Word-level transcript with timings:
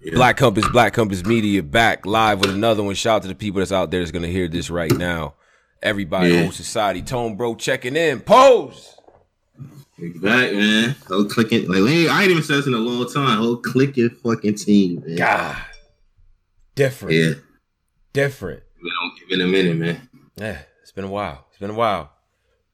Yeah. 0.00 0.14
Black 0.14 0.36
Compass, 0.36 0.68
Black 0.68 0.92
Compass 0.92 1.24
Media 1.24 1.62
back 1.62 2.06
live 2.06 2.40
with 2.40 2.50
another 2.50 2.82
one. 2.82 2.94
Shout 2.94 3.16
out 3.16 3.22
to 3.22 3.28
the 3.28 3.34
people 3.34 3.58
that's 3.58 3.72
out 3.72 3.90
there 3.90 4.00
that's 4.00 4.12
gonna 4.12 4.28
hear 4.28 4.48
this 4.48 4.70
right 4.70 4.92
now. 4.92 5.34
Everybody, 5.82 6.30
yeah. 6.30 6.42
whole 6.42 6.52
society, 6.52 7.02
Tone 7.02 7.36
Bro 7.36 7.56
checking 7.56 7.96
in. 7.96 8.20
Pose. 8.20 8.96
Back, 9.98 10.52
man. 10.52 10.94
Whole 11.08 11.24
clicking. 11.24 11.68
Like 11.68 11.82
I 12.10 12.22
ain't 12.22 12.30
even 12.30 12.42
said 12.44 12.58
this 12.58 12.66
in 12.68 12.74
a 12.74 12.78
long 12.78 13.10
time. 13.12 13.38
Whole 13.38 13.56
clicking 13.56 14.10
fucking 14.10 14.54
team, 14.54 15.02
man. 15.04 15.16
God. 15.16 15.56
Different. 16.76 17.14
Yeah. 17.14 17.32
Different. 18.12 18.62
It's 18.80 19.28
been 19.28 19.40
a 19.40 19.46
minute, 19.46 19.76
man. 19.76 20.08
Yeah, 20.36 20.58
it's 20.82 20.92
been 20.92 21.04
a 21.04 21.10
while. 21.10 21.46
It's 21.50 21.58
been 21.58 21.70
a 21.70 21.74
while. 21.74 22.12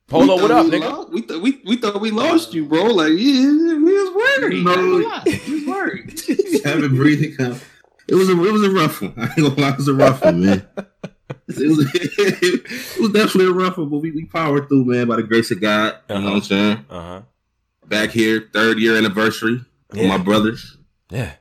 Polo, 0.07 0.41
what 0.41 0.51
up, 0.51 0.67
nigga? 0.67 0.91
Lost, 0.93 1.11
we, 1.11 1.23
th- 1.23 1.41
we, 1.41 1.63
we 1.65 1.77
thought 1.77 2.01
we 2.01 2.11
lost 2.11 2.53
you, 2.53 2.67
bro. 2.67 2.85
Like, 2.85 3.13
yeah, 3.13 3.17
we 3.17 3.83
was 3.83 4.15
worried. 4.15 4.65
No, 4.65 4.77
we 4.77 5.05
was 5.05 5.25
worried. 5.25 5.54
Having 6.65 6.97
breathing 6.97 7.37
count. 7.37 7.63
It 8.09 8.15
was 8.15 8.29
a 8.29 8.33
it 8.33 8.53
was 8.53 8.63
a 8.63 8.71
rough 8.71 9.01
one. 9.01 9.15
I 9.19 9.25
ain't 9.25 9.37
gonna 9.37 9.61
lie, 9.61 9.71
it 9.71 9.77
was 9.79 9.89
a 9.89 9.95
rough 9.95 10.25
one, 10.25 10.45
man. 10.45 10.67
It 11.49 11.69
was, 11.69 11.91
it 11.95 13.01
was 13.01 13.13
definitely 13.13 13.47
a 13.47 13.53
rough 13.53 13.79
one, 13.79 13.89
but 13.89 13.99
we, 13.99 14.11
we 14.11 14.27
powered 14.27 14.69
through, 14.69 14.85
man, 14.85 15.09
by 15.09 15.17
the 15.17 15.23
grace 15.23 15.51
of 15.51 15.61
God. 15.61 15.99
You 16.09 16.17
uh-huh. 16.17 16.25
know 16.25 16.31
what 16.31 16.37
I'm 16.37 16.43
saying? 16.43 16.87
Uh-huh. 16.91 17.23
Back 17.87 18.11
here, 18.11 18.49
third 18.53 18.79
year 18.79 18.97
anniversary 18.97 19.65
yeah. 19.95 20.09
my 20.09 20.19
brothers. 20.19 20.77
Yeah. 21.11 21.33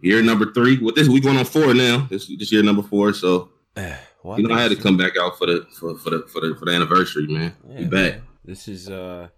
Year 0.00 0.22
number 0.22 0.52
three. 0.52 0.78
What 0.78 0.94
this 0.94 1.08
we 1.08 1.20
going 1.20 1.36
on 1.36 1.44
four 1.44 1.74
now. 1.74 2.06
This 2.10 2.26
this 2.26 2.50
year 2.50 2.62
number 2.62 2.82
four. 2.82 3.12
So 3.12 3.50
you 3.76 4.48
know, 4.48 4.54
I 4.54 4.60
had 4.60 4.70
to 4.70 4.76
come 4.76 4.96
back 4.96 5.12
out 5.16 5.38
for 5.38 5.46
the 5.46 5.66
for, 5.78 5.96
for 5.96 6.10
the 6.10 6.26
for 6.26 6.40
the 6.40 6.56
for 6.56 6.64
the 6.64 6.72
anniversary, 6.72 7.26
man. 7.26 7.54
Yeah, 7.68 7.78
Be 7.78 7.84
back. 7.84 8.14
Man. 8.14 8.22
This 8.44 8.66
is 8.66 8.88
uh 8.88 9.28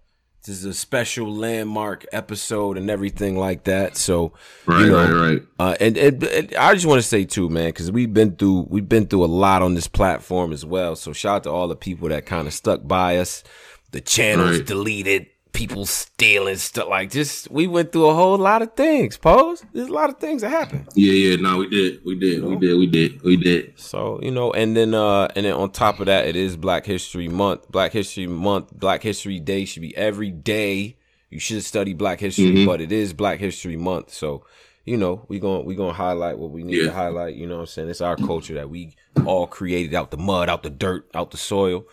this 0.45 0.57
is 0.57 0.65
a 0.65 0.73
special 0.73 1.33
landmark 1.33 2.05
episode 2.11 2.77
and 2.77 2.89
everything 2.89 3.37
like 3.37 3.63
that. 3.63 3.97
So, 3.97 4.33
right, 4.65 4.81
you 4.81 4.91
know, 4.91 5.11
right, 5.11 5.29
right. 5.31 5.43
Uh, 5.59 5.75
and, 5.79 5.97
and, 5.97 6.23
and, 6.23 6.55
I 6.55 6.73
just 6.73 6.85
want 6.85 7.01
to 7.01 7.07
say 7.07 7.25
too, 7.25 7.49
man, 7.49 7.69
because 7.69 7.91
we've 7.91 8.13
been 8.13 8.35
through 8.35 8.67
we've 8.69 8.87
been 8.87 9.07
through 9.07 9.25
a 9.25 9.27
lot 9.27 9.61
on 9.61 9.73
this 9.73 9.87
platform 9.87 10.53
as 10.53 10.65
well. 10.65 10.95
So, 10.95 11.13
shout 11.13 11.37
out 11.37 11.43
to 11.43 11.49
all 11.51 11.67
the 11.67 11.75
people 11.75 12.09
that 12.09 12.25
kind 12.25 12.47
of 12.47 12.53
stuck 12.53 12.87
by 12.87 13.17
us. 13.17 13.43
The 13.91 14.01
channels 14.01 14.57
right. 14.57 14.65
deleted, 14.65 15.27
people 15.55 15.85
stealing 15.85 16.57
stuff. 16.57 16.87
Like 16.87 17.09
just 17.09 17.49
we 17.49 17.65
went 17.65 17.91
through 17.91 18.07
a 18.07 18.13
whole 18.13 18.37
lot 18.37 18.61
of 18.61 18.73
things. 18.73 19.17
Pose. 19.17 19.63
There's 19.73 19.87
a 19.87 19.93
lot 19.93 20.09
of 20.09 20.17
things 20.17 20.41
that 20.41 20.49
happened. 20.49 20.87
Yeah, 20.93 21.13
yeah. 21.13 21.35
No, 21.37 21.57
we 21.57 21.69
did. 21.69 22.01
We 22.05 22.19
did. 22.19 22.43
We 22.43 22.55
did. 22.57 22.77
We 22.77 22.87
did. 22.87 23.21
We 23.23 23.37
did. 23.37 23.79
So 23.79 24.19
you 24.21 24.31
know, 24.31 24.51
and 24.51 24.75
then 24.75 24.93
uh, 24.93 25.29
and 25.35 25.45
then 25.45 25.53
on 25.53 25.71
top 25.71 25.99
of 25.99 26.05
that, 26.07 26.27
it 26.27 26.35
is 26.35 26.57
Black 26.57 26.85
History 26.85 27.27
Month. 27.27 27.71
Black 27.71 27.93
History 27.93 28.27
Month. 28.27 28.77
Black 28.77 29.01
History 29.01 29.39
Day 29.39 29.65
should 29.65 29.81
be 29.81 29.95
every 29.97 30.31
day. 30.31 30.97
You 31.29 31.39
should 31.39 31.63
study 31.63 31.93
Black 31.93 32.19
History, 32.19 32.51
mm-hmm. 32.51 32.65
but 32.65 32.81
it 32.81 32.91
is 32.91 33.13
Black 33.13 33.39
History 33.39 33.77
Month. 33.77 34.13
So 34.13 34.45
you 34.83 34.97
know, 34.97 35.25
we 35.29 35.39
going 35.39 35.65
we 35.65 35.75
gonna 35.75 35.93
highlight 35.93 36.37
what 36.37 36.51
we 36.51 36.63
need 36.63 36.77
yeah. 36.77 36.85
to 36.85 36.93
highlight. 36.93 37.35
You 37.35 37.47
know 37.47 37.55
what 37.55 37.61
I'm 37.61 37.67
saying? 37.67 37.89
It's 37.89 38.01
our 38.01 38.15
culture 38.17 38.53
that 38.55 38.69
we 38.69 38.95
all 39.25 39.47
created 39.47 39.93
out 39.95 40.11
the 40.11 40.17
mud, 40.17 40.49
out 40.49 40.63
the 40.63 40.69
dirt, 40.69 41.09
out 41.13 41.31
the 41.31 41.37
soil 41.37 41.85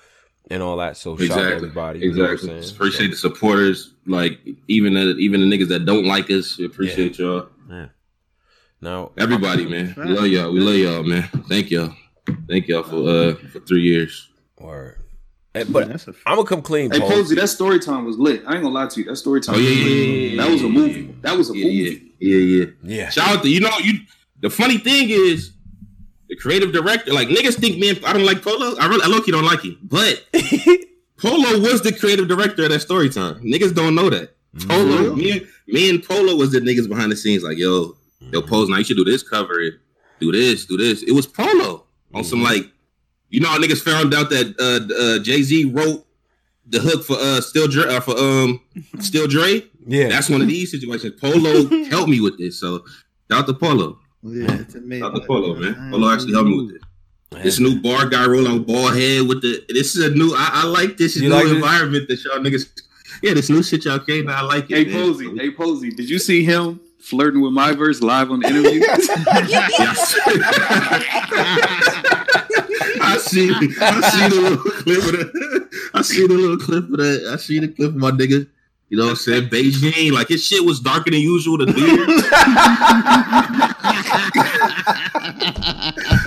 and 0.53 0.63
all 0.63 0.77
that. 0.77 0.97
So 0.97 1.15
exactly. 1.15 1.43
shout 1.43 1.53
everybody. 1.53 2.05
Exactly. 2.05 2.51
You 2.51 2.61
know 2.61 2.69
appreciate 2.69 3.07
so. 3.07 3.11
the 3.11 3.35
supporters. 3.35 3.95
Like 4.07 4.39
even 4.69 4.95
the, 4.95 5.17
even 5.17 5.41
the 5.41 5.47
niggas 5.47 5.69
that 5.69 5.87
don't 5.87 6.05
like 6.05 6.31
us. 6.31 6.59
We 6.59 6.67
appreciate 6.67 7.19
yeah. 7.19 7.27
y'all. 7.27 7.49
Yeah. 7.71 7.87
Now 8.81 9.13
everybody, 9.17 9.67
man, 9.67 9.95
we 9.97 10.05
love 10.05 10.27
y'all. 10.27 10.53
We 10.53 10.61
love 10.61 10.75
y'all, 10.75 11.03
man. 11.05 11.23
Thank 11.49 11.71
y'all. 11.71 11.95
Thank 12.49 12.69
y'all 12.69 12.83
for 12.83 13.09
uh 13.09 13.35
for 13.51 13.61
three 13.61 13.83
years. 13.83 14.29
Word. 14.59 14.99
Hey, 15.55 15.65
but 15.65 15.89
yeah, 15.89 15.97
I'm 16.27 16.37
gonna 16.37 16.49
come 16.49 16.63
clean. 16.63 16.91
Hey, 16.91 17.01
Posey, 17.01 17.35
that 17.37 17.49
story 17.49 17.79
time 17.79 18.05
was 18.05 18.19
lit. 18.19 18.43
I 18.47 18.55
ain't 18.55 18.63
gonna 18.63 18.75
lie 18.75 18.87
to 18.87 19.01
you. 19.01 19.07
That 19.07 19.17
story 19.17 19.41
time. 19.41 19.57
Oh 19.57 19.59
yeah, 19.59 19.71
yeah, 19.71 20.29
yeah, 20.29 20.43
That 20.43 20.51
was 20.51 20.63
a 20.63 20.69
movie. 20.69 21.15
That 21.21 21.37
was 21.37 21.51
a 21.51 21.55
movie. 21.55 22.13
Yeah, 22.19 22.37
yeah, 22.37 22.67
yeah. 22.83 23.11
Shout 23.11 23.37
out 23.37 23.43
to 23.43 23.51
you 23.51 23.61
know 23.61 23.71
you. 23.81 24.01
The 24.41 24.51
funny 24.51 24.79
thing 24.79 25.11
is 25.11 25.52
the 25.52 25.52
creative 26.43 26.73
director, 26.73 27.13
like 27.13 27.29
niggas 27.29 27.55
think 27.55 27.79
me 27.79 27.91
and 27.91 28.05
I 28.05 28.13
don't 28.13 28.27
like 28.27 28.43
Polo. 28.43 28.77
I 28.79 28.87
really, 28.87 29.03
I 29.05 29.07
low 29.07 29.21
key 29.21 29.31
don't 29.31 29.45
like 29.45 29.63
him, 29.63 29.79
but 29.83 30.27
Polo 31.17 31.61
was 31.61 31.83
the 31.83 31.93
creative 31.93 32.27
director 32.27 32.65
of 32.65 32.71
that 32.71 32.81
story 32.81 33.09
time. 33.09 33.37
Niggas 33.43 33.75
don't 33.75 33.95
know 33.95 34.11
that. 34.11 34.35
Polo, 34.67 35.11
mm-hmm. 35.11 35.19
me, 35.19 35.31
and, 35.31 35.49
me 35.69 35.89
and 35.89 36.05
Polo 36.05 36.37
was 36.37 36.51
the 36.51 36.59
niggas 36.59 36.89
behind 36.89 37.13
the 37.13 37.17
scenes. 37.17 37.43
Like, 37.45 37.59
yo, 37.59 37.97
yo, 38.33 38.43
Pose, 38.43 38.69
now 38.69 38.79
you 38.79 38.85
should 38.85 38.97
do 38.97 39.05
this 39.05 39.23
cover, 39.23 39.61
it, 39.61 39.75
do 40.21 40.33
this, 40.33 40.67
do 40.67 40.77
this. 40.77 41.03
It 41.03 41.13
was 41.13 41.27
Polo 41.27 41.87
on 42.13 42.25
some 42.25 42.43
like, 42.43 42.71
you 43.31 43.41
know, 43.41 43.49
how 43.49 43.59
niggas 43.59 43.83
found 43.83 44.13
out 44.13 44.29
that 44.31 44.55
uh, 44.59 44.93
uh, 44.95 45.23
Jay 45.23 45.43
Z 45.43 45.65
wrote 45.67 46.05
the 46.67 46.81
hook 46.81 47.05
for 47.05 47.17
uh 47.19 47.41
Still 47.41 47.69
Dre 47.69 47.85
uh, 47.85 48.01
for 48.01 48.19
um 48.19 48.61
Still 48.99 49.27
Dre. 49.27 49.65
Yeah, 49.87 50.09
that's 50.09 50.29
one 50.29 50.43
of 50.43 50.49
these 50.49 50.71
situations. 50.71 51.21
Polo 51.21 51.67
helped 51.85 52.11
me 52.11 52.21
with 52.21 52.37
this, 52.39 52.59
so 52.59 52.85
shout 53.31 53.41
out 53.41 53.47
to 53.47 53.55
Polo. 53.55 53.99
Yeah, 54.23 54.61
it's 54.61 54.75
amazing. 54.75 55.01
Not 55.01 55.15
the 55.15 55.23
Polo, 55.23 55.55
man. 55.55 55.91
Polo 55.91 56.13
actually 56.13 56.33
helped 56.33 56.49
me 56.49 56.57
with 56.63 56.77
it. 56.77 56.83
This 57.43 57.59
new 57.59 57.81
bar 57.81 58.07
guy 58.09 58.27
rolling 58.27 58.63
ball 58.63 58.89
head 58.89 59.27
with 59.27 59.43
the. 59.43 59.65
This 59.69 59.97
is 59.97 60.05
a 60.05 60.15
new. 60.15 60.33
I, 60.37 60.63
I 60.63 60.67
like 60.67 60.97
this 60.97 61.17
you 61.17 61.29
new 61.29 61.35
like 61.35 61.47
environment 61.47 62.07
this? 62.09 62.23
that 62.23 62.35
y'all 62.35 62.45
niggas. 62.45 62.69
Yeah, 63.23 63.35
this 63.35 63.51
new 63.51 63.63
shit 63.63 63.85
y'all 63.85 63.99
came. 63.99 64.29
I 64.29 64.43
like 64.43 64.71
it. 64.71 64.77
Hey 64.77 64.85
man. 64.85 65.03
Posey, 65.03 65.37
hey 65.37 65.51
Posey, 65.51 65.91
did 65.91 66.09
you 66.09 66.19
see 66.19 66.45
him 66.45 66.81
flirting 67.01 67.41
with 67.41 67.53
my 67.53 67.73
verse 67.73 68.01
live 68.01 68.31
on 68.31 68.41
the 68.41 68.49
interview? 68.49 68.81
yes. 69.49 70.17
I 73.05 73.17
see. 73.19 73.51
I 73.81 74.11
see 74.11 74.29
the 74.29 74.41
little 74.41 74.59
clip 74.59 74.99
of 74.99 75.13
that. 75.13 75.69
I 75.95 76.03
see 76.03 76.27
the 76.27 76.35
little 76.35 76.59
clip 76.59 76.85
of 76.85 76.97
that. 76.99 77.31
I 77.33 77.37
see 77.37 77.59
the 77.59 77.69
clip 77.69 77.91
of 77.91 77.97
my 77.97 78.11
nigga 78.13 78.47
you 78.93 78.99
know 78.99 79.05
what 79.05 79.11
I'm 79.13 79.17
saying? 79.17 79.49
Beijing, 79.49 80.13
like 80.13 80.29
his 80.29 80.47
shit 80.47 80.63
was 80.67 80.79
darker 80.79 81.11
than 81.11 81.21
usual. 81.21 81.57
The 81.57 81.65
beard. 81.73 82.09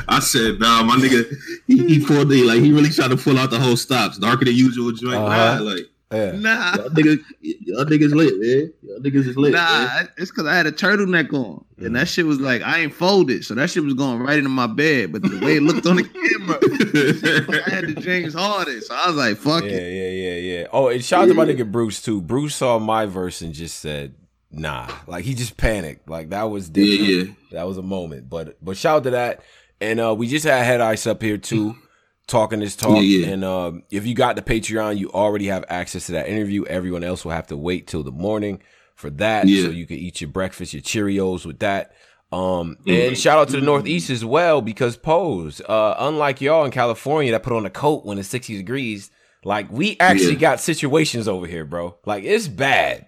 I 0.08 0.20
said, 0.22 0.60
nah, 0.60 0.84
my 0.84 0.96
nigga, 0.96 1.26
he, 1.68 1.86
he 1.88 2.06
pulled 2.06 2.30
the 2.30 2.44
like 2.44 2.62
he 2.62 2.72
really 2.72 2.90
tried 2.90 3.10
to 3.12 3.18
pull 3.18 3.38
out 3.38 3.50
the 3.50 3.60
whole 3.60 3.78
stops, 3.78 4.18
darker 4.18 4.46
than 4.46 4.56
usual 4.56 4.92
joint. 4.92 5.16
Uh-huh. 5.16 5.56
Nah, 5.56 5.62
like 5.62 5.86
yeah. 6.12 6.32
Nah, 6.34 6.76
y'all 6.76 6.90
niggas, 6.90 7.24
y'all 7.42 7.86
niggas 7.86 8.14
lit, 8.14 8.40
man. 8.40 8.74
Y'all 8.84 9.00
niggas 9.00 9.28
is 9.28 9.38
lit. 9.38 9.54
Nah, 9.54 9.86
man. 9.86 10.10
it's 10.18 10.30
because 10.30 10.46
I 10.46 10.56
had 10.56 10.68
a 10.68 10.72
turtleneck 10.72 11.34
on, 11.34 11.66
and 11.78 11.90
mm. 11.90 11.94
that 11.94 12.08
shit 12.08 12.26
was 12.26 12.40
like 12.40 12.62
I 12.62 12.80
ain't 12.82 12.94
folded, 12.94 13.44
so 13.44 13.56
that 13.56 13.70
shit 13.70 13.84
was 13.84 13.96
going 13.96 14.20
right 14.20 14.38
into 14.38 14.50
my 14.50 14.68
bed. 14.68 15.12
But 15.12 15.24
the 15.24 15.40
way 15.44 15.58
it 15.58 15.64
looked 15.64 15.86
on 15.88 15.96
the 15.96 16.04
camera, 17.50 17.64
I 17.66 17.70
had 17.70 17.88
the 17.88 18.00
James 18.00 18.36
Harden, 18.36 18.82
so 18.82 18.94
I 18.94 19.08
was 19.08 19.16
like, 19.16 19.38
"Fuck 19.38 19.64
yeah, 19.64 19.72
it." 19.72 19.94
Yeah, 19.94 20.30
yeah, 20.30 20.60
yeah. 20.60 20.68
Oh, 20.72 20.90
and 20.90 21.04
shout 21.04 21.24
out 21.24 21.28
to 21.28 21.34
my 21.34 21.46
nigga 21.46 21.70
Bruce 21.70 22.02
too. 22.02 22.22
Bruce 22.22 22.56
saw 22.56 22.78
my 22.78 23.08
verse 23.08 23.42
and 23.42 23.54
just 23.54 23.80
said, 23.80 24.14
"Nah," 24.56 24.90
like 25.08 25.26
he 25.26 25.34
just 25.34 25.58
panicked. 25.58 26.10
Like 26.10 26.30
that 26.30 26.44
was 26.44 26.70
different. 26.70 27.10
Yeah, 27.10 27.24
yeah. 27.24 27.34
That 27.52 27.68
was 27.68 27.78
a 27.78 27.84
moment. 27.84 28.30
But 28.30 28.58
but 28.64 28.78
shout 28.78 28.98
out 28.98 29.04
to 29.04 29.10
that. 29.12 29.42
And 29.82 30.00
uh, 30.00 30.16
we 30.16 30.28
just 30.28 30.46
had 30.46 30.64
Head 30.64 30.82
Ice 30.82 31.06
up 31.06 31.22
here 31.22 31.38
too 31.38 31.76
talking 32.28 32.60
this 32.60 32.76
talk. 32.76 32.96
Yeah, 32.96 33.02
yeah. 33.02 33.28
And 33.28 33.44
um, 33.44 33.84
if 33.92 34.06
you 34.06 34.16
got 34.16 34.36
the 34.36 34.42
Patreon, 34.42 34.98
you 34.98 35.12
already 35.12 35.48
have 35.48 35.66
access 35.70 36.06
to 36.08 36.14
that 36.14 36.28
interview. 36.28 36.66
Everyone 36.66 37.04
else 37.04 37.26
will 37.26 37.34
have 37.34 37.48
to 37.48 37.58
wait 37.58 37.88
till 37.88 38.04
the 38.04 38.12
morning 38.12 38.62
for 38.96 39.10
that, 39.10 39.48
yeah. 39.48 39.64
so 39.64 39.70
you 39.70 39.86
can 39.86 39.98
eat 39.98 40.22
your 40.22 40.30
breakfast, 40.30 40.74
your 40.74 40.82
Cheerios 40.82 41.46
with 41.46 41.60
that. 41.60 41.94
Um, 42.32 42.78
mm-hmm. 42.86 42.92
and 42.92 43.18
shout 43.18 43.38
out 43.38 43.50
to 43.50 43.60
the 43.60 43.66
Northeast 43.66 44.10
as 44.10 44.26
well 44.26 44.62
because 44.62 44.98
Pose, 44.98 45.62
uh, 45.62 45.96
unlike 46.00 46.42
y'all 46.42 46.66
in 46.66 46.72
California 46.72 47.32
that 47.32 47.44
put 47.44 47.54
on 47.54 47.66
a 47.66 47.70
coat 47.70 48.06
when 48.06 48.18
it's 48.18 48.30
60 48.30 48.58
degrees, 48.58 49.12
like 49.44 49.72
we 49.72 49.96
actually 50.00 50.34
yeah. 50.34 50.40
got 50.40 50.60
situations 50.60 51.28
over 51.28 51.46
here, 51.46 51.66
bro. 51.66 51.98
Like 52.06 52.24
it's 52.24 52.48
bad. 52.48 53.06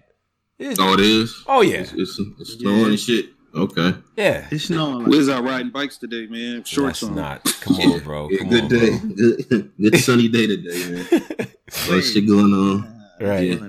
It's, 0.58 0.80
oh, 0.80 0.94
it 0.94 1.00
is. 1.00 1.44
Oh 1.46 1.60
yeah, 1.60 1.78
it's, 1.78 1.92
it's, 1.92 2.18
it's 2.40 2.54
snowing 2.54 2.78
yeah. 2.78 2.86
and 2.86 3.00
shit. 3.00 3.26
Okay. 3.54 3.94
Yeah. 4.16 4.46
It's 4.50 4.64
snowing. 4.64 5.08
Where's 5.08 5.28
out 5.28 5.44
riding 5.44 5.70
bikes 5.70 5.98
today, 5.98 6.26
man? 6.26 6.64
Shorts 6.64 7.00
That's 7.00 7.10
on. 7.10 7.16
Not. 7.16 7.44
Come 7.60 7.76
on, 7.76 8.00
bro. 8.00 8.28
Come 8.28 8.48
good 8.48 8.64
on, 8.64 8.68
day. 8.68 8.98
Good, 8.98 9.72
good 9.80 9.98
sunny 9.98 10.28
day 10.28 10.46
today, 10.46 10.90
man. 10.90 11.48
What 11.88 12.02
shit 12.02 12.26
going 12.26 12.52
on. 12.54 13.02
Right. 13.20 13.60
Yeah. 13.60 13.68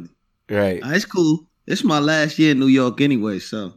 Right. 0.49 0.81
Uh, 0.81 0.91
it's 0.91 1.05
cool. 1.05 1.47
It's 1.67 1.83
my 1.83 1.99
last 1.99 2.39
year 2.39 2.51
in 2.51 2.59
New 2.59 2.67
York 2.67 3.01
anyway, 3.01 3.39
so. 3.39 3.73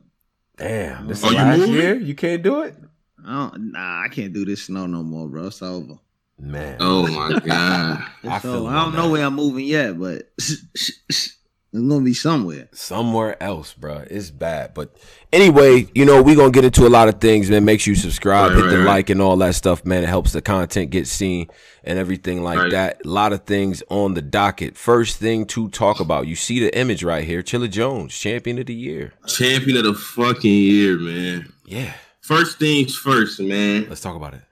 Damn. 0.57 1.09
This 1.09 1.25
oh, 1.25 1.29
is 1.29 1.35
last 1.35 1.59
moving? 1.59 1.75
year? 1.75 1.95
You 1.97 2.15
can't 2.15 2.43
do 2.43 2.63
it? 2.63 2.77
I 3.25 3.51
don't, 3.51 3.73
nah, 3.73 4.03
I 4.05 4.09
can't 4.09 4.33
do 4.33 4.45
this 4.45 4.65
snow 4.65 4.87
no 4.87 5.03
more, 5.03 5.29
bro. 5.29 5.47
It's 5.47 5.61
over. 5.61 5.99
Man. 6.39 6.77
Oh 6.81 7.07
my 7.07 7.39
god. 7.41 8.05
I, 8.25 8.39
so, 8.39 8.67
I 8.67 8.85
don't 8.85 8.95
know 8.95 9.11
where 9.11 9.25
I'm 9.25 9.35
moving 9.35 9.67
yet, 9.67 9.99
but 9.99 10.31
it's 11.73 11.81
gonna 11.81 12.05
be 12.05 12.13
somewhere. 12.13 12.69
Somewhere 12.73 13.43
else, 13.43 13.73
bro. 13.73 14.05
It's 14.11 14.31
bad. 14.31 14.75
But 14.75 14.95
anyway, 15.33 15.89
you 15.95 16.05
know, 16.05 16.21
we 16.21 16.35
gonna 16.35 16.51
get 16.51 16.67
into 16.67 16.87
a 16.87 16.91
lot 16.91 17.09
of 17.09 17.19
things, 17.19 17.49
man. 17.49 17.65
Make 17.65 17.81
sure 17.81 17.93
you 17.93 17.99
subscribe, 17.99 18.51
right, 18.51 18.57
hit 18.57 18.65
right, 18.65 18.71
the 18.71 18.79
right. 18.79 18.87
like 18.87 19.11
and 19.11 19.23
all 19.23 19.39
that 19.39 19.55
stuff, 19.55 19.83
man. 19.87 20.03
It 20.03 20.09
helps 20.11 20.33
the 20.33 20.43
content 20.43 20.91
get 20.91 21.07
seen 21.07 21.49
and 21.83 21.99
everything 21.99 22.43
like 22.43 22.73
that. 22.73 23.01
A 23.07 23.09
lot 23.09 23.33
of 23.33 23.45
things 23.45 23.83
on 23.89 24.13
the 24.13 24.21
docket. 24.21 24.77
First 24.77 25.17
thing 25.17 25.47
to 25.47 25.71
talk 25.71 25.99
about. 25.99 26.27
You 26.27 26.37
see 26.37 26.61
the 26.61 26.77
image 26.79 27.03
right 27.03 27.25
here. 27.25 27.43
Chilla 27.43 27.71
Jones, 27.71 28.17
champion 28.19 28.59
of 28.59 28.67
the 28.67 28.75
year. 28.75 29.15
Champion 29.27 29.79
of 29.79 29.85
the 29.85 29.95
fucking 29.95 30.53
year, 30.53 30.99
man. 30.99 31.55
Yeah. 31.65 31.95
First 32.21 32.59
things 32.59 32.95
first, 32.95 33.41
man. 33.41 33.87
Let's 33.89 34.03
talk 34.03 34.15
about 34.15 34.35
it. 34.35 34.43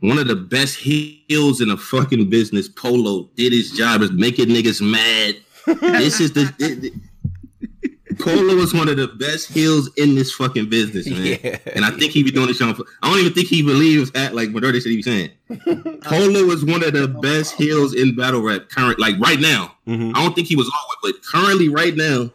One 0.00 0.18
of 0.18 0.26
the 0.26 0.36
best 0.36 0.76
heels 0.76 1.60
in 1.60 1.68
the 1.68 1.76
fucking 1.76 2.28
business, 2.28 2.68
Polo, 2.68 3.30
did 3.36 3.52
his 3.52 3.70
job 3.70 4.02
is 4.02 4.10
making 4.10 4.48
niggas 4.48 4.82
mad 4.82 5.36
this 5.66 6.20
is 6.20 6.32
the, 6.32 6.52
the, 6.58 6.74
the 6.74 6.92
Polo 8.18 8.54
was 8.54 8.72
one 8.72 8.88
of 8.88 8.96
the 8.96 9.08
best 9.08 9.52
heels 9.52 9.90
in 9.96 10.14
this 10.14 10.32
fucking 10.32 10.70
business, 10.70 11.06
man. 11.06 11.38
Yeah. 11.42 11.58
And 11.74 11.84
I 11.84 11.90
think 11.90 12.12
he 12.12 12.22
be 12.22 12.30
doing 12.30 12.46
this 12.46 12.56
show. 12.56 12.68
I 13.02 13.10
don't 13.10 13.20
even 13.20 13.32
think 13.34 13.48
he 13.48 13.62
believes 13.62 14.10
at 14.14 14.34
like 14.34 14.50
majority 14.50 14.80
said 14.80 14.90
he 14.90 14.96
be 14.96 15.02
saying. 15.02 15.30
Polo 16.02 16.44
was 16.44 16.64
one 16.64 16.82
of 16.82 16.92
the 16.92 17.08
best 17.08 17.54
heels 17.54 17.94
in 17.94 18.16
battle 18.16 18.42
rap 18.42 18.68
current, 18.70 18.98
like 18.98 19.18
right 19.20 19.40
now. 19.40 19.76
Mm-hmm. 19.86 20.16
I 20.16 20.22
don't 20.22 20.34
think 20.34 20.48
he 20.48 20.56
was 20.56 20.70
always, 20.72 21.14
but 21.14 21.24
currently, 21.24 21.68
right 21.68 21.94
now, 21.94 22.30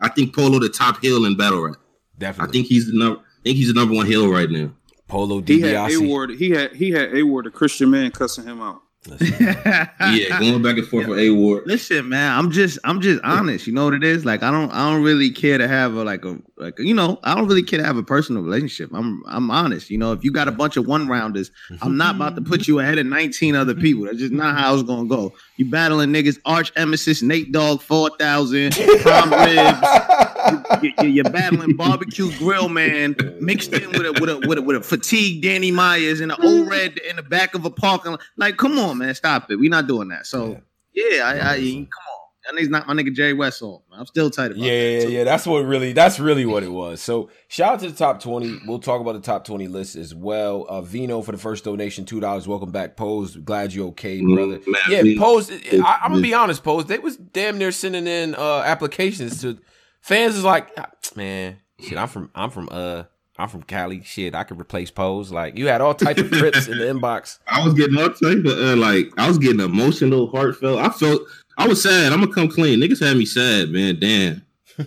I 0.00 0.08
think 0.08 0.34
Polo 0.34 0.58
the 0.58 0.68
top 0.68 1.00
heel 1.00 1.24
in 1.24 1.36
battle 1.36 1.62
rap. 1.62 1.76
Definitely, 2.18 2.48
I 2.48 2.52
think 2.52 2.66
he's 2.66 2.86
the 2.90 2.98
number. 2.98 3.20
I 3.20 3.42
think 3.42 3.56
he's 3.56 3.68
the 3.68 3.74
number 3.74 3.94
one 3.94 4.06
heel 4.06 4.30
right 4.30 4.50
now. 4.50 4.72
Polo 5.08 5.40
DiBiase. 5.40 5.48
He 5.48 5.60
had 5.60 5.92
A 5.92 5.98
Ward. 6.00 6.30
He 6.30 6.50
had 6.50 6.74
he 6.74 6.90
had 6.90 7.14
A 7.14 7.22
Ward, 7.22 7.46
a 7.46 7.50
Christian 7.50 7.90
man, 7.90 8.10
cussing 8.10 8.44
him 8.44 8.60
out. 8.60 8.82
yeah, 9.20 10.40
going 10.40 10.62
back 10.62 10.78
and 10.78 10.86
forth 10.86 11.06
yeah. 11.06 11.14
for 11.14 11.18
A 11.18 11.30
Ward. 11.30 11.64
Listen, 11.66 12.08
man, 12.08 12.38
I'm 12.38 12.50
just 12.50 12.78
I'm 12.84 13.00
just 13.00 13.22
honest. 13.22 13.66
You 13.66 13.72
know 13.74 13.84
what 13.84 13.94
it 13.94 14.04
is? 14.04 14.24
Like 14.24 14.42
I 14.42 14.50
don't 14.50 14.70
I 14.70 14.90
don't 14.90 15.02
really 15.02 15.30
care 15.30 15.58
to 15.58 15.68
have 15.68 15.94
a 15.94 16.04
like 16.04 16.24
a 16.24 16.38
like 16.56 16.78
you 16.78 16.94
know 16.94 17.18
I 17.24 17.34
don't 17.34 17.48
really 17.48 17.62
care 17.62 17.80
to 17.80 17.84
have 17.84 17.96
a 17.96 18.02
personal 18.02 18.42
relationship. 18.42 18.90
I'm 18.94 19.22
I'm 19.26 19.50
honest. 19.50 19.90
You 19.90 19.98
know, 19.98 20.12
if 20.12 20.22
you 20.22 20.32
got 20.32 20.46
a 20.46 20.52
bunch 20.52 20.76
of 20.76 20.86
one 20.86 21.08
rounders, 21.08 21.50
I'm 21.82 21.96
not 21.96 22.16
about 22.16 22.36
to 22.36 22.42
put 22.42 22.68
you 22.68 22.78
ahead 22.78 22.98
of 22.98 23.06
19 23.06 23.56
other 23.56 23.74
people. 23.74 24.04
That's 24.04 24.18
just 24.18 24.32
not 24.32 24.56
how 24.56 24.74
it's 24.74 24.84
gonna 24.84 25.08
go. 25.08 25.32
You 25.56 25.68
battling 25.68 26.10
niggas, 26.10 26.38
arch 26.44 26.72
emesis, 26.74 27.22
Nate 27.22 27.50
Dogg, 27.50 27.80
four 27.80 28.10
thousand, 28.18 28.74
prime 29.00 29.32
ribs. 29.32 30.92
You, 31.00 31.08
you're 31.08 31.24
battling 31.24 31.74
barbecue 31.76 32.30
grill 32.38 32.68
man 32.68 33.16
mixed 33.40 33.72
in 33.72 33.90
with 33.90 34.06
a 34.06 34.12
with 34.20 34.30
a 34.30 34.46
with 34.46 34.58
a, 34.58 34.62
with 34.62 34.76
a 34.76 34.80
fatigue 34.80 35.42
Danny 35.42 35.70
Myers 35.70 36.20
and 36.20 36.30
an 36.30 36.38
old 36.42 36.68
red 36.68 36.98
in 36.98 37.16
the 37.16 37.22
back 37.22 37.54
of 37.54 37.64
a 37.64 37.70
parking 37.70 38.12
lot. 38.12 38.20
Like, 38.36 38.58
come 38.58 38.78
on, 38.78 38.98
man, 38.98 39.14
stop 39.14 39.50
it. 39.50 39.56
We're 39.56 39.70
not 39.70 39.86
doing 39.86 40.08
that. 40.08 40.26
So 40.26 40.60
yeah, 40.92 41.24
I, 41.24 41.54
I 41.54 41.56
come 41.56 42.04
on. 42.12 42.23
That 42.44 42.54
nigga's 42.54 42.68
not 42.68 42.86
my 42.86 42.92
nigga 42.92 43.14
Jerry 43.14 43.32
Westall. 43.32 43.84
I'm 43.90 44.04
still 44.04 44.28
tight 44.28 44.46
about 44.46 44.58
yeah, 44.58 44.70
that. 44.70 45.02
Yeah, 45.02 45.08
yeah, 45.18 45.24
That's 45.24 45.46
what 45.46 45.60
really 45.60 45.94
that's 45.94 46.20
really 46.20 46.44
what 46.44 46.62
it 46.62 46.70
was. 46.70 47.00
So 47.00 47.30
shout 47.48 47.74
out 47.74 47.80
to 47.80 47.90
the 47.90 47.96
top 47.96 48.20
20. 48.20 48.60
We'll 48.66 48.80
talk 48.80 49.00
about 49.00 49.12
the 49.12 49.20
top 49.20 49.44
20 49.44 49.66
list 49.68 49.96
as 49.96 50.14
well. 50.14 50.66
Uh 50.68 50.82
Vino 50.82 51.22
for 51.22 51.32
the 51.32 51.38
first 51.38 51.64
donation, 51.64 52.04
two 52.04 52.20
dollars. 52.20 52.46
Welcome 52.46 52.70
back, 52.70 52.96
Pose. 52.96 53.36
Glad 53.36 53.72
you 53.72 53.86
okay, 53.88 54.20
mm-hmm. 54.20 54.34
brother. 54.34 54.58
Mm, 54.58 55.14
yeah, 55.14 55.20
Pose. 55.20 55.50
I, 55.50 56.00
am 56.02 56.10
gonna 56.10 56.20
be 56.22 56.34
honest, 56.34 56.62
Pose. 56.62 56.84
They 56.84 56.98
was 56.98 57.16
damn 57.16 57.56
near 57.56 57.72
sending 57.72 58.06
in 58.06 58.34
uh 58.34 58.62
applications 58.66 59.40
to 59.40 59.58
fans 60.02 60.36
is 60.36 60.44
like, 60.44 60.70
ah, 60.76 60.90
man, 61.16 61.58
shit, 61.80 61.96
I'm 61.96 62.08
from 62.08 62.30
I'm 62.34 62.50
from 62.50 62.68
uh 62.70 63.04
I'm 63.36 63.48
from 63.48 63.64
Cali. 63.64 64.02
Shit, 64.04 64.34
I 64.34 64.44
could 64.44 64.60
replace 64.60 64.90
Pose. 64.90 65.32
Like 65.32 65.58
you 65.58 65.66
had 65.66 65.80
all 65.80 65.94
types 65.94 66.20
of 66.20 66.30
trips 66.30 66.68
in 66.68 66.78
the 66.78 66.84
inbox. 66.84 67.38
I 67.48 67.64
was 67.64 67.74
getting 67.74 67.96
all 67.96 68.10
type 68.10 68.44
of 68.44 68.46
uh, 68.46 68.76
like 68.76 69.06
I 69.16 69.26
was 69.26 69.38
getting 69.38 69.60
emotional, 69.60 70.28
heartfelt. 70.28 70.78
I 70.78 70.90
felt 70.90 71.22
I 71.56 71.68
was 71.68 71.82
sad. 71.82 72.12
I'm 72.12 72.20
gonna 72.20 72.32
come 72.32 72.48
clean. 72.48 72.80
Niggas 72.80 73.04
had 73.04 73.16
me 73.16 73.26
sad, 73.26 73.70
man. 73.70 73.98
Damn. 73.98 74.42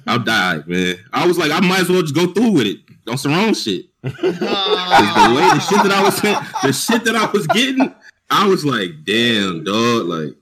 I 0.05 0.17
died, 0.17 0.67
man. 0.67 0.97
I 1.13 1.25
was 1.25 1.37
like, 1.37 1.51
I 1.51 1.59
might 1.61 1.81
as 1.81 1.89
well 1.89 2.01
just 2.01 2.15
go 2.15 2.33
through 2.33 2.51
with 2.51 2.67
it 2.67 2.77
on 3.07 3.17
some 3.17 3.31
wrong 3.31 3.53
shit. 3.53 3.85
the 4.01 4.11
way 4.11 4.13
the 4.21 5.59
shit 5.59 5.83
that 5.83 5.91
I 5.91 6.03
was 6.03 6.21
the 6.21 6.73
shit 6.73 7.03
that 7.05 7.15
I 7.15 7.29
was 7.31 7.47
getting, 7.47 7.93
I 8.29 8.47
was 8.47 8.65
like, 8.65 8.91
damn, 9.05 9.63
dog, 9.63 10.07
like 10.07 10.35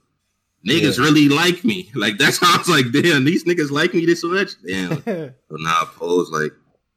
niggas 0.66 0.98
yeah. 0.98 1.04
really 1.04 1.28
like 1.28 1.64
me. 1.64 1.90
Like 1.94 2.18
that's 2.18 2.38
how 2.38 2.54
I 2.54 2.58
was 2.58 2.68
like, 2.68 2.92
damn, 2.92 3.24
these 3.24 3.44
niggas 3.44 3.70
like 3.70 3.94
me 3.94 4.04
this 4.04 4.24
much. 4.24 4.50
Damn. 4.66 5.02
so 5.04 5.32
now 5.50 5.82
I 5.82 5.88
pose 5.94 6.30
like, 6.30 6.52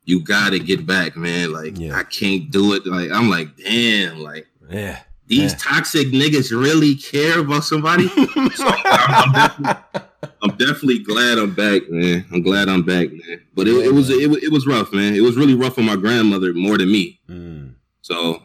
you 0.05 0.23
gotta 0.23 0.57
get 0.57 0.87
back, 0.87 1.15
man. 1.15 1.53
Like 1.53 1.77
yeah. 1.77 1.95
I 1.95 2.03
can't 2.03 2.49
do 2.49 2.73
it. 2.73 2.85
Like 2.85 3.11
I'm 3.11 3.29
like, 3.29 3.55
damn, 3.57 4.19
like 4.21 4.47
yeah 4.69 4.99
these 5.29 5.51
yeah. 5.51 5.57
toxic 5.59 6.07
niggas 6.07 6.51
really 6.51 6.95
care 6.95 7.39
about 7.39 7.63
somebody. 7.63 8.07
so 8.55 8.65
I'm, 8.67 9.35
I'm, 9.35 9.75
definitely, 9.77 10.25
I'm, 10.41 10.57
definitely, 10.57 10.99
glad 11.03 11.37
I'm 11.37 11.53
back, 11.53 11.87
man. 11.87 12.25
I'm 12.33 12.41
glad 12.41 12.67
I'm 12.67 12.81
back, 12.81 13.09
man. 13.11 13.39
But 13.53 13.67
it, 13.67 13.85
it 13.85 13.93
was 13.93 14.09
it, 14.09 14.31
it, 14.43 14.51
was 14.51 14.65
rough, 14.65 14.91
man. 14.91 15.13
It 15.15 15.21
was 15.21 15.37
really 15.37 15.53
rough 15.53 15.75
for 15.75 15.83
my 15.83 15.95
grandmother 15.95 16.51
more 16.55 16.79
than 16.79 16.91
me. 16.91 17.19
Mm. 17.29 17.75
So 18.01 18.41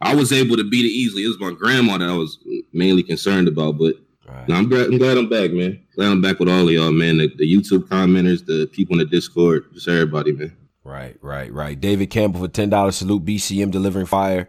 I 0.00 0.14
was 0.14 0.32
able 0.32 0.56
to 0.56 0.64
beat 0.64 0.86
it 0.86 0.92
easily. 0.92 1.24
It 1.24 1.28
was 1.28 1.40
my 1.40 1.52
grandma 1.52 1.98
that 1.98 2.08
I 2.08 2.16
was 2.16 2.38
mainly 2.72 3.02
concerned 3.02 3.46
about. 3.46 3.76
But 3.78 3.96
right. 4.26 4.48
no, 4.48 4.54
I'm 4.54 4.68
glad 4.70 4.86
I'm 4.86 4.96
glad 4.96 5.18
I'm 5.18 5.28
back, 5.28 5.50
man. 5.50 5.78
Glad 5.94 6.10
I'm 6.10 6.22
back 6.22 6.38
with 6.38 6.48
all 6.48 6.66
of 6.66 6.70
y'all, 6.70 6.90
man. 6.90 7.18
The, 7.18 7.30
the 7.36 7.44
YouTube 7.44 7.86
commenters, 7.88 8.46
the 8.46 8.66
people 8.72 8.94
in 8.94 9.00
the 9.00 9.04
Discord, 9.04 9.66
just 9.74 9.88
everybody, 9.88 10.32
man. 10.32 10.56
Right, 10.84 11.18
right, 11.20 11.52
right. 11.52 11.78
David 11.78 12.08
Campbell 12.08 12.40
for 12.40 12.48
ten 12.48 12.70
dollars. 12.70 12.96
Salute 12.96 13.26
BCM 13.26 13.70
delivering 13.70 14.06
fire 14.06 14.48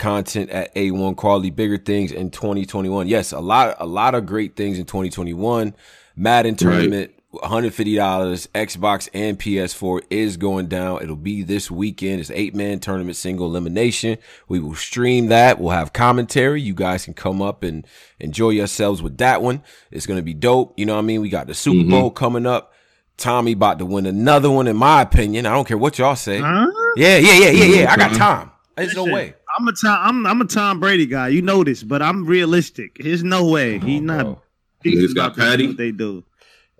content 0.00 0.50
at 0.50 0.74
A1 0.74 1.14
quality 1.14 1.50
bigger 1.50 1.78
things 1.78 2.10
in 2.10 2.30
2021. 2.30 3.06
Yes, 3.06 3.30
a 3.30 3.38
lot 3.38 3.76
a 3.78 3.86
lot 3.86 4.16
of 4.16 4.26
great 4.26 4.56
things 4.56 4.80
in 4.80 4.86
2021. 4.86 5.74
Madden 6.16 6.56
tournament 6.56 7.12
right. 7.32 7.42
$150 7.42 8.48
Xbox 8.48 9.08
and 9.14 9.38
PS4 9.38 10.00
is 10.10 10.36
going 10.36 10.66
down. 10.66 11.00
It'll 11.02 11.14
be 11.14 11.42
this 11.42 11.70
weekend. 11.70 12.20
It's 12.20 12.30
eight 12.32 12.56
man 12.56 12.80
tournament 12.80 13.16
single 13.16 13.46
elimination. 13.46 14.18
We 14.48 14.58
will 14.58 14.74
stream 14.74 15.26
that. 15.26 15.60
We'll 15.60 15.70
have 15.70 15.92
commentary. 15.92 16.60
You 16.60 16.74
guys 16.74 17.04
can 17.04 17.14
come 17.14 17.40
up 17.40 17.62
and 17.62 17.86
enjoy 18.18 18.50
yourselves 18.50 19.00
with 19.00 19.18
that 19.18 19.42
one. 19.42 19.62
It's 19.92 20.06
going 20.06 20.18
to 20.18 20.24
be 20.24 20.34
dope. 20.34 20.76
You 20.76 20.86
know 20.86 20.94
what 20.94 21.00
I 21.00 21.02
mean? 21.02 21.20
We 21.20 21.28
got 21.28 21.46
the 21.46 21.54
Super 21.54 21.82
mm-hmm. 21.82 21.90
Bowl 21.90 22.10
coming 22.10 22.46
up. 22.46 22.72
Tommy 23.16 23.52
about 23.52 23.78
to 23.78 23.84
win 23.84 24.06
another 24.06 24.50
one, 24.50 24.66
in 24.66 24.76
my 24.76 25.02
opinion. 25.02 25.44
I 25.44 25.52
don't 25.52 25.68
care 25.68 25.76
what 25.76 25.98
y'all 25.98 26.16
say. 26.16 26.40
Huh? 26.40 26.70
Yeah, 26.96 27.18
yeah, 27.18 27.34
yeah, 27.34 27.50
yeah, 27.50 27.80
yeah. 27.82 27.92
I 27.92 27.96
got 27.96 28.14
time. 28.14 28.50
There's 28.76 28.96
no 28.96 29.04
way. 29.04 29.34
I'm 29.58 29.68
a 29.68 29.72
Tom. 29.72 29.98
I'm 30.02 30.26
I'm 30.26 30.40
a 30.40 30.44
Tom 30.44 30.80
Brady 30.80 31.06
guy. 31.06 31.28
You 31.28 31.42
know 31.42 31.64
this, 31.64 31.82
but 31.82 32.02
I'm 32.02 32.24
realistic. 32.24 32.98
There's 33.00 33.24
no 33.24 33.46
way 33.46 33.78
he's 33.78 34.02
not. 34.02 34.42
He's 34.82 35.14
got 35.14 35.36
Patty. 35.36 35.68
What 35.68 35.76
they 35.76 35.92
do, 35.92 36.24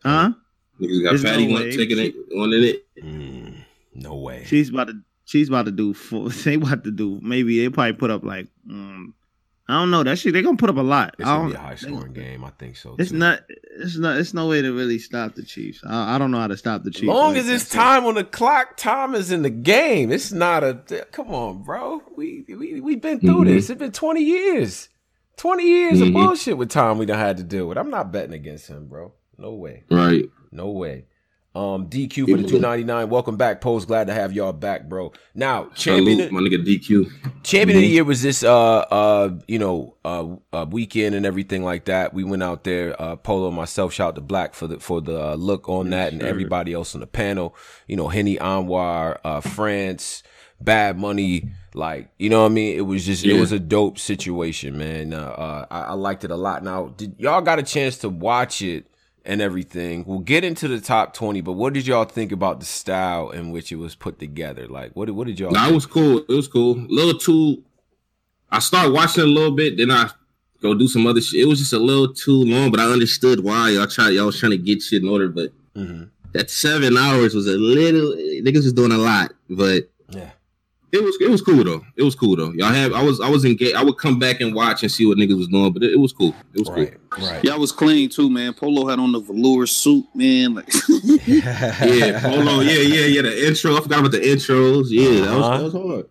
huh? 0.03 0.33
Niggas 0.81 1.03
got 1.03 1.11
There's 1.11 1.23
Patty 1.23 1.47
no 1.47 1.59
taking 1.71 1.99
it, 1.99 2.15
one 2.33 2.53
in 2.53 2.65
it. 2.65 2.87
Mm, 3.03 3.65
no 3.95 4.15
way. 4.17 4.45
She's 4.47 4.71
about 4.71 4.89
to. 4.89 4.95
She's 5.25 5.49
about 5.49 5.67
to 5.67 5.73
do. 5.73 5.95
Four, 5.95 6.29
they 6.45 6.55
about 6.55 6.85
to 6.85 6.91
do. 6.91 7.21
Maybe 7.23 7.61
they 7.61 7.69
probably 7.69 7.93
put 7.93 8.11
up 8.11 8.25
like 8.25 8.49
um, 8.69 9.15
I 9.71 9.75
don't 9.75 9.91
know. 9.91 10.03
That 10.03 10.19
shit 10.19 10.33
they're 10.33 10.43
gonna 10.43 10.57
put 10.57 10.71
up 10.71 10.77
a 10.77 10.83
lot. 10.83 11.15
It's 11.19 11.27
gonna 11.27 11.49
be 11.49 11.55
a 11.55 11.59
high 11.59 11.75
scoring 11.75 12.13
game. 12.13 12.45
I 12.45 12.51
think 12.51 12.77
so. 12.77 12.97
It's 12.99 13.11
too. 13.11 13.19
not. 13.19 13.41
It's 13.49 13.97
not. 13.97 14.17
It's 14.17 14.35
no 14.35 14.49
way 14.49 14.63
to 14.63 14.73
really 14.73 14.99
stop 14.99 15.35
the 15.35 15.45
Chiefs. 15.45 15.81
I, 15.87 16.17
I 16.17 16.19
don't 16.19 16.31
know 16.31 16.41
how 16.41 16.49
to 16.49 16.57
stop 16.57 16.83
the 16.83 16.91
Chiefs. 16.91 17.07
Long 17.07 17.37
as 17.37 17.49
it's 17.49 17.69
time 17.69 18.05
on 18.07 18.15
the 18.15 18.25
clock, 18.25 18.77
time 18.77 19.15
is 19.15 19.31
in 19.31 19.43
the 19.43 19.51
game. 19.51 20.11
It's 20.11 20.33
not 20.33 20.65
a. 20.65 21.07
Come 21.13 21.31
on, 21.31 21.63
bro. 21.63 22.03
We 22.17 22.45
we 22.49 22.81
we 22.81 22.97
been 22.97 23.21
through 23.21 23.45
mm-hmm. 23.45 23.55
this. 23.55 23.71
It's 23.71 23.79
been 23.79 23.93
twenty 23.93 24.23
years. 24.23 24.89
Twenty 25.37 25.65
years 25.65 26.01
mm-hmm. 26.01 26.09
of 26.09 26.13
bullshit 26.13 26.59
with 26.59 26.71
Tom 26.71 26.99
we 26.99 27.07
done 27.07 27.19
had 27.19 27.39
to 27.39 27.45
deal 27.45 27.67
with. 27.67 27.79
I'm 27.79 27.91
not 27.91 28.13
betting 28.13 28.35
against 28.35 28.69
him, 28.69 28.89
bro. 28.89 29.13
No 29.39 29.55
way. 29.55 29.85
Right. 29.91 30.25
No 30.53 30.71
way. 30.71 31.07
Um, 31.53 31.89
DQ 31.89 32.31
for 32.31 32.37
the 32.37 32.49
two 32.49 32.61
ninety 32.61 32.85
nine. 32.85 33.11
Welcome 33.11 33.37
back, 33.37 33.61
Pose. 33.61 33.85
Glad 33.85 34.07
to 34.07 34.15
have 34.15 34.33
y'all 34.33 34.53
back, 34.53 34.89
bro. 34.89 35.13
Now, 35.35 35.65
champion, 35.75 36.19
Salute, 36.19 36.33
my 36.33 36.41
nigga 36.41 36.65
DQ. 36.65 36.87
Champion 36.87 37.11
mm-hmm. 37.11 37.61
of 37.61 37.67
the 37.67 37.73
mm-hmm. 37.73 37.93
year 37.93 38.05
was 38.05 38.23
this, 38.23 38.45
uh, 38.45 38.79
uh, 38.79 39.31
you 39.49 39.59
know, 39.59 39.97
uh, 40.05 40.37
uh, 40.53 40.67
weekend 40.71 41.17
and 41.17 41.27
everything 41.27 41.65
like 41.65 41.87
that. 41.87 42.15
We 42.15 42.23
went 42.23 42.45
out 42.45 42.63
there, 42.63 42.95
uh, 43.03 43.17
Polo, 43.17 43.51
myself, 43.51 43.93
shout 43.93 44.15
to 44.15 44.21
Black 44.21 44.55
for 44.55 44.69
the 44.69 44.79
for 44.79 45.01
the 45.01 45.31
uh, 45.31 45.35
look 45.35 45.69
on 45.69 45.91
that, 45.91 46.13
and 46.13 46.23
everybody 46.23 46.73
else 46.73 46.95
on 46.95 47.01
the 47.01 47.09
panel. 47.09 47.57
You 47.89 47.97
know, 47.97 48.07
Henny 48.07 48.37
Anwar, 48.37 49.19
uh, 49.25 49.41
France, 49.41 50.23
Bad 50.61 50.99
Money. 50.99 51.51
Like, 51.75 52.11
you 52.19 52.29
know 52.29 52.43
what 52.43 52.51
I 52.51 52.55
mean? 52.55 52.77
It 52.77 52.83
was 52.83 53.07
just, 53.07 53.25
yeah. 53.25 53.37
it 53.37 53.41
was 53.41 53.53
a 53.53 53.61
dope 53.61 53.99
situation, 53.99 54.77
man. 54.77 55.15
Uh, 55.15 55.19
uh 55.19 55.67
I, 55.71 55.81
I 55.81 55.93
liked 55.93 56.25
it 56.25 56.31
a 56.33 56.37
lot. 56.37 56.65
Now, 56.65 56.89
did 56.97 57.15
y'all 57.19 57.43
got 57.43 57.61
a 57.61 57.63
chance 57.63 57.99
to 57.99 58.09
watch 58.09 58.61
it? 58.61 58.90
And 59.25 59.41
everything. 59.41 60.05
We'll 60.07 60.21
get 60.21 60.45
into 60.45 60.69
the 60.69 60.81
top 60.81 61.15
twenty, 61.15 61.41
but 61.41 61.53
what 61.53 61.73
did 61.73 61.87
y'all 61.87 62.05
think 62.05 62.33
about 62.33 62.61
the 62.61 62.67
style 62.67 63.31
in 63.31 63.51
which 63.51 63.73
it 63.73 63.77
was 63.77 63.95
put 63.95 64.19
together? 64.19 64.67
Like, 64.67 64.95
what 64.97 65.11
what 65.11 65.27
did 65.27 65.39
y'all? 65.39 65.51
Nah, 65.51 65.69
it 65.69 65.75
was 65.75 65.87
cool. 65.87 66.19
It 66.19 66.35
was 66.35 66.49
cool. 66.49 66.79
A 66.79 66.87
little 66.89 67.19
too. 67.19 67.63
I 68.51 68.59
started 68.59 68.93
watching 68.93 69.23
a 69.23 69.27
little 69.27 69.53
bit, 69.55 69.77
then 69.77 69.91
I 69.91 70.11
go 70.61 70.75
do 70.75 70.89
some 70.89 71.07
other 71.07 71.21
shit. 71.21 71.43
It 71.43 71.47
was 71.47 71.61
just 71.61 71.73
a 71.73 71.79
little 71.79 72.13
too 72.13 72.45
long, 72.45 72.71
but 72.71 72.81
I 72.81 72.85
understood 72.85 73.45
why 73.45 73.71
y'all 73.71 73.87
tried. 73.87 74.11
Y'all 74.11 74.27
was 74.27 74.39
trying 74.39 74.53
to 74.53 74.59
get 74.59 74.83
shit 74.83 75.03
in 75.03 75.09
order, 75.09 75.29
but 75.29 75.53
mm-hmm. 75.77 76.05
that 76.33 76.51
seven 76.51 76.97
hours 76.97 77.35
was 77.35 77.47
a 77.47 77.53
little. 77.53 78.13
Niggas 78.13 78.65
was 78.65 78.73
doing 78.73 78.93
a 78.93 78.99
lot, 78.99 79.33
but. 79.49 79.89
It 80.93 81.03
was 81.05 81.17
it 81.21 81.31
was 81.31 81.41
cool 81.41 81.63
though. 81.63 81.85
It 81.97 82.03
was 82.03 82.15
cool 82.15 82.35
though. 82.35 82.53
Y'all 82.53 82.73
have 82.73 82.93
I 82.93 83.03
was 83.03 83.21
I 83.21 83.29
was 83.29 83.45
engaged. 83.45 83.77
I 83.77 83.85
would 83.85 83.99
come 83.99 84.19
back 84.19 84.41
and 84.41 84.55
watch 84.55 84.83
and 84.83 84.91
see 84.91 85.07
what 85.07 85.19
niggas 85.19 85.39
was 85.39 85.49
doing, 85.49 85.73
but 85.73 85.83
it, 85.83 85.93
it 85.93 85.99
was 85.99 86.13
cool. 86.13 86.35
It 86.53 86.61
was 86.61 86.69
right, 86.71 86.97
cool. 87.11 87.27
Right. 87.27 87.45
Y'all 87.45 87.61
was 87.61 87.71
clean 87.71 88.09
too, 88.09 88.29
man. 88.29 88.55
Polo 88.55 88.89
had 88.89 88.99
on 88.99 89.13
the 89.13 89.21
velour 89.21 89.67
suit, 89.67 90.05
man. 90.15 90.55
Like 90.55 90.69
yeah, 91.27 92.21
Polo. 92.21 92.61
Yeah, 92.61 92.81
yeah, 92.81 93.07
yeah. 93.07 93.23
The 93.23 93.47
intro. 93.47 93.77
I 93.77 93.81
forgot 93.81 94.01
about 94.01 94.13
the 94.13 94.21
intros. 94.21 94.87
Yeah, 94.89 95.27
that 95.27 95.37
was 95.37 95.45
uh-huh. 95.45 95.57
that 95.59 95.65
was 95.65 95.73
hard. 95.73 96.07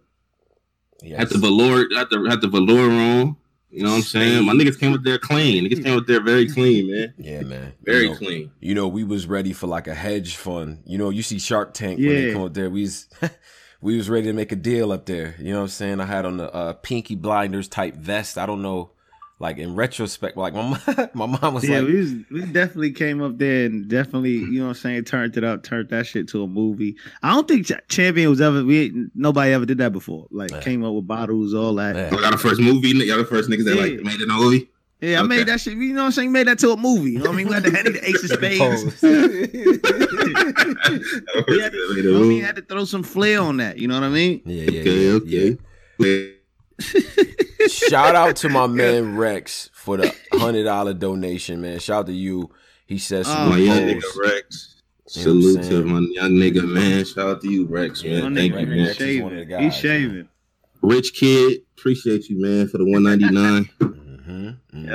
Yes. 1.01 1.19
Had 1.19 1.29
the 1.29 1.38
velour. 1.39 1.86
Had 1.95 2.09
the 2.09 2.27
had 2.29 2.41
the 2.41 2.48
velour 2.48 2.89
on. 2.89 3.36
You 3.71 3.83
know 3.83 3.91
what 3.91 3.98
I'm 3.98 4.01
saying? 4.01 4.45
My 4.45 4.53
niggas 4.53 4.79
came 4.79 4.93
up 4.93 5.03
there 5.03 5.19
clean. 5.19 5.63
Niggas 5.63 5.83
came 5.83 5.95
up 5.95 6.07
there 6.07 6.21
very 6.21 6.50
clean, 6.50 6.91
man. 6.91 7.13
Yeah, 7.19 7.41
man. 7.41 7.74
Very 7.83 8.03
you 8.03 8.09
know, 8.09 8.15
clean. 8.15 8.51
You 8.59 8.74
know, 8.74 8.88
we 8.88 9.03
was 9.03 9.27
ready 9.27 9.53
for 9.53 9.67
like 9.67 9.88
a 9.88 9.93
hedge 9.93 10.38
fund. 10.38 10.81
You 10.86 10.98
know, 10.98 11.12
you 11.12 11.21
see 11.21 11.38
Shark 11.38 11.75
Tank 11.75 12.00
yeah. 12.00 12.09
when 12.09 12.15
they 12.15 12.33
come 12.33 12.41
up 12.43 12.53
there. 12.55 12.69
We 12.71 12.81
was 12.81 13.07
we 13.81 13.95
was 13.95 14.09
ready 14.09 14.27
to 14.27 14.33
make 14.33 14.51
a 14.51 14.55
deal 14.55 14.91
up 14.91 15.05
there. 15.05 15.36
You 15.39 15.51
know 15.51 15.57
what 15.57 15.63
I'm 15.63 15.69
saying? 15.69 16.00
I 16.01 16.05
had 16.05 16.25
on 16.25 16.38
the 16.38 16.53
uh, 16.53 16.74
Peaky 16.74 17.15
Blinders 17.15 17.67
type 17.67 17.95
vest. 17.95 18.38
I 18.38 18.45
don't 18.45 18.62
know. 18.62 18.91
like 19.39 19.57
in 19.57 19.74
retrospect, 19.74 20.36
like 20.36 20.53
my 20.53 20.62
mom, 20.98 21.09
my 21.13 21.25
mom 21.25 21.53
was 21.53 21.67
yeah, 21.67 21.79
like, 21.79 21.88
we, 21.88 21.95
was, 21.95 22.13
we 22.29 22.41
definitely 22.41 22.91
came 22.91 23.21
up 23.21 23.38
there 23.38 23.65
and 23.65 23.88
definitely, 23.88 24.31
you 24.31 24.59
know 24.59 24.65
what 24.65 24.69
I'm 24.69 24.75
saying, 24.75 25.05
turned 25.05 25.38
it 25.38 25.43
up, 25.45 25.63
turned 25.63 25.89
that 25.89 26.05
shit 26.05 26.27
to 26.29 26.43
a 26.43 26.48
movie. 26.48 26.98
I 27.24 27.33
don't 27.33 27.48
think 27.48 27.71
Champion 27.88 28.29
was 28.29 28.41
ever 28.41 28.63
we 28.65 29.07
nobody 29.15 29.53
ever 29.53 29.65
did 29.65 29.77
that 29.77 29.93
before. 29.93 30.27
Like 30.29 30.51
yeah. 30.51 30.59
came 30.59 30.83
up 30.83 30.93
with 30.93 31.07
bottles, 31.07 31.53
all 31.53 31.75
that. 31.75 31.95
Yeah. 31.95 32.19
Y'all 32.19 32.31
the 32.31 32.38
first 32.38 32.59
movie, 32.59 32.89
y'all 32.89 33.17
the 33.17 33.25
first 33.25 33.50
niggas 33.50 33.65
that 33.65 33.75
yeah. 33.75 33.81
like 33.81 34.03
made 34.03 34.19
it 34.19 34.24
in 34.24 34.29
a 34.29 34.33
movie. 34.33 34.69
Yeah, 35.01 35.22
I 35.22 35.24
made 35.24 35.48
that 35.48 35.62
shit. 35.62 35.77
You 35.77 35.94
know 35.94 36.01
what 36.01 36.08
I'm 36.08 36.12
saying? 36.12 36.34
Made 36.34 36.48
that 36.48 36.60
to 36.60 36.72
a 36.72 36.77
movie. 36.77 37.12
You 37.12 37.20
know 37.20 37.29
what 37.29 37.34
I 37.34 37.38
mean? 37.38 37.48
We 37.48 37.53
had 37.53 37.63
to 37.63 37.72
handle 37.72 37.94
the 37.94 38.06
ace 38.06 38.22
of 38.24 38.29
spades. 38.32 38.84
we 41.48 41.62
had 41.62 41.72
to, 41.72 41.77
you 41.96 42.12
know 42.12 42.20
I 42.20 42.24
mean? 42.24 42.44
Had 42.44 42.58
to 42.58 42.62
throw 42.62 42.84
some 42.84 43.03
flair 43.03 43.39
on 43.41 43.56
that. 43.58 43.77
You 43.77 43.88
know 43.88 43.94
what 43.94 44.03
I 44.03 44.10
mean? 44.10 44.41
Yeah, 44.46 44.70
yeah, 44.70 44.82
okay, 44.82 44.98
yeah, 44.98 45.13
okay. 45.13 45.58
Yeah. 46.00 46.24
Shout 47.68 48.15
out 48.15 48.36
to 48.38 48.50
my 48.50 48.68
man 48.68 49.18
Rex 49.18 49.70
for 49.74 49.98
the 49.98 50.15
hundred 50.34 50.63
dollar 50.63 50.94
donation, 50.94 51.62
man. 51.62 51.79
Shout 51.79 52.01
out 52.01 52.06
to 52.08 52.13
you. 52.13 52.50
He 52.86 52.98
says, 52.98 53.27
oh, 53.29 53.50
my 53.50 53.58
young 53.58 53.79
nigga 53.79 54.03
Rex. 54.18 54.75
Salute 55.08 55.63
to 55.63 55.84
my 55.86 56.00
young 56.12 56.32
nigga, 56.32 56.68
man. 56.68 57.06
Shout 57.06 57.27
out 57.27 57.41
to 57.41 57.50
you, 57.50 57.65
Rex, 57.68 58.03
man. 58.03 58.36
Thank 58.36 58.53
you, 58.53 58.65
man. 58.65 58.86
He's 58.86 58.96
shaving. 58.96 59.48
Guys, 59.48 59.62
He's 59.62 59.75
shaving. 59.75 60.15
Man. 60.15 60.29
Rich 60.82 61.13
kid, 61.13 61.62
appreciate 61.77 62.29
you, 62.29 62.41
man, 62.41 62.68
for 62.68 62.77
the 62.77 62.86
199. 62.86 63.70
Mm-hmm, 64.29 64.77
mm-hmm. 64.77 64.89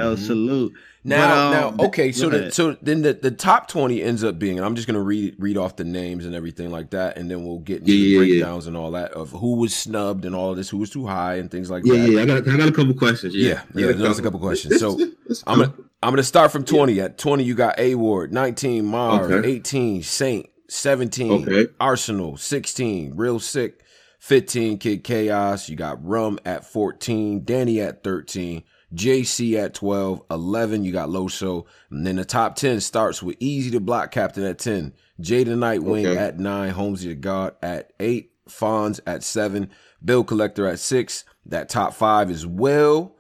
Now, 1.06 1.28
but, 1.28 1.36
um, 1.36 1.76
now, 1.78 1.86
okay. 1.86 2.12
So, 2.12 2.30
the, 2.30 2.50
so 2.50 2.78
then 2.80 3.02
the, 3.02 3.12
the 3.12 3.30
top 3.30 3.68
twenty 3.68 4.02
ends 4.02 4.24
up 4.24 4.38
being, 4.38 4.56
and 4.56 4.64
I'm 4.64 4.74
just 4.74 4.86
gonna 4.86 5.02
read 5.02 5.34
read 5.38 5.58
off 5.58 5.76
the 5.76 5.84
names 5.84 6.24
and 6.24 6.34
everything 6.34 6.70
like 6.70 6.90
that, 6.90 7.18
and 7.18 7.30
then 7.30 7.44
we'll 7.44 7.58
get 7.58 7.80
into 7.80 7.92
yeah, 7.92 8.20
the 8.20 8.26
yeah, 8.26 8.40
breakdowns 8.40 8.64
yeah. 8.64 8.68
and 8.68 8.76
all 8.76 8.92
that 8.92 9.12
of 9.12 9.30
who 9.30 9.56
was 9.56 9.74
snubbed 9.74 10.24
and 10.24 10.34
all 10.34 10.50
of 10.52 10.56
this, 10.56 10.70
who 10.70 10.78
was 10.78 10.88
too 10.88 11.06
high 11.06 11.34
and 11.34 11.50
things 11.50 11.70
like 11.70 11.82
that. 11.82 11.94
Yeah, 11.94 12.04
yeah. 12.06 12.22
I 12.22 12.26
got 12.26 12.48
I 12.48 12.56
got 12.56 12.68
a 12.68 12.72
couple 12.72 12.94
questions. 12.94 13.34
Yeah, 13.34 13.62
yeah. 13.74 13.90
yeah 13.90 14.10
a 14.10 14.22
couple 14.22 14.40
questions. 14.40 14.80
So 14.80 14.98
I'm 15.46 15.58
gonna 15.58 15.74
I'm 16.02 16.10
gonna 16.10 16.22
start 16.22 16.52
from 16.52 16.64
twenty. 16.64 17.00
At 17.00 17.18
twenty, 17.18 17.44
you 17.44 17.54
got 17.54 17.78
A 17.78 17.96
Ward, 17.96 18.32
nineteen 18.32 18.86
Mars, 18.86 19.30
okay. 19.30 19.46
eighteen 19.46 20.02
Saint, 20.02 20.48
seventeen 20.68 21.46
okay. 21.46 21.70
Arsenal, 21.78 22.38
sixteen 22.38 23.14
Real 23.14 23.40
Sick, 23.40 23.84
15 24.20 24.78
Kid 24.78 25.04
Chaos. 25.04 25.68
You 25.68 25.76
got 25.76 26.02
Rum 26.02 26.38
at 26.46 26.64
14, 26.64 27.44
Danny 27.44 27.82
at 27.82 28.02
13, 28.02 28.62
JC 28.94 29.54
at 29.54 29.74
12, 29.74 30.22
11, 30.30 30.84
you 30.84 30.92
got 30.92 31.08
Loso. 31.08 31.66
And 31.90 32.06
then 32.06 32.16
the 32.16 32.24
top 32.24 32.56
10 32.56 32.80
starts 32.80 33.22
with 33.22 33.36
Easy 33.40 33.70
to 33.72 33.80
Block 33.80 34.10
Captain 34.10 34.44
at 34.44 34.58
10, 34.58 34.92
Jay 35.20 35.44
the 35.44 35.52
Nightwing 35.52 36.06
okay. 36.06 36.18
at 36.18 36.38
9, 36.38 36.70
Holmesy 36.70 37.08
the 37.08 37.14
God 37.14 37.54
at 37.62 37.92
8, 38.00 38.30
Fonz 38.48 39.00
at 39.06 39.22
7, 39.22 39.70
Bill 40.04 40.24
Collector 40.24 40.66
at 40.66 40.78
6. 40.78 41.24
That 41.46 41.68
top 41.68 41.94
5 41.94 42.30
is 42.30 42.46
Will, 42.46 43.14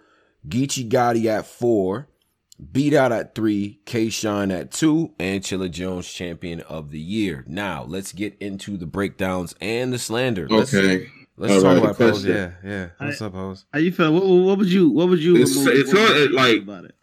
Geechee 0.48 0.88
Gotti 0.88 1.26
at 1.26 1.46
4, 1.46 2.08
Beat 2.72 2.94
Out 2.94 3.12
at 3.12 3.34
3, 3.34 3.80
K 3.84 4.08
Shine 4.08 4.50
at 4.50 4.70
2, 4.70 5.14
and 5.18 5.42
Chilla 5.42 5.70
Jones 5.70 6.10
Champion 6.10 6.60
of 6.60 6.90
the 6.90 7.00
Year. 7.00 7.44
Now, 7.46 7.84
let's 7.84 8.12
get 8.12 8.36
into 8.38 8.76
the 8.76 8.86
breakdowns 8.86 9.54
and 9.60 9.92
the 9.92 9.98
slander. 9.98 10.48
Let's, 10.48 10.72
okay. 10.72 11.08
Let's 11.36 11.54
All 11.54 11.62
talk 11.62 11.72
right, 11.72 11.82
about 11.82 11.98
pose. 11.98 12.24
Yeah, 12.24 12.52
yeah. 12.64 12.88
What's 12.98 13.20
up, 13.20 13.32
pose? 13.32 13.64
How 13.72 13.80
you 13.80 13.90
feel? 13.90 14.12
What, 14.12 14.24
what, 14.24 14.58
would 14.58 14.68
you? 14.68 14.90
What 14.90 15.08
would 15.08 15.20
you? 15.20 15.36
It's, 15.36 15.56
it's 15.56 15.92
not 15.92 16.30
like 16.30 16.62
about 16.62 16.84
it. 16.84 16.94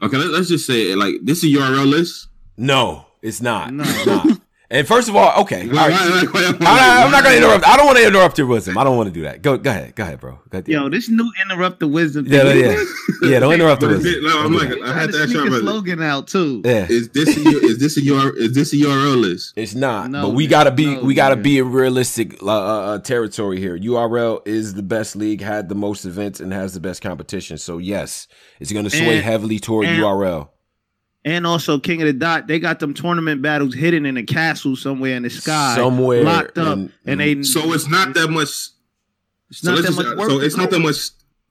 Okay, 0.00 0.16
let, 0.16 0.40
us 0.40 0.48
just 0.48 0.66
say 0.66 0.92
it. 0.92 0.96
Like 0.98 1.14
this 1.22 1.42
is 1.42 1.52
URL 1.56 1.88
list. 1.88 2.28
No, 2.56 3.06
it's 3.20 3.40
not. 3.40 3.72
No. 3.74 3.82
It's 3.84 4.06
not. 4.06 4.40
And 4.70 4.86
first 4.86 5.08
of 5.08 5.16
all, 5.16 5.40
okay, 5.42 5.62
all 5.62 5.74
right. 5.74 5.92
I, 5.94 7.04
am 7.04 7.10
not 7.10 7.24
going 7.24 7.36
to 7.36 7.42
interrupt. 7.42 7.66
I 7.66 7.78
don't 7.78 7.86
want 7.86 7.96
to 7.96 8.06
interrupt 8.06 8.36
your 8.36 8.46
wisdom. 8.46 8.76
I 8.76 8.84
don't 8.84 8.98
want 8.98 9.06
to 9.06 9.14
do 9.14 9.22
that. 9.22 9.40
Go, 9.40 9.56
go 9.56 9.70
ahead, 9.70 9.94
go 9.94 10.02
ahead, 10.02 10.20
bro. 10.20 10.32
Go 10.50 10.58
ahead. 10.58 10.68
Yo, 10.68 10.90
this 10.90 11.08
new 11.08 11.30
interrupt 11.42 11.80
the 11.80 11.88
wisdom. 11.88 12.26
Yeah, 12.26 12.52
yeah, 12.52 12.84
yeah. 13.22 13.40
Don't 13.40 13.54
interrupt 13.54 13.80
the 13.80 13.88
wisdom. 13.88 14.24
No, 14.24 14.44
I'm 14.44 14.52
like, 14.52 14.78
I 14.82 14.92
had 14.92 15.12
to 15.12 15.22
ask 15.22 15.30
you 15.30 15.46
a 15.46 15.60
slogan 15.60 16.02
out 16.02 16.28
too. 16.28 16.60
Yeah. 16.66 16.86
Is 16.86 17.08
this 17.08 17.34
a, 17.34 17.48
is 17.64 17.78
this 17.78 17.96
a 17.96 18.02
URL 18.02 18.36
is 18.36 18.52
this 18.52 18.74
a 18.74 18.76
URL 18.76 19.18
list? 19.18 19.54
It's 19.56 19.74
not. 19.74 20.10
No, 20.10 20.26
but 20.26 20.34
we 20.34 20.46
gotta 20.46 20.70
be 20.70 20.96
no, 20.96 21.00
we 21.02 21.14
gotta 21.14 21.36
man. 21.36 21.42
be 21.42 21.58
in 21.58 21.72
realistic 21.72 22.42
uh, 22.42 22.46
uh, 22.46 22.98
territory 22.98 23.60
here. 23.60 23.78
URL 23.78 24.46
is 24.46 24.74
the 24.74 24.82
best 24.82 25.16
league, 25.16 25.40
had 25.40 25.70
the 25.70 25.74
most 25.74 26.04
events, 26.04 26.40
and 26.40 26.52
has 26.52 26.74
the 26.74 26.80
best 26.80 27.00
competition. 27.00 27.56
So 27.56 27.78
yes, 27.78 28.28
it's 28.60 28.70
going 28.70 28.84
to 28.84 28.90
sway 28.90 29.16
and, 29.16 29.24
heavily 29.24 29.58
toward 29.58 29.86
and, 29.86 29.98
URL 29.98 30.50
and 31.28 31.46
also 31.46 31.78
King 31.78 32.00
of 32.00 32.06
the 32.06 32.14
Dot, 32.14 32.46
they 32.46 32.58
got 32.58 32.80
them 32.80 32.94
tournament 32.94 33.42
battles 33.42 33.74
hidden 33.74 34.06
in 34.06 34.16
a 34.16 34.22
castle 34.22 34.76
somewhere 34.76 35.14
in 35.14 35.24
the 35.24 35.30
sky, 35.30 35.74
somewhere 35.76 36.24
locked 36.24 36.56
up, 36.56 36.78
and, 36.78 36.92
and 37.04 37.20
they. 37.20 37.42
So 37.42 37.72
it's 37.74 37.86
not 37.86 38.14
that 38.14 38.28
much. 38.28 38.48
It's 39.50 39.62
not 39.62 39.76
so 39.78 39.82
that 39.82 39.92
much. 39.92 40.16
Work 40.16 40.30
so 40.30 40.40
it's 40.40 40.56
not 40.56 40.70
that 40.70 40.78
much. 40.78 40.96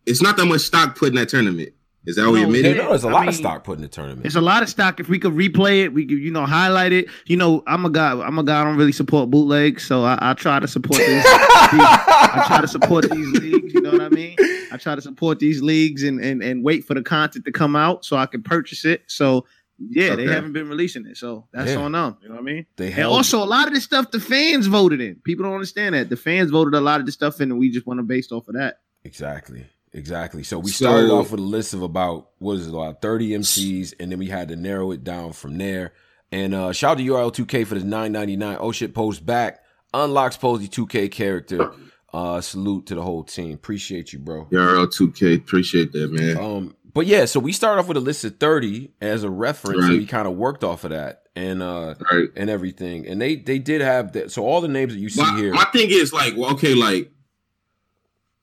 It's 0.08 0.22
not 0.22 0.36
that 0.38 0.46
much 0.46 0.62
stock 0.62 0.98
put 0.98 1.10
in 1.10 1.16
that 1.16 1.30
tournament. 1.30 1.74
Is 2.08 2.16
that 2.16 2.24
no, 2.24 2.32
what 2.32 2.40
you 2.40 2.48
mean? 2.48 2.64
No, 2.78 2.90
there's 2.90 3.04
a 3.04 3.10
lot 3.10 3.22
mean, 3.22 3.30
of 3.30 3.36
stock 3.36 3.66
put 3.66 3.76
in 3.76 3.82
the 3.82 3.90
tournament. 3.90 4.26
It's 4.26 4.36
a 4.36 4.42
lot 4.42 4.64
of 4.64 4.70
stock. 4.70 5.02
If 5.02 5.10
we 5.10 5.20
could 5.20 5.34
replay 5.34 5.84
it, 5.84 5.94
we 5.94 6.06
could, 6.06 6.20
you 6.20 6.32
know, 6.32 6.46
highlight 6.46 6.94
it. 6.94 7.08
You 7.26 7.36
know, 7.36 7.64
I'm 7.68 7.86
a 7.86 7.90
guy. 7.90 8.12
I'm 8.12 8.40
a 8.40 8.44
guy. 8.44 8.62
I 8.62 8.64
don't 8.64 8.78
really 8.78 8.94
support 8.94 9.30
bootlegs, 9.30 9.86
so 9.86 10.06
I, 10.06 10.18
I 10.22 10.34
try 10.34 10.60
to 10.60 10.68
support 10.68 11.00
these. 11.00 11.24
I 11.28 12.46
try 12.48 12.62
to 12.62 12.68
support 12.68 13.10
these 13.12 13.32
leagues. 13.34 13.74
You 13.74 13.82
know 13.82 13.92
what 13.92 14.02
I 14.02 14.10
mean? 14.10 14.38
I 14.72 14.78
try 14.78 14.96
to 14.96 15.02
support 15.02 15.40
these 15.40 15.62
leagues 15.62 16.04
and 16.04 16.20
and 16.24 16.42
and 16.42 16.64
wait 16.64 16.86
for 16.86 16.94
the 16.94 17.04
content 17.04 17.44
to 17.44 17.52
come 17.52 17.76
out 17.76 18.06
so 18.06 18.16
I 18.16 18.26
can 18.26 18.42
purchase 18.42 18.86
it. 18.86 19.04
So 19.08 19.46
yeah, 19.80 20.12
okay. 20.12 20.26
they 20.26 20.34
haven't 20.34 20.54
been 20.54 20.70
releasing 20.70 21.06
it, 21.06 21.18
so 21.18 21.48
that's 21.52 21.72
yeah. 21.72 21.78
on 21.78 21.92
them. 21.92 22.18
You 22.22 22.30
know 22.30 22.36
what 22.36 22.42
I 22.42 22.44
mean? 22.44 22.66
They 22.76 22.92
and 22.92 23.04
also 23.04 23.44
a 23.44 23.46
lot 23.46 23.68
of 23.68 23.74
this 23.74 23.84
stuff 23.84 24.12
the 24.12 24.20
fans 24.20 24.68
voted 24.68 25.02
in. 25.02 25.16
People 25.24 25.46
don't 25.46 25.54
understand 25.54 25.96
that 25.96 26.10
the 26.10 26.18
fans 26.18 26.52
voted 26.52 26.74
a 26.74 26.82
lot 26.82 27.00
of 27.00 27.06
this 27.06 27.16
stuff 27.16 27.40
in, 27.42 27.52
and 27.52 27.60
we 27.60 27.70
just 27.70 27.86
want 27.86 28.00
to 28.00 28.04
based 28.04 28.32
off 28.32 28.48
of 28.48 28.56
that. 28.56 28.80
Exactly, 29.04 29.66
exactly. 29.94 30.44
So 30.44 30.60
we 30.60 30.72
started 30.72 31.12
off 31.12 31.32
with 31.32 31.40
a 31.40 31.44
list 31.44 31.74
of 31.74 31.82
about 31.84 32.30
what 32.40 32.54
is 32.54 32.68
it, 32.68 32.74
about 32.74 33.02
thirty 33.02 33.30
MCs, 33.30 33.94
and 34.00 34.12
then 34.12 34.20
we 34.20 34.28
had 34.28 34.48
to 34.50 34.56
narrow 34.56 34.92
it 34.92 35.04
down 35.04 35.34
from 35.34 35.58
there. 35.58 35.94
And 36.32 36.54
uh 36.54 36.74
shout 36.74 36.92
out 36.92 36.98
to 36.98 37.06
URL2K 37.06 37.66
for 37.68 37.76
this 37.76 37.84
nine 37.84 38.12
ninety 38.12 38.36
nine. 38.36 38.58
Oh 38.60 38.72
shit, 38.72 38.94
post 38.94 39.26
back 39.26 39.64
unlocks 39.94 40.38
Posey 40.38 40.68
2K 40.68 41.12
character. 41.12 41.72
Uh, 42.14 42.42
salute 42.42 42.86
to 42.88 42.96
the 42.96 43.02
whole 43.02 43.24
team. 43.24 43.54
Appreciate 43.54 44.14
you, 44.14 44.20
bro. 44.20 44.46
URL2K, 44.46 45.38
appreciate 45.38 45.92
that, 45.92 46.12
man. 46.12 46.38
Um, 46.38 46.76
but 46.98 47.06
yeah, 47.06 47.25
so 47.25 47.39
we 47.39 47.51
started 47.51 47.80
off 47.80 47.88
with 47.88 47.98
a 47.98 48.00
list 48.00 48.24
of 48.24 48.39
30 48.39 48.89
as 49.01 49.24
a 49.24 49.30
reference, 49.30 49.84
right. 49.84 49.92
and 49.92 50.00
we 50.00 50.08
kind 50.08 50.27
of 50.27 50.34
worked 50.34 50.63
off 50.63 50.84
of 50.84 50.89
that 50.89 51.25
and 51.36 51.62
uh 51.62 51.94
right. 52.12 52.30
and 52.36 52.50
everything. 52.50 53.06
And 53.06 53.22
they 53.22 53.36
they 53.36 53.60
did 53.60 53.82
have 53.82 54.13
that. 54.13 54.32
So 54.32 54.44
all 54.44 54.62
the 54.62 54.68
names 54.68 54.96
that 54.96 55.00
you 55.00 55.10
see 55.10 55.22
my, 55.22 55.38
here. 55.38 55.54
My 55.54 55.66
thing 55.66 55.92
is 55.92 56.12
like, 56.12 56.36
well, 56.36 56.54
okay, 56.54 56.74
like 56.74 57.12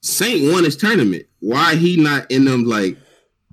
Saint 0.02 0.52
won 0.52 0.62
his 0.62 0.76
tournament. 0.76 1.26
Why 1.40 1.75
he 1.75 1.96
not 2.00 2.30
in 2.30 2.44
them? 2.44 2.62
Like, 2.62 2.96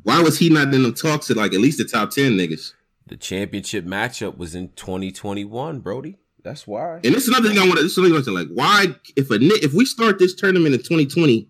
why 0.04 0.22
was 0.22 0.38
he 0.38 0.52
not 0.52 0.72
in 0.72 0.84
them 0.84 0.94
talks 0.94 1.26
to 1.28 1.34
like 1.34 1.56
at 1.56 1.62
least 1.62 1.80
the 1.80 1.86
top 1.86 2.12
ten 2.12 2.34
niggas? 2.34 2.74
The 3.08 3.18
championship 3.18 3.86
matchup 3.86 4.38
was 4.38 4.54
in 4.54 4.70
2021, 4.74 5.80
Brody. 5.80 6.20
That's 6.44 6.68
why. 6.68 7.00
And 7.04 7.16
this 7.16 7.24
is 7.24 7.30
another 7.30 7.50
thing 7.50 7.58
I 7.58 7.64
want 7.64 7.78
to. 7.78 7.82
This 7.82 7.98
is 7.98 7.98
another 7.98 8.22
thing 8.22 8.36
like, 8.36 8.50
why 8.54 8.96
if 9.16 9.32
a 9.32 9.40
if 9.42 9.74
we 9.74 9.84
start 9.84 10.20
this 10.20 10.36
tournament 10.36 10.76
in 10.76 10.82
2020 10.82 11.50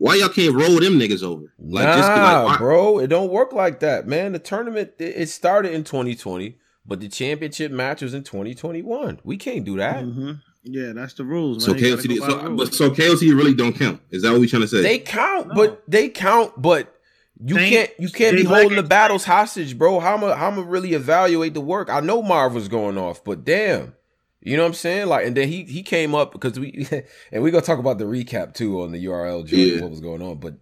why 0.00 0.14
y'all 0.14 0.30
can't 0.30 0.54
roll 0.54 0.80
them 0.80 0.98
niggas 0.98 1.22
over? 1.22 1.52
Like, 1.58 1.84
nah, 1.84 1.96
just 1.96 2.08
like, 2.08 2.58
bro, 2.58 2.98
it 3.00 3.08
don't 3.08 3.30
work 3.30 3.52
like 3.52 3.80
that, 3.80 4.06
man. 4.06 4.32
The 4.32 4.38
tournament 4.38 4.92
it 4.98 5.28
started 5.28 5.74
in 5.74 5.84
2020, 5.84 6.56
but 6.86 7.00
the 7.00 7.08
championship 7.10 7.70
match 7.70 8.00
was 8.00 8.14
in 8.14 8.24
2021. 8.24 9.20
We 9.24 9.36
can't 9.36 9.62
do 9.62 9.76
that. 9.76 10.02
Mm-hmm. 10.02 10.32
Yeah, 10.62 10.92
that's 10.94 11.12
the 11.12 11.24
rules. 11.24 11.68
Man. 11.68 11.78
So 11.78 11.84
KOC, 11.84 12.16
so, 12.16 12.56
but 12.56 12.72
so 12.72 12.88
KOC 12.88 13.36
really 13.36 13.52
don't 13.52 13.74
count. 13.74 14.00
Is 14.10 14.22
that 14.22 14.32
what 14.32 14.40
we 14.40 14.46
trying 14.46 14.62
to 14.62 14.68
say? 14.68 14.80
They 14.80 14.98
count, 14.98 15.48
no. 15.48 15.54
but 15.54 15.82
they 15.86 16.08
count, 16.08 16.54
but 16.56 16.98
you 17.44 17.56
they, 17.56 17.68
can't 17.68 17.90
you 17.98 18.08
can't 18.08 18.38
be 18.38 18.44
holding 18.44 18.76
the 18.76 18.82
battles 18.82 19.26
hostage, 19.26 19.76
bro. 19.76 20.00
How 20.00 20.14
am 20.14 20.24
I, 20.24 20.34
how 20.34 20.50
am 20.50 20.60
I 20.60 20.62
really 20.62 20.94
evaluate 20.94 21.52
the 21.52 21.60
work? 21.60 21.90
I 21.90 22.00
know 22.00 22.22
Marv 22.22 22.54
was 22.54 22.68
going 22.68 22.96
off, 22.96 23.22
but 23.22 23.44
damn. 23.44 23.94
You 24.42 24.56
know 24.56 24.62
what 24.62 24.68
I'm 24.68 24.74
saying? 24.74 25.08
Like, 25.08 25.26
and 25.26 25.36
then 25.36 25.48
he 25.48 25.64
he 25.64 25.82
came 25.82 26.14
up 26.14 26.32
because 26.32 26.58
we 26.58 26.86
and 27.32 27.42
we 27.42 27.50
gonna 27.50 27.62
talk 27.62 27.78
about 27.78 27.98
the 27.98 28.04
recap 28.04 28.54
too 28.54 28.82
on 28.82 28.92
the 28.92 29.04
URL 29.04 29.50
yeah. 29.50 29.82
what 29.82 29.90
was 29.90 30.00
going 30.00 30.22
on. 30.22 30.38
But 30.38 30.54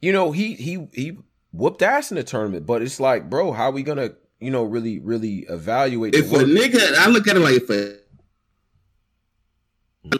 you 0.00 0.12
know, 0.12 0.32
he 0.32 0.54
he 0.54 0.88
he 0.92 1.18
whooped 1.52 1.82
ass 1.82 2.10
in 2.10 2.16
the 2.16 2.24
tournament. 2.24 2.66
But 2.66 2.82
it's 2.82 3.00
like, 3.00 3.28
bro, 3.28 3.52
how 3.52 3.70
we 3.70 3.82
gonna 3.82 4.12
you 4.40 4.50
know 4.50 4.64
really 4.64 4.98
really 4.98 5.46
evaluate? 5.48 6.14
If 6.14 6.32
a 6.32 6.38
nigga, 6.38 6.96
I 6.96 7.08
look 7.08 7.28
at 7.28 7.36
it 7.36 7.40
like 7.40 7.56
if 7.56 7.70
a 7.70 7.98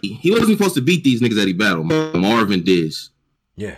he 0.02 0.30
wasn't 0.30 0.58
supposed 0.58 0.74
to 0.74 0.82
beat 0.82 1.02
these 1.02 1.22
niggas 1.22 1.36
that 1.36 1.46
he 1.46 1.54
battled. 1.54 1.86
Marvin 1.86 2.62
did. 2.62 2.92
Yeah 3.56 3.76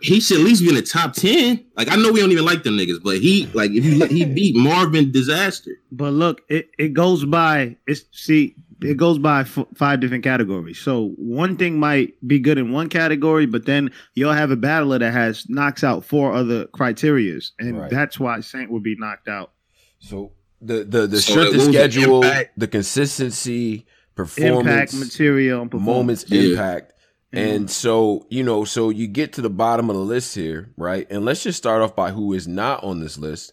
he 0.00 0.20
should 0.20 0.38
at 0.38 0.44
least 0.44 0.62
be 0.62 0.68
in 0.68 0.74
the 0.74 0.82
top 0.82 1.14
ten. 1.14 1.64
Like 1.76 1.90
I 1.90 1.96
know 1.96 2.12
we 2.12 2.20
don't 2.20 2.32
even 2.32 2.44
like 2.44 2.62
them 2.62 2.76
niggas, 2.76 3.02
but 3.02 3.18
he 3.18 3.46
like 3.54 3.70
if 3.70 3.84
you 3.84 4.04
he 4.06 4.24
beat 4.24 4.56
Marvin 4.56 5.12
Dizaster. 5.12 5.74
But 5.90 6.12
look, 6.12 6.42
it, 6.48 6.70
it 6.78 6.92
goes 6.92 7.24
by 7.24 7.76
it's 7.86 8.04
see 8.12 8.54
it 8.82 8.96
goes 8.96 9.18
by 9.18 9.40
f- 9.40 9.66
five 9.74 10.00
different 10.00 10.24
categories. 10.24 10.78
So 10.78 11.14
one 11.16 11.56
thing 11.56 11.78
might 11.78 12.14
be 12.26 12.38
good 12.38 12.58
in 12.58 12.72
one 12.72 12.88
category, 12.88 13.46
but 13.46 13.66
then 13.66 13.92
you'll 14.14 14.32
have 14.32 14.50
a 14.50 14.56
battler 14.56 14.98
that 14.98 15.12
has 15.12 15.48
knocks 15.48 15.82
out 15.82 16.04
four 16.04 16.32
other 16.32 16.66
criterias, 16.66 17.52
and 17.58 17.78
right. 17.78 17.90
that's 17.90 18.18
why 18.18 18.40
Saint 18.40 18.70
would 18.70 18.82
be 18.82 18.96
knocked 18.98 19.28
out. 19.28 19.52
So 20.00 20.32
the 20.60 20.84
the 20.84 21.06
the 21.06 21.20
so 21.20 21.32
strength 21.32 21.54
of 21.54 21.62
schedule, 21.62 22.20
the, 22.20 22.48
the 22.56 22.68
consistency, 22.68 23.86
performance, 24.14 24.92
impact, 24.92 24.94
material, 24.94 25.68
moments, 25.72 26.24
yeah. 26.28 26.50
impact 26.50 26.93
And 27.36 27.70
so, 27.70 28.26
you 28.30 28.42
know, 28.42 28.64
so 28.64 28.90
you 28.90 29.06
get 29.06 29.32
to 29.34 29.42
the 29.42 29.50
bottom 29.50 29.90
of 29.90 29.96
the 29.96 30.02
list 30.02 30.34
here, 30.34 30.72
right? 30.76 31.06
And 31.10 31.24
let's 31.24 31.42
just 31.42 31.58
start 31.58 31.82
off 31.82 31.96
by 31.96 32.10
who 32.10 32.32
is 32.32 32.46
not 32.46 32.82
on 32.84 33.00
this 33.00 33.18
list. 33.18 33.52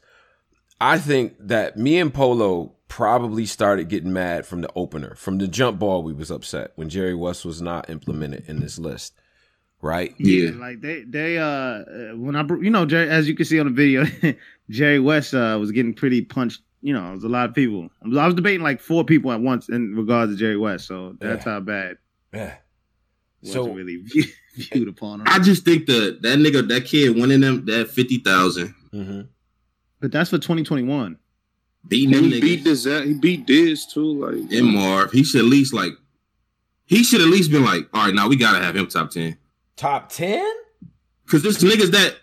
I 0.79 0.97
think 0.97 1.35
that 1.39 1.77
me 1.77 1.99
and 1.99 2.13
Polo 2.13 2.73
probably 2.87 3.45
started 3.45 3.89
getting 3.89 4.13
mad 4.13 4.45
from 4.45 4.61
the 4.61 4.69
opener. 4.75 5.15
From 5.15 5.37
the 5.37 5.47
jump 5.47 5.79
ball, 5.79 6.03
we 6.03 6.13
was 6.13 6.31
upset 6.31 6.71
when 6.75 6.89
Jerry 6.89 7.15
West 7.15 7.45
was 7.45 7.61
not 7.61 7.89
implemented 7.89 8.45
in 8.47 8.59
this 8.59 8.77
list. 8.77 9.13
Right? 9.81 10.13
Yeah. 10.19 10.51
Like 10.51 10.81
they 10.81 11.03
they 11.03 11.39
uh 11.39 12.15
when 12.15 12.35
I 12.35 12.43
you 12.61 12.69
know, 12.69 12.85
Jerry, 12.85 13.09
as 13.09 13.27
you 13.27 13.35
can 13.35 13.45
see 13.45 13.59
on 13.59 13.65
the 13.65 13.71
video, 13.71 14.05
Jerry 14.69 14.99
West 14.99 15.33
uh 15.33 15.57
was 15.59 15.71
getting 15.71 15.93
pretty 15.93 16.21
punched 16.21 16.61
you 16.83 16.93
know, 16.93 17.11
it 17.11 17.13
was 17.13 17.23
a 17.23 17.29
lot 17.29 17.47
of 17.47 17.53
people. 17.53 17.89
I 18.03 18.25
was 18.25 18.33
debating 18.33 18.63
like 18.63 18.81
four 18.81 19.03
people 19.03 19.31
at 19.31 19.39
once 19.39 19.69
in 19.69 19.95
regards 19.95 20.31
to 20.31 20.37
Jerry 20.37 20.57
West, 20.57 20.87
so 20.87 21.15
that's 21.19 21.45
yeah. 21.45 21.53
how 21.53 21.59
bad. 21.59 21.97
Yeah 22.33 22.55
so 23.43 23.67
really 23.69 24.03
viewed 24.55 24.87
upon 24.87 25.21
him. 25.21 25.27
I 25.29 25.39
just 25.39 25.65
think 25.65 25.87
the 25.87 26.17
that 26.21 26.37
nigga 26.39 26.67
that 26.67 26.85
kid 26.85 27.15
winning 27.15 27.41
them 27.41 27.65
that 27.65 27.89
fifty 27.89 28.19
thousand. 28.19 28.73
Mm-hmm. 28.93 29.21
But 29.99 30.11
that's 30.11 30.29
for 30.29 30.37
twenty 30.37 30.63
twenty 30.63 30.83
one. 30.83 31.17
Beating 31.87 32.13
he 32.23 32.29
niggas. 32.31 32.41
beat 32.41 32.63
this 32.63 32.83
he 32.85 33.13
beat 33.15 33.47
this 33.47 33.91
too 33.91 34.23
like 34.25 34.35
and 34.51 34.67
Marv. 34.67 35.11
He 35.11 35.23
should 35.23 35.39
at 35.41 35.47
least 35.47 35.73
like 35.73 35.93
he 36.85 37.03
should 37.03 37.21
at 37.21 37.27
least 37.27 37.49
been 37.51 37.65
like, 37.65 37.87
all 37.93 38.05
right, 38.05 38.13
now 38.13 38.27
we 38.27 38.35
gotta 38.35 38.63
have 38.63 38.75
him 38.75 38.87
top 38.87 39.09
ten. 39.11 39.37
Top 39.77 40.09
ten? 40.09 40.45
Because 41.25 41.41
this 41.43 41.63
niggas 41.63 41.91
that 41.91 42.17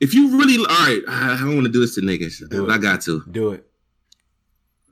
if 0.00 0.12
you 0.14 0.36
really 0.38 0.58
all 0.58 0.64
right, 0.66 1.00
I 1.08 1.36
don't 1.40 1.54
want 1.54 1.66
to 1.66 1.72
do 1.72 1.80
this 1.80 1.94
to 1.94 2.00
niggas, 2.00 2.40
do 2.50 2.66
but 2.66 2.72
it. 2.72 2.74
I 2.74 2.78
got 2.78 3.00
to 3.02 3.22
do 3.30 3.52
it. 3.52 3.64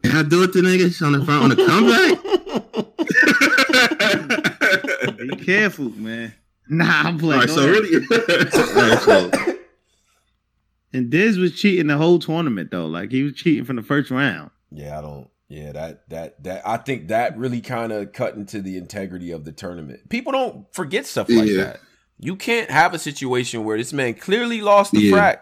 Can 0.03 0.17
I 0.17 0.23
do 0.23 0.45
it 0.45 0.53
to 0.53 0.61
niggas 0.61 1.03
on 1.05 1.13
the 1.13 1.25
front 1.25 1.43
on 1.45 1.51
the 1.51 1.57
comeback? 1.57 2.19
Be 5.19 5.37
careful, 5.37 5.91
man. 5.91 6.35
Nah, 6.69 7.03
I'm 7.05 7.19
playing. 7.19 7.41
All 7.41 7.47
right, 7.47 7.51
so 7.51 7.69
really. 7.69 9.49
and 10.93 11.11
Diz 11.11 11.39
was 11.39 11.59
cheating 11.59 11.87
the 11.87 11.97
whole 11.97 12.19
tournament 12.19 12.71
though. 12.71 12.87
Like 12.87 13.11
he 13.11 13.23
was 13.23 13.33
cheating 13.35 13.65
from 13.65 13.77
the 13.77 13.83
first 13.83 14.11
round. 14.11 14.51
Yeah, 14.71 14.99
I 14.99 15.03
don't. 15.03 15.29
Yeah, 15.49 15.73
that 15.73 16.09
that 16.11 16.43
that 16.45 16.67
I 16.67 16.77
think 16.77 17.09
that 17.09 17.39
really 17.39 17.63
kind 17.63 17.91
of 17.91 18.13
cut 18.13 18.35
into 18.35 18.61
the 18.61 18.77
integrity 18.77 19.31
of 19.31 19.45
the 19.45 19.53
tournament. 19.53 20.09
People 20.11 20.33
don't 20.33 20.67
forget 20.75 21.07
stuff 21.07 21.31
like 21.31 21.49
yeah. 21.49 21.65
that. 21.65 21.81
You 22.19 22.37
can't 22.37 22.71
have 22.71 22.93
a 22.95 22.99
situation 22.99 23.65
where 23.65 23.79
this 23.79 23.93
man 23.93 24.15
clearly 24.15 24.61
lost 24.61 24.93
the 24.93 25.01
yeah. 25.01 25.37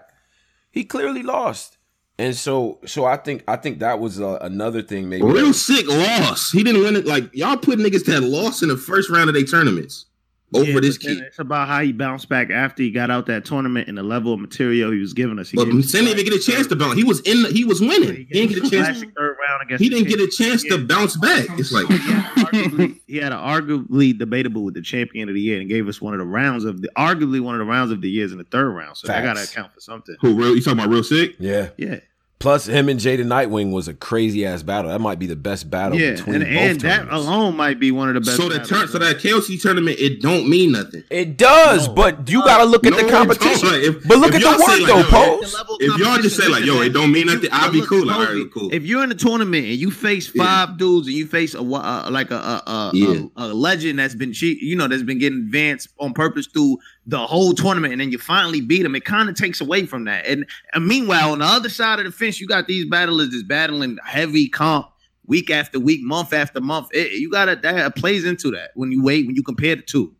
He 0.71 0.85
clearly 0.85 1.23
lost. 1.23 1.76
And 2.19 2.35
so, 2.35 2.79
so 2.87 3.05
I 3.05 3.19
think 3.19 3.45
I 3.47 3.57
think 3.57 3.81
that 3.81 4.01
was 4.01 4.21
uh, 4.21 4.39
another 4.41 4.81
thing. 4.81 5.09
Maybe 5.09 5.23
real 5.25 5.53
sick 5.53 5.87
loss. 5.87 6.51
He 6.51 6.63
didn't 6.63 6.83
win 6.83 6.97
it. 6.97 7.07
Like 7.07 7.35
y'all 7.35 7.59
put 7.59 7.79
niggas 7.79 8.07
that 8.07 8.23
lost 8.23 8.63
in 8.63 8.71
the 8.71 8.77
first 8.77 9.11
round 9.11 9.29
of 9.29 9.35
their 9.35 9.45
tournaments 9.45 10.07
over 10.55 10.71
yeah, 10.71 10.81
this 10.81 10.99
kid. 10.99 11.19
It's 11.19 11.39
about 11.39 11.69
how 11.69 11.83
he 11.83 11.93
bounced 11.93 12.29
back 12.29 12.51
after 12.51 12.83
he 12.83 12.91
got 12.91 13.11
out 13.11 13.27
that 13.27 13.45
tournament 13.45 13.89
and 13.89 13.99
the 13.99 14.03
level 14.03 14.33
of 14.33 14.41
material 14.41 14.93
he 14.93 15.01
was 15.01 15.13
giving 15.13 15.39
us. 15.39 15.51
He 15.51 15.57
but 15.57 15.65
didn't 15.65 15.95
even 15.95 16.25
get 16.25 16.35
a 16.35 16.39
chance 16.39 16.67
to 16.69 16.77
bounce. 16.77 16.95
He 16.95 17.05
was 17.05 17.21
in. 17.21 17.43
The, 17.43 17.49
he 17.51 17.65
was 17.65 17.81
winning. 17.81 18.15
He, 18.15 18.25
he 18.25 18.47
didn't 18.47 18.55
get 18.55 18.65
a 18.65 18.71
chance. 18.71 19.03
Third 19.17 19.37
round 19.49 19.81
he 19.81 19.89
didn't 19.89 20.09
get 20.09 20.21
a 20.21 20.29
chance 20.29 20.63
to 20.65 20.79
bounce 20.79 21.17
back. 21.17 21.47
It's 21.59 21.73
like 21.73 21.87
he 23.07 23.17
had 23.17 23.33
an 23.33 23.39
arguably 23.39 24.17
debatable 24.17 24.65
with 24.65 24.75
the 24.75 24.83
champion 24.83 25.29
of 25.29 25.35
the 25.35 25.41
year 25.41 25.61
and 25.61 25.69
gave 25.69 25.89
us 25.89 26.01
one 26.01 26.15
of 26.15 26.21
the 26.21 26.27
rounds 26.27 26.65
of 26.65 26.83
the 26.83 26.91
arguably 26.97 27.41
one 27.41 27.55
of 27.55 27.59
the 27.59 27.65
rounds 27.65 27.91
of 27.91 28.01
the 28.01 28.11
years 28.11 28.33
in 28.33 28.39
the 28.39 28.45
third 28.45 28.71
round. 28.71 28.97
So 28.97 29.09
Facts. 29.09 29.19
I 29.19 29.23
got 29.23 29.37
to 29.37 29.43
account 29.43 29.75
for 29.75 29.81
something. 29.81 30.17
Who 30.21 30.35
real? 30.35 30.55
You 30.55 30.63
talking 30.63 30.79
about 30.79 30.91
real 30.91 31.05
sick? 31.05 31.37
Yeah, 31.39 31.71
yeah. 31.77 32.01
Plus, 32.39 32.67
him 32.67 32.91
and 32.91 33.01
Jaden 33.01 33.27
Nightwing 33.27 33.73
was 33.73 33.89
a 33.89 33.95
crazy 33.95 34.45
ass 34.45 34.63
battle. 34.63 34.91
That 34.91 35.01
might 35.01 35.19
be 35.19 35.27
the 35.27 35.37
best 35.37 35.71
battle. 35.71 35.99
Yeah, 35.99 36.13
between 36.13 36.43
and, 36.43 36.45
and 36.45 36.81
that 36.83 37.09
alone 37.09 37.57
might 37.57 37.81
be 37.81 37.91
one 37.91 38.09
of 38.09 38.15
the 38.15 38.21
best. 38.21 38.37
So 38.37 38.51
the 38.51 38.59
turn, 38.59 38.89
so 38.89 38.99
that 38.99 39.17
KOC 39.17 39.61
tournament, 39.61 39.99
it 39.99 40.21
don't 40.21 40.47
mean 40.49 40.73
nothing. 40.73 41.03
It 41.09 41.39
does, 41.39 41.89
no. 41.89 41.95
but 41.95 42.29
you 42.29 42.45
got 42.45 42.59
to 42.59 42.65
look 42.65 42.87
at 42.87 42.93
no, 42.93 43.03
the 43.03 43.11
competition. 43.11 43.69
If, 43.73 44.07
but 44.07 44.19
look 44.19 44.35
at 44.35 44.43
the 44.43 44.51
work 44.51 44.69
like, 44.69 44.87
though, 44.87 45.03
Pose. 45.05 45.57
If 45.81 45.99
y'all 45.99 46.19
just 46.19 46.37
say 46.37 46.47
like, 46.47 46.65
"Yo, 46.65 46.83
it 46.83 46.91
don't 46.91 47.11
mean 47.11 47.29
nothing," 47.29 47.49
I'll 47.53 47.73
be 47.73 47.85
cool. 47.87 48.05
Like, 48.05 48.17
all 48.17 48.35
right, 48.35 48.47
cool. 48.53 48.73
If 48.73 48.85
you're 48.85 49.03
in 49.03 49.11
a 49.11 49.15
tournament 49.15 49.65
and 49.65 49.77
you 49.77 49.91
face 49.91 50.29
five 50.29 50.71
yeah. 50.71 50.77
dudes 50.77 51.07
and 51.07 51.17
you 51.17 51.27
face 51.27 51.55
a 51.55 51.61
uh, 51.61 52.11
like 52.11 52.31
a 52.31 52.37
a, 52.37 52.63
a, 52.71 52.91
yeah. 52.93 53.23
a, 53.37 53.45
a 53.45 53.55
legend 53.55 53.99
that's 53.99 54.15
been 54.15 54.35
cheat, 54.35 54.61
you 54.61 54.77
know, 54.77 54.89
that's 54.89 55.03
been 55.03 55.19
getting 55.19 55.39
advanced 55.39 55.89
on 55.99 56.13
purpose 56.13 56.47
through 56.47 56.79
the 57.07 57.19
whole 57.19 57.55
tournament 57.55 57.93
and 57.93 58.01
then 58.01 58.11
you 58.11 58.19
finally 58.19 58.61
beat 58.61 58.83
them, 58.83 58.95
it 58.95 59.05
kind 59.05 59.29
of 59.29 59.37
takes 59.37 59.61
away 59.61 59.87
from 59.87 60.05
that. 60.05 60.27
And, 60.27 60.45
and, 60.75 60.87
meanwhile, 60.87 61.33
on 61.33 61.39
the 61.39 61.45
other 61.45 61.69
side 61.69 62.01
of 62.01 62.05
the 62.05 62.11
fence, 62.27 62.41
you 62.41 62.47
got 62.47 62.67
these 62.67 62.85
battlers 62.87 63.31
that's 63.31 63.43
battling 63.43 63.99
heavy 64.05 64.49
comp 64.49 64.89
week 65.27 65.51
after 65.51 65.79
week, 65.79 66.03
month 66.03 66.33
after 66.33 66.61
month. 66.61 66.89
It, 66.93 67.13
you 67.13 67.31
got 67.31 67.47
to 67.47 67.57
that 67.57 67.97
plays 67.97 68.25
into 68.25 68.51
that 68.53 68.71
when 68.75 68.93
you 68.93 69.03
wait 69.03 69.27
when 69.27 69.37
you 69.37 69.43
compare 69.43 69.77
the 69.77 69.83
two. 69.83 70.15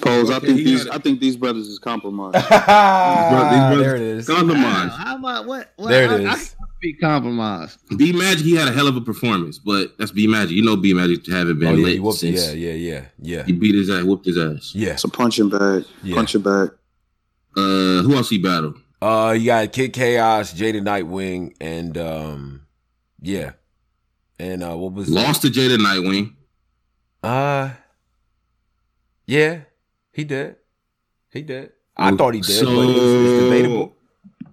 Pose. 0.00 0.30
I 0.30 0.38
think 0.38 0.56
these. 0.56 0.88
I 0.88 0.98
think 0.98 1.20
these 1.20 1.36
brothers 1.36 1.68
is 1.68 1.78
compromised. 1.78 2.34
these 2.36 2.48
brothers, 2.48 3.82
there 3.82 3.96
it 3.96 4.02
is. 4.02 4.26
Compromised. 4.26 4.94
How 4.94 5.16
about 5.18 5.46
what? 5.46 5.72
what 5.76 5.90
there 5.90 6.04
it 6.04 6.26
I, 6.26 6.32
is. 6.32 6.56
I, 6.58 6.64
be 6.80 6.94
compromised. 6.94 7.78
B 7.96 8.12
Magic, 8.12 8.44
he 8.44 8.56
had 8.56 8.66
a 8.66 8.72
hell 8.72 8.88
of 8.88 8.96
a 8.96 9.00
performance, 9.00 9.58
but 9.58 9.96
that's 9.98 10.10
B 10.10 10.26
Magic. 10.26 10.52
You 10.52 10.64
know, 10.64 10.76
B 10.76 10.94
Magic 10.94 11.26
haven't 11.26 11.58
been 11.60 11.68
oh, 11.68 11.74
yeah, 11.74 12.00
lit 12.00 12.14
since. 12.14 12.54
Yeah, 12.54 12.72
yeah, 12.72 12.72
yeah, 12.72 13.04
yeah. 13.20 13.44
He 13.44 13.52
beat 13.52 13.74
his 13.74 13.90
ass, 13.90 14.02
whooped 14.02 14.24
his 14.24 14.38
ass. 14.38 14.72
Yeah, 14.74 14.92
it's 14.92 15.04
a 15.04 15.08
punching 15.08 15.50
bag. 15.50 15.84
Yeah. 16.02 16.16
Punching 16.16 16.40
bag. 16.40 16.70
Uh, 17.54 18.00
who 18.02 18.16
else 18.16 18.30
he 18.30 18.38
battled? 18.38 18.81
Uh, 19.02 19.32
you 19.32 19.46
got 19.46 19.72
Kid 19.72 19.92
Chaos, 19.92 20.54
Jada 20.54 20.80
Nightwing, 20.80 21.56
and 21.60 21.98
um, 21.98 22.66
yeah, 23.20 23.54
and 24.38 24.62
uh, 24.62 24.76
what 24.76 24.92
was 24.92 25.08
lost 25.08 25.42
that? 25.42 25.52
to 25.52 25.60
Jada 25.60 25.76
Nightwing? 25.76 26.34
Uh, 27.20 27.70
yeah, 29.26 29.62
he 30.12 30.22
did. 30.22 30.54
He 31.32 31.42
did. 31.42 31.72
I 31.96 32.14
thought 32.14 32.34
he 32.34 32.42
did, 32.42 32.54
so, 32.54 32.66
but 32.66 32.90
it's, 32.90 33.00
it's 33.00 33.42
debatable. 33.42 33.96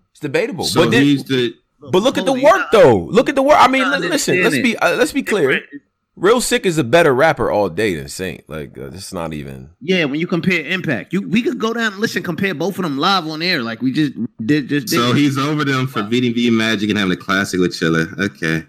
It's 0.10 0.20
debatable. 0.20 0.64
So 0.64 0.84
but 0.84 0.92
then, 0.92 1.04
he's 1.04 1.24
the 1.26 1.54
but 1.80 2.02
look 2.02 2.18
at 2.18 2.26
the 2.26 2.34
work 2.34 2.72
though. 2.72 2.98
Look 2.98 3.30
at 3.30 3.36
the 3.36 3.44
work. 3.44 3.58
I 3.60 3.68
mean, 3.68 3.88
listen. 4.02 4.42
Let's 4.42 4.56
be 4.56 4.76
uh, 4.76 4.96
let's 4.96 5.12
be 5.12 5.22
clear. 5.22 5.62
Real 6.20 6.42
sick 6.42 6.66
is 6.66 6.78
a 6.78 6.84
better 6.84 7.14
rapper 7.14 7.50
all 7.50 7.70
day 7.70 7.96
than 7.96 8.10
Saint. 8.10 8.48
Like 8.50 8.78
uh, 8.78 8.88
it's 8.88 9.14
not 9.14 9.34
even. 9.34 9.70
Yeah, 9.80 10.06
when 10.06 10.20
you 10.20 10.28
compare 10.28 10.66
impact, 10.66 11.14
you 11.14 11.22
we 11.22 11.42
could 11.42 11.60
go 11.60 11.74
down 11.74 11.94
and 11.94 12.02
listen, 12.02 12.24
compare 12.24 12.54
both 12.54 12.78
of 12.78 12.84
them 12.84 12.98
live 12.98 13.26
on 13.26 13.42
air, 13.42 13.64
like 13.64 13.82
we 13.82 13.94
just 13.94 14.14
did. 14.46 14.68
Just 14.68 14.88
did. 14.88 14.98
so 14.98 15.14
he's 15.14 15.38
over 15.38 15.64
them 15.64 15.88
for 15.88 16.04
beating 16.04 16.34
B 16.34 16.50
Magic 16.50 16.90
and 16.90 17.00
having 17.00 17.14
a 17.14 17.18
classic 17.18 17.62
with 17.62 17.72
Chilla. 17.72 18.12
Okay, 18.20 18.66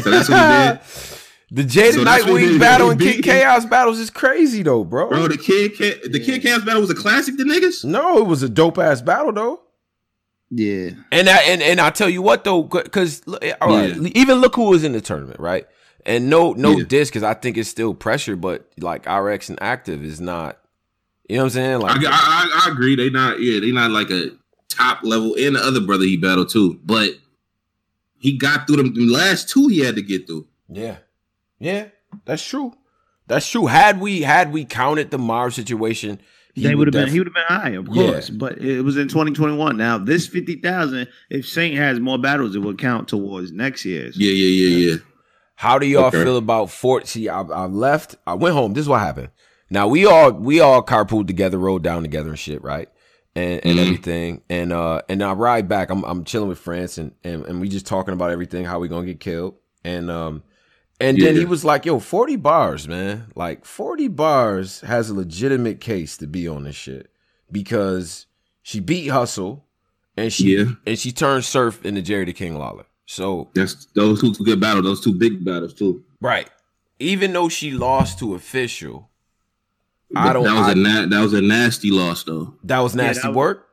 so 0.00 0.10
that's 0.10 0.28
what 0.28 0.40
he 0.40 0.72
did. 0.72 0.80
The 1.50 1.62
Jada 1.62 1.92
so 1.92 2.04
Nightwing 2.04 2.58
battle 2.58 2.90
and 2.90 3.00
Kid 3.00 3.22
Chaos 3.22 3.64
battles 3.64 4.00
is 4.00 4.10
crazy 4.10 4.64
though, 4.64 4.82
bro. 4.82 5.08
Bro, 5.08 5.28
the 5.28 5.38
Kid 5.38 5.76
the 6.10 6.18
Kid 6.18 6.42
Chaos 6.42 6.64
battle 6.64 6.80
was 6.80 6.90
a 6.90 6.96
classic 6.96 7.36
to 7.36 7.44
niggas. 7.44 7.84
No, 7.84 8.18
it 8.18 8.26
was 8.26 8.42
a 8.42 8.48
dope 8.48 8.76
ass 8.78 9.02
battle 9.02 9.32
though. 9.32 9.60
Yeah, 10.50 10.90
and 11.12 11.28
I, 11.28 11.42
and 11.42 11.62
and 11.62 11.80
I 11.80 11.90
tell 11.90 12.08
you 12.08 12.22
what 12.22 12.42
though, 12.42 12.64
because 12.64 13.22
all 13.60 13.68
right, 13.68 13.94
yeah. 13.94 14.10
even 14.14 14.38
look 14.38 14.56
who 14.56 14.70
was 14.70 14.82
in 14.82 14.92
the 14.92 15.00
tournament, 15.00 15.38
right? 15.38 15.66
And 16.06 16.28
no 16.28 16.52
no 16.52 16.78
yeah. 16.78 16.84
diss 16.84 17.08
because 17.08 17.22
I 17.22 17.34
think 17.34 17.56
it's 17.56 17.68
still 17.68 17.94
pressure, 17.94 18.36
but 18.36 18.68
like 18.78 19.06
RX 19.10 19.48
and 19.48 19.58
Active 19.62 20.04
is 20.04 20.20
not. 20.20 20.58
You 21.28 21.36
know 21.36 21.44
what 21.44 21.46
I'm 21.46 21.50
saying? 21.50 21.80
Like 21.80 21.96
I, 22.04 22.10
I, 22.10 22.64
I 22.66 22.70
agree, 22.70 22.96
they 22.96 23.08
not 23.08 23.40
yeah 23.40 23.60
they 23.60 23.72
not 23.72 23.90
like 23.90 24.10
a 24.10 24.30
top 24.68 25.02
level. 25.02 25.34
And 25.34 25.56
the 25.56 25.60
other 25.60 25.80
brother 25.80 26.04
he 26.04 26.18
battled 26.18 26.50
too, 26.50 26.78
but 26.84 27.12
he 28.18 28.36
got 28.36 28.66
through 28.66 28.76
them 28.76 28.94
the 28.94 29.06
last 29.06 29.48
two 29.48 29.68
he 29.68 29.80
had 29.80 29.96
to 29.96 30.02
get 30.02 30.26
through. 30.26 30.46
Yeah, 30.68 30.98
yeah, 31.58 31.88
that's 32.26 32.44
true. 32.44 32.74
That's 33.26 33.48
true. 33.48 33.66
Had 33.66 34.00
we 34.00 34.20
had 34.22 34.52
we 34.52 34.66
counted 34.66 35.10
the 35.10 35.18
Mars 35.18 35.54
situation 35.54 36.20
they 36.56 36.74
would 36.74 36.86
have 36.86 36.92
been. 36.92 37.08
He 37.08 37.18
would 37.18 37.26
have 37.26 37.34
been 37.34 37.44
high, 37.48 37.70
of 37.70 37.88
course. 37.88 38.30
Yeah. 38.30 38.36
But 38.38 38.58
it 38.58 38.82
was 38.82 38.96
in 38.96 39.08
2021. 39.08 39.76
Now 39.76 39.98
this 39.98 40.26
fifty 40.26 40.56
thousand, 40.56 41.08
if 41.30 41.48
Saint 41.48 41.76
has 41.76 41.98
more 41.98 42.18
battles, 42.18 42.54
it 42.54 42.60
will 42.60 42.74
count 42.74 43.08
towards 43.08 43.52
next 43.52 43.84
year's. 43.84 44.16
Yeah, 44.16 44.30
yeah, 44.30 44.68
yeah, 44.68 44.90
yeah. 44.92 44.96
How 45.56 45.78
do 45.78 45.86
y'all 45.86 46.06
okay. 46.06 46.22
feel 46.22 46.36
about 46.36 46.70
Fort? 46.70 47.06
See, 47.06 47.28
I, 47.28 47.42
I 47.42 47.66
left. 47.66 48.16
I 48.26 48.34
went 48.34 48.54
home. 48.54 48.72
This 48.72 48.82
is 48.82 48.88
what 48.88 49.00
happened. 49.00 49.30
Now 49.70 49.88
we 49.88 50.06
all 50.06 50.32
we 50.32 50.60
all 50.60 50.82
carpooled 50.82 51.26
together, 51.26 51.58
rode 51.58 51.82
down 51.82 52.02
together 52.02 52.30
and 52.30 52.38
shit, 52.38 52.62
right? 52.62 52.88
And 53.34 53.60
and 53.64 53.78
mm-hmm. 53.78 53.78
everything. 53.78 54.42
And 54.48 54.72
uh 54.72 55.02
and 55.08 55.22
I 55.22 55.32
ride 55.32 55.68
back. 55.68 55.90
I'm 55.90 56.04
I'm 56.04 56.24
chilling 56.24 56.48
with 56.48 56.58
France 56.58 56.98
and, 56.98 57.12
and 57.24 57.44
and 57.46 57.60
we 57.60 57.68
just 57.68 57.86
talking 57.86 58.14
about 58.14 58.30
everything, 58.30 58.64
how 58.64 58.78
we 58.78 58.88
gonna 58.88 59.06
get 59.06 59.20
killed. 59.20 59.56
And 59.84 60.10
um 60.10 60.42
and 61.00 61.18
yeah. 61.18 61.26
then 61.26 61.36
he 61.36 61.44
was 61.44 61.64
like, 61.64 61.84
yo, 61.84 61.98
40 61.98 62.36
Barrs, 62.36 62.86
man. 62.86 63.26
Like 63.34 63.64
40 63.64 64.08
Barrs 64.08 64.80
has 64.82 65.10
a 65.10 65.14
legitimate 65.14 65.80
case 65.80 66.16
to 66.18 66.26
be 66.26 66.46
on 66.46 66.64
this 66.64 66.76
shit. 66.76 67.10
Because 67.50 68.26
she 68.62 68.80
beat 68.80 69.08
Hustle 69.08 69.66
and 70.16 70.32
she 70.32 70.56
yeah. 70.56 70.72
and 70.86 70.98
she 70.98 71.10
turned 71.10 71.44
Surf 71.44 71.84
into 71.84 72.02
Jerry 72.02 72.24
the 72.24 72.32
King 72.32 72.58
Lawler. 72.58 72.86
So 73.06 73.50
that's 73.54 73.86
those 73.94 74.20
two 74.20 74.32
good 74.32 74.60
battles, 74.60 74.84
those 74.84 75.00
two 75.00 75.14
big 75.14 75.44
battles 75.44 75.74
too. 75.74 76.04
Right. 76.20 76.48
Even 76.98 77.32
though 77.32 77.48
she 77.48 77.70
lost 77.70 78.18
to 78.20 78.34
official, 78.34 79.10
I 80.16 80.32
don't 80.32 80.44
that 80.44 80.54
was 80.54 80.68
I, 80.68 80.72
a 80.72 80.74
na- 80.74 81.06
that 81.06 81.20
was 81.20 81.32
a 81.34 81.42
nasty 81.42 81.90
loss 81.90 82.24
though. 82.24 82.54
That 82.64 82.80
was 82.80 82.94
nasty 82.94 83.18
yeah, 83.18 83.22
that 83.22 83.28
was, 83.30 83.36
work? 83.36 83.68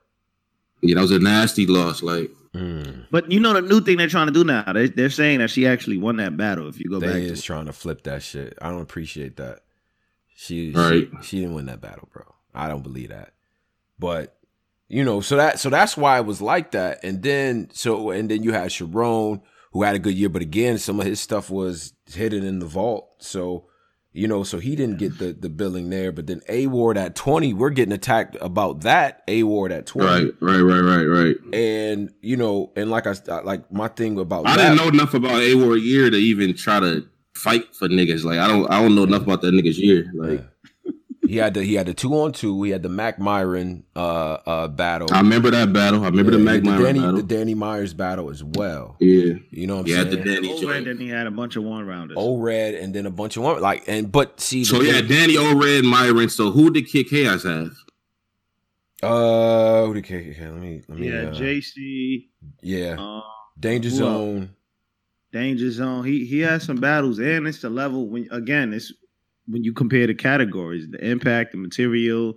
Yeah, 0.81 0.95
that 0.95 1.01
was 1.01 1.11
a 1.11 1.19
nasty 1.19 1.65
loss. 1.65 2.01
Like 2.01 2.31
Mm. 2.53 3.05
But 3.09 3.31
you 3.31 3.39
know 3.39 3.53
the 3.53 3.61
new 3.61 3.81
thing 3.81 3.97
they're 3.97 4.07
trying 4.07 4.27
to 4.27 4.33
do 4.33 4.43
now. 4.43 4.73
They, 4.73 4.87
they're 4.87 5.09
saying 5.09 5.39
that 5.39 5.49
she 5.49 5.65
actually 5.65 5.97
won 5.97 6.17
that 6.17 6.35
battle. 6.35 6.67
If 6.67 6.79
you 6.79 6.89
go 6.89 6.99
they 6.99 7.07
back, 7.07 7.15
is 7.15 7.43
trying 7.43 7.65
to 7.65 7.73
flip 7.73 8.03
that 8.03 8.23
shit. 8.23 8.57
I 8.61 8.69
don't 8.69 8.81
appreciate 8.81 9.37
that. 9.37 9.61
She, 10.35 10.71
right. 10.71 11.07
she 11.21 11.25
she 11.25 11.39
didn't 11.39 11.55
win 11.55 11.67
that 11.67 11.81
battle, 11.81 12.09
bro. 12.11 12.23
I 12.53 12.67
don't 12.67 12.83
believe 12.83 13.09
that. 13.09 13.33
But 13.99 14.35
you 14.91 15.05
know, 15.05 15.21
so 15.21 15.37
that 15.37 15.57
so 15.57 15.69
that's 15.69 15.95
why 15.95 16.19
it 16.19 16.25
was 16.25 16.41
like 16.41 16.71
that. 16.71 17.01
And 17.01 17.23
then 17.23 17.69
so 17.71 18.11
and 18.11 18.29
then 18.29 18.43
you 18.43 18.51
had 18.51 18.71
Sharon 18.71 19.41
who 19.71 19.83
had 19.83 19.95
a 19.95 19.99
good 19.99 20.15
year, 20.15 20.27
but 20.27 20.41
again, 20.41 20.77
some 20.77 20.99
of 20.99 21.05
his 21.05 21.21
stuff 21.21 21.49
was 21.49 21.93
hidden 22.13 22.43
in 22.43 22.59
the 22.59 22.65
vault. 22.65 23.09
So 23.19 23.67
you 24.11 24.27
know, 24.27 24.43
so 24.43 24.59
he 24.59 24.75
didn't 24.75 24.97
get 24.97 25.17
the 25.17 25.31
the 25.31 25.47
billing 25.47 25.89
there. 25.89 26.11
But 26.11 26.27
then 26.27 26.41
A 26.49 26.67
Ward 26.67 26.97
at 26.97 27.15
twenty, 27.15 27.53
we're 27.53 27.69
getting 27.69 27.93
attacked 27.93 28.35
about 28.41 28.81
that. 28.81 29.23
A 29.29 29.43
Ward 29.43 29.71
at 29.71 29.85
twenty, 29.85 30.25
right, 30.25 30.33
right, 30.41 30.59
right, 30.59 30.81
right, 30.81 31.05
right. 31.05 31.35
And 31.53 32.13
you 32.19 32.35
know, 32.35 32.73
and 32.75 32.91
like 32.91 33.07
I 33.07 33.13
like 33.43 33.71
my 33.71 33.87
thing 33.87 34.19
about 34.19 34.45
I 34.45 34.57
didn't 34.57 34.75
know 34.75 34.89
enough 34.89 35.13
about 35.13 35.39
A 35.39 35.55
Ward 35.55 35.79
year 35.79 36.09
to 36.09 36.17
even 36.17 36.53
try 36.53 36.81
to 36.81 37.07
fight 37.33 37.73
for 37.73 37.87
niggas. 37.87 38.25
Like 38.25 38.39
I 38.39 38.47
don't 38.49 38.69
I 38.69 38.81
don't 38.81 38.95
know 38.95 39.03
enough 39.03 39.21
about 39.23 39.41
that 39.43 39.53
niggas 39.53 39.77
year. 39.77 40.11
Like. 40.13 40.39
Yeah. 40.39 40.45
He 41.27 41.37
had 41.37 41.53
the 41.53 41.63
he 41.63 41.75
had 41.75 41.85
the 41.85 41.93
two 41.93 42.13
on 42.15 42.31
two. 42.31 42.63
He 42.63 42.71
had 42.71 42.81
the 42.81 42.89
Mac 42.89 43.19
Myron 43.19 43.83
uh 43.95 44.37
uh 44.45 44.67
battle. 44.67 45.07
I 45.13 45.19
remember 45.19 45.51
that 45.51 45.71
battle. 45.71 46.03
I 46.03 46.07
remember 46.07 46.31
yeah, 46.31 46.37
the 46.37 46.43
Mac 46.43 46.63
Myron 46.63 46.83
Danny, 46.83 46.99
battle. 46.99 47.15
The 47.17 47.23
Danny 47.23 47.53
Myers 47.53 47.93
battle 47.93 48.29
as 48.31 48.43
well. 48.43 48.97
Yeah, 48.99 49.35
you 49.51 49.67
know 49.67 49.75
what 49.75 49.81
I'm 49.81 49.87
yeah, 49.87 49.95
saying. 49.97 50.07
Yeah, 50.07 50.15
the 50.15 50.23
Danny 50.23 50.65
Red, 50.65 50.85
then 50.85 50.97
he 50.97 51.09
had 51.09 51.27
a 51.27 51.31
bunch 51.31 51.55
of 51.55 51.63
one 51.63 51.85
rounders. 51.85 52.17
O 52.19 52.39
Red, 52.39 52.73
and 52.73 52.93
then 52.93 53.05
a 53.05 53.11
bunch 53.11 53.37
of 53.37 53.43
one 53.43 53.61
like 53.61 53.83
and 53.87 54.11
but 54.11 54.41
see. 54.41 54.63
So 54.63 54.81
yeah, 54.81 55.01
Danny 55.01 55.37
O 55.37 55.55
Red 55.55 55.83
Myron. 55.83 56.29
So 56.29 56.51
who 56.51 56.71
did 56.71 56.87
Kid 56.87 57.07
Chaos 57.07 57.43
have? 57.43 57.71
Uh, 59.03 59.85
who 59.85 59.93
did 59.93 60.05
Kid? 60.05 60.31
Okay, 60.31 60.47
let 60.49 60.59
me 60.59 60.81
let 60.87 60.97
me. 60.97 61.09
Yeah, 61.09 61.29
uh, 61.29 61.33
JC. 61.33 62.29
Yeah, 62.61 62.95
uh, 62.99 63.21
Danger 63.59 63.91
Zone. 63.91 64.55
Danger 65.31 65.71
Zone. 65.71 66.03
He 66.03 66.25
he 66.25 66.39
has 66.39 66.63
some 66.63 66.77
battles, 66.77 67.19
and 67.19 67.47
it's 67.47 67.61
the 67.61 67.69
level 67.69 68.07
when 68.07 68.27
again 68.31 68.73
it's 68.73 68.91
when 69.47 69.63
you 69.63 69.73
compare 69.73 70.07
the 70.07 70.13
categories, 70.13 70.87
the 70.89 71.03
impact, 71.03 71.51
the 71.51 71.57
material. 71.57 72.35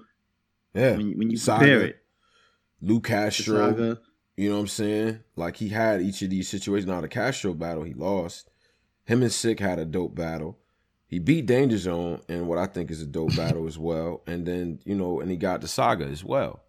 Yeah. 0.75 0.97
When, 0.97 1.19
when 1.19 1.31
you 1.31 1.37
Saga, 1.37 1.59
compare 1.61 1.81
it. 1.87 1.97
Lou 2.81 3.01
Castro. 3.01 3.99
You 4.37 4.49
know 4.49 4.57
what 4.57 4.63
I'm 4.63 4.67
saying? 4.67 5.21
Like 5.37 5.57
he 5.57 5.69
had 5.69 6.03
each 6.03 6.23
of 6.23 6.31
these 6.31 6.49
situations. 6.49 6.89
Now 6.89 7.01
the 7.01 7.09
Castro 7.09 7.55
battle, 7.55 7.85
he 7.85 7.95
lost. 7.95 8.51
Him 9.05 9.23
and 9.23 9.33
Sick 9.33 9.61
had 9.61 9.79
a 9.79 9.85
dope 9.85 10.15
battle. 10.15 10.59
He 11.07 11.19
beat 11.19 11.47
Danger 11.47 11.79
Zone 11.79 12.21
in 12.29 12.47
what 12.47 12.59
I 12.59 12.67
think 12.67 12.91
is 12.91 13.03
a 13.03 13.07
dope 13.07 13.37
battle 13.37 13.67
as 13.67 13.79
well. 13.79 14.23
And 14.27 14.45
then, 14.47 14.81
you 14.85 14.95
know, 14.95 15.21
and 15.21 15.31
he 15.31 15.37
got 15.37 15.61
the 15.61 15.69
saga 15.69 16.07
as 16.07 16.25
well. 16.25 16.65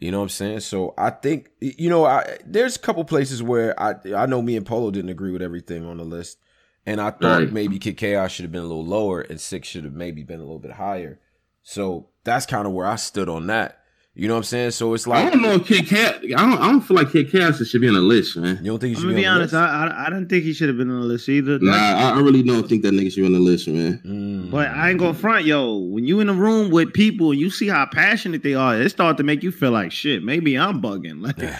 You 0.00 0.10
know 0.10 0.18
what 0.18 0.24
I'm 0.24 0.30
saying? 0.30 0.60
So 0.60 0.94
I 0.96 1.10
think 1.10 1.50
you 1.60 1.90
know, 1.90 2.04
I 2.04 2.38
there's 2.44 2.76
a 2.76 2.78
couple 2.78 3.04
places 3.04 3.42
where 3.42 3.78
I 3.80 3.94
I 4.14 4.26
know 4.26 4.40
me 4.40 4.56
and 4.56 4.64
Polo 4.64 4.90
didn't 4.90 5.10
agree 5.10 5.32
with 5.32 5.42
everything 5.42 5.84
on 5.84 5.98
the 5.98 6.04
list. 6.04 6.38
And 6.86 7.00
I 7.00 7.10
thought 7.10 7.40
right. 7.40 7.52
maybe 7.52 7.78
Kid 7.78 7.96
Chaos 7.96 8.32
should 8.32 8.44
have 8.44 8.52
been 8.52 8.62
a 8.62 8.66
little 8.66 8.84
lower 8.84 9.20
and 9.20 9.40
Six 9.40 9.68
should 9.68 9.84
have 9.84 9.92
maybe 9.92 10.22
been 10.22 10.40
a 10.40 10.44
little 10.44 10.58
bit 10.58 10.72
higher. 10.72 11.20
So 11.62 12.08
that's 12.24 12.46
kind 12.46 12.66
of 12.66 12.72
where 12.72 12.86
I 12.86 12.96
stood 12.96 13.28
on 13.28 13.46
that. 13.48 13.79
You 14.14 14.26
know 14.26 14.34
what 14.34 14.38
I'm 14.38 14.44
saying? 14.44 14.70
So 14.72 14.92
it's 14.92 15.06
like 15.06 15.24
I 15.24 15.30
don't 15.30 15.40
know 15.40 15.52
if 15.52 15.66
Kid 15.66 15.86
Cat. 15.86 16.16
I 16.16 16.28
don't. 16.28 16.58
I 16.58 16.66
don't 16.66 16.80
feel 16.80 16.96
like 16.96 17.12
Kid 17.12 17.30
Chaos 17.30 17.64
should 17.64 17.80
be 17.80 17.86
on 17.86 17.94
the 17.94 18.00
list, 18.00 18.36
man. 18.36 18.58
You 18.60 18.72
don't 18.72 18.80
think 18.80 18.96
he 18.96 19.00
should 19.00 19.10
I'm 19.10 19.14
be, 19.14 19.22
be 19.22 19.26
honest? 19.26 19.54
I, 19.54 19.86
I, 19.86 20.06
I 20.06 20.10
didn't 20.10 20.28
think 20.28 20.42
he 20.42 20.52
should 20.52 20.68
have 20.68 20.76
been 20.76 20.90
on 20.90 21.00
the 21.00 21.06
list 21.06 21.28
either. 21.28 21.60
Nah, 21.60 21.72
I, 21.72 22.10
I, 22.16 22.20
really 22.20 22.42
don't 22.42 22.68
think 22.68 22.82
that 22.82 22.92
nigga 22.92 23.12
should 23.12 23.20
be 23.20 23.26
on 23.26 23.32
the 23.32 23.38
list, 23.38 23.68
man. 23.68 24.02
Mm. 24.04 24.50
But 24.50 24.68
I 24.68 24.90
ain't 24.90 24.98
gonna 24.98 25.14
front, 25.14 25.44
yo. 25.44 25.76
When 25.76 26.06
you 26.06 26.18
in 26.18 26.28
a 26.28 26.34
room 26.34 26.70
with 26.70 26.92
people 26.92 27.30
and 27.30 27.38
you 27.38 27.50
see 27.50 27.68
how 27.68 27.86
passionate 27.86 28.42
they 28.42 28.54
are, 28.54 28.80
it 28.80 28.90
start 28.90 29.16
to 29.18 29.22
make 29.22 29.44
you 29.44 29.52
feel 29.52 29.70
like 29.70 29.92
shit. 29.92 30.24
Maybe 30.24 30.58
I'm 30.58 30.82
bugging. 30.82 31.20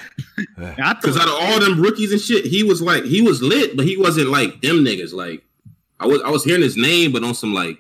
Like, 0.56 0.76
because 0.76 1.16
out 1.20 1.28
of 1.28 1.34
all 1.34 1.60
them 1.60 1.80
rookies 1.80 2.12
and 2.12 2.20
shit, 2.20 2.46
he 2.46 2.62
was 2.62 2.80
like 2.80 3.04
he 3.04 3.20
was 3.20 3.42
lit, 3.42 3.76
but 3.76 3.86
he 3.86 3.96
wasn't 3.96 4.28
like 4.28 4.62
them 4.62 4.84
niggas. 4.84 5.12
Like 5.12 5.42
I 5.98 6.06
was 6.06 6.22
I 6.22 6.30
was 6.30 6.44
hearing 6.44 6.62
his 6.62 6.78
name, 6.78 7.12
but 7.12 7.22
on 7.22 7.34
some 7.34 7.52
like 7.52 7.78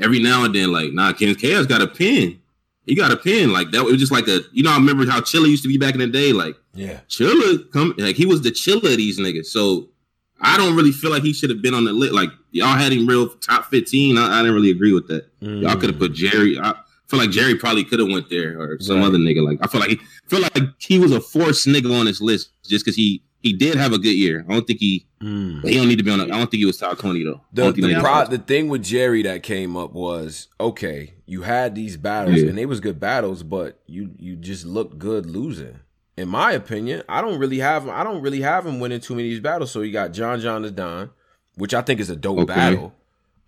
every 0.00 0.18
now 0.18 0.44
and 0.44 0.54
then, 0.54 0.72
like 0.72 0.92
nah, 0.92 1.12
Kid 1.12 1.38
Chaos 1.38 1.66
got 1.66 1.82
a 1.82 1.86
pin. 1.86 2.40
He 2.88 2.94
got 2.94 3.12
a 3.12 3.16
pin 3.16 3.52
like 3.52 3.70
that. 3.72 3.80
It 3.80 3.84
was 3.84 3.98
just 3.98 4.12
like 4.12 4.26
a 4.28 4.40
you 4.50 4.62
know 4.62 4.70
I 4.70 4.76
remember 4.76 5.04
how 5.08 5.20
Chilla 5.20 5.46
used 5.46 5.62
to 5.62 5.68
be 5.68 5.76
back 5.76 5.94
in 5.94 6.00
the 6.00 6.06
day. 6.06 6.32
Like 6.32 6.56
yeah, 6.74 7.00
Chilla 7.08 7.70
come 7.70 7.94
like 7.98 8.16
he 8.16 8.24
was 8.24 8.42
the 8.42 8.50
Chilla 8.50 8.90
of 8.90 8.96
these 8.96 9.18
niggas. 9.18 9.46
So 9.46 9.88
I 10.40 10.56
don't 10.56 10.74
really 10.74 10.92
feel 10.92 11.10
like 11.10 11.22
he 11.22 11.32
should 11.32 11.50
have 11.50 11.60
been 11.60 11.74
on 11.74 11.84
the 11.84 11.92
list. 11.92 12.14
Like 12.14 12.30
y'all 12.50 12.76
had 12.76 12.92
him 12.92 13.06
real 13.06 13.28
top 13.28 13.66
fifteen. 13.66 14.16
I, 14.16 14.38
I 14.38 14.42
didn't 14.42 14.54
really 14.54 14.70
agree 14.70 14.94
with 14.94 15.06
that. 15.08 15.26
Mm. 15.40 15.62
Y'all 15.62 15.76
could 15.76 15.90
have 15.90 15.98
put 15.98 16.14
Jerry. 16.14 16.58
I 16.58 16.74
feel 17.08 17.18
like 17.18 17.30
Jerry 17.30 17.56
probably 17.56 17.84
could 17.84 17.98
have 17.98 18.08
went 18.08 18.30
there 18.30 18.58
or 18.58 18.78
some 18.80 19.00
right. 19.00 19.06
other 19.06 19.18
nigga. 19.18 19.44
Like 19.44 19.58
I 19.60 19.66
feel 19.66 19.80
like 19.80 19.90
he 19.90 20.00
feel 20.26 20.40
like 20.40 20.56
he 20.78 20.98
was 20.98 21.12
a 21.12 21.20
forced 21.20 21.66
nigga 21.66 21.98
on 21.98 22.06
this 22.06 22.22
list 22.22 22.50
just 22.64 22.84
because 22.84 22.96
he 22.96 23.22
he 23.40 23.52
did 23.52 23.76
have 23.76 23.92
a 23.92 23.98
good 23.98 24.16
year. 24.16 24.44
I 24.48 24.52
don't 24.52 24.66
think 24.66 24.80
he 24.80 25.06
mm. 25.20 25.64
he 25.64 25.76
don't 25.76 25.88
need 25.88 25.98
to 25.98 26.04
be 26.04 26.10
on. 26.10 26.20
A, 26.20 26.24
I 26.24 26.26
don't 26.26 26.50
think 26.50 26.60
he 26.60 26.64
was 26.64 26.78
top 26.78 26.98
twenty 26.98 27.24
though. 27.24 27.40
The 27.52 27.72
the, 27.72 28.00
pro, 28.00 28.26
the 28.26 28.38
thing 28.38 28.68
with 28.68 28.82
Jerry 28.82 29.22
that 29.22 29.42
came 29.42 29.76
up 29.76 29.92
was 29.92 30.48
okay. 30.60 31.14
You 31.26 31.42
had 31.42 31.74
these 31.74 31.96
battles 31.96 32.38
yeah. 32.38 32.48
and 32.48 32.58
they 32.58 32.66
was 32.66 32.80
good 32.80 32.98
battles, 32.98 33.42
but 33.42 33.80
you 33.86 34.10
you 34.18 34.36
just 34.36 34.64
looked 34.64 34.98
good 34.98 35.26
losing. 35.26 35.80
In 36.16 36.28
my 36.28 36.50
opinion, 36.50 37.04
I 37.08 37.20
don't 37.20 37.38
really 37.38 37.60
have 37.60 37.88
I 37.88 38.02
don't 38.02 38.22
really 38.22 38.40
have 38.40 38.66
him 38.66 38.80
winning 38.80 39.00
too 39.00 39.14
many 39.14 39.28
of 39.28 39.30
these 39.32 39.40
battles. 39.40 39.70
So 39.70 39.82
you 39.82 39.92
got 39.92 40.12
John 40.12 40.40
John 40.40 40.62
the 40.62 40.70
Don, 40.70 41.10
which 41.54 41.74
I 41.74 41.82
think 41.82 42.00
is 42.00 42.10
a 42.10 42.16
dope 42.16 42.40
okay. 42.40 42.54
battle. 42.54 42.94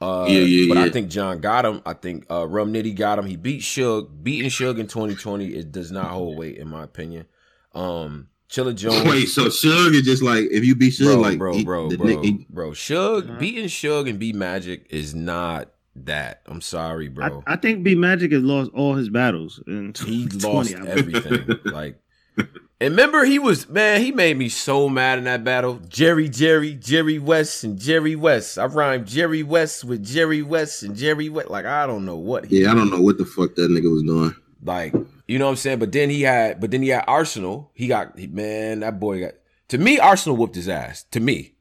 Uh, 0.00 0.24
yeah, 0.28 0.38
yeah, 0.38 0.68
but 0.68 0.78
yeah. 0.78 0.84
I 0.84 0.90
think 0.90 1.10
John 1.10 1.40
got 1.40 1.66
him. 1.66 1.82
I 1.84 1.92
think 1.92 2.24
uh, 2.30 2.46
Rum 2.46 2.72
Nitty 2.72 2.94
got 2.96 3.18
him. 3.18 3.26
He 3.26 3.36
beat 3.36 3.60
Suge. 3.60 4.08
Beating 4.22 4.48
Suge 4.48 4.78
in 4.78 4.86
2020 4.86 5.48
it 5.48 5.72
does 5.72 5.90
not 5.90 6.06
hold 6.06 6.38
weight 6.38 6.56
in 6.56 6.68
my 6.68 6.84
opinion. 6.84 7.26
Um, 7.74 8.28
Chilla 8.50 8.74
Jones. 8.74 9.04
Wait, 9.04 9.26
so 9.26 9.46
Suge 9.46 9.94
is 9.94 10.02
just 10.02 10.22
like 10.22 10.48
if 10.50 10.64
you 10.64 10.74
beat 10.74 10.94
Suge, 10.94 11.04
bro, 11.04 11.16
like 11.16 11.38
bro, 11.38 11.52
he, 11.54 11.64
bro, 11.64 11.88
bro, 11.88 12.06
Nick, 12.06 12.24
he, 12.24 12.46
bro. 12.50 12.70
Suge 12.72 13.28
uh-huh. 13.28 13.38
beating 13.38 13.66
Suge 13.66 14.10
and 14.10 14.18
B 14.18 14.32
Magic 14.32 14.86
is 14.90 15.14
not 15.14 15.68
that. 15.96 16.42
I'm 16.46 16.60
sorry, 16.60 17.08
bro. 17.08 17.42
I, 17.46 17.54
I 17.54 17.56
think 17.56 17.84
B 17.84 17.94
Magic 17.94 18.32
has 18.32 18.42
lost 18.42 18.70
all 18.74 18.94
his 18.94 19.08
battles, 19.08 19.62
and 19.66 19.96
he 20.06 20.26
lost 20.26 20.74
everything. 20.74 21.58
like, 21.66 22.00
and 22.36 22.92
remember, 22.92 23.24
he 23.24 23.38
was 23.38 23.68
man. 23.68 24.00
He 24.00 24.10
made 24.10 24.36
me 24.36 24.48
so 24.48 24.88
mad 24.88 25.18
in 25.18 25.24
that 25.24 25.44
battle. 25.44 25.80
Jerry, 25.88 26.28
Jerry, 26.28 26.74
Jerry 26.74 27.18
West, 27.18 27.62
and 27.62 27.78
Jerry 27.78 28.16
West. 28.16 28.58
I 28.58 28.66
rhymed 28.66 29.06
Jerry 29.06 29.42
West 29.42 29.84
with 29.84 30.04
Jerry 30.04 30.42
West 30.42 30.82
and 30.82 30.96
Jerry 30.96 31.28
West. 31.28 31.50
Like 31.50 31.66
I 31.66 31.86
don't 31.86 32.04
know 32.04 32.16
what. 32.16 32.50
yeah, 32.50 32.70
I 32.70 32.74
don't 32.74 32.90
know 32.90 33.00
what 33.00 33.18
the 33.18 33.24
fuck 33.24 33.54
that 33.56 33.70
nigga 33.70 33.92
was 33.92 34.02
doing. 34.02 34.34
Like 34.62 34.94
you 35.26 35.38
know 35.38 35.46
what 35.46 35.52
I'm 35.52 35.56
saying? 35.56 35.78
But 35.78 35.92
then 35.92 36.10
he 36.10 36.22
had, 36.22 36.60
but 36.60 36.70
then 36.70 36.82
he 36.82 36.88
had 36.88 37.04
Arsenal. 37.06 37.70
He 37.74 37.86
got 37.86 38.18
man, 38.18 38.80
that 38.80 39.00
boy 39.00 39.20
got. 39.20 39.34
To 39.68 39.78
me, 39.78 39.98
Arsenal 39.98 40.36
whooped 40.36 40.56
his 40.56 40.68
ass. 40.68 41.04
To 41.12 41.20
me, 41.20 41.54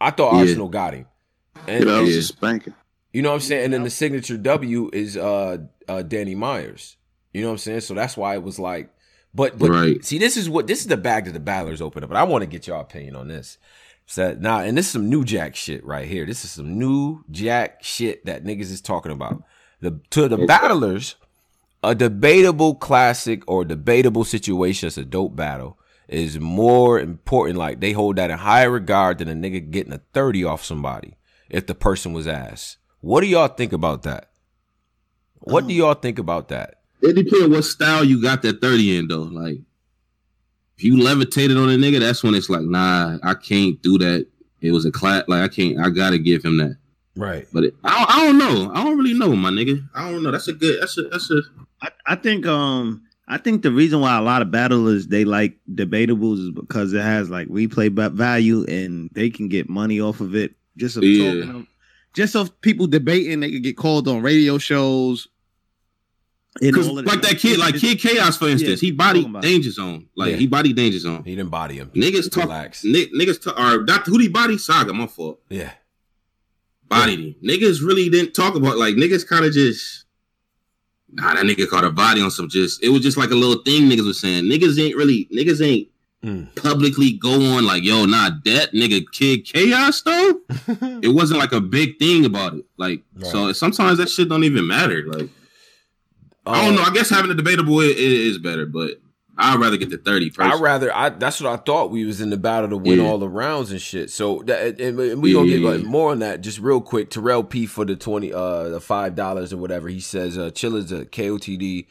I 0.00 0.10
thought 0.10 0.34
yeah. 0.34 0.40
Arsenal 0.40 0.68
got 0.68 0.94
him. 0.94 1.06
And, 1.68 1.84
yeah, 1.84 1.92
that 1.92 2.02
was 2.02 2.28
spanking. 2.28 2.74
You 3.12 3.22
know 3.22 3.28
what 3.28 3.36
I'm 3.36 3.40
saying? 3.40 3.64
And 3.66 3.74
then 3.74 3.84
the 3.84 3.90
signature 3.90 4.36
W 4.36 4.90
is 4.92 5.16
uh, 5.16 5.58
uh 5.88 6.02
Danny 6.02 6.34
Myers. 6.34 6.96
You 7.32 7.42
know 7.42 7.48
what 7.48 7.52
I'm 7.52 7.58
saying? 7.58 7.80
So 7.80 7.94
that's 7.94 8.16
why 8.16 8.34
it 8.34 8.42
was 8.42 8.58
like, 8.58 8.92
but 9.34 9.58
but 9.58 9.70
right. 9.70 10.04
see, 10.04 10.18
this 10.18 10.36
is 10.36 10.50
what 10.50 10.66
this 10.66 10.80
is 10.80 10.86
the 10.88 10.96
bag 10.96 11.24
that 11.26 11.32
the 11.32 11.40
battlers 11.40 11.80
open 11.80 12.02
up. 12.02 12.10
But 12.10 12.18
I 12.18 12.24
want 12.24 12.42
to 12.42 12.46
get 12.46 12.66
your 12.66 12.78
opinion 12.78 13.16
on 13.16 13.28
this. 13.28 13.58
So 14.06 14.36
now, 14.38 14.60
and 14.60 14.76
this 14.76 14.86
is 14.86 14.92
some 14.92 15.08
new 15.08 15.24
jack 15.24 15.56
shit 15.56 15.84
right 15.84 16.06
here. 16.06 16.26
This 16.26 16.44
is 16.44 16.50
some 16.50 16.78
new 16.78 17.24
jack 17.30 17.82
shit 17.82 18.26
that 18.26 18.44
niggas 18.44 18.72
is 18.72 18.80
talking 18.80 19.12
about. 19.12 19.42
The 19.80 20.00
to 20.10 20.28
the 20.28 20.36
okay. 20.36 20.46
battlers, 20.46 21.16
a 21.82 21.94
debatable 21.94 22.74
classic 22.74 23.42
or 23.46 23.64
debatable 23.64 24.24
situation 24.24 24.86
that's 24.86 24.98
a 24.98 25.04
dope 25.04 25.34
battle 25.34 25.78
is 26.08 26.38
more 26.38 27.00
important. 27.00 27.58
Like 27.58 27.80
they 27.80 27.92
hold 27.92 28.16
that 28.16 28.30
in 28.30 28.38
higher 28.38 28.70
regard 28.70 29.18
than 29.18 29.28
a 29.28 29.34
nigga 29.34 29.70
getting 29.70 29.92
a 29.92 30.00
30 30.12 30.44
off 30.44 30.64
somebody 30.64 31.16
if 31.50 31.66
the 31.66 31.74
person 31.74 32.12
was 32.12 32.26
asked. 32.26 32.78
What 33.00 33.22
do 33.22 33.26
y'all 33.26 33.48
think 33.48 33.72
about 33.72 34.02
that? 34.02 34.30
What 35.40 35.66
do 35.66 35.74
y'all 35.74 35.94
think 35.94 36.18
about 36.18 36.48
that? 36.48 36.76
It 37.00 37.14
depends 37.14 37.48
what 37.48 37.64
style 37.64 38.04
you 38.04 38.22
got 38.22 38.42
that 38.42 38.60
30 38.60 38.98
in 38.98 39.08
though. 39.08 39.22
Like 39.22 39.58
if 40.76 40.84
you 40.84 41.02
levitated 41.02 41.56
on 41.56 41.68
a 41.68 41.76
nigga, 41.76 41.98
that's 41.98 42.22
when 42.22 42.34
it's 42.34 42.48
like, 42.48 42.62
nah, 42.62 43.18
I 43.24 43.34
can't 43.34 43.80
do 43.82 43.98
that. 43.98 44.26
It 44.60 44.70
was 44.70 44.84
a 44.84 44.92
clap. 44.92 45.28
like 45.28 45.42
I 45.42 45.48
can't 45.48 45.80
I 45.80 45.90
gotta 45.90 46.18
give 46.18 46.44
him 46.44 46.58
that. 46.58 46.76
Right. 47.16 47.46
But 47.52 47.64
it, 47.64 47.74
I, 47.84 48.06
I 48.08 48.26
don't 48.26 48.38
know. 48.38 48.72
I 48.72 48.84
don't 48.84 48.96
really 48.96 49.18
know, 49.18 49.34
my 49.34 49.50
nigga. 49.50 49.86
I 49.94 50.10
don't 50.10 50.22
know. 50.22 50.30
That's 50.30 50.48
a 50.48 50.52
good 50.52 50.80
that's 50.80 50.96
a 50.96 51.02
that's 51.02 51.30
a 51.30 51.42
I, 51.82 51.88
I 52.06 52.14
think 52.14 52.46
um 52.46 53.02
I 53.28 53.38
think 53.38 53.62
the 53.62 53.72
reason 53.72 54.00
why 54.00 54.16
a 54.16 54.22
lot 54.22 54.42
of 54.42 54.50
battlers 54.50 55.08
they 55.08 55.24
like 55.24 55.58
debatables 55.72 56.38
is 56.38 56.50
because 56.50 56.92
it 56.92 57.02
has 57.02 57.30
like 57.30 57.48
replay 57.48 57.90
value 58.12 58.64
and 58.66 59.10
they 59.12 59.30
can 59.30 59.48
get 59.48 59.68
money 59.68 60.00
off 60.00 60.20
of 60.20 60.34
it. 60.34 60.54
Just 60.76 60.96
of 60.96 61.04
yeah. 61.04 61.44
talking, 61.44 61.66
just 62.14 62.36
of 62.36 62.58
people 62.60 62.86
debating, 62.86 63.40
they 63.40 63.50
could 63.50 63.62
get 63.62 63.76
called 63.76 64.08
on 64.08 64.22
radio 64.22 64.58
shows. 64.58 65.28
Because 66.60 66.86
like 66.88 67.22
that 67.22 67.38
kid, 67.38 67.58
like 67.58 67.76
Kid 67.76 67.98
Chaos, 67.98 68.36
for 68.36 68.46
instance, 68.48 68.82
yeah, 68.82 68.88
he 68.88 68.92
body 68.92 69.26
Danger 69.40 69.70
Zone. 69.70 70.08
Like 70.14 70.32
yeah. 70.32 70.36
he 70.36 70.46
body 70.46 70.74
Danger 70.74 70.98
Zone. 70.98 71.24
He 71.24 71.34
didn't 71.34 71.50
body 71.50 71.76
him. 71.76 71.90
Niggas 71.94 72.30
talk. 72.30 72.50
N- 72.50 73.10
niggas 73.18 73.42
talk. 73.42 73.58
Or 73.58 73.82
not, 73.82 74.06
who 74.06 74.18
did 74.18 74.24
he 74.24 74.28
body? 74.28 74.58
Saga. 74.58 74.92
My 74.92 75.06
fault. 75.06 75.40
Yeah. 75.48 75.72
Bodied 76.88 77.18
him. 77.20 77.34
Niggas 77.42 77.80
really 77.80 78.10
didn't 78.10 78.34
talk 78.34 78.54
about 78.54 78.76
like 78.76 78.96
niggas 78.96 79.26
kind 79.26 79.46
of 79.46 79.52
just 79.52 80.01
Nah, 81.12 81.34
that 81.34 81.44
nigga 81.44 81.68
caught 81.68 81.84
a 81.84 81.90
body 81.90 82.22
on 82.22 82.30
some 82.30 82.48
just. 82.48 82.82
It 82.82 82.88
was 82.88 83.02
just 83.02 83.16
like 83.16 83.30
a 83.30 83.34
little 83.34 83.62
thing 83.62 83.82
niggas 83.88 84.06
was 84.06 84.20
saying. 84.20 84.44
Niggas 84.44 84.82
ain't 84.82 84.96
really. 84.96 85.28
Niggas 85.32 85.64
ain't. 85.64 85.88
mm. 86.24 86.54
publicly 86.56 87.12
go 87.12 87.34
on 87.56 87.66
like, 87.66 87.82
yo, 87.82 88.06
not 88.06 88.44
that 88.44 88.72
nigga 88.72 89.04
kid 89.12 89.44
chaos 89.44 90.02
though. 90.02 90.40
it 91.02 91.14
wasn't 91.14 91.38
like 91.38 91.52
a 91.52 91.60
big 91.60 91.98
thing 91.98 92.24
about 92.24 92.54
it. 92.54 92.64
Like, 92.78 93.02
right. 93.16 93.26
so 93.26 93.52
sometimes 93.52 93.98
that 93.98 94.08
shit 94.08 94.28
don't 94.28 94.44
even 94.44 94.66
matter. 94.66 95.04
Like, 95.06 95.28
I 96.46 96.64
don't 96.64 96.74
uh, 96.74 96.76
know. 96.78 96.90
I 96.90 96.94
guess 96.94 97.10
having 97.10 97.30
a 97.30 97.34
debatable 97.34 97.80
is, 97.80 97.96
is 97.96 98.38
better, 98.38 98.66
but 98.66 99.00
I'd 99.38 99.58
rather 99.58 99.78
get 99.78 99.90
the 99.90 99.96
30 99.96 100.32
I'd 100.38 100.60
rather 100.60 100.94
I 100.94 101.08
that's 101.08 101.40
what 101.40 101.52
I 101.52 101.56
thought 101.56 101.90
we 101.90 102.04
was 102.04 102.20
in 102.20 102.30
the 102.30 102.36
battle 102.36 102.68
to 102.70 102.76
win 102.76 103.00
yeah. 103.00 103.06
all 103.06 103.18
the 103.18 103.28
rounds 103.28 103.70
and 103.70 103.80
shit. 103.80 104.10
So 104.10 104.42
that 104.46 104.80
and, 104.80 104.98
and 105.00 105.22
we 105.22 105.30
yeah, 105.30 105.34
gonna 105.36 105.48
get 105.48 105.60
like, 105.60 105.84
more 105.84 106.10
on 106.10 106.18
that 106.18 106.42
just 106.42 106.58
real 106.58 106.80
quick. 106.80 107.10
Terrell 107.10 107.42
P 107.42 107.66
for 107.66 107.84
the 107.84 107.96
20 107.96 108.32
uh 108.32 108.68
the 108.68 108.80
five 108.80 109.14
dollars 109.14 109.52
or 109.52 109.56
whatever. 109.56 109.88
He 109.88 110.00
says 110.00 110.36
uh 110.36 110.50
Chilla's 110.50 110.92
a 110.92 111.06
KOTD 111.06 111.86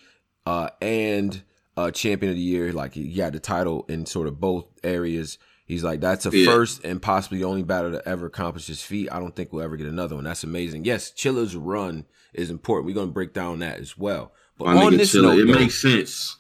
uh 0.46 0.70
and 0.82 1.42
uh 1.76 1.90
champion 1.90 2.32
of 2.32 2.36
the 2.36 2.44
year. 2.44 2.72
Like 2.74 2.94
he 2.94 3.14
had 3.20 3.34
the 3.34 3.40
title 3.40 3.86
in 3.90 4.06
sort 4.06 4.28
of 4.28 4.40
both 4.40 4.66
areas. 4.84 5.40
He's 5.66 5.84
like, 5.84 6.02
that's 6.02 6.26
a 6.26 6.38
yeah. 6.38 6.46
first 6.46 6.84
and 6.84 7.02
possibly 7.02 7.40
the 7.40 7.46
only 7.46 7.64
battle 7.64 7.92
to 7.92 8.08
ever 8.08 8.28
accomplish 8.28 8.68
this 8.68 8.84
feat. 8.84 9.10
I 9.12 9.20
don't 9.20 9.36
think 9.36 9.52
we'll 9.52 9.64
ever 9.64 9.78
get 9.78 9.88
another 9.88 10.16
one. 10.16 10.26
That's 10.26 10.44
amazing. 10.44 10.86
Yes, 10.86 11.12
Chilla's 11.12 11.56
run 11.56 12.06
is 12.34 12.52
important. 12.52 12.86
We're 12.86 12.96
gonna 12.96 13.12
break 13.12 13.34
down 13.34 13.60
that 13.60 13.80
as 13.80 13.98
well. 13.98 14.34
But 14.58 14.66
My 14.76 14.84
on 14.84 14.98
this 14.98 15.16
Chilla, 15.16 15.24
note, 15.24 15.40
it 15.40 15.48
though, 15.48 15.60
makes 15.60 15.82
sense 15.82 16.38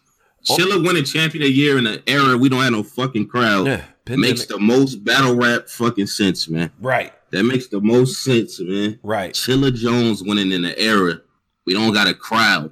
Oh. 0.50 0.58
Chilla 0.58 0.84
winning 0.84 1.04
champion 1.04 1.44
of 1.44 1.50
the 1.50 1.54
year 1.54 1.78
in 1.78 1.86
an 1.86 2.02
era 2.08 2.38
we 2.38 2.50
don't 2.50 2.62
have 2.62 2.72
no 2.72 2.84
fucking 2.84 3.28
crowd 3.28 3.68
yeah, 3.68 3.86
makes 4.10 4.46
the 4.46 4.58
most 4.58 5.04
battle 5.04 5.36
rap 5.36 5.68
fucking 5.70 6.08
sense, 6.08 6.50
man. 6.50 6.72
Right. 6.80 7.14
That 7.30 7.44
makes 7.44 7.68
the 7.68 7.80
most 7.80 8.24
sense, 8.24 8.60
man. 8.60 9.00
Right. 9.04 9.34
Chilla 9.34 9.74
Jones 9.74 10.24
winning 10.24 10.52
in 10.52 10.66
an 10.66 10.74
era 10.78 11.22
we 11.66 11.74
don't 11.74 11.94
got 11.94 12.08
a 12.08 12.14
crowd. 12.14 12.72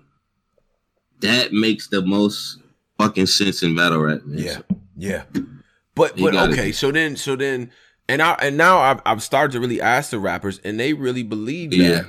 That 1.21 1.53
makes 1.53 1.87
the 1.87 2.01
most 2.01 2.59
fucking 2.97 3.27
sense 3.27 3.61
in 3.61 3.75
battle 3.75 3.99
rap, 3.99 4.25
man. 4.25 4.39
Yeah. 4.39 4.57
Yeah. 4.97 5.23
But 5.95 6.17
but 6.17 6.35
okay, 6.51 6.71
so 6.71 6.91
then 6.91 7.15
so 7.17 7.35
then 7.35 7.71
and 8.07 8.21
I 8.21 8.31
and 8.41 8.57
now 8.57 8.79
I've 8.79 9.01
I've 9.05 9.21
started 9.21 9.51
to 9.53 9.59
really 9.59 9.81
ask 9.81 10.11
the 10.11 10.19
rappers 10.19 10.59
and 10.63 10.79
they 10.79 10.93
really 10.93 11.23
believe 11.23 11.71
that 11.71 11.77
yeah. 11.77 12.01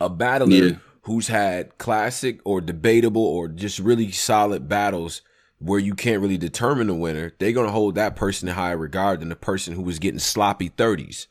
a 0.00 0.08
battler 0.08 0.54
yeah 0.54 0.76
who's 1.02 1.28
had 1.28 1.76
classic 1.78 2.40
or 2.44 2.60
debatable 2.60 3.24
or 3.24 3.48
just 3.48 3.78
really 3.78 4.10
solid 4.10 4.68
battles 4.68 5.22
where 5.58 5.78
you 5.78 5.94
can't 5.94 6.22
really 6.22 6.38
determine 6.38 6.86
the 6.86 6.94
winner, 6.94 7.32
they're 7.38 7.52
gonna 7.52 7.70
hold 7.70 7.94
that 7.94 8.16
person 8.16 8.48
in 8.48 8.54
higher 8.54 8.76
regard 8.76 9.20
than 9.20 9.28
the 9.28 9.36
person 9.36 9.74
who 9.74 9.82
was 9.82 9.98
getting 9.98 10.18
sloppy 10.18 10.68
thirties. 10.68 11.28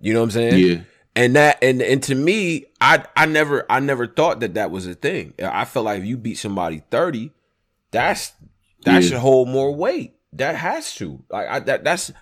You 0.00 0.12
know 0.12 0.20
what 0.20 0.24
I'm 0.24 0.30
saying? 0.30 0.66
Yeah. 0.66 0.80
And 1.16 1.36
that 1.36 1.58
and 1.62 1.82
and 1.82 2.02
to 2.04 2.14
me, 2.14 2.66
I 2.80 3.04
I 3.16 3.26
never 3.26 3.66
I 3.70 3.80
never 3.80 4.06
thought 4.06 4.40
that 4.40 4.54
that 4.54 4.70
was 4.70 4.86
a 4.86 4.94
thing. 4.94 5.34
I 5.42 5.64
felt 5.64 5.86
like 5.86 6.00
if 6.00 6.06
you 6.06 6.16
beat 6.16 6.36
somebody 6.36 6.82
thirty, 6.90 7.32
that's 7.90 8.32
that 8.84 9.02
yeah. 9.02 9.08
should 9.08 9.18
hold 9.18 9.48
more 9.48 9.74
weight. 9.74 10.14
That 10.34 10.54
has 10.56 10.94
to 10.96 11.22
like 11.30 11.48
I 11.48 11.58
that 11.60 11.84
that's 11.84 12.12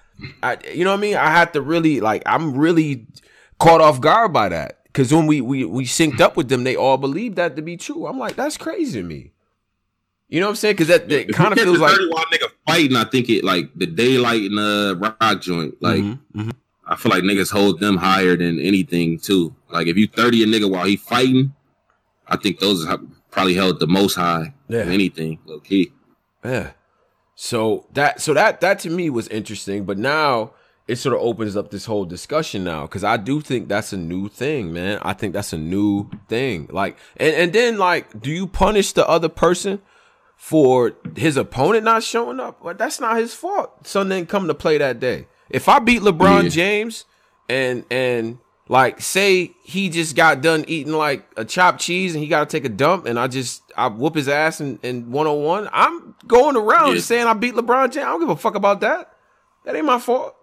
I 0.42 0.58
you 0.72 0.84
know 0.84 0.90
what 0.90 0.98
I 0.98 1.02
mean. 1.02 1.16
I 1.16 1.30
have 1.30 1.52
to 1.52 1.60
really 1.60 2.00
like 2.00 2.22
I'm 2.24 2.56
really 2.56 3.06
caught 3.58 3.80
off 3.80 4.00
guard 4.00 4.32
by 4.32 4.48
that. 4.48 4.77
Because 4.98 5.14
when 5.14 5.28
we, 5.28 5.40
we 5.40 5.64
we 5.64 5.84
synced 5.84 6.18
up 6.18 6.36
with 6.36 6.48
them, 6.48 6.64
they 6.64 6.74
all 6.74 6.96
believed 6.96 7.36
that 7.36 7.54
to 7.54 7.62
be 7.62 7.76
true. 7.76 8.08
I'm 8.08 8.18
like, 8.18 8.34
that's 8.34 8.56
crazy 8.56 9.00
to 9.00 9.06
me. 9.06 9.30
You 10.28 10.40
know 10.40 10.46
what 10.46 10.50
I'm 10.50 10.56
saying? 10.56 10.74
Because 10.74 10.88
that, 10.88 11.08
that 11.08 11.32
kind 11.32 11.52
of 11.52 11.60
feels 11.60 11.78
like 11.78 11.94
nigga 11.94 12.48
fighting. 12.66 12.96
I 12.96 13.04
think 13.04 13.28
it 13.28 13.44
like 13.44 13.70
the 13.76 13.86
daylight 13.86 14.42
and 14.42 14.58
the 14.58 15.14
rock 15.20 15.40
joint. 15.40 15.80
Like 15.80 16.00
mm-hmm, 16.00 16.40
mm-hmm. 16.40 16.50
I 16.84 16.96
feel 16.96 17.10
like 17.10 17.22
niggas 17.22 17.52
hold 17.52 17.78
them 17.78 17.96
higher 17.96 18.36
than 18.36 18.58
anything 18.58 19.20
too. 19.20 19.54
Like 19.70 19.86
if 19.86 19.96
you 19.96 20.08
30 20.08 20.42
a 20.42 20.46
nigga 20.46 20.68
while 20.68 20.84
he 20.84 20.96
fighting, 20.96 21.54
I 22.26 22.36
think 22.36 22.58
those 22.58 22.84
probably 23.30 23.54
held 23.54 23.78
the 23.78 23.86
most 23.86 24.16
high 24.16 24.52
yeah. 24.66 24.78
than 24.78 24.92
anything. 24.92 25.38
Low 25.46 25.60
key. 25.60 25.92
Yeah. 26.44 26.72
So 27.36 27.86
that 27.92 28.20
so 28.20 28.34
that 28.34 28.60
that 28.62 28.80
to 28.80 28.90
me 28.90 29.10
was 29.10 29.28
interesting. 29.28 29.84
But 29.84 29.96
now 29.96 30.54
it 30.88 30.96
sort 30.96 31.14
of 31.14 31.20
opens 31.20 31.54
up 31.54 31.70
this 31.70 31.84
whole 31.84 32.06
discussion 32.06 32.64
now 32.64 32.82
because 32.82 33.04
I 33.04 33.18
do 33.18 33.42
think 33.42 33.68
that's 33.68 33.92
a 33.92 33.96
new 33.98 34.28
thing, 34.28 34.72
man. 34.72 34.98
I 35.02 35.12
think 35.12 35.34
that's 35.34 35.52
a 35.52 35.58
new 35.58 36.08
thing. 36.28 36.66
Like, 36.72 36.96
and 37.18 37.34
and 37.34 37.52
then 37.52 37.76
like, 37.76 38.20
do 38.20 38.30
you 38.30 38.46
punish 38.46 38.92
the 38.94 39.06
other 39.06 39.28
person 39.28 39.82
for 40.34 40.94
his 41.14 41.36
opponent 41.36 41.84
not 41.84 42.02
showing 42.02 42.40
up? 42.40 42.64
Well, 42.64 42.74
that's 42.74 43.00
not 43.00 43.18
his 43.18 43.34
fault. 43.34 43.86
Son 43.86 44.08
didn't 44.08 44.30
come 44.30 44.48
to 44.48 44.54
play 44.54 44.78
that 44.78 44.98
day. 44.98 45.26
If 45.50 45.68
I 45.68 45.78
beat 45.78 46.00
LeBron 46.00 46.44
yeah. 46.44 46.48
James 46.48 47.04
and 47.50 47.84
and 47.90 48.38
like 48.66 49.02
say 49.02 49.52
he 49.62 49.90
just 49.90 50.16
got 50.16 50.40
done 50.40 50.64
eating 50.68 50.94
like 50.94 51.30
a 51.36 51.44
chopped 51.44 51.80
cheese 51.80 52.14
and 52.14 52.22
he 52.22 52.28
got 52.28 52.48
to 52.48 52.56
take 52.56 52.64
a 52.64 52.72
dump 52.72 53.04
and 53.04 53.18
I 53.18 53.28
just 53.28 53.62
I 53.76 53.88
whoop 53.88 54.14
his 54.14 54.28
ass 54.28 54.62
in, 54.62 54.78
in 54.82 55.10
101, 55.10 55.68
I'm 55.70 56.14
going 56.26 56.56
around 56.56 56.94
yeah. 56.94 57.00
saying 57.00 57.26
I 57.26 57.34
beat 57.34 57.54
LeBron 57.54 57.92
James. 57.92 58.06
I 58.06 58.08
don't 58.08 58.20
give 58.20 58.30
a 58.30 58.36
fuck 58.36 58.54
about 58.54 58.80
that. 58.80 59.12
That 59.64 59.76
ain't 59.76 59.84
my 59.84 59.98
fault. 59.98 60.34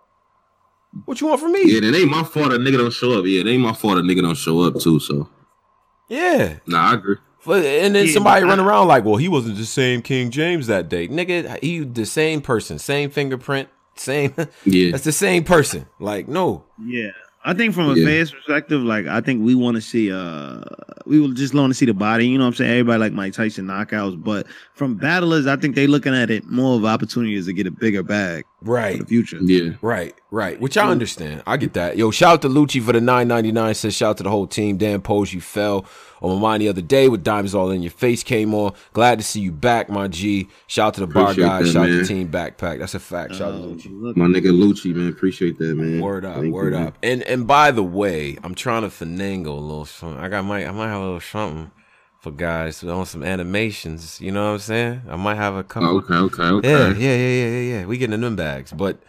What 1.04 1.20
you 1.20 1.28
want 1.28 1.42
from 1.42 1.52
me? 1.52 1.64
Yeah, 1.66 1.88
it 1.88 1.96
ain't 1.96 2.10
my 2.10 2.24
fault 2.24 2.54
a 2.54 2.58
nigga 2.58 2.78
don't 2.78 2.94
show 2.94 3.20
up. 3.20 3.26
Yeah, 3.26 3.42
it 3.42 3.48
ain't 3.48 3.62
my 3.62 3.74
fault 3.74 3.98
a 3.98 4.02
nigga 4.02 4.22
don't 4.22 4.38
show 4.38 4.62
up 4.62 4.80
too. 4.80 5.00
So 5.00 5.30
yeah, 6.08 6.60
nah, 6.66 6.92
I 6.92 6.94
agree. 6.94 7.18
And 7.48 7.94
then 7.94 8.08
yeah, 8.08 8.14
somebody 8.14 8.44
run 8.44 8.60
around 8.60 8.88
like, 8.88 9.04
well, 9.04 9.18
he 9.18 9.28
wasn't 9.28 9.58
the 9.58 9.66
same 9.66 10.02
King 10.02 10.32
James 10.32 10.68
that 10.68 10.90
day, 10.90 11.08
nigga. 11.08 11.62
He 11.62 11.80
the 11.80 12.06
same 12.06 12.42
person, 12.42 12.80
same 12.80 13.10
fingerprint, 13.10 13.70
same. 13.96 14.34
Yeah, 14.66 14.92
that's 14.92 15.04
the 15.04 15.12
same 15.12 15.44
person. 15.44 15.86
Like, 16.00 16.28
no. 16.28 16.64
Yeah, 16.84 17.12
I 17.44 17.54
think 17.54 17.76
from 17.76 17.92
a 17.92 17.96
yeah. 17.96 18.06
fans 18.06 18.32
perspective, 18.32 18.82
like 18.82 19.06
I 19.06 19.22
think 19.22 19.44
we 19.44 19.54
want 19.54 19.76
to 19.76 19.82
see 19.82 20.12
uh 20.12 20.64
we 21.06 21.20
will 21.20 21.34
just 21.34 21.54
want 21.54 21.70
to 21.70 21.76
see 21.76 21.86
the 21.86 21.94
body, 21.94 22.28
you 22.28 22.40
know 22.40 22.46
what 22.46 22.50
I'm 22.50 22.56
saying? 22.56 22.72
Everybody 22.72 23.00
like 23.00 23.14
Mike 23.14 23.34
Tyson 23.34 23.68
knockouts, 23.68 24.22
but 24.22 24.48
from 24.74 24.96
battlers, 24.96 25.46
I 25.46 25.56
think 25.56 25.76
they 25.76 25.86
looking 25.86 26.16
at 26.16 26.32
it 26.32 26.46
more 26.46 26.76
of 26.76 26.86
opportunities 26.86 27.46
to 27.46 27.54
get 27.54 27.68
a 27.68 27.72
bigger 27.72 28.02
bag. 28.02 28.46
Right. 28.66 28.98
For 28.98 29.04
the 29.04 29.10
future. 29.10 29.38
Yeah. 29.42 29.76
Right, 29.82 30.16
right. 30.32 30.60
Which 30.60 30.78
I 30.78 30.90
understand. 30.90 31.44
I 31.46 31.58
get 31.58 31.74
that. 31.74 31.98
Yo, 31.98 32.12
shout 32.12 32.34
out 32.34 32.42
to 32.42 32.50
Lucci 32.50 32.82
for 32.84 32.92
the 32.92 33.00
999. 33.00 33.76
Says 33.76 33.96
shout 33.96 34.12
out 34.12 34.18
to 34.18 34.24
the 34.24 34.30
whole 34.30 34.48
team. 34.48 34.78
Dan 34.78 35.02
Pose, 35.02 35.34
you 35.34 35.42
fell 35.42 35.86
on 36.22 36.36
my 36.36 36.42
mind 36.42 36.62
the 36.62 36.70
other 36.70 36.82
day 36.82 37.08
with 37.08 37.24
diamonds 37.24 37.54
all 37.54 37.70
in 37.70 37.84
your 37.84 37.92
face 37.92 38.24
came 38.24 38.54
on. 38.54 38.74
Glad 38.94 39.20
to 39.20 39.24
see 39.24 39.40
you 39.40 39.52
back, 39.52 39.90
my 39.90 40.08
G. 40.08 40.48
Shout 40.68 40.88
out 40.88 40.94
to 40.96 41.00
the 41.02 41.06
Appreciate 41.06 41.46
bar 41.46 41.62
guys. 41.62 41.72
Shout 41.72 41.84
out 41.84 41.88
to 41.88 41.98
the 42.02 42.06
Team 42.06 42.30
Backpack. 42.30 42.80
That's 42.80 42.96
a 42.96 43.00
fact. 43.00 43.36
Shout 43.36 43.54
out 43.54 43.58
to 43.58 43.64
uh, 43.64 43.68
Lucci. 43.68 44.16
My 44.16 44.26
nigga 44.26 44.52
Lucci, 44.52 44.94
man. 44.96 45.10
Appreciate 45.10 45.58
that, 45.60 45.76
man. 45.76 46.02
Word 46.02 46.26
up, 46.26 46.38
Thank 46.38 46.54
word 46.54 46.74
you, 46.74 46.80
up. 46.80 46.98
And 47.04 47.22
and 47.24 47.46
by 47.46 47.72
the 47.72 47.84
way, 47.84 48.38
I'm 48.44 48.56
trying 48.56 48.82
to 48.82 48.90
finagle 48.90 49.48
a 49.48 49.52
little 49.52 49.86
something. 49.86 50.20
I 50.20 50.30
got 50.30 50.44
my 50.44 50.66
I 50.66 50.72
might 50.72 50.88
have 50.88 51.02
a 51.02 51.06
little 51.06 51.20
something 51.20 51.72
for 52.26 52.32
guys 52.32 52.84
on 52.84 53.06
some 53.06 53.24
animations. 53.24 54.20
You 54.20 54.32
know 54.32 54.46
what 54.46 54.54
I'm 54.54 54.60
saying? 54.60 55.02
I 55.08 55.16
might 55.16 55.36
have 55.36 55.56
a 55.56 55.64
couple. 55.64 55.90
Oh, 55.90 55.98
okay, 55.98 56.16
okay, 56.16 56.44
okay. 56.44 56.70
Yeah, 56.70 56.88
yeah, 56.90 57.16
yeah, 57.16 57.48
yeah, 57.48 57.80
yeah. 57.80 57.86
We 57.86 57.98
getting 57.98 58.20
them 58.20 58.36
bags, 58.36 58.74
but. 58.74 59.00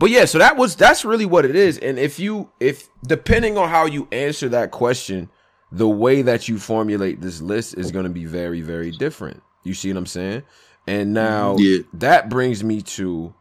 But 0.00 0.10
yeah, 0.10 0.24
so 0.24 0.38
that 0.38 0.56
was 0.56 0.74
that's 0.74 1.04
really 1.04 1.24
what 1.24 1.44
it 1.44 1.54
is. 1.54 1.78
And 1.78 2.00
if 2.00 2.18
you 2.18 2.50
if 2.58 2.88
depending 3.06 3.56
on 3.56 3.68
how 3.68 3.86
you 3.86 4.08
answer 4.10 4.48
that 4.48 4.72
question, 4.72 5.30
the 5.70 5.88
way 5.88 6.20
that 6.22 6.48
you 6.48 6.58
formulate 6.58 7.20
this 7.20 7.40
list 7.40 7.78
is 7.78 7.92
going 7.92 8.02
to 8.02 8.10
be 8.10 8.24
very, 8.24 8.60
very 8.60 8.90
different. 8.90 9.40
You 9.62 9.72
see 9.72 9.92
what 9.92 9.98
I'm 9.98 10.06
saying? 10.06 10.42
And 10.88 11.14
now 11.14 11.56
yeah. 11.58 11.82
that 11.94 12.28
brings 12.28 12.64
me 12.64 12.82
to 12.82 13.32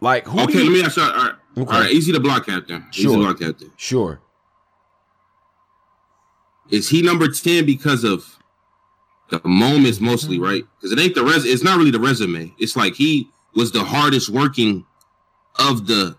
like 0.00 0.24
who? 0.28 0.38
Okay, 0.42 0.62
you... 0.62 0.70
let 0.70 0.72
me 0.72 0.84
ask 0.84 0.96
you. 0.96 1.02
All 1.02 1.08
right, 1.10 1.34
okay. 1.58 1.74
all 1.74 1.80
right, 1.80 1.90
easy 1.90 2.12
to 2.12 2.20
block 2.20 2.46
captain. 2.46 2.86
Sure. 2.92 3.10
Easy 3.10 3.16
to 3.16 3.18
block 3.18 3.40
captain. 3.40 3.72
Sure. 3.76 4.20
Is 6.70 6.88
he 6.88 7.02
number 7.02 7.28
ten 7.28 7.64
because 7.66 8.04
of 8.04 8.38
the 9.30 9.40
moments 9.44 10.00
mostly, 10.00 10.36
mm-hmm. 10.36 10.44
right? 10.44 10.62
Because 10.76 10.92
it 10.92 10.98
ain't 10.98 11.14
the 11.14 11.24
res. 11.24 11.44
It's 11.44 11.62
not 11.62 11.78
really 11.78 11.90
the 11.90 12.00
resume. 12.00 12.52
It's 12.58 12.76
like 12.76 12.94
he 12.94 13.28
was 13.54 13.72
the 13.72 13.84
hardest 13.84 14.28
working 14.28 14.84
of 15.58 15.86
the 15.86 16.16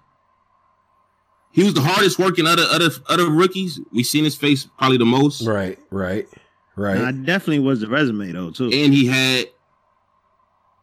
he 1.58 1.64
was 1.64 1.74
the 1.74 1.82
hardest 1.82 2.20
working 2.20 2.46
other 2.46 2.66
other 2.70 2.90
other 3.08 3.30
rookies. 3.30 3.80
We 3.92 4.04
seen 4.04 4.24
his 4.24 4.36
face 4.36 4.68
probably 4.78 4.98
the 4.98 5.06
most. 5.06 5.42
Right, 5.42 5.80
right, 5.90 6.28
right. 6.76 7.02
I 7.02 7.12
definitely 7.12 7.60
was 7.60 7.82
the 7.82 7.88
resume 7.88 8.32
though 8.32 8.52
too. 8.52 8.66
And 8.66 8.94
he 8.94 9.08
had. 9.08 9.48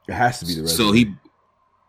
It 0.08 0.12
has 0.12 0.40
to 0.40 0.46
be 0.46 0.54
the 0.54 0.62
resume. 0.62 0.76
So 0.76 0.92
he. 0.92 1.14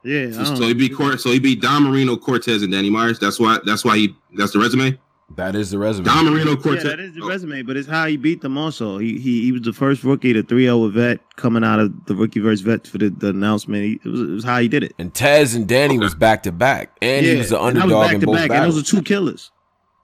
Yeah. 0.03 0.31
So, 0.31 0.55
so 0.55 0.67
he 0.67 0.75
beat 0.75 0.93
So 1.19 1.31
he 1.31 1.39
beat 1.39 1.61
Don 1.61 1.83
Marino, 1.83 2.15
Cortez, 2.15 2.61
and 2.61 2.71
Danny 2.71 2.91
Myers. 2.91 3.17
That's 3.17 3.39
why. 3.39 3.57
That's 3.65 3.83
why 3.83 3.97
he. 3.97 4.15
That's 4.35 4.53
the 4.53 4.59
resume. 4.59 4.99
That 5.35 5.55
is 5.55 5.71
the 5.71 5.79
resume. 5.79 6.05
Don 6.05 6.25
Marino 6.25 6.55
Cortez. 6.55 6.83
Yeah, 6.83 6.91
that 6.91 6.99
is 6.99 7.15
the 7.15 7.25
resume, 7.25 7.63
but 7.63 7.75
it's 7.75 7.89
how 7.89 8.05
he 8.05 8.15
beat 8.15 8.41
them 8.41 8.57
also. 8.57 8.99
He 8.99 9.17
he, 9.17 9.41
he 9.41 9.51
was 9.51 9.63
the 9.63 9.73
first 9.73 10.03
rookie 10.03 10.33
to 10.33 10.43
3-0 10.43 10.91
vet 10.91 11.19
coming 11.35 11.63
out 11.63 11.79
of 11.79 12.05
the 12.05 12.15
rookie 12.15 12.39
versus 12.39 12.61
vet 12.61 12.85
for 12.85 12.99
the, 12.99 13.09
the 13.09 13.29
announcement. 13.29 13.83
He, 13.83 13.93
it, 13.93 14.05
was, 14.05 14.21
it 14.21 14.29
was 14.29 14.43
how 14.43 14.59
he 14.59 14.67
did 14.67 14.83
it. 14.83 14.93
And 14.99 15.13
Tez 15.13 15.55
and 15.55 15.67
Danny 15.67 15.95
okay. 15.95 16.03
was 16.03 16.13
back 16.13 16.43
to 16.43 16.51
back. 16.51 16.95
And 17.01 17.25
yeah, 17.25 17.31
he 17.33 17.38
was 17.39 17.49
the 17.49 17.59
underdog 17.59 17.91
was 17.91 18.11
in 18.13 18.19
both 18.19 18.35
back, 18.35 18.49
battles. 18.49 18.75
And 18.75 18.83
those 18.83 18.93
are 18.93 18.97
two 18.97 19.01
killers. 19.01 19.51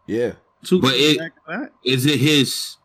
Yeah. 0.07 0.33
Two 0.63 0.81
but 0.81 0.93
it, 0.95 1.31
is 1.83 2.05
it 2.05 2.19
his 2.19 2.77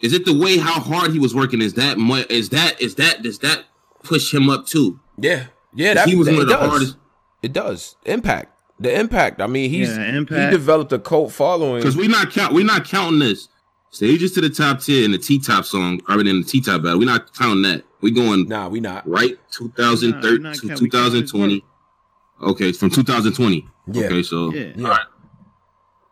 is 0.00 0.12
it 0.12 0.24
the 0.24 0.36
way 0.36 0.58
how 0.58 0.80
hard 0.80 1.12
he 1.12 1.18
was 1.18 1.34
working? 1.34 1.60
Is 1.60 1.74
that 1.74 1.98
is 2.30 2.48
that 2.50 2.80
is 2.80 2.94
that 2.96 3.22
does 3.22 3.38
that 3.40 3.64
push 4.02 4.32
him 4.32 4.48
up 4.48 4.66
too? 4.66 5.00
Yeah. 5.18 5.46
Yeah, 5.74 5.94
that, 5.94 6.08
he 6.08 6.16
was 6.16 6.28
one 6.28 6.40
of 6.40 6.46
the 6.46 6.54
does. 6.54 6.68
hardest. 6.68 6.96
It 7.42 7.52
does. 7.52 7.96
Impact. 8.04 8.57
The 8.80 8.98
impact. 8.98 9.40
I 9.40 9.46
mean, 9.46 9.70
he's 9.70 9.96
yeah, 9.96 10.12
he 10.12 10.50
developed 10.50 10.92
a 10.92 10.98
cult 10.98 11.32
following 11.32 11.80
because 11.80 11.96
we 11.96 12.06
not 12.06 12.30
count. 12.30 12.54
we 12.54 12.62
not 12.62 12.84
counting 12.84 13.18
this. 13.18 13.48
Stages 13.90 14.32
to 14.32 14.40
the 14.40 14.50
top 14.50 14.80
ten 14.80 15.04
in 15.04 15.12
the 15.12 15.18
T 15.18 15.38
top 15.38 15.64
song 15.64 16.00
are 16.08 16.20
in 16.20 16.26
the 16.26 16.44
T 16.44 16.60
top 16.60 16.82
battle. 16.82 16.98
We're 16.98 17.06
not 17.06 17.34
counting 17.34 17.62
that. 17.62 17.84
We 18.00 18.12
going 18.12 18.48
nah, 18.48 18.68
we 18.68 18.80
not 18.80 19.08
right. 19.08 19.36
2013 19.50 20.68
to 20.68 20.76
2020. 20.76 21.64
Okay, 22.40 22.72
from 22.72 22.90
2020. 22.90 23.66
Yeah. 23.88 24.04
Okay, 24.04 24.22
so 24.22 24.52
yeah. 24.52 24.72
all 24.78 24.90
right. 24.90 25.06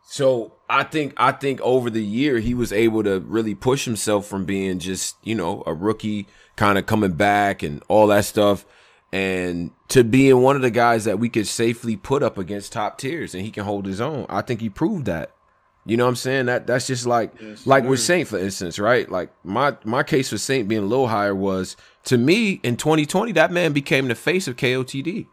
So 0.03 0.55
I 0.69 0.83
think 0.83 1.13
I 1.17 1.33
think 1.33 1.61
over 1.61 1.91
the 1.91 2.03
year 2.03 2.39
he 2.39 2.55
was 2.55 2.73
able 2.73 3.05
to 3.05 3.21
really 3.21 3.55
push 3.55 3.85
himself 3.85 4.27
from 4.27 4.45
being 4.45 4.79
just 4.79 5.17
you 5.23 5.35
know 5.35 5.63
a 5.67 5.75
rookie, 5.75 6.27
kind 6.57 6.79
of 6.79 6.87
coming 6.87 7.13
back 7.13 7.63
and 7.63 7.83
all 7.89 8.09
that 8.09 8.25
stuff, 8.25 8.65
and 9.13 9.71
to 9.89 10.05
being 10.05 10.43
one 10.43 10.57
of 10.57 10.63
the 10.63 10.71
guys 10.71 11.05
that 11.05 11.19
we 11.19 11.29
could 11.29 11.47
safely 11.47 11.97
put 11.97 12.23
up 12.23 12.39
against 12.39 12.73
top 12.73 12.99
tiers, 12.99 13.35
and 13.35 13.45
he 13.45 13.51
can 13.51 13.65
hold 13.65 13.87
his 13.87 14.01
own. 14.01 14.27
I 14.29 14.43
think 14.43 14.61
he 14.61 14.69
proved 14.69 15.07
that. 15.07 15.33
You 15.85 15.97
know 15.97 16.05
what 16.05 16.11
I'm 16.11 16.17
saying? 16.17 16.47
That 16.47 16.67
that's 16.67 16.89
just 16.89 17.07
like 17.07 17.33
yes, 17.41 17.65
like 17.65 17.85
with 17.85 18.01
Saint, 18.01 18.27
for 18.29 18.39
instance, 18.39 18.81
right? 18.81 19.09
Like 19.09 19.31
my 19.45 19.77
my 19.85 20.03
case 20.03 20.31
for 20.31 20.39
Saint 20.39 20.67
being 20.67 20.83
a 20.83 20.87
little 20.87 21.07
higher 21.07 21.35
was 21.35 21.77
to 22.05 22.19
me 22.19 22.61
in 22.65 22.77
2020, 22.77 23.33
that 23.33 23.53
man 23.53 23.73
became 23.73 24.09
the 24.09 24.17
face 24.17 24.49
of 24.49 24.57
KOTD. 24.57 25.29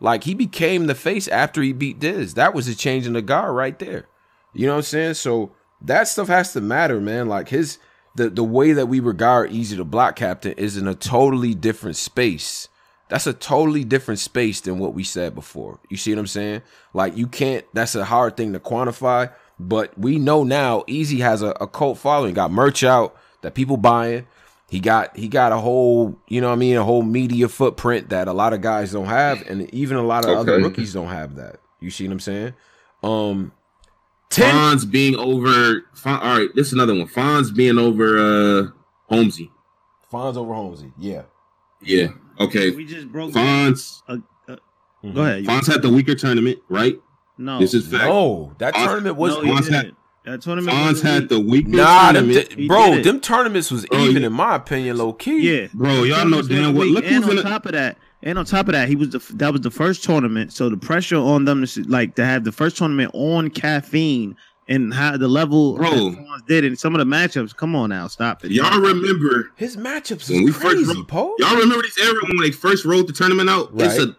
Like 0.00 0.24
he 0.24 0.34
became 0.34 0.86
the 0.86 0.96
face 0.96 1.28
after 1.28 1.62
he 1.62 1.72
beat 1.72 2.00
Diz. 2.00 2.34
That 2.34 2.52
was 2.52 2.66
a 2.66 2.74
change 2.74 3.06
in 3.06 3.12
the 3.12 3.22
guard 3.22 3.54
right 3.54 3.78
there. 3.78 4.08
You 4.52 4.66
know 4.66 4.72
what 4.72 4.78
I'm 4.78 4.82
saying? 4.82 5.14
So 5.14 5.52
that 5.80 6.08
stuff 6.08 6.26
has 6.26 6.52
to 6.54 6.60
matter, 6.60 7.00
man. 7.00 7.28
Like 7.28 7.50
his 7.50 7.78
the 8.16 8.28
the 8.28 8.42
way 8.42 8.72
that 8.72 8.86
we 8.86 8.98
regard 8.98 9.52
Easy 9.52 9.76
the 9.76 9.84
Block 9.84 10.16
Captain 10.16 10.52
is 10.54 10.76
in 10.76 10.88
a 10.88 10.96
totally 10.96 11.54
different 11.54 11.96
space. 11.96 12.68
That's 13.12 13.26
a 13.26 13.34
totally 13.34 13.84
different 13.84 14.20
space 14.20 14.62
than 14.62 14.78
what 14.78 14.94
we 14.94 15.04
said 15.04 15.34
before. 15.34 15.78
You 15.90 15.98
see 15.98 16.14
what 16.14 16.18
I'm 16.18 16.26
saying? 16.26 16.62
Like 16.94 17.14
you 17.14 17.26
can't. 17.26 17.62
That's 17.74 17.94
a 17.94 18.06
hard 18.06 18.38
thing 18.38 18.54
to 18.54 18.58
quantify. 18.58 19.30
But 19.60 19.98
we 19.98 20.18
know 20.18 20.44
now 20.44 20.84
Easy 20.86 21.20
has 21.20 21.42
a, 21.42 21.48
a 21.60 21.68
cult 21.68 21.98
following. 21.98 22.32
Got 22.32 22.52
merch 22.52 22.82
out 22.82 23.14
that 23.42 23.52
people 23.52 23.76
buying. 23.76 24.26
He 24.70 24.80
got 24.80 25.14
he 25.14 25.28
got 25.28 25.52
a 25.52 25.58
whole, 25.58 26.18
you 26.26 26.40
know 26.40 26.46
what 26.46 26.54
I 26.54 26.56
mean, 26.56 26.74
a 26.76 26.84
whole 26.84 27.02
media 27.02 27.50
footprint 27.50 28.08
that 28.08 28.28
a 28.28 28.32
lot 28.32 28.54
of 28.54 28.62
guys 28.62 28.92
don't 28.92 29.04
have, 29.04 29.42
and 29.46 29.68
even 29.74 29.98
a 29.98 30.02
lot 30.02 30.24
of 30.24 30.30
okay. 30.30 30.38
other 30.40 30.62
rookies 30.62 30.94
don't 30.94 31.08
have 31.08 31.36
that. 31.36 31.60
You 31.80 31.90
see 31.90 32.08
what 32.08 32.12
I'm 32.12 32.20
saying? 32.20 32.54
Um 33.02 33.52
10. 34.30 34.54
Fonz 34.54 34.90
being 34.90 35.16
over 35.16 35.84
all 36.06 36.38
right, 36.38 36.48
this 36.54 36.68
is 36.68 36.72
another 36.72 36.94
one. 36.94 37.08
Fonz 37.08 37.54
being 37.54 37.76
over 37.76 38.16
uh 38.16 38.68
Holmesy. 39.10 39.50
Fonz 40.10 40.38
over 40.38 40.54
Holmesy, 40.54 40.94
yeah. 40.98 41.24
Yeah. 41.82 42.08
Okay. 42.38 42.70
We 42.70 42.84
just 42.84 43.10
broke 43.10 43.32
Fonz. 43.32 44.02
Uh, 44.08 44.18
uh, 44.48 44.56
mm-hmm. 45.04 45.14
Go 45.14 45.22
ahead. 45.22 45.44
Fonz 45.44 45.66
had 45.66 45.82
the 45.82 45.90
weaker 45.90 46.14
tournament, 46.14 46.58
right? 46.68 47.00
No, 47.38 47.58
this 47.58 47.74
is 47.74 47.88
fact. 47.88 48.04
No, 48.04 48.54
that 48.58 48.74
Fonz, 48.74 48.86
tournament 48.86 49.16
was. 49.16 49.34
No, 49.34 49.42
Fonz 49.42 49.70
had, 49.70 49.92
that 50.24 50.42
tournament 50.42 50.76
Fonz 50.76 51.02
had 51.02 51.28
the 51.28 51.40
weakest 51.40 51.74
nah, 51.74 52.12
tournament. 52.12 52.50
Them, 52.50 52.66
bro, 52.68 53.02
them 53.02 53.20
tournaments 53.20 53.70
was 53.70 53.86
bro, 53.86 54.00
even 54.00 54.22
yeah. 54.22 54.28
in 54.28 54.32
my 54.32 54.56
opinion, 54.56 54.98
low 54.98 55.12
key. 55.12 55.40
Yeah, 55.40 55.68
bro, 55.74 56.04
y'all 56.04 56.26
know 56.26 56.42
damn 56.42 56.74
well. 56.74 56.86
Look 56.86 57.04
and 57.04 57.24
on 57.24 57.36
the, 57.36 57.42
top 57.42 57.66
of 57.66 57.72
that, 57.72 57.98
and 58.22 58.38
on 58.38 58.44
top 58.44 58.68
of 58.68 58.72
that, 58.72 58.88
he 58.88 58.96
was 58.96 59.10
the 59.10 59.18
that 59.34 59.52
was 59.52 59.62
the 59.62 59.70
first 59.70 60.04
tournament. 60.04 60.52
So 60.52 60.68
the 60.68 60.76
pressure 60.76 61.16
on 61.16 61.44
them 61.44 61.66
to 61.66 61.82
like 61.84 62.14
to 62.16 62.24
have 62.24 62.44
the 62.44 62.52
first 62.52 62.76
tournament 62.76 63.10
on 63.14 63.50
caffeine 63.50 64.36
and 64.68 64.94
how 64.94 65.16
the 65.16 65.28
level 65.28 65.76
bro 65.76 66.14
did 66.46 66.64
and 66.64 66.78
some 66.78 66.94
of 66.94 66.98
the 66.98 67.04
matchups. 67.04 67.54
Come 67.56 67.74
on 67.74 67.90
now, 67.90 68.06
stop 68.08 68.44
it. 68.44 68.52
Y'all 68.52 68.80
remember 68.80 69.52
his 69.56 69.76
matchups 69.76 70.30
when 70.30 70.44
we 70.44 70.52
crazy, 70.52 70.84
first 70.84 71.10
wrote, 71.12 71.34
Y'all 71.38 71.56
remember 71.56 71.82
these 71.82 71.98
era 71.98 72.14
when 72.28 72.38
they 72.38 72.50
first 72.50 72.84
rolled 72.84 73.08
the 73.08 73.12
tournament 73.12 73.48
out? 73.48 73.72
Right. 73.74 73.90
It's 73.90 74.02
a 74.02 74.16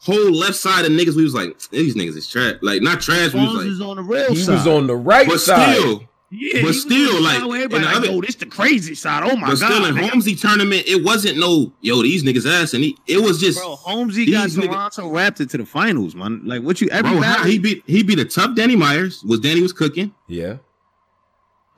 whole 0.00 0.32
left 0.32 0.56
side 0.56 0.84
of 0.84 0.92
niggas, 0.92 1.16
we 1.16 1.24
was 1.24 1.34
like, 1.34 1.58
these 1.70 1.94
niggas 1.94 2.16
is 2.16 2.28
trash. 2.28 2.56
Like 2.62 2.82
not 2.82 3.00
trash. 3.00 3.32
We 3.34 3.40
was 3.40 3.54
like, 3.54 3.66
was 3.66 3.80
on 3.80 3.96
the 3.96 4.02
real 4.02 4.28
he 4.28 4.36
side. 4.36 4.52
was 4.54 4.66
on 4.66 4.86
the 4.86 4.96
right 4.96 5.26
but 5.26 5.40
side. 5.40 5.76
Still, 5.76 6.02
yeah, 6.34 6.62
but 6.62 6.74
still, 6.74 7.22
like, 7.22 7.36
everybody 7.36 7.84
like, 7.84 7.96
other, 7.96 8.08
oh, 8.10 8.20
this 8.20 8.34
the 8.34 8.46
crazy 8.46 8.94
side. 8.94 9.22
Oh 9.24 9.36
my 9.36 9.50
but 9.50 9.60
god! 9.60 9.72
Still, 9.72 9.84
in 9.84 9.96
Holmesy 9.96 10.34
tournament, 10.34 10.84
it 10.86 11.04
wasn't 11.04 11.38
no 11.38 11.72
yo 11.80 12.02
these 12.02 12.24
niggas 12.24 12.50
ass, 12.50 12.74
and 12.74 12.82
he, 12.82 12.96
it 13.06 13.18
was 13.18 13.40
just 13.40 13.58
bro. 13.58 13.76
Holmesy 13.76 14.30
got 14.30 14.50
Toronto 14.50 15.02
niggas, 15.02 15.12
Raptor 15.12 15.50
to 15.50 15.58
the 15.58 15.66
finals, 15.66 16.14
man. 16.14 16.42
Like 16.44 16.62
what 16.62 16.80
you 16.80 16.88
everybody 16.88 17.20
bro, 17.20 17.44
he 17.44 17.58
beat 17.58 17.82
he 17.86 18.02
beat 18.02 18.18
a 18.18 18.24
tough 18.24 18.54
Danny 18.56 18.76
Myers. 18.76 19.22
Was 19.24 19.40
Danny 19.40 19.62
was 19.62 19.72
cooking? 19.72 20.14
Yeah. 20.28 20.56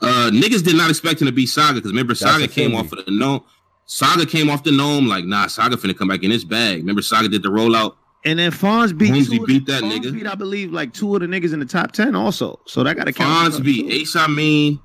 Uh, 0.00 0.30
niggas 0.32 0.62
did 0.62 0.76
not 0.76 0.90
expect 0.90 1.20
him 1.20 1.26
to 1.26 1.32
beat 1.32 1.46
Saga 1.46 1.74
because 1.74 1.90
remember 1.90 2.14
Saga 2.14 2.48
came 2.48 2.74
off 2.74 2.92
of 2.92 3.04
the 3.04 3.10
gnome. 3.10 3.42
Saga 3.86 4.26
came 4.26 4.50
off 4.50 4.62
the 4.62 4.72
gnome 4.72 5.06
like 5.06 5.24
nah, 5.24 5.46
Saga 5.46 5.76
finna 5.76 5.96
come 5.96 6.08
back 6.08 6.22
in 6.22 6.30
his 6.30 6.44
bag. 6.44 6.78
Remember 6.78 7.02
Saga 7.02 7.28
did 7.28 7.42
the 7.42 7.48
rollout 7.48 7.94
and 8.26 8.38
then 8.38 8.50
Fonz 8.50 8.96
beat 8.96 9.12
Fonzie 9.12 9.46
beat 9.46 9.66
that 9.66 9.82
Fonz 9.82 10.00
nigga. 10.00 10.12
Beat, 10.12 10.26
I 10.26 10.34
believe 10.34 10.72
like 10.72 10.92
two 10.92 11.14
of 11.14 11.20
the 11.20 11.26
niggas 11.26 11.52
in 11.54 11.60
the 11.60 11.66
top 11.66 11.92
ten 11.92 12.14
also. 12.14 12.60
So 12.66 12.82
that 12.82 12.96
got 12.96 13.04
to 13.04 13.12
count. 13.12 13.54
Fonz 13.54 13.64
beat 13.64 13.90
Ace 13.90 14.16
Amin, 14.16 14.80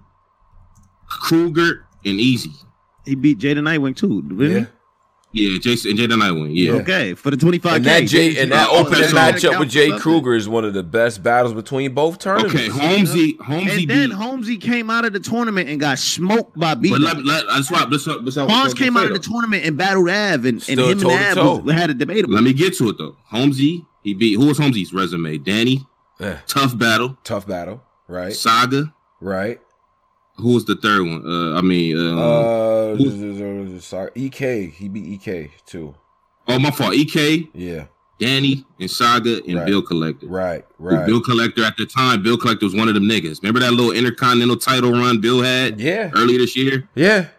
Kruger, 1.10 1.86
and 2.06 2.19
Easy. 2.19 2.51
He 3.06 3.15
beat 3.15 3.39
Jaden 3.39 3.63
Nightwing 3.63 3.95
too, 3.95 4.21
didn't 4.21 4.39
yeah. 4.39 4.60
he? 4.60 4.65
Yeah, 5.34 5.60
Jason 5.60 5.91
and 5.91 6.00
Jaden 6.00 6.22
Nightwing. 6.22 6.52
Yeah. 6.54 6.74
Okay, 6.74 7.13
for 7.13 7.32
the 7.32 7.38
twenty 7.38 7.58
five. 7.58 7.78
And 7.78 7.86
that 7.86 8.06
Jay 8.06 8.38
and 8.41 8.52
that 8.52 8.67
opening 8.70 9.10
matchup 9.10 9.60
with 9.60 9.70
Jay 9.70 9.98
Kruger 9.98 10.34
is 10.36 10.50
one 10.50 10.65
of 10.65 10.74
the 10.74 10.84
best 10.84 11.24
battles 11.24 11.54
between 11.54 11.94
both 11.94 12.20
tournaments. 12.20 12.54
Okay, 12.54 12.67
Holmesy, 12.67 13.38
Holmesy, 13.38 13.82
and 13.84 13.89
then 13.89 14.10
beat. 14.10 14.15
Holmesy 14.15 14.58
came 14.58 14.89
out 14.89 15.06
of 15.06 15.13
the 15.13 15.22
tournament 15.22 15.70
and 15.70 15.80
got 15.80 16.00
smoked 16.00 16.60
by 16.60 16.76
B. 16.76 16.89
But 16.89 17.00
let, 17.00 17.24
let, 17.24 17.46
that's 17.48 17.72
why. 17.72 17.86
Let's, 17.89 18.06
let's, 18.06 18.36
Fonz 18.36 18.78
came 18.78 18.98
out 18.98 19.06
of 19.06 19.13
the 19.13 19.20
tournament 19.20 19.65
and 19.65 19.78
battled 19.78 20.10
Av, 20.10 20.44
and, 20.44 20.62
and 20.70 20.80
him 20.80 21.00
and 21.00 21.38
Av 21.38 21.63
was, 21.65 21.74
had 21.74 21.89
a 21.89 21.94
debate. 21.94 22.28
Let 22.28 22.44
me 22.44 22.52
get 22.52 22.76
to 22.78 22.89
it 22.89 22.98
though. 22.98 23.15
Holmesy, 23.26 23.86
he 24.04 24.13
beat 24.13 24.34
who 24.34 24.48
was 24.48 24.58
Holmesy's 24.58 24.94
resume? 24.94 25.38
Danny. 25.38 25.88
Eh. 26.20 26.38
Tough 26.46 26.78
battle. 26.78 27.17
Tough 27.24 27.48
battle. 27.48 27.82
Right. 28.08 28.34
Saga. 28.34 28.94
Right. 29.22 29.62
Who 30.41 30.54
was 30.54 30.65
the 30.65 30.75
third 30.75 31.01
one? 31.01 31.23
Uh, 31.25 31.58
I 31.58 31.62
mean, 31.62 31.97
um, 31.97 32.17
uh, 32.17 32.93
Ek. 34.15 34.73
He 34.73 34.89
beat 34.89 35.27
Ek 35.27 35.51
too. 35.65 35.95
Oh, 36.47 36.60
my 36.60 36.71
fault. 36.71 36.95
Ek. 36.95 37.49
Yeah. 37.54 37.86
Danny 38.21 38.63
and 38.80 38.89
Saga 38.89 39.43
and 39.47 39.58
right. 39.58 39.65
Bill 39.65 39.82
Collector. 39.82 40.27
Right, 40.27 40.63
right. 40.77 41.08
Bill 41.08 41.21
Collector 41.21 41.63
at 41.63 41.75
the 41.77 41.88
time, 41.88 42.21
Bill 42.21 42.38
Collector 42.38 42.65
was 42.65 42.75
one 42.75 42.88
of 42.88 42.93
them 42.93 43.06
niggas. 43.06 43.41
Remember 43.41 43.60
that 43.62 43.71
little 43.71 43.91
intercontinental 43.91 44.58
title 44.58 44.91
run 44.91 45.19
Bill 45.21 45.41
had? 45.41 45.82
Yeah. 45.82 46.12
Earlier 46.15 46.38
this 46.38 46.56
year? 46.56 46.88
Yeah. 46.93 47.30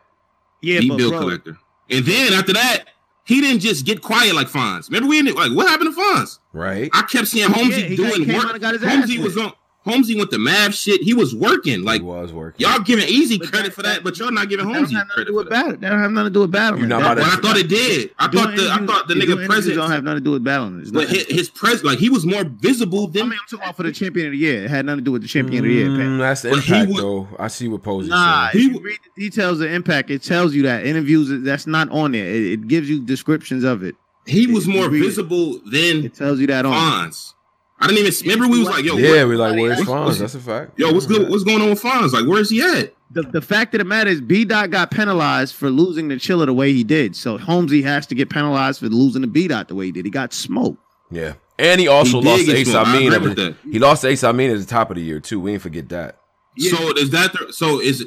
Yeah. 0.60 0.80
He 0.80 0.88
Bill 0.88 1.10
bro. 1.10 1.20
Collector. 1.20 1.56
And 1.88 2.04
then 2.04 2.32
after 2.32 2.52
that, 2.54 2.86
he 3.24 3.40
didn't 3.40 3.60
just 3.60 3.86
get 3.86 4.02
quiet 4.02 4.34
like 4.34 4.48
Fonz. 4.48 4.88
Remember 4.88 5.08
we 5.08 5.22
didn't 5.22 5.36
like 5.36 5.52
what 5.52 5.68
happened 5.68 5.94
to 5.94 6.00
Fonz? 6.00 6.40
Right. 6.52 6.90
I 6.92 7.02
kept 7.02 7.28
seeing 7.28 7.48
Holmesy 7.48 7.82
yeah, 7.82 7.96
doing 7.96 8.26
work. 8.28 8.60
Holmesy 8.60 9.18
was 9.18 9.36
on 9.38 9.52
Holmesy 9.84 10.16
went 10.16 10.30
the 10.30 10.38
math 10.38 10.74
shit. 10.74 11.02
He 11.02 11.12
was 11.12 11.34
working. 11.34 11.82
Like 11.82 12.00
he 12.00 12.06
was 12.06 12.32
working. 12.32 12.64
Y'all 12.64 12.80
giving 12.80 13.06
easy 13.08 13.38
but 13.38 13.48
credit 13.50 13.68
that, 13.68 13.74
for 13.74 13.82
that, 13.82 14.04
but 14.04 14.18
y'all 14.18 14.30
not 14.30 14.48
giving 14.48 14.66
Holmesy 14.66 14.94
credit 15.10 15.26
do 15.26 15.42
for 15.42 15.50
that. 15.50 15.80
That 15.80 15.90
don't 15.90 15.98
have 15.98 16.12
nothing 16.12 16.26
to 16.26 16.34
do 16.34 16.40
with 16.42 16.52
battling. 16.52 16.82
You 16.82 16.86
know 16.86 17.00
that, 17.00 17.18
I 17.18 17.36
thought 17.36 17.56
it 17.56 17.68
did. 17.68 18.10
I 18.18 18.28
thought 18.28 18.54
the 18.56 18.70
I 18.70 18.84
thought 18.86 19.08
the 19.08 19.14
nigga 19.14 19.44
presence 19.46 19.76
don't 19.76 19.90
have 19.90 20.04
nothing 20.04 20.18
to 20.18 20.24
do 20.24 20.30
with 20.32 20.44
battling. 20.44 20.88
But 20.92 21.08
his, 21.08 21.26
his 21.26 21.50
presence, 21.50 21.82
like 21.82 21.98
he 21.98 22.10
was 22.10 22.24
more 22.24 22.44
visible 22.44 23.08
than. 23.08 23.22
I 23.22 23.24
mean, 23.26 23.38
I'm 23.40 23.46
talking 23.48 23.64
about 23.64 23.76
for 23.76 23.82
the 23.82 23.92
champion 23.92 24.26
of 24.26 24.32
the 24.32 24.38
year. 24.38 24.64
It 24.64 24.70
had 24.70 24.86
nothing 24.86 25.00
to 25.00 25.04
do 25.04 25.12
with 25.12 25.22
the 25.22 25.28
champion 25.28 25.64
mm, 25.64 25.66
of 25.66 25.70
the 25.70 25.74
year. 25.74 25.88
Mm, 25.88 26.18
that's 26.18 26.42
the 26.42 26.52
impact, 26.52 26.90
was, 26.90 26.98
though. 26.98 27.28
I 27.38 27.48
see 27.48 27.66
what 27.68 27.82
Posey 27.82 28.10
nah, 28.10 28.50
said. 28.50 28.58
He, 28.58 28.66
if 28.66 28.72
you 28.74 28.80
read 28.80 28.98
the 29.16 29.20
details 29.20 29.60
of 29.60 29.70
impact, 29.70 30.10
it 30.10 30.22
tells 30.22 30.54
you 30.54 30.62
that 30.62 30.86
interviews 30.86 31.42
that's 31.42 31.66
not 31.66 31.90
on 31.90 32.12
there. 32.12 32.26
It, 32.26 32.42
it 32.44 32.68
gives 32.68 32.88
you 32.88 33.04
descriptions 33.04 33.64
of 33.64 33.82
it. 33.82 33.96
He 34.26 34.46
was 34.46 34.68
more 34.68 34.88
visible 34.88 35.60
than 35.64 36.04
it 36.04 36.14
tells 36.14 36.38
you 36.38 36.46
that 36.46 36.64
on. 36.64 36.72
Fonz. 36.72 37.34
I 37.82 37.88
didn't 37.88 38.06
even 38.06 38.30
remember 38.30 38.48
we 38.48 38.60
was 38.60 38.68
like, 38.68 38.84
yo, 38.84 38.96
yeah, 38.96 39.24
we 39.24 39.34
like, 39.34 39.58
where's 39.58 39.80
Fonz? 39.80 40.18
That's 40.18 40.36
a 40.36 40.40
fact. 40.40 40.78
Yo, 40.78 40.92
what's 40.92 41.06
good? 41.06 41.28
What's 41.28 41.42
going 41.42 41.60
on 41.60 41.70
with 41.70 41.82
Fonz? 41.82 42.12
Like, 42.12 42.26
where's 42.26 42.48
he 42.48 42.62
at? 42.62 42.94
The, 43.10 43.22
the 43.22 43.42
fact 43.42 43.74
of 43.74 43.80
the 43.80 43.84
matter 43.84 44.08
is, 44.08 44.20
B 44.20 44.44
Dot 44.44 44.70
got 44.70 44.92
penalized 44.92 45.56
for 45.56 45.68
losing 45.68 46.06
the 46.06 46.14
Chilla 46.14 46.46
the 46.46 46.52
way 46.52 46.72
he 46.72 46.84
did. 46.84 47.16
So 47.16 47.38
Holmesy 47.38 47.82
has 47.82 48.06
to 48.06 48.14
get 48.14 48.30
penalized 48.30 48.78
for 48.78 48.86
losing 48.86 49.22
the 49.22 49.26
B 49.26 49.48
Dot 49.48 49.66
the 49.66 49.74
way 49.74 49.86
he 49.86 49.92
did. 49.92 50.04
He 50.04 50.12
got 50.12 50.32
smoked. 50.32 50.78
Yeah, 51.10 51.34
and 51.58 51.80
he 51.80 51.88
also 51.88 52.20
he 52.20 52.28
lost 52.28 52.48
Ace 52.48 52.72
Amin. 52.72 53.12
At 53.12 53.56
he 53.64 53.80
lost 53.80 54.04
Ace 54.04 54.22
Amin 54.22 54.52
at 54.52 54.58
the 54.60 54.64
top 54.64 54.90
of 54.90 54.96
the 54.96 55.02
year 55.02 55.18
too. 55.18 55.40
We 55.40 55.54
ain't 55.54 55.62
forget 55.62 55.88
that. 55.88 56.20
Yeah. 56.56 56.76
So 56.76 56.92
is 56.92 57.10
that 57.10 57.32
the, 57.32 57.52
so? 57.52 57.80
Is 57.80 58.06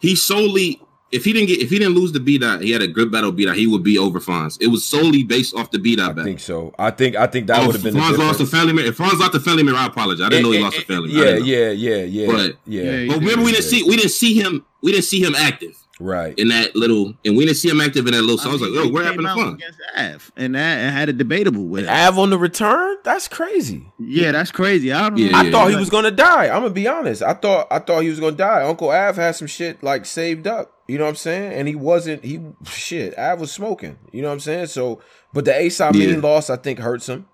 he 0.00 0.16
solely 0.16 0.80
if 1.12 1.24
he 1.24 1.32
didn't 1.32 1.48
get 1.48 1.60
if 1.60 1.70
he 1.70 1.78
didn't 1.78 1.94
lose 1.94 2.12
the 2.12 2.20
B 2.20 2.38
dot, 2.38 2.60
he 2.62 2.70
had 2.70 2.82
a 2.82 2.86
good 2.86 3.10
battle 3.10 3.32
B 3.32 3.44
dot, 3.44 3.56
he 3.56 3.66
would 3.66 3.82
be 3.82 3.98
over 3.98 4.20
Fonz. 4.20 4.58
It 4.60 4.68
was 4.68 4.84
solely 4.84 5.24
based 5.24 5.54
off 5.54 5.70
the 5.70 5.78
B 5.78 5.96
dot. 5.96 6.18
I 6.18 6.24
think 6.24 6.40
so. 6.40 6.72
I 6.78 6.90
think 6.90 7.16
I 7.16 7.26
think 7.26 7.48
that 7.48 7.60
oh, 7.60 7.66
would 7.66 7.74
have 7.74 7.82
been. 7.82 7.94
Fonz 7.94 8.16
lost 8.16 8.40
a 8.40 8.46
family 8.46 8.72
member. 8.72 8.90
If 8.90 8.98
Fonz 8.98 9.18
lost 9.18 9.34
a 9.34 9.40
family 9.40 9.62
member, 9.62 9.78
I 9.78 9.86
apologize. 9.86 10.24
I 10.24 10.28
didn't 10.28 10.44
know 10.44 10.52
he 10.52 10.60
lost 10.60 10.78
a 10.78 10.82
family. 10.82 11.10
Yeah, 11.10 11.36
yeah, 11.36 11.70
yeah, 11.70 12.04
yeah. 12.04 12.26
But 12.26 12.56
yeah, 12.66 12.82
yeah 12.82 13.08
but 13.08 13.18
remember 13.18 13.44
we 13.44 13.52
didn't 13.52 13.64
see 13.64 13.82
we 13.82 13.96
didn't 13.96 14.12
see 14.12 14.34
him 14.40 14.64
we 14.82 14.92
didn't 14.92 15.04
see 15.04 15.22
him 15.22 15.34
active. 15.34 15.76
Right. 16.00 16.36
In 16.38 16.48
that 16.48 16.74
little, 16.74 17.14
and 17.24 17.36
we 17.36 17.44
didn't 17.44 17.58
see 17.58 17.68
him 17.68 17.80
active 17.80 18.06
in 18.06 18.12
that 18.14 18.22
little. 18.22 18.38
So 18.38 18.48
I, 18.48 18.50
I 18.50 18.52
was 18.54 18.62
like, 18.62 18.72
"Yo, 18.72 18.90
where 18.90 19.04
happened 19.04 19.26
to 19.26 19.34
Fun?" 19.34 19.54
Against 19.54 19.80
Av, 19.96 20.32
and 20.34 20.54
that 20.54 20.92
had 20.92 21.10
a 21.10 21.12
debatable 21.12 21.66
with 21.66 21.86
Av 21.86 22.18
on 22.18 22.30
the 22.30 22.38
return. 22.38 22.96
That's 23.04 23.28
crazy. 23.28 23.92
Yeah, 23.98 24.32
that's 24.32 24.50
crazy. 24.50 24.92
I 24.92 25.10
don't. 25.10 25.18
Yeah, 25.18 25.36
I 25.36 25.42
yeah, 25.42 25.50
thought 25.50 25.66
yeah. 25.66 25.74
he 25.74 25.76
was 25.76 25.90
gonna 25.90 26.10
die. 26.10 26.46
I'm 26.46 26.62
gonna 26.62 26.70
be 26.70 26.88
honest. 26.88 27.22
I 27.22 27.34
thought 27.34 27.66
I 27.70 27.80
thought 27.80 28.00
he 28.00 28.08
was 28.08 28.18
gonna 28.18 28.36
die. 28.36 28.64
Uncle 28.64 28.88
Av 28.88 29.16
had 29.16 29.36
some 29.36 29.46
shit 29.46 29.82
like 29.82 30.06
saved 30.06 30.46
up. 30.46 30.72
You 30.88 30.96
know 30.96 31.04
what 31.04 31.10
I'm 31.10 31.16
saying? 31.16 31.52
And 31.52 31.68
he 31.68 31.74
wasn't. 31.74 32.24
He 32.24 32.40
shit. 32.64 33.16
Av 33.18 33.38
was 33.38 33.52
smoking. 33.52 33.98
You 34.10 34.22
know 34.22 34.28
what 34.28 34.34
I'm 34.34 34.40
saying? 34.40 34.66
So, 34.66 35.02
but 35.34 35.44
the 35.44 35.54
Ace 35.54 35.80
Amin 35.82 36.22
loss, 36.22 36.48
I 36.48 36.56
think 36.56 36.78
hurts 36.78 37.08
him. 37.08 37.26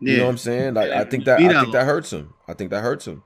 You 0.00 0.18
know 0.18 0.24
what 0.24 0.30
I'm 0.30 0.38
saying? 0.38 0.74
Like 0.74 0.90
I 0.90 1.04
think 1.04 1.24
that 1.24 1.40
I 1.40 1.62
think 1.62 1.72
that 1.72 1.86
hurts 1.86 2.12
him. 2.12 2.34
I 2.46 2.54
think 2.54 2.70
that 2.70 2.82
hurts 2.82 3.06
him. 3.06 3.24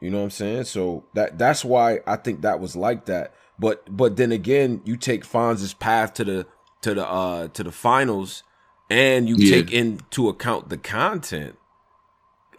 You 0.00 0.10
know 0.10 0.18
what 0.18 0.24
I'm 0.24 0.30
saying? 0.30 0.64
So 0.64 1.04
that 1.14 1.38
that's 1.38 1.64
why 1.64 2.00
I 2.06 2.16
think 2.16 2.42
that 2.42 2.60
was 2.60 2.76
like 2.76 3.06
that. 3.06 3.34
But 3.58 3.96
but 3.96 4.16
then 4.16 4.32
again, 4.32 4.82
you 4.84 4.96
take 4.96 5.24
Fonz's 5.24 5.74
path 5.74 6.14
to 6.14 6.24
the 6.24 6.46
to 6.82 6.94
the 6.94 7.06
uh 7.06 7.48
to 7.48 7.62
the 7.62 7.72
finals 7.72 8.42
and 8.90 9.28
you 9.28 9.36
yeah. 9.36 9.56
take 9.56 9.72
into 9.72 10.28
account 10.28 10.68
the 10.68 10.76
content. 10.76 11.56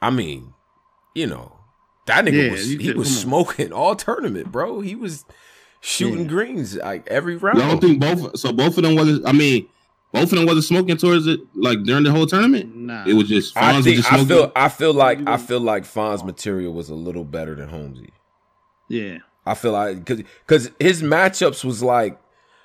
I 0.02 0.10
mean, 0.10 0.54
you 1.16 1.28
know, 1.28 1.58
that 2.06 2.26
nigga 2.26 2.46
yeah, 2.46 2.52
was 2.52 2.70
he 2.70 2.92
was 2.94 3.20
smoking 3.20 3.72
all 3.72 3.96
tournament, 3.96 4.52
bro. 4.52 4.82
He 4.82 4.96
was 4.96 5.26
shooting 5.80 6.24
yeah. 6.24 6.28
greens 6.28 6.76
like 6.76 7.08
every 7.08 7.38
round. 7.38 7.62
I 7.62 7.68
don't 7.70 7.82
think 7.82 8.00
both 8.00 8.40
so 8.40 8.52
both 8.52 8.78
of 8.78 8.84
them 8.84 8.96
was 8.96 9.24
I 9.26 9.32
mean 9.32 9.68
both 10.12 10.32
of 10.32 10.38
them 10.38 10.46
wasn't 10.46 10.66
smoking 10.66 10.98
towards 10.98 11.28
it 11.28 11.42
like 11.56 11.84
during 11.84 12.04
the 12.04 12.12
whole 12.12 12.26
tournament. 12.26 12.76
Nah, 12.76 13.06
it 13.06 13.14
was 13.14 13.28
just 13.28 13.56
Fonz 13.56 13.62
I, 13.62 13.82
think, 13.82 13.98
just 13.98 14.12
I 14.12 14.26
feel 14.26 14.52
I 14.56 14.70
feel 14.70 14.94
like 14.94 15.28
I 15.28 15.38
feel 15.38 15.60
like 15.60 15.84
Fonz 15.84 16.26
material 16.26 16.74
was 16.74 16.90
a 16.90 16.96
little 16.96 17.26
better 17.26 17.56
than 17.56 17.70
Holmesy. 17.70 18.14
Yeah, 18.90 19.20
I 19.48 19.54
feel 19.54 19.72
like 19.72 20.06
because 20.06 20.24
because 20.46 20.72
his 20.80 21.02
matchups 21.02 21.64
was 21.64 21.82
like 21.82 22.20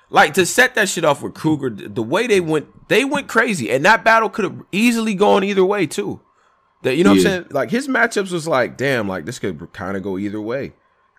like 0.09 0.35
to 0.35 0.45
set 0.45 0.75
that 0.75 0.89
shit 0.89 1.03
off 1.03 1.21
with 1.21 1.33
Kruger. 1.33 1.69
The 1.69 2.03
way 2.03 2.27
they 2.27 2.39
went, 2.39 2.87
they 2.87 3.03
went 3.03 3.27
crazy, 3.27 3.71
and 3.71 3.83
that 3.85 4.03
battle 4.03 4.29
could 4.29 4.45
have 4.45 4.61
easily 4.71 5.15
gone 5.15 5.43
either 5.43 5.65
way 5.65 5.87
too. 5.87 6.21
That 6.83 6.95
you 6.95 7.03
know 7.03 7.13
yeah. 7.13 7.23
what 7.23 7.25
I'm 7.25 7.43
saying? 7.43 7.47
Like 7.51 7.71
his 7.71 7.87
matchups 7.87 8.31
was 8.31 8.47
like, 8.47 8.77
damn, 8.77 9.07
like 9.07 9.25
this 9.25 9.39
could 9.39 9.71
kind 9.73 9.97
of 9.97 10.03
go 10.03 10.17
either 10.17 10.39
way 10.39 10.73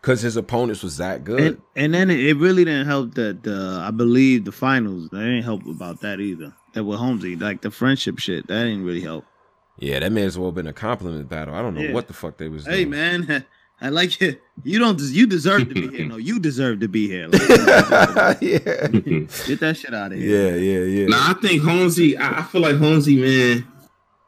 because 0.05 0.21
his 0.21 0.37
opponents 0.37 0.83
was 0.83 0.99
that 0.99 1.25
good. 1.25 1.41
And, 1.41 1.63
and, 1.75 1.95
then 1.95 2.11
it 2.11 2.37
really 2.37 2.65
didn't 2.67 2.87
help 2.87 3.15
that 3.15 3.43
the 3.43 3.81
I 3.83 3.91
believe 3.91 4.45
the 4.45 4.53
finals 4.53 5.09
they 5.11 5.19
didn't 5.19 5.45
help 5.45 5.67
about 5.67 6.03
that 6.03 6.21
either. 6.21 6.55
That 6.75 6.85
with 6.85 6.99
Holmesy, 6.99 7.37
like 7.37 7.63
the 7.63 7.71
friendship 7.71 8.19
shit, 8.19 8.47
that 8.47 8.65
didn't 8.65 8.85
really 8.85 9.01
help. 9.01 9.25
Yeah, 9.79 10.01
that 10.01 10.13
may 10.13 10.23
as 10.23 10.39
well 10.39 10.49
have 10.49 10.55
been 10.55 10.67
a 10.67 10.73
compliment 10.73 11.29
battle. 11.29 11.55
I 11.55 11.63
don't 11.63 11.75
know 11.75 11.81
yeah. 11.81 11.93
what 11.93 12.07
the 12.07 12.13
fuck 12.13 12.37
they 12.37 12.49
was. 12.49 12.67
Hey 12.67 12.85
doing. 12.85 12.91
man, 12.91 13.45
I 13.85 13.91
like 13.91 14.23
it. 14.23 14.41
You 14.63 14.79
don't. 14.79 14.99
You 14.99 15.27
deserve 15.27 15.69
to 15.69 15.75
be 15.75 15.89
here. 15.95 16.07
No, 16.09 16.17
you 16.17 16.41
deserve 16.41 16.81
to 16.81 16.89
be 16.89 17.07
here. 17.07 17.29
Like, 17.29 17.43
yeah, 18.41 18.87
get 19.47 19.61
that 19.61 19.77
shit 19.79 19.93
out 19.93 20.11
of 20.11 20.19
here. 20.19 20.53
Yeah, 20.53 20.57
yeah, 20.57 21.01
yeah. 21.01 21.07
Now 21.09 21.31
I 21.31 21.35
think 21.35 21.63
Holmesy. 21.63 22.17
I, 22.17 22.39
I 22.39 22.43
feel 22.45 22.63
like 22.63 22.77
Holmesy, 22.77 23.17
man. 23.21 23.67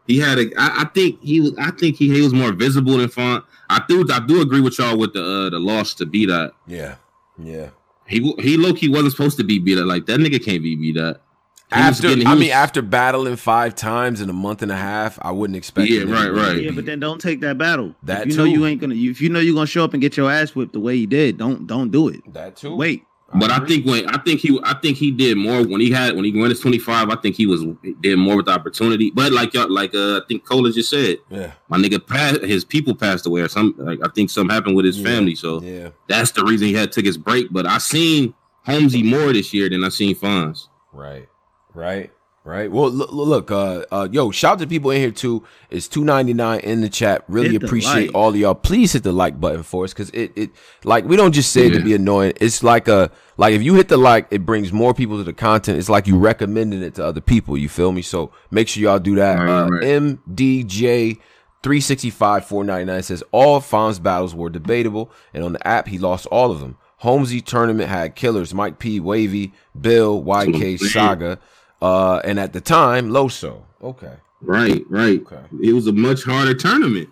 He 0.07 0.19
had 0.19 0.39
a. 0.39 0.51
I, 0.59 0.83
I 0.83 0.85
think 0.93 1.23
he 1.23 1.41
was. 1.41 1.57
I 1.59 1.71
think 1.71 1.97
he, 1.97 2.13
he 2.13 2.21
was 2.21 2.35
more 2.35 2.53
visible 2.53 2.99
than 2.99 3.09
Fonz. 3.09 3.45
I 3.71 3.83
do. 3.89 4.07
I 4.13 4.21
do 4.21 4.43
agree 4.43 4.61
with 4.61 4.79
y'all 4.79 4.99
with 4.99 5.15
the 5.15 5.23
uh, 5.23 5.49
the 5.49 5.59
loss 5.59 5.95
to 5.95 6.07
B 6.07 6.27
Dot. 6.27 6.55
Yeah, 6.67 6.97
yeah. 7.39 7.71
He 8.07 8.35
he 8.39 8.59
low 8.59 8.75
key 8.75 8.91
wasn't 8.91 9.13
supposed 9.13 9.39
to 9.39 9.45
be 9.45 9.59
beat 9.59 9.79
up 9.79 9.87
like 9.87 10.05
that. 10.05 10.21
Nigga 10.21 10.45
can't 10.45 10.63
be 10.63 10.77
beat 10.77 10.99
up. 10.99 11.26
After 11.73 12.09
getting, 12.09 12.27
I 12.27 12.31
was, 12.31 12.41
mean, 12.41 12.53
after 12.53 12.81
battling 12.81 13.37
five 13.37 13.75
times 13.75 14.21
in 14.21 14.31
a 14.31 14.33
month 14.33 14.63
and 14.63 14.71
a 14.71 14.77
half, 14.77 15.19
I 15.21 15.33
wouldn't 15.33 15.57
expect. 15.57 15.91
Yeah, 15.91 16.03
right, 16.03 16.29
right. 16.29 16.63
Yeah, 16.63 16.71
but 16.71 16.87
then 16.87 17.01
don't 17.01 17.21
take 17.21 17.41
that 17.41 17.59
battle. 17.59 17.95
That 18.05 18.23
if 18.23 18.27
you 18.29 18.33
too. 18.33 18.39
know 18.39 18.45
you 18.45 18.67
ain't 18.67 18.81
gonna. 18.81 18.95
If 18.95 19.21
you 19.21 19.29
know 19.29 19.41
you're 19.41 19.55
gonna 19.55 19.67
show 19.67 19.83
up 19.83 19.93
and 19.93 20.01
get 20.01 20.17
your 20.17 20.31
ass 20.31 20.55
whipped 20.55 20.75
the 20.75 20.81
way 20.81 20.97
he 20.97 21.07
did, 21.07 21.39
don't 21.39 21.67
don't 21.67 21.91
do 21.91 22.09
it. 22.09 22.33
That 22.33 22.57
too. 22.57 22.77
Wait. 22.77 23.05
But 23.35 23.51
I, 23.51 23.57
I 23.57 23.67
think 23.67 23.85
when 23.85 24.07
I 24.09 24.19
think 24.23 24.41
he 24.41 24.59
I 24.63 24.75
think 24.75 24.97
he 24.97 25.11
did 25.11 25.37
more 25.37 25.67
when 25.67 25.81
he 25.81 25.91
had 25.91 26.15
when 26.15 26.25
he 26.25 26.39
went 26.39 26.55
to 26.55 26.61
25. 26.61 27.11
I 27.11 27.17
think 27.17 27.35
he 27.35 27.47
was 27.47 27.65
did 28.01 28.17
more 28.17 28.37
with 28.37 28.47
the 28.47 28.53
opportunity. 28.53 29.11
But 29.11 29.33
like 29.33 29.53
y'all 29.53 29.71
like 29.71 29.95
uh, 29.95 30.19
I 30.19 30.21
think 30.29 30.45
Cola 30.45 30.71
just 30.71 30.91
said, 30.91 31.19
yeah, 31.29 31.53
my 31.69 31.77
nigga 31.77 32.05
passed 32.07 32.43
his 32.43 32.65
people 32.65 32.95
passed 32.95 33.27
away 33.27 33.41
or 33.41 33.49
some 33.49 33.75
like 33.79 33.99
I 34.05 34.09
think 34.15 34.31
something 34.31 34.55
happened 34.55 34.77
with 34.77 34.85
his 34.85 34.99
yeah. 35.01 35.09
family. 35.09 35.35
So 35.35 35.61
yeah, 35.61 35.91
that's 36.07 36.31
the 36.31 36.45
reason 36.45 36.69
he 36.69 36.75
had 36.75 36.93
took 36.93 37.05
his 37.05 37.19
break. 37.19 37.49
But 37.51 37.67
I 37.67 37.79
seen 37.79 38.33
Holmesy 38.65 39.03
more 39.03 39.33
this 39.33 39.53
year 39.53 39.69
than 39.69 39.83
I 39.83 39.89
seen 39.89 40.15
Fonz. 40.15 40.69
Right, 40.93 41.29
right. 41.77 42.11
Right. 42.47 42.71
Well, 42.71 42.91
look, 42.91 43.11
look 43.11 43.51
uh, 43.51 43.85
uh, 43.91 44.07
yo, 44.13 44.31
shout 44.31 44.53
out 44.53 44.59
to 44.61 44.69
people 44.69 44.93
in 44.93 45.01
here 45.01 45.11
too. 45.11 45.45
It's 45.69 45.89
two 45.89 46.05
ninety 46.05 46.33
nine 46.33 46.61
in 46.61 46.81
the 46.81 46.89
chat. 46.89 47.25
Really 47.27 47.55
hit 47.55 47.65
appreciate 47.65 48.11
all 48.15 48.29
of 48.29 48.37
y'all. 48.37 48.55
Please 48.55 48.93
hit 48.93 49.03
the 49.03 49.11
like 49.11 49.41
button 49.41 49.65
for 49.65 49.83
us 49.83 49.93
because 49.93 50.11
it, 50.11 50.31
it, 50.37 50.51
like, 50.85 51.05
we 51.07 51.17
don't 51.17 51.33
just 51.33 51.51
say 51.51 51.63
yeah. 51.63 51.73
it 51.73 51.79
to 51.79 51.81
be 51.81 51.93
annoying. 51.93 52.35
It's 52.41 52.63
like 52.63 52.87
a, 52.87 53.11
like 53.37 53.53
if 53.53 53.65
you 53.65 53.75
hit 53.75 53.89
the 53.89 53.97
like, 53.97 54.29
it 54.31 54.47
brings 54.47 54.73
more 54.73 54.95
people 54.95 55.19
to 55.19 55.25
the 55.25 55.33
content. 55.33 55.77
It's 55.77 55.89
like 55.89 56.07
you 56.07 56.17
recommending 56.17 56.83
it 56.83 56.95
to 56.95 57.05
other 57.05 57.21
people. 57.21 57.59
You 57.59 57.69
feel 57.69 57.91
me? 57.91 58.03
So 58.03 58.31
make 58.53 58.69
sure 58.69 58.81
y'all 58.81 59.01
do 59.01 59.17
that. 59.17 59.41
Right, 59.41 59.49
uh, 59.49 59.69
right. 59.69 59.83
MDJ. 59.83 61.19
365 61.63 62.45
499 62.45 63.03
says 63.03 63.25
all 63.33 63.61
Fonz 63.61 64.01
battles 64.01 64.37
were 64.37 64.49
debatable, 64.49 65.11
and 65.35 65.43
on 65.43 65.53
the 65.53 65.67
app 65.67 65.89
he 65.89 65.99
lost 65.99 66.27
all 66.27 66.53
of 66.53 66.61
them. 66.61 66.77
Holmesy 66.99 67.41
tournament 67.41 67.89
had 67.89 68.15
killers 68.15 68.55
Mike 68.55 68.79
P, 68.79 69.01
Wavy, 69.01 69.53
Bill, 69.79 70.23
YK, 70.23 70.79
Saga. 70.79 71.41
Uh, 71.81 72.21
and 72.25 72.41
at 72.41 72.53
the 72.53 72.61
time, 72.61 73.11
Loso. 73.11 73.63
Okay. 73.83 74.15
Right, 74.41 74.85
right. 74.89 75.21
Okay. 75.21 75.43
It 75.63 75.73
was 75.73 75.87
a 75.87 75.93
much 75.93 76.25
harder 76.25 76.55
tournament. 76.55 77.09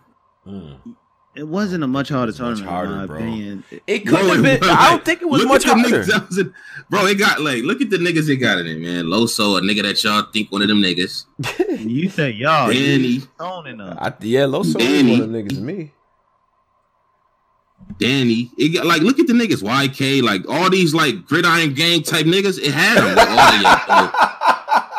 Mm. 0.47 0.97
It 1.35 1.49
wasn't 1.49 1.83
a 1.83 1.89
much 1.89 2.11
harder 2.11 2.31
tournament, 2.33 2.61
much 2.61 2.69
harder, 2.69 2.93
in 2.93 2.99
my 2.99 3.07
bro. 3.07 3.17
opinion. 3.17 3.65
It 3.89 4.07
could 4.07 4.19
have 4.19 4.43
been. 4.43 4.61
Bro, 4.61 4.69
I 4.69 4.91
don't 4.91 5.05
think 5.05 5.21
it 5.21 5.29
was 5.29 5.41
look 5.41 5.49
much 5.49 5.65
harder. 5.65 6.05
Niggas, 6.05 6.53
bro, 6.89 7.07
it 7.07 7.19
got 7.19 7.41
like, 7.41 7.65
look 7.65 7.81
at 7.81 7.91
the 7.91 7.97
niggas 7.97 8.29
it 8.29 8.37
got 8.37 8.59
in 8.59 8.69
it, 8.69 8.79
man. 8.79 9.07
Loso, 9.07 9.59
a 9.59 9.61
nigga 9.61 9.83
that 9.83 10.03
y'all 10.05 10.23
think 10.33 10.53
one 10.53 10.63
of 10.63 10.69
them 10.69 10.81
niggas. 10.81 11.27
you 11.81 12.09
say 12.09 12.31
y'all. 12.31 12.73
Danny. 12.73 13.23
I, 13.41 14.13
yeah, 14.21 14.43
Loso 14.43 14.79
Danny. 14.79 15.13
one 15.13 15.23
of 15.23 15.33
them 15.33 15.45
niggas 15.45 15.57
to 15.57 15.61
me. 15.61 15.93
Danny, 17.99 18.51
it 18.57 18.69
got 18.69 18.87
like 18.87 19.03
look 19.03 19.19
at 19.19 19.27
the 19.27 19.33
niggas, 19.33 19.63
YK, 19.63 20.23
like 20.23 20.49
all 20.49 20.71
these 20.71 20.95
like 20.95 21.27
gridiron 21.27 21.75
gang 21.75 22.03
type 22.03 22.27
niggas. 22.27 22.59
It 22.61 22.73
had 22.73 22.99
them. 22.99 23.17
Like, 23.17 23.89
all 23.89 24.13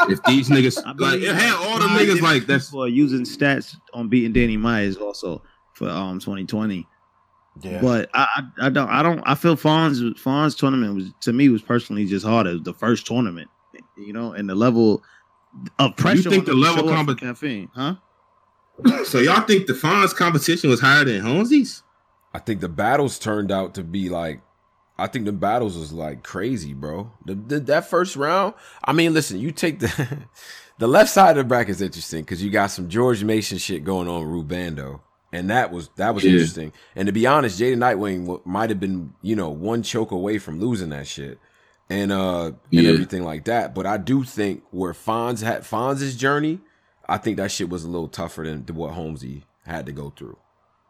if 0.09 0.23
these 0.23 0.49
niggas 0.49 0.99
like 0.99 1.21
it 1.21 1.35
had 1.35 1.55
all 1.55 1.79
the 1.79 1.87
niggas 1.87 2.21
like 2.21 2.45
that's 2.45 2.69
for 2.69 2.87
using 2.87 3.21
stats 3.21 3.75
on 3.93 4.09
beating 4.09 4.33
Danny 4.33 4.57
Myers 4.57 4.97
also 4.97 5.41
for 5.73 5.89
um 5.89 6.19
2020. 6.19 6.87
Yeah. 7.61 7.79
But 7.81 8.09
I, 8.13 8.27
I, 8.35 8.67
I 8.67 8.69
don't 8.69 8.89
I 8.89 9.01
don't 9.01 9.21
I 9.25 9.35
feel 9.35 9.55
Fonz 9.55 10.01
Fonz 10.15 10.57
tournament 10.57 10.95
was 10.95 11.11
to 11.21 11.33
me 11.33 11.49
was 11.49 11.61
personally 11.61 12.05
just 12.05 12.25
hard 12.25 12.47
as 12.47 12.61
the 12.61 12.73
first 12.73 13.07
tournament, 13.07 13.49
you 13.97 14.13
know, 14.13 14.33
and 14.33 14.49
the 14.49 14.55
level 14.55 15.03
of 15.79 15.95
pressure. 15.95 16.23
You 16.23 16.29
think 16.29 16.45
the 16.45 16.53
level 16.53 16.89
of 16.89 17.17
caffeine, 17.17 17.69
huh? 17.73 17.95
So 19.05 19.19
y'all 19.19 19.41
think 19.41 19.67
the 19.67 19.73
Fonz 19.73 20.13
competition 20.13 20.69
was 20.69 20.81
higher 20.81 21.05
than 21.05 21.21
Holmesy's? 21.21 21.81
I 22.33 22.39
think 22.39 22.59
the 22.59 22.67
battles 22.67 23.17
turned 23.17 23.51
out 23.51 23.75
to 23.75 23.83
be 23.83 24.09
like 24.09 24.41
I 24.97 25.07
think 25.07 25.25
the 25.25 25.33
battles 25.33 25.77
was 25.77 25.91
like 25.91 26.23
crazy, 26.23 26.73
bro. 26.73 27.11
The, 27.25 27.35
the, 27.35 27.59
that 27.61 27.89
first 27.89 28.15
round. 28.15 28.53
I 28.83 28.93
mean, 28.93 29.13
listen, 29.13 29.39
you 29.39 29.51
take 29.51 29.79
the 29.79 30.19
the 30.77 30.87
left 30.87 31.09
side 31.09 31.31
of 31.31 31.37
the 31.37 31.43
bracket 31.43 31.71
is 31.71 31.81
interesting 31.81 32.23
because 32.23 32.43
you 32.43 32.49
got 32.49 32.67
some 32.67 32.89
George 32.89 33.23
Mason 33.23 33.57
shit 33.57 33.83
going 33.83 34.07
on 34.07 34.21
with 34.21 34.47
Rubando, 34.47 35.01
and 35.33 35.49
that 35.49 35.71
was 35.71 35.89
that 35.97 36.15
was 36.15 36.23
yeah. 36.23 36.31
interesting. 36.31 36.71
And 36.95 37.07
to 37.07 37.11
be 37.11 37.27
honest, 37.27 37.59
Jaden 37.59 37.77
Nightwing 37.77 38.45
might 38.45 38.69
have 38.69 38.79
been 38.79 39.13
you 39.21 39.35
know 39.35 39.49
one 39.49 39.83
choke 39.83 40.11
away 40.11 40.37
from 40.37 40.61
losing 40.61 40.89
that 40.89 41.07
shit, 41.07 41.39
and 41.89 42.11
uh 42.13 42.45
and 42.45 42.55
yeah. 42.71 42.89
everything 42.89 43.23
like 43.23 43.45
that. 43.45 43.75
But 43.75 43.85
I 43.85 43.97
do 43.97 44.23
think 44.23 44.63
where 44.71 44.93
Fonz 44.93 45.43
had 45.43 45.63
Fonz's 45.63 46.15
journey, 46.15 46.59
I 47.07 47.17
think 47.17 47.35
that 47.37 47.51
shit 47.51 47.69
was 47.69 47.83
a 47.83 47.89
little 47.89 48.07
tougher 48.07 48.43
than, 48.43 48.65
what 48.75 48.93
Holmesy 48.93 49.43
had 49.65 49.85
to 49.87 49.91
go 49.91 50.09
through. 50.09 50.37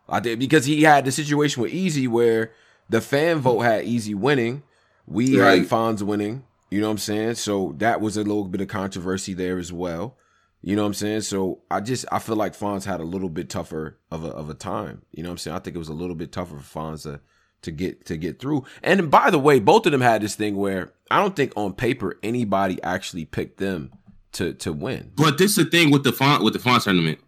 I 0.08 0.20
think 0.20 0.40
because 0.40 0.66
he 0.66 0.84
had 0.84 1.06
the 1.06 1.12
situation 1.12 1.64
with 1.64 1.74
Easy 1.74 2.08
where 2.08 2.52
the 2.90 3.02
fan 3.02 3.40
vote 3.40 3.62
had 3.62 3.86
Easy 3.86 4.14
winning. 4.14 4.64
We 5.08 5.40
right. 5.40 5.60
had 5.60 5.70
Fonz 5.70 6.02
winning. 6.02 6.44
You 6.70 6.82
know 6.82 6.88
what 6.88 6.94
I'm 6.94 6.98
saying? 6.98 7.36
So 7.36 7.74
that 7.78 8.02
was 8.02 8.18
a 8.18 8.24
little 8.24 8.46
bit 8.46 8.62
of 8.62 8.68
controversy 8.68 9.34
there 9.34 9.58
as 9.58 9.72
well. 9.72 10.18
You 10.62 10.76
know 10.76 10.82
what 10.82 10.88
I'm 10.88 10.94
saying? 10.96 11.22
So 11.22 11.62
I 11.70 11.80
just 11.80 12.06
I 12.12 12.18
feel 12.18 12.36
like 12.36 12.58
Fonz 12.58 12.86
had 12.86 13.00
a 13.00 13.04
little 13.04 13.30
bit 13.30 13.50
tougher 13.50 14.00
of 14.10 14.26
a 14.26 14.30
of 14.30 14.50
a 14.50 14.56
time. 14.56 15.04
You 15.12 15.22
know 15.22 15.30
what 15.30 15.34
I'm 15.34 15.38
saying? 15.38 15.56
I 15.56 15.60
think 15.60 15.76
it 15.76 15.80
was 15.80 15.90
a 15.90 15.94
little 15.94 16.16
bit 16.16 16.32
tougher 16.32 16.58
for 16.58 16.80
Fonz 16.80 17.04
to, 17.04 17.22
to 17.62 17.72
get 17.72 18.06
to 18.08 18.18
get 18.18 18.40
through. 18.40 18.66
And 18.82 19.12
by 19.12 19.30
the 19.30 19.38
way, 19.38 19.60
both 19.60 19.86
of 19.86 19.92
them 19.92 20.02
had 20.02 20.24
this 20.24 20.34
thing 20.34 20.56
where 20.56 20.92
I 21.12 21.22
don't 21.22 21.36
think 21.36 21.54
on 21.56 21.74
paper 21.74 22.18
anybody 22.24 22.82
actually 22.82 23.26
picked 23.26 23.60
them 23.60 23.92
to 24.34 24.54
to 24.54 24.74
win. 24.74 25.12
But 25.16 25.38
this 25.38 25.52
is 25.52 25.66
the 25.66 25.70
thing 25.70 25.92
with 25.92 26.04
the 26.04 26.12
font 26.12 26.44
with 26.44 26.54
the 26.54 26.60
Fonz 26.60 26.86
tournament. 26.86 27.20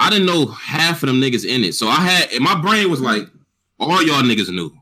I 0.00 0.10
didn't 0.10 0.26
know 0.26 0.46
half 0.46 1.04
of 1.04 1.06
them 1.06 1.20
niggas 1.20 1.46
in 1.46 1.62
it. 1.62 1.74
So 1.74 1.86
I 1.86 2.00
had 2.00 2.40
my 2.40 2.60
brain 2.60 2.90
was 2.90 3.00
like, 3.00 3.28
all 3.90 4.02
y'all 4.02 4.22
niggas 4.22 4.50
knew. 4.50 4.72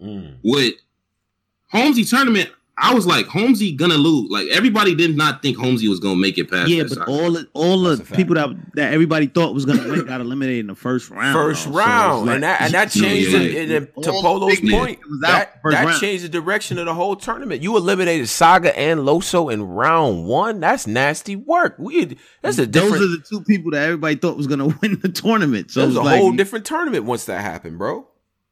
Mm. 0.00 0.38
With 0.42 0.74
Holmesy 1.68 2.04
tournament, 2.04 2.50
I 2.82 2.94
was 2.94 3.06
like, 3.06 3.26
Holmesy 3.26 3.72
gonna 3.72 3.94
lose. 3.94 4.30
Like 4.30 4.48
everybody 4.48 4.94
did 4.94 5.14
not 5.14 5.42
think 5.42 5.58
Holmesy 5.58 5.86
was 5.86 6.00
gonna 6.00 6.16
make 6.16 6.38
it 6.38 6.50
past. 6.50 6.70
Yeah, 6.70 6.84
but 6.88 7.06
all 7.06 7.32
the, 7.32 7.46
all 7.52 7.82
the 7.82 8.02
people 8.02 8.34
that 8.36 8.48
that 8.74 8.94
everybody 8.94 9.26
thought 9.26 9.52
was 9.52 9.66
gonna 9.66 9.86
win 9.86 10.06
got 10.06 10.22
eliminated 10.22 10.60
in 10.60 10.66
the 10.68 10.74
first 10.74 11.10
round. 11.10 11.34
First 11.34 11.66
though. 11.66 11.72
round, 11.72 12.20
so 12.20 12.24
like, 12.24 12.34
and 12.36 12.42
that 12.42 12.60
and 12.62 12.72
that 12.72 12.90
changed 12.90 13.32
yeah, 13.32 13.40
it, 13.40 13.70
it, 13.70 14.02
to 14.02 14.10
Polo's 14.10 14.60
point. 14.60 14.98
That 15.20 15.60
that 15.64 15.84
round. 15.84 16.00
changed 16.00 16.24
the 16.24 16.30
direction 16.30 16.78
of 16.78 16.86
the 16.86 16.94
whole 16.94 17.16
tournament. 17.16 17.62
You 17.62 17.76
eliminated 17.76 18.28
Saga 18.30 18.76
and 18.78 19.00
Loso 19.00 19.52
in 19.52 19.62
round 19.62 20.24
one. 20.24 20.60
That's 20.60 20.86
nasty 20.86 21.36
work. 21.36 21.76
We 21.78 22.16
that's 22.40 22.58
a 22.58 22.66
different. 22.66 22.94
Those 22.94 23.02
are 23.02 23.16
the 23.18 23.24
two 23.28 23.44
people 23.44 23.72
that 23.72 23.82
everybody 23.82 24.16
thought 24.16 24.38
was 24.38 24.46
gonna 24.46 24.68
win 24.80 24.98
the 25.00 25.10
tournament. 25.10 25.70
So 25.70 25.82
it 25.82 25.86
was 25.88 25.96
a 25.96 26.02
like, 26.02 26.18
whole 26.18 26.32
different 26.32 26.64
tournament 26.64 27.04
once 27.04 27.26
that 27.26 27.42
happened, 27.42 27.76
bro. 27.76 28.06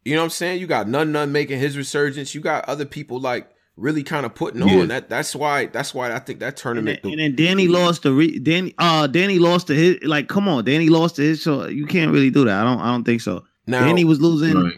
You 0.09 0.15
know 0.15 0.23
what 0.23 0.27
I'm 0.27 0.31
saying? 0.31 0.61
You 0.61 0.67
got 0.67 0.89
Nun 0.89 1.13
Nun 1.13 1.33
making 1.33 1.59
his 1.59 1.77
resurgence. 1.77 2.35
You 2.35 2.41
got 2.41 2.65
other 2.67 2.85
people 2.87 3.21
like 3.21 3.51
really 3.77 4.03
kind 4.03 4.25
of 4.25 4.35
putting 4.35 4.67
yeah. 4.67 4.81
on 4.81 4.89
that. 4.89 5.09
That's 5.09 5.37
why. 5.37 5.67
That's 5.67 5.93
why 5.93 6.13
I 6.13 6.19
think 6.19 6.41
that 6.41 6.57
tournament. 6.57 7.01
And 7.05 7.13
then, 7.13 7.21
and 7.21 7.37
then 7.37 7.47
Danny 7.47 7.69
lost 7.69 8.03
to 8.03 8.13
re, 8.13 8.39
Danny. 8.39 8.75
Uh, 8.79 9.07
Danny 9.07 9.39
lost 9.39 9.67
to 9.69 9.75
his. 9.75 9.99
Like, 10.03 10.29
come 10.29 10.49
on, 10.49 10.65
Danny 10.65 10.89
lost 10.89 11.17
to 11.17 11.23
his. 11.23 11.43
So 11.43 11.67
you 11.67 11.87
can't 11.87 12.11
really 12.11 12.31
do 12.31 12.45
that. 12.45 12.61
I 12.61 12.65
don't. 12.65 12.81
I 12.81 12.87
don't 12.91 13.05
think 13.05 13.21
so. 13.21 13.45
Now, 13.67 13.87
and 13.87 13.99
he 13.99 14.05
was 14.05 14.21
losing. 14.21 14.57
Right. 14.57 14.75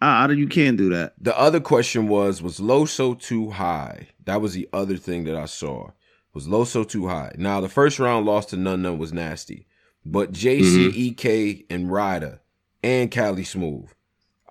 Ah, 0.00 0.28
you 0.28 0.46
can't 0.46 0.76
do 0.76 0.90
that. 0.90 1.14
The 1.20 1.36
other 1.38 1.60
question 1.60 2.06
was 2.06 2.40
was 2.42 2.60
Loso 2.60 3.18
too 3.18 3.50
high? 3.50 4.08
That 4.26 4.40
was 4.40 4.52
the 4.52 4.68
other 4.72 4.96
thing 4.96 5.24
that 5.24 5.34
I 5.34 5.46
saw. 5.46 5.90
Was 6.34 6.46
Loso 6.46 6.88
too 6.88 7.08
high? 7.08 7.32
Now 7.36 7.60
the 7.60 7.68
first 7.68 7.98
round 7.98 8.26
loss 8.26 8.46
to 8.46 8.56
None 8.56 8.82
None 8.82 8.98
was 8.98 9.12
nasty, 9.12 9.66
but 10.04 10.32
JC, 10.32 11.16
mm-hmm. 11.16 11.74
and 11.74 11.90
Ryder 11.90 12.40
and 12.82 13.10
Cali 13.10 13.42
Smooth, 13.44 13.90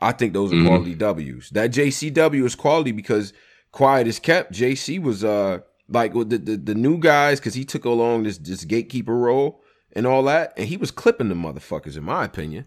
I 0.01 0.11
think 0.11 0.33
those 0.33 0.51
are 0.51 0.55
mm-hmm. 0.55 0.67
quality 0.67 0.95
W's. 0.95 1.49
That 1.51 1.71
JCW 1.71 2.45
is 2.45 2.55
quality 2.55 2.91
because 2.91 3.33
quiet 3.71 4.07
is 4.07 4.19
kept. 4.19 4.53
JC 4.53 5.01
was 5.01 5.23
uh 5.23 5.59
like 5.89 6.13
the 6.13 6.37
the, 6.37 6.57
the 6.57 6.75
new 6.75 6.99
guys 6.99 7.39
because 7.39 7.53
he 7.53 7.65
took 7.65 7.85
along 7.85 8.23
this 8.23 8.37
this 8.37 8.63
gatekeeper 8.63 9.15
role 9.15 9.61
and 9.93 10.05
all 10.05 10.23
that, 10.23 10.53
and 10.57 10.67
he 10.67 10.77
was 10.77 10.91
clipping 10.91 11.29
the 11.29 11.35
motherfuckers 11.35 11.97
in 11.97 12.03
my 12.03 12.25
opinion. 12.25 12.65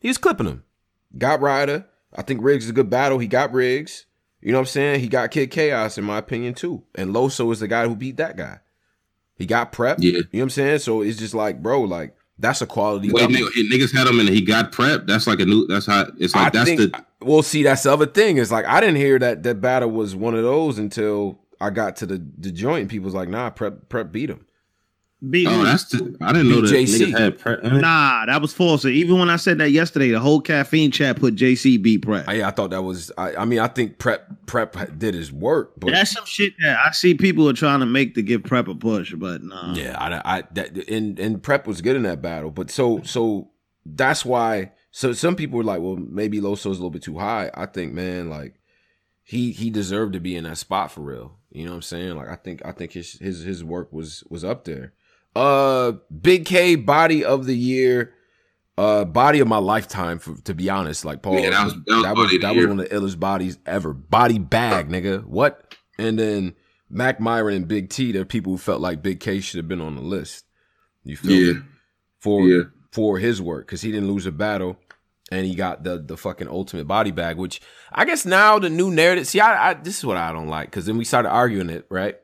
He 0.00 0.08
was 0.08 0.18
clipping 0.18 0.46
them. 0.46 0.64
Got 1.16 1.40
Ryder 1.40 1.86
I 2.14 2.22
think 2.22 2.42
Riggs 2.42 2.64
is 2.64 2.70
a 2.70 2.74
good 2.74 2.90
battle. 2.90 3.18
He 3.18 3.26
got 3.26 3.52
Riggs. 3.52 4.06
You 4.40 4.52
know 4.52 4.58
what 4.58 4.62
I'm 4.62 4.66
saying? 4.66 5.00
He 5.00 5.08
got 5.08 5.30
Kid 5.30 5.50
Chaos 5.50 5.98
in 5.98 6.04
my 6.04 6.18
opinion 6.18 6.54
too. 6.54 6.84
And 6.94 7.14
Loso 7.14 7.52
is 7.52 7.60
the 7.60 7.68
guy 7.68 7.86
who 7.86 7.96
beat 7.96 8.16
that 8.18 8.36
guy. 8.36 8.60
He 9.34 9.46
got 9.46 9.72
prep. 9.72 9.98
Yeah. 10.00 10.12
You 10.12 10.18
know 10.18 10.28
what 10.32 10.42
I'm 10.42 10.50
saying? 10.50 10.78
So 10.80 11.02
it's 11.02 11.18
just 11.18 11.34
like, 11.34 11.62
bro, 11.62 11.82
like 11.82 12.14
that's 12.38 12.62
a 12.62 12.66
quality. 12.66 13.10
Wait, 13.10 13.28
nigga, 13.28 13.48
niggas 13.70 13.92
had 13.92 14.06
him 14.06 14.20
and 14.20 14.28
he 14.28 14.40
got 14.40 14.72
prep. 14.72 15.06
That's 15.06 15.26
like 15.26 15.40
a 15.40 15.44
new. 15.44 15.66
That's 15.66 15.86
how 15.86 16.06
it's 16.18 16.34
like. 16.34 16.46
I 16.46 16.50
that's 16.50 16.70
think, 16.70 16.80
the. 16.92 17.04
Well, 17.20 17.42
see, 17.42 17.62
that's 17.62 17.82
the 17.82 17.92
other 17.92 18.06
thing. 18.06 18.36
Is 18.36 18.52
like 18.52 18.64
I 18.64 18.80
didn't 18.80 18.96
hear 18.96 19.18
that 19.18 19.42
that 19.42 19.60
battle 19.60 19.90
was 19.90 20.14
one 20.14 20.34
of 20.34 20.42
those 20.42 20.78
until 20.78 21.38
I 21.60 21.70
got 21.70 21.96
to 21.96 22.06
the 22.06 22.24
the 22.38 22.52
joint. 22.52 22.82
And 22.82 22.90
people 22.90 23.06
was 23.06 23.14
like, 23.14 23.28
nah, 23.28 23.50
prep 23.50 23.88
prep 23.88 24.12
beat 24.12 24.30
him. 24.30 24.46
Beat 25.28 25.48
oh, 25.48 25.64
that's 25.64 25.86
the, 25.86 26.16
I 26.20 26.32
didn't 26.32 26.48
know 26.48 26.60
that 26.60 26.72
JC. 26.72 27.10
had 27.10 27.40
pre- 27.40 27.56
Nah, 27.80 28.26
that 28.26 28.40
was 28.40 28.54
false. 28.54 28.84
Even 28.84 29.18
when 29.18 29.30
I 29.30 29.34
said 29.34 29.58
that 29.58 29.72
yesterday, 29.72 30.10
the 30.10 30.20
whole 30.20 30.40
caffeine 30.40 30.92
chat 30.92 31.16
put 31.16 31.34
JC 31.34 31.82
beat 31.82 32.02
prep. 32.02 32.26
Oh, 32.28 32.32
yeah, 32.32 32.46
I 32.46 32.52
thought 32.52 32.70
that 32.70 32.82
was. 32.82 33.10
I, 33.18 33.34
I, 33.34 33.44
mean, 33.44 33.58
I 33.58 33.66
think 33.66 33.98
prep 33.98 34.46
prep 34.46 34.76
did 34.96 35.14
his 35.14 35.32
work, 35.32 35.72
but 35.76 35.90
that's 35.90 36.12
some 36.12 36.24
shit 36.24 36.52
that 36.62 36.78
I 36.86 36.92
see 36.92 37.14
people 37.14 37.48
are 37.48 37.52
trying 37.52 37.80
to 37.80 37.86
make 37.86 38.14
to 38.14 38.22
give 38.22 38.44
prep 38.44 38.68
a 38.68 38.76
push, 38.76 39.12
but 39.12 39.42
nah. 39.42 39.74
Yeah, 39.74 39.96
I, 39.98 40.38
I 40.38 40.42
that 40.52 40.88
and 40.88 41.18
and 41.18 41.42
prep 41.42 41.66
was 41.66 41.80
good 41.80 41.96
in 41.96 42.04
that 42.04 42.22
battle, 42.22 42.52
but 42.52 42.70
so 42.70 43.02
so 43.02 43.50
that's 43.84 44.24
why. 44.24 44.70
So 44.92 45.12
some 45.12 45.34
people 45.34 45.58
were 45.58 45.64
like, 45.64 45.80
well, 45.80 45.96
maybe 45.96 46.40
Loso's 46.40 46.78
a 46.78 46.80
little 46.80 46.90
bit 46.90 47.02
too 47.02 47.18
high. 47.18 47.50
I 47.54 47.66
think, 47.66 47.92
man, 47.92 48.30
like 48.30 48.54
he 49.24 49.50
he 49.50 49.68
deserved 49.68 50.12
to 50.12 50.20
be 50.20 50.36
in 50.36 50.44
that 50.44 50.58
spot 50.58 50.92
for 50.92 51.00
real. 51.00 51.38
You 51.50 51.64
know 51.64 51.72
what 51.72 51.76
I'm 51.76 51.82
saying? 51.82 52.16
Like 52.16 52.28
I 52.28 52.36
think 52.36 52.62
I 52.64 52.70
think 52.70 52.92
his 52.92 53.14
his 53.14 53.42
his 53.42 53.64
work 53.64 53.92
was 53.92 54.22
was 54.30 54.44
up 54.44 54.64
there. 54.64 54.94
Uh, 55.38 55.92
Big 56.20 56.44
K 56.44 56.74
body 56.74 57.24
of 57.24 57.46
the 57.46 57.54
year, 57.54 58.14
uh, 58.76 59.04
body 59.04 59.40
of 59.40 59.48
my 59.48 59.58
lifetime. 59.58 60.18
For, 60.18 60.34
to 60.42 60.54
be 60.54 60.68
honest, 60.68 61.04
like 61.04 61.22
Paul, 61.22 61.38
yeah, 61.38 61.50
that 61.50 61.64
was 61.64 61.74
that 61.74 61.82
was, 61.86 62.02
that 62.02 62.16
was, 62.16 62.40
that 62.40 62.56
was 62.56 62.66
one 62.66 62.80
of 62.80 62.88
the 62.88 62.94
illest 62.94 63.20
bodies 63.20 63.58
ever. 63.64 63.92
Body 63.92 64.38
bag, 64.38 64.88
nigga. 64.88 65.24
What? 65.24 65.76
And 65.98 66.18
then 66.18 66.54
Mac 66.90 67.20
Myron 67.20 67.54
and 67.54 67.68
Big 67.68 67.88
T. 67.90 68.12
They're 68.12 68.24
people 68.24 68.52
who 68.52 68.58
felt 68.58 68.80
like 68.80 69.02
Big 69.02 69.20
K 69.20 69.40
should 69.40 69.58
have 69.58 69.68
been 69.68 69.80
on 69.80 69.94
the 69.94 70.02
list. 70.02 70.44
You 71.04 71.16
feel 71.16 71.30
yeah. 71.30 71.52
me? 71.52 71.60
For 72.18 72.42
yeah. 72.48 72.62
for 72.90 73.18
his 73.18 73.40
work 73.40 73.66
because 73.66 73.82
he 73.82 73.92
didn't 73.92 74.08
lose 74.08 74.26
a 74.26 74.32
battle 74.32 74.76
and 75.30 75.46
he 75.46 75.54
got 75.54 75.84
the 75.84 75.98
the 75.98 76.16
fucking 76.16 76.48
ultimate 76.48 76.86
body 76.86 77.10
bag, 77.10 77.36
which 77.36 77.60
I 77.92 78.04
guess 78.04 78.26
now 78.26 78.58
the 78.58 78.70
new 78.70 78.90
narrative. 78.90 79.26
See, 79.26 79.40
I, 79.40 79.70
I 79.70 79.74
this 79.74 79.98
is 79.98 80.04
what 80.04 80.16
I 80.16 80.32
don't 80.32 80.48
like 80.48 80.68
because 80.68 80.86
then 80.86 80.98
we 80.98 81.04
started 81.04 81.30
arguing 81.30 81.70
it, 81.70 81.86
right? 81.90 82.16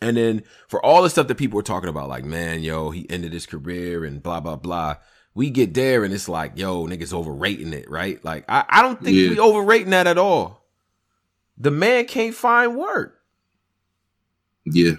And 0.00 0.16
then 0.16 0.42
for 0.68 0.84
all 0.84 1.02
the 1.02 1.10
stuff 1.10 1.28
that 1.28 1.36
people 1.36 1.56
were 1.56 1.62
talking 1.62 1.88
about, 1.88 2.08
like, 2.08 2.24
man, 2.24 2.62
yo, 2.62 2.90
he 2.90 3.08
ended 3.10 3.32
his 3.32 3.46
career 3.46 4.04
and 4.04 4.22
blah, 4.22 4.40
blah, 4.40 4.56
blah. 4.56 4.96
We 5.34 5.50
get 5.50 5.74
there 5.74 6.04
and 6.04 6.12
it's 6.12 6.28
like, 6.28 6.52
yo, 6.56 6.86
niggas 6.86 7.12
overrating 7.12 7.72
it, 7.72 7.88
right? 7.90 8.22
Like, 8.24 8.44
I, 8.48 8.64
I 8.68 8.82
don't 8.82 9.02
think 9.02 9.16
yeah. 9.16 9.30
we 9.30 9.40
overrating 9.40 9.90
that 9.90 10.06
at 10.06 10.18
all. 10.18 10.66
The 11.56 11.70
man 11.70 12.06
can't 12.06 12.34
find 12.34 12.76
work. 12.76 13.20
Yeah. 14.64 14.92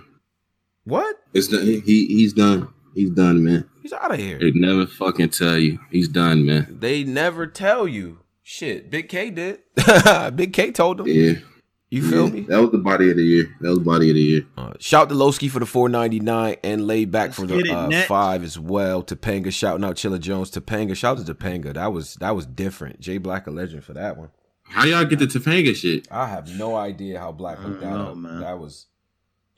What? 0.84 1.18
It's 1.34 1.48
done. 1.48 1.66
He 1.66 1.82
he's 2.08 2.34
done. 2.34 2.70
He's 2.96 3.12
done, 3.12 3.44
man. 3.44 3.70
He's 3.82 3.94
out 3.94 4.12
of 4.12 4.20
here. 4.20 4.40
They 4.40 4.52
never 4.52 4.88
fucking 4.88 5.30
tell 5.30 5.58
you. 5.58 5.80
He's 5.92 6.08
done, 6.08 6.46
man. 6.46 6.78
They 6.80 7.04
never 7.04 7.48
tell 7.48 7.88
you. 7.88 8.20
Shit, 8.42 8.90
Big 8.90 9.10
K 9.10 9.30
did. 9.30 9.60
Big 10.36 10.54
K 10.54 10.72
told 10.72 11.02
him. 11.02 11.08
Yeah. 11.08 11.34
You 11.92 12.08
feel 12.08 12.26
yeah, 12.26 12.34
me? 12.34 12.42
That 12.42 12.62
was 12.62 12.72
the 12.72 12.78
body 12.78 13.10
of 13.10 13.18
the 13.18 13.24
year. 13.24 13.56
That 13.62 13.70
was 13.70 13.80
body 13.80 14.10
of 14.10 14.16
the 14.16 14.22
year. 14.22 14.46
Uh, 14.56 14.74
shout 14.80 15.10
to 15.10 15.16
Lowski 15.16 15.50
for 15.50 15.60
the 15.60 15.66
four 15.66 15.90
ninety 15.90 16.20
nine 16.20 16.58
and 16.64 16.86
laid 16.86 17.10
back 17.12 17.34
for 17.34 17.48
the 17.48 17.68
uh, 17.72 18.06
five 18.06 18.44
as 18.44 18.60
well. 18.60 19.02
Topanga 19.02 19.52
shouting 19.52 19.84
out 19.84 19.96
Chilla 19.96 20.20
Jones. 20.20 20.52
Topanga 20.52 20.96
shout 20.96 21.18
to 21.18 21.34
Topanga. 21.34 21.74
That 21.74 21.92
was 21.92 22.14
that 22.16 22.36
was 22.36 22.46
different. 22.46 23.00
Jay 23.00 23.18
Black 23.18 23.48
a 23.48 23.52
legend 23.52 23.84
for 23.84 23.94
that 23.94 24.18
one. 24.18 24.30
How 24.64 24.86
y'all 24.86 25.04
get 25.04 25.18
the 25.18 25.26
Topanga 25.26 25.76
shit? 25.76 26.08
I 26.12 26.28
have 26.28 26.56
no 26.60 26.76
idea 26.76 27.20
how 27.20 27.32
Black 27.32 27.58
hooked 27.58 27.82
that 27.82 27.92
up. 27.92 28.16
Man. 28.16 28.42
That 28.42 28.60
was 28.60 28.86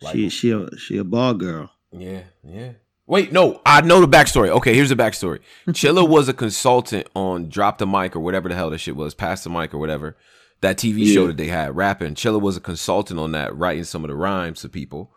like, 0.02 0.14
she 0.14 0.30
she 0.30 0.52
a 0.52 0.74
she 0.78 0.98
a 0.98 1.04
ball 1.04 1.34
girl. 1.34 1.70
Yeah, 1.92 2.24
yeah. 2.46 2.72
Wait, 3.08 3.34
no, 3.34 3.60
I 3.66 3.82
know 3.82 4.00
the 4.00 4.08
backstory. 4.08 4.48
Okay, 4.48 4.74
here's 4.74 4.88
the 4.88 4.96
backstory. 4.96 5.40
Chilla 5.70 6.08
was 6.08 6.30
a 6.30 6.34
consultant 6.34 7.08
on 7.14 7.50
Drop 7.50 7.78
the 7.78 7.86
Mic 7.86 8.16
or 8.16 8.22
whatever 8.22 8.48
the 8.48 8.56
hell 8.56 8.70
that 8.70 8.78
shit 8.78 8.96
was, 8.96 9.14
Pass 9.14 9.44
the 9.44 9.50
Mic 9.50 9.74
or 9.74 9.80
whatever 9.80 10.16
that 10.62 10.78
TV 10.78 11.06
yeah. 11.06 11.14
show 11.14 11.28
that 11.28 11.38
they 11.38 11.48
had 11.48 11.76
rapping. 11.76 12.16
Chilla 12.16 12.42
was 12.42 12.58
a 12.58 12.62
consultant 12.62 13.20
on 13.20 13.32
that, 13.34 13.56
writing 13.56 13.84
some 13.84 14.04
of 14.04 14.10
the 14.10 14.16
rhymes 14.16 14.62
to 14.62 14.70
people. 14.70 15.12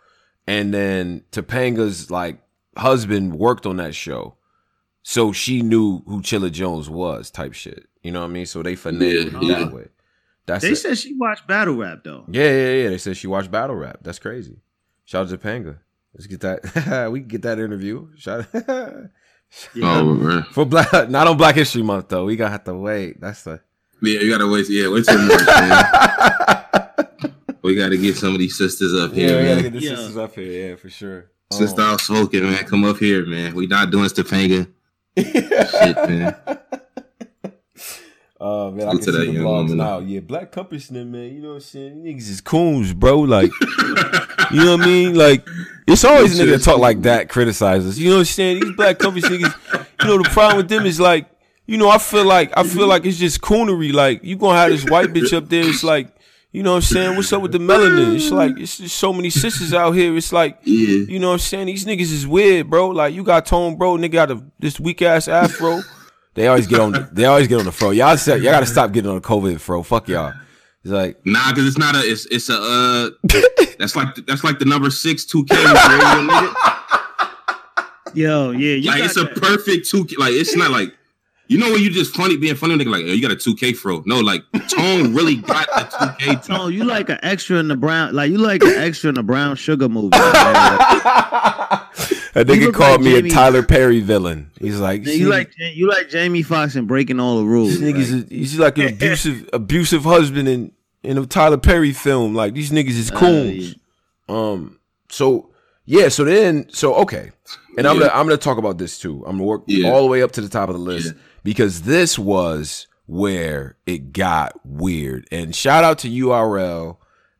And 0.46 0.74
then 0.74 1.22
Topanga's 1.32 2.10
like 2.10 2.40
husband 2.76 3.36
worked 3.36 3.66
on 3.66 3.76
that 3.76 3.94
show. 3.94 4.36
So 5.02 5.32
she 5.32 5.62
knew 5.62 6.02
who 6.06 6.22
Chilla 6.22 6.50
Jones 6.50 6.88
was, 6.88 7.30
type 7.30 7.52
shit. 7.52 7.86
You 8.02 8.10
know 8.12 8.20
what 8.20 8.30
I 8.30 8.32
mean? 8.32 8.46
So 8.46 8.62
they 8.62 8.74
finagled 8.74 9.48
yeah, 9.48 9.58
that 9.60 9.72
way. 9.72 9.88
That's 10.46 10.62
they 10.62 10.70
it. 10.70 10.76
said 10.76 10.98
she 10.98 11.14
watched 11.14 11.46
battle 11.46 11.74
rap 11.74 12.00
though. 12.04 12.24
Yeah, 12.28 12.50
yeah, 12.50 12.72
yeah. 12.82 12.88
They 12.90 12.98
said 12.98 13.16
she 13.16 13.26
watched 13.26 13.50
battle 13.50 13.76
rap. 13.76 13.98
That's 14.02 14.18
crazy. 14.18 14.58
Shout 15.04 15.26
out 15.26 15.30
to 15.30 15.38
Topanga. 15.38 15.78
Let's 16.14 16.26
get 16.26 16.40
that. 16.40 17.08
we 17.12 17.20
can 17.20 17.28
get 17.28 17.42
that 17.42 17.58
interview. 17.58 18.08
Shout 18.16 18.46
out. 18.54 18.68
yeah. 19.74 19.98
Oh 19.98 20.14
man. 20.14 20.42
For 20.52 20.64
black, 20.64 21.08
not 21.10 21.26
on 21.26 21.36
Black 21.36 21.54
History 21.54 21.82
Month 21.82 22.08
though. 22.08 22.24
We 22.24 22.36
gotta 22.36 22.52
have 22.52 22.64
to 22.64 22.74
wait. 22.74 23.20
That's 23.20 23.42
the 23.42 23.60
yeah, 24.06 24.20
you 24.20 24.30
gotta 24.30 24.48
wait. 24.48 24.68
Yeah, 24.68 24.88
wait 24.88 25.04
till 25.04 25.18
March, 25.18 25.46
man. 25.46 27.32
we 27.62 27.74
gotta 27.74 27.96
get 27.96 28.16
some 28.16 28.32
of 28.32 28.38
these 28.38 28.56
sisters 28.56 28.94
up 28.94 29.12
here. 29.12 29.30
Yeah, 29.30 29.42
we 29.42 29.48
gotta 29.48 29.62
get 29.62 29.72
the 29.72 29.80
yeah. 29.80 29.96
sisters 29.96 30.16
up 30.16 30.34
here. 30.34 30.68
Yeah, 30.68 30.76
for 30.76 30.90
sure. 30.90 31.30
Sister 31.52 31.82
oh. 31.82 31.96
smoking, 31.96 32.44
man. 32.44 32.64
Come 32.64 32.84
up 32.84 32.98
here, 32.98 33.24
man. 33.26 33.54
We 33.54 33.66
not 33.66 33.90
doing 33.90 34.08
Stefanga. 34.08 34.68
Shit, 35.16 35.96
man. 36.08 36.36
Oh 38.46 38.70
man, 38.70 38.88
I 38.88 38.90
can 38.90 39.02
see 39.02 39.10
the 39.10 39.18
vlogs 39.18 39.74
now. 39.74 40.00
Yeah, 40.00 40.20
Black 40.20 40.52
Compassman, 40.52 41.06
man. 41.06 41.32
You 41.32 41.40
know 41.40 41.48
what 41.50 41.54
I'm 41.54 41.60
saying? 41.60 42.04
Niggas 42.04 42.28
is 42.28 42.40
coons, 42.42 42.92
bro. 42.92 43.20
Like, 43.20 43.50
you 44.50 44.64
know 44.64 44.76
what 44.76 44.82
I 44.82 44.86
mean? 44.86 45.14
Like, 45.14 45.48
it's 45.86 46.04
always 46.04 46.38
a 46.38 46.44
nigga 46.44 46.62
talk 46.62 46.78
like 46.78 47.00
that, 47.02 47.30
criticize 47.30 47.86
us. 47.86 47.96
You 47.96 48.10
know 48.10 48.16
what 48.16 48.20
I'm 48.20 48.24
saying? 48.26 48.60
These 48.60 48.76
Black 48.76 48.98
Compass 48.98 49.24
niggas. 49.24 49.86
You 50.02 50.08
know 50.08 50.22
the 50.22 50.28
problem 50.28 50.58
with 50.58 50.68
them 50.68 50.84
is 50.84 51.00
like 51.00 51.26
you 51.66 51.78
know, 51.78 51.88
I 51.88 51.98
feel 51.98 52.24
like 52.24 52.52
I 52.56 52.64
feel 52.64 52.86
like 52.86 53.06
it's 53.06 53.18
just 53.18 53.40
coonery. 53.40 53.92
Like 53.92 54.22
you 54.22 54.36
gonna 54.36 54.58
have 54.58 54.70
this 54.70 54.84
white 54.84 55.08
bitch 55.08 55.32
up 55.32 55.48
there. 55.48 55.66
It's 55.66 55.84
like, 55.94 56.14
you 56.52 56.62
know 56.62 56.72
what 56.72 56.76
I'm 56.76 56.82
saying? 56.82 57.16
What's 57.16 57.32
up 57.32 57.42
with 57.42 57.52
the 57.52 57.58
melanin? 57.58 58.14
It's 58.14 58.30
like 58.30 58.58
it's 58.58 58.78
just 58.78 58.96
so 58.96 59.12
many 59.12 59.30
sisters 59.30 59.72
out 59.72 59.92
here. 59.92 60.14
It's 60.16 60.32
like, 60.32 60.58
yeah. 60.62 61.04
you 61.08 61.18
know 61.18 61.28
what 61.28 61.34
I'm 61.34 61.38
saying? 61.40 61.66
These 61.66 61.86
niggas 61.86 62.12
is 62.12 62.26
weird, 62.26 62.68
bro. 62.68 62.88
Like 62.88 63.14
you 63.14 63.24
got 63.24 63.46
tone, 63.46 63.76
bro. 63.76 63.96
Nigga 63.96 64.12
got 64.12 64.30
a, 64.30 64.42
this 64.58 64.78
weak 64.78 65.02
ass 65.02 65.28
afro. 65.28 65.80
They 66.34 66.48
always 66.48 66.66
get 66.66 66.80
on. 66.80 66.90
The, 66.90 67.08
they 67.12 67.26
always 67.26 67.46
get 67.46 67.60
on 67.60 67.64
the 67.64 67.70
fro. 67.70 67.90
Y'all 67.90 68.16
said 68.16 68.42
y'all 68.42 68.50
gotta 68.50 68.66
stop 68.66 68.90
getting 68.90 69.08
on 69.08 69.14
the 69.14 69.20
COVID 69.20 69.60
fro. 69.60 69.84
Fuck 69.84 70.08
y'all. 70.08 70.34
It's 70.82 70.92
like 70.92 71.24
nah, 71.24 71.52
cause 71.54 71.64
it's 71.64 71.78
not 71.78 71.94
a. 71.94 72.00
It's 72.00 72.26
it's 72.26 72.48
a. 72.48 72.56
Uh, 72.56 73.10
that's 73.78 73.94
like 73.94 74.14
that's 74.26 74.42
like 74.42 74.58
the 74.58 74.64
number 74.64 74.90
six 74.90 75.24
two 75.24 75.44
K. 75.44 75.54
Yo, 78.14 78.50
yeah, 78.50 78.90
like 78.90 79.02
it's 79.04 79.14
that. 79.14 79.30
a 79.36 79.40
perfect 79.40 79.88
two. 79.88 80.06
Like 80.18 80.32
it's 80.32 80.56
not 80.56 80.72
like 80.72 80.92
you 81.46 81.58
know 81.58 81.70
when 81.70 81.82
you 81.82 81.90
just 81.90 82.14
funny 82.14 82.36
being 82.36 82.54
funny, 82.54 82.74
nigga, 82.76 82.90
like, 82.90 83.02
oh, 83.02 83.12
you 83.12 83.20
got 83.20 83.30
a 83.30 83.36
2K 83.36 83.76
fro. 83.76 84.02
No, 84.06 84.20
like 84.20 84.42
Tone 84.68 85.14
really 85.14 85.36
got 85.36 85.68
a 85.68 85.84
2K. 85.84 86.46
Tone, 86.46 86.72
you 86.72 86.84
like 86.84 87.10
an 87.10 87.18
extra 87.22 87.58
in 87.58 87.68
the 87.68 87.76
brown, 87.76 88.14
like 88.14 88.30
you 88.30 88.38
like 88.38 88.62
an 88.62 88.74
extra 88.76 89.10
in 89.10 89.16
the 89.16 89.22
brown 89.22 89.54
sugar 89.56 89.88
movie. 89.88 90.16
A 92.36 92.44
nigga 92.44 92.72
called 92.74 93.00
like 93.02 93.04
me 93.04 93.12
Jamie, 93.12 93.28
a 93.28 93.32
Tyler 93.32 93.62
Perry 93.62 94.00
villain. 94.00 94.50
He's 94.58 94.80
like, 94.80 95.06
you 95.06 95.28
like 95.28 95.52
you 95.58 95.86
like 95.88 96.08
Jamie 96.08 96.42
Foxx 96.42 96.76
and 96.76 96.88
breaking 96.88 97.20
all 97.20 97.38
the 97.38 97.44
rules. 97.44 97.78
These 97.78 97.94
niggas, 97.94 98.30
he's 98.30 98.58
like 98.58 98.78
an 98.78 98.94
abusive 98.94 99.50
abusive 99.52 100.04
husband 100.04 100.48
in 100.48 100.72
in 101.02 101.18
a 101.18 101.26
Tyler 101.26 101.58
Perry 101.58 101.92
film. 101.92 102.34
Like 102.34 102.54
these 102.54 102.70
niggas 102.70 102.88
is 102.88 103.10
coons. 103.10 103.74
Uh, 104.28 104.32
yeah. 104.32 104.36
Um, 104.36 104.80
so 105.10 105.50
yeah, 105.84 106.08
so 106.08 106.24
then 106.24 106.66
so 106.70 106.94
okay, 106.94 107.30
and 107.76 107.84
yeah. 107.84 107.90
I'm 107.90 107.98
gonna 107.98 108.10
I'm 108.14 108.26
gonna 108.26 108.38
talk 108.38 108.56
about 108.56 108.78
this 108.78 108.98
too. 108.98 109.22
I'm 109.26 109.36
gonna 109.36 109.44
work 109.44 109.64
yeah. 109.66 109.90
all 109.90 110.00
the 110.00 110.08
way 110.08 110.22
up 110.22 110.32
to 110.32 110.40
the 110.40 110.48
top 110.48 110.70
of 110.70 110.74
the 110.74 110.80
list 110.80 111.12
because 111.44 111.82
this 111.82 112.18
was 112.18 112.88
where 113.06 113.76
it 113.86 114.12
got 114.12 114.58
weird. 114.64 115.28
And 115.30 115.54
shout 115.54 115.84
out 115.84 115.98
to 116.00 116.10
URL 116.10 116.96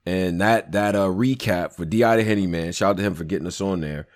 and 0.07 0.41
that 0.41 0.73
that 0.73 0.95
uh 0.95 1.09
recap 1.09 1.73
for 1.73 1.85
Di 1.85 2.17
the 2.17 2.23
Henny 2.23 2.47
man. 2.47 2.73
Shout 2.73 2.91
out 2.91 2.97
to 2.99 3.03
him 3.03 3.15
for 3.15 3.25
getting 3.25 3.47
us 3.47 3.61
on 3.61 3.81
there. 3.81 4.07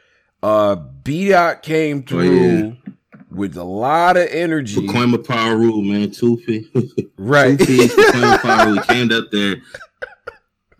Uh 0.42 0.76
B 0.76 1.30
Dot 1.30 1.62
came 1.62 2.02
through. 2.02 2.38
Oh, 2.38 2.76
yeah. 2.86 2.92
with 3.30 3.56
a 3.56 3.64
lot 3.64 4.16
of 4.16 4.28
energy. 4.30 4.86
Pacoima 4.86 5.26
Power 5.26 5.56
Rule, 5.56 5.82
man. 5.82 6.10
Two 6.10 6.36
feet. 6.38 6.68
Right. 7.20 7.58
Two 7.58 7.66
feet. 7.66 7.90
Pacoima 7.90 8.40
Power 8.40 8.66
Rule. 8.66 8.80
He 8.80 8.86
came 8.86 9.10
up 9.10 9.24
there. 9.32 9.56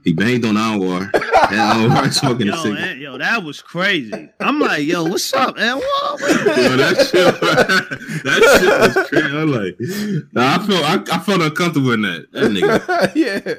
He 0.05 0.13
banged 0.13 0.45
on 0.45 0.55
Anwar. 0.55 1.11
And 1.13 1.91
Anwar 1.93 2.13
smoking 2.13 2.47
Yo, 2.47 2.55
a 2.55 2.57
cigarette. 2.59 2.81
man, 2.81 3.01
yo, 3.01 3.19
that 3.19 3.43
was 3.43 3.61
crazy. 3.61 4.31
I'm 4.41 4.61
like, 4.61 4.87
yo, 4.87 5.05
what's 5.05 5.33
up, 5.35 5.57
man? 5.57 5.77
What? 5.77 6.21
Yo, 6.21 6.77
that 6.77 6.97
shit, 7.11 7.41
that 8.25 8.59
shit 8.61 8.97
was 8.97 9.09
crazy. 9.09 9.37
I'm 9.37 9.51
like, 9.51 9.77
nah, 10.33 10.55
I 10.55 10.67
felt, 10.67 11.11
I, 11.11 11.17
I 11.17 11.19
felt 11.19 11.43
uncomfortable 11.43 11.93
in 11.93 12.03
that. 12.03 12.33
That 12.33 12.45
nigga. 12.53 13.13
yeah. 13.15 13.55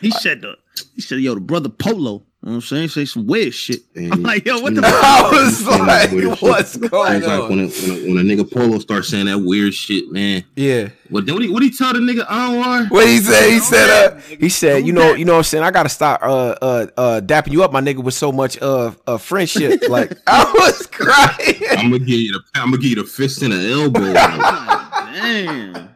He 0.00 0.10
said 0.10 0.42
the 0.42 0.56
he 0.94 1.00
said, 1.00 1.20
yo, 1.20 1.34
the 1.34 1.40
brother 1.40 1.68
Polo. 1.70 2.25
You 2.42 2.52
know 2.52 2.56
what 2.58 2.64
I'm 2.64 2.68
saying? 2.68 2.88
Say 2.90 3.04
some 3.06 3.26
weird 3.26 3.54
shit. 3.54 3.80
And 3.96 4.12
I'm 4.12 4.22
like, 4.22 4.46
yo, 4.46 4.60
what 4.60 4.70
the 4.74 4.76
you 4.76 4.80
know, 4.82 4.88
fuck? 4.90 5.04
I 5.04 5.30
was 5.32 5.66
like, 5.66 6.10
weird 6.12 6.38
shit. 6.38 6.42
what's 6.42 6.76
going 6.76 7.14
was 7.20 7.26
like, 7.26 7.48
when 7.50 7.58
on? 7.58 7.64
a, 7.64 7.68
when, 7.68 7.90
a, 7.90 8.14
when 8.14 8.18
a 8.18 8.20
nigga 8.36 8.52
Polo 8.52 8.78
starts 8.78 9.08
saying 9.08 9.26
that 9.26 9.38
weird 9.38 9.74
shit, 9.74 10.12
man. 10.12 10.44
Yeah. 10.54 10.90
What 11.08 11.28
what 11.30 11.42
he 11.42 11.48
what 11.48 11.62
he 11.62 11.70
tell 11.76 11.92
the 11.92 11.98
nigga 11.98 12.26
Anwar? 12.26 12.90
What 12.90 13.06
he 13.06 13.18
said? 13.18 13.50
He 13.50 13.58
said, 13.58 13.90
uh, 14.12 14.20
he 14.20 14.48
said, 14.48 14.86
you 14.86 14.92
know, 14.92 15.14
you 15.14 15.24
know 15.24 15.32
what 15.32 15.38
I'm 15.38 15.44
saying? 15.44 15.64
I 15.64 15.70
gotta 15.70 15.88
stop 15.88 16.22
uh 16.22 16.54
uh 16.62 16.86
uh 16.96 17.20
dapping 17.24 17.52
you 17.52 17.64
up, 17.64 17.72
my 17.72 17.80
nigga, 17.80 18.02
with 18.02 18.14
so 18.14 18.30
much 18.30 18.60
uh 18.62 18.92
uh 19.06 19.16
friendship. 19.18 19.88
Like 19.88 20.12
I 20.26 20.44
was 20.44 20.86
crying. 20.86 21.56
I'm 21.70 21.90
gonna 21.90 21.98
give 22.00 22.20
you 22.20 22.32
the 22.32 22.40
I'm 22.54 22.70
gonna 22.70 22.78
give 22.82 22.90
you 22.90 22.96
the 22.96 23.04
fist 23.04 23.42
and 23.42 23.52
the 23.52 23.72
elbow. 23.72 24.00
Like, 24.00 25.14
Damn. 25.16 25.88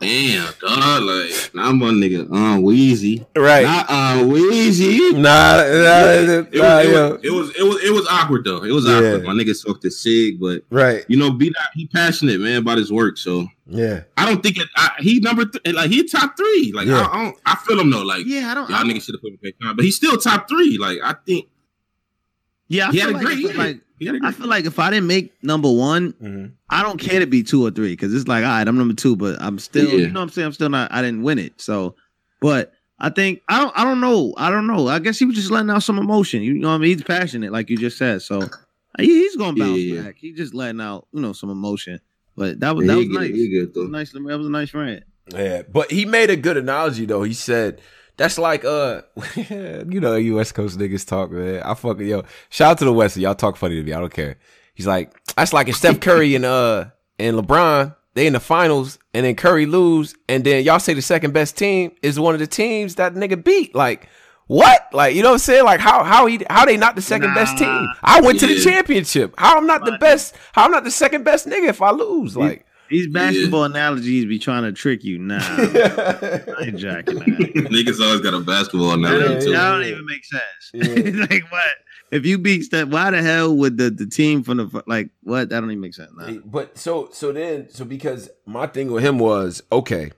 Damn, 0.00 0.44
dog. 0.60 1.02
Like, 1.02 1.50
now 1.54 1.70
I'm 1.70 1.82
a 1.82 1.86
nigga 1.86 2.30
uh 2.32 2.60
Wheezy. 2.60 3.26
Right. 3.34 3.64
Not 3.64 3.86
uh 3.90 4.24
Wheezy. 4.26 5.12
Nah, 5.14 5.18
nah, 5.18 5.62
It 5.62 6.54
nah, 6.54 6.76
was, 6.76 6.86
it, 6.86 6.92
yo. 6.92 7.10
was, 7.10 7.24
it 7.24 7.30
was 7.32 7.50
it 7.56 7.62
was 7.64 7.82
it 7.84 7.90
was 7.92 8.06
awkward 8.08 8.44
though. 8.44 8.62
It 8.62 8.70
was 8.70 8.86
Yeah. 8.86 8.94
awkward. 8.98 9.24
My 9.24 9.32
nigga 9.32 9.56
smoked 9.56 9.82
the 9.82 9.90
cig, 9.90 10.38
but 10.40 10.62
Right. 10.70 11.04
you 11.08 11.16
know, 11.16 11.32
be 11.32 11.48
that 11.48 11.70
he 11.74 11.88
passionate 11.88 12.40
man 12.40 12.58
about 12.58 12.78
his 12.78 12.92
work. 12.92 13.18
So 13.18 13.48
Yeah. 13.66 14.02
I 14.16 14.24
don't 14.24 14.40
think 14.40 14.58
it. 14.58 14.68
I, 14.76 14.90
he 15.00 15.18
number 15.18 15.44
th- 15.46 15.74
like 15.74 15.90
he 15.90 16.06
top 16.06 16.36
three. 16.36 16.70
Like 16.72 16.86
Yeah. 16.86 17.00
I, 17.00 17.12
I, 17.18 17.24
don't, 17.24 17.36
I 17.44 17.56
feel 17.56 17.80
him 17.80 17.90
though. 17.90 18.02
Like 18.04 18.24
Yeah, 18.24 18.52
I 18.52 18.54
don't. 18.54 18.70
y'all 18.70 18.78
I 18.78 18.82
don't 18.84 18.92
niggas 18.92 19.02
should 19.02 19.16
have 19.16 19.22
put 19.22 19.32
him 19.32 19.38
back 19.42 19.54
on, 19.64 19.74
but 19.74 19.84
he's 19.84 19.96
still 19.96 20.16
top 20.16 20.48
three. 20.48 20.78
Like 20.78 20.98
I 21.02 21.14
think 21.26 21.48
yeah, 22.68 22.88
I 22.88 22.92
he 22.92 22.98
had 22.98 23.10
a 23.10 23.12
like, 23.14 23.24
great 23.24 23.38
year. 23.38 23.54
like 23.54 23.56
he 23.56 23.62
had 23.62 23.76
a 23.76 23.80
I 24.00 24.32
feel 24.32 24.46
like 24.46 24.64
if 24.64 24.78
I 24.78 24.90
didn't 24.90 25.06
make 25.08 25.32
number 25.42 25.70
one, 25.70 26.12
Mm-hmm. 26.14 26.46
I 26.70 26.82
don't 26.82 26.98
care 27.00 27.20
to 27.20 27.26
be 27.26 27.42
two 27.42 27.64
or 27.66 27.70
three 27.70 27.92
because 27.92 28.14
it's 28.14 28.28
like, 28.28 28.44
all 28.44 28.50
right, 28.50 28.66
I'm 28.68 28.76
number 28.76 28.94
two, 28.94 29.16
but 29.16 29.40
I'm 29.40 29.58
still, 29.58 29.88
Yeah. 29.88 29.96
you 30.06 30.08
know 30.10 30.20
what 30.20 30.24
I'm 30.24 30.28
saying? 30.30 30.46
I'm 30.46 30.52
still 30.52 30.68
not, 30.68 30.92
I 30.92 31.00
didn't 31.02 31.22
win 31.22 31.38
it. 31.38 31.60
So, 31.60 31.94
but 32.40 32.72
I 33.00 33.10
think, 33.10 33.40
I 33.48 33.58
don't, 33.60 33.72
I 33.78 33.84
don't 33.84 34.00
know. 34.00 34.34
I 34.36 34.50
don't 34.50 34.66
know. 34.66 34.88
I 34.88 34.98
guess 34.98 35.18
he 35.18 35.24
was 35.24 35.34
just 35.36 35.50
letting 35.50 35.70
out 35.70 35.82
some 35.82 35.98
emotion. 35.98 36.42
You 36.42 36.54
know 36.54 36.68
what 36.68 36.74
I 36.74 36.78
mean? 36.78 36.90
He's 36.96 37.02
passionate, 37.02 37.52
like 37.52 37.70
you 37.70 37.76
just 37.76 37.96
said. 37.96 38.22
So 38.22 38.42
he- 38.98 39.06
he's 39.06 39.36
going 39.36 39.54
to 39.54 39.60
Yeah, 39.60 39.66
bounce 39.66 39.78
yeah, 39.80 39.94
yeah. 39.94 40.02
back. 40.02 40.16
He's 40.18 40.36
just 40.36 40.52
letting 40.54 40.80
out, 40.80 41.06
you 41.12 41.20
know, 41.20 41.32
some 41.32 41.50
emotion. 41.50 42.00
But 42.36 42.60
that 42.60 42.76
was, 42.76 42.86
Yeah, 42.86 42.92
that 42.94 42.98
was 42.98 43.08
good, 43.08 43.14
nice. 43.20 43.30
good 43.30 43.74
That 43.74 43.80
was 43.80 43.90
nice. 43.90 44.12
That 44.12 44.22
was 44.38 44.46
a 44.46 44.50
nice 44.50 44.70
friend. 44.70 45.04
Yeah, 45.34 45.62
but 45.70 45.90
he 45.90 46.04
made 46.06 46.30
a 46.30 46.36
good 46.36 46.56
analogy 46.56 47.04
though. 47.06 47.22
He 47.22 47.34
said 47.34 47.80
that's 48.18 48.36
like 48.36 48.64
uh, 48.64 49.02
you 49.36 50.00
know, 50.00 50.16
you 50.16 50.34
West 50.34 50.54
Coast 50.54 50.78
niggas 50.78 51.06
talk, 51.06 51.30
man. 51.30 51.62
I 51.62 51.72
fucking 51.72 52.06
yo. 52.06 52.24
Shout 52.50 52.72
out 52.72 52.78
to 52.78 52.84
the 52.84 52.92
West. 52.92 53.16
Y'all 53.16 53.34
talk 53.34 53.56
funny 53.56 53.76
to 53.76 53.82
me. 53.82 53.92
I 53.94 54.00
don't 54.00 54.12
care. 54.12 54.36
He's 54.74 54.86
like 54.86 55.14
that's 55.34 55.52
like 55.52 55.68
if 55.68 55.76
Steph 55.76 56.00
Curry 56.00 56.34
and 56.34 56.44
uh 56.44 56.86
and 57.18 57.36
LeBron 57.38 57.94
they 58.14 58.26
in 58.26 58.32
the 58.32 58.40
finals 58.40 58.98
and 59.14 59.24
then 59.24 59.36
Curry 59.36 59.66
lose 59.66 60.14
and 60.28 60.44
then 60.44 60.64
y'all 60.64 60.80
say 60.80 60.94
the 60.94 61.02
second 61.02 61.32
best 61.32 61.56
team 61.56 61.92
is 62.02 62.18
one 62.18 62.34
of 62.34 62.40
the 62.40 62.46
teams 62.46 62.96
that 62.96 63.14
nigga 63.14 63.42
beat. 63.42 63.74
Like 63.74 64.08
what? 64.48 64.88
Like 64.92 65.14
you 65.14 65.22
know 65.22 65.28
what 65.28 65.34
I'm 65.34 65.38
saying? 65.38 65.64
Like 65.64 65.80
how 65.80 66.02
how 66.02 66.26
he 66.26 66.44
how 66.50 66.64
they 66.64 66.76
not 66.76 66.96
the 66.96 67.02
second 67.02 67.34
best 67.34 67.56
team? 67.56 67.88
I 68.02 68.20
went 68.20 68.40
to 68.40 68.46
the 68.48 68.60
championship. 68.60 69.34
How 69.38 69.56
I'm 69.56 69.66
not 69.66 69.84
the 69.84 69.96
best? 69.98 70.34
How 70.52 70.64
I'm 70.64 70.72
not 70.72 70.84
the 70.84 70.90
second 70.90 71.22
best 71.24 71.46
nigga 71.46 71.68
if 71.68 71.80
I 71.80 71.92
lose? 71.92 72.36
Like. 72.36 72.64
These 72.88 73.08
basketball 73.08 73.64
analogies 73.64 74.24
be 74.24 74.38
trying 74.38 74.62
to 74.64 74.72
trick 74.72 75.04
you. 75.04 75.18
Nah, 75.18 75.38
I 75.40 76.64
ain't 76.64 76.76
jacking 76.76 77.18
that. 77.18 77.26
Niggas 77.70 78.00
always 78.00 78.20
got 78.20 78.34
a 78.34 78.40
basketball 78.40 78.92
analogy 78.92 79.24
don't, 79.24 79.42
too. 79.42 79.52
that 79.52 79.70
don't 79.70 79.84
even 79.84 80.06
make 80.06 80.24
sense. 80.24 80.42
Yeah. 80.72 81.26
like 81.30 81.50
what? 81.50 81.64
If 82.10 82.24
you 82.24 82.38
beat 82.38 82.62
Steph, 82.62 82.88
why 82.88 83.10
the 83.10 83.22
hell 83.22 83.54
would 83.54 83.76
the, 83.76 83.90
the 83.90 84.06
team 84.06 84.42
from 84.42 84.56
the 84.58 84.82
like 84.86 85.10
what? 85.22 85.50
That 85.50 85.60
don't 85.60 85.70
even 85.70 85.80
make 85.80 85.94
sense. 85.94 86.10
Nah. 86.16 86.40
But 86.44 86.78
so 86.78 87.10
so 87.12 87.32
then 87.32 87.68
so 87.68 87.84
because 87.84 88.30
my 88.46 88.66
thing 88.66 88.90
with 88.90 89.04
him 89.04 89.18
was 89.18 89.62
okay, 89.70 90.12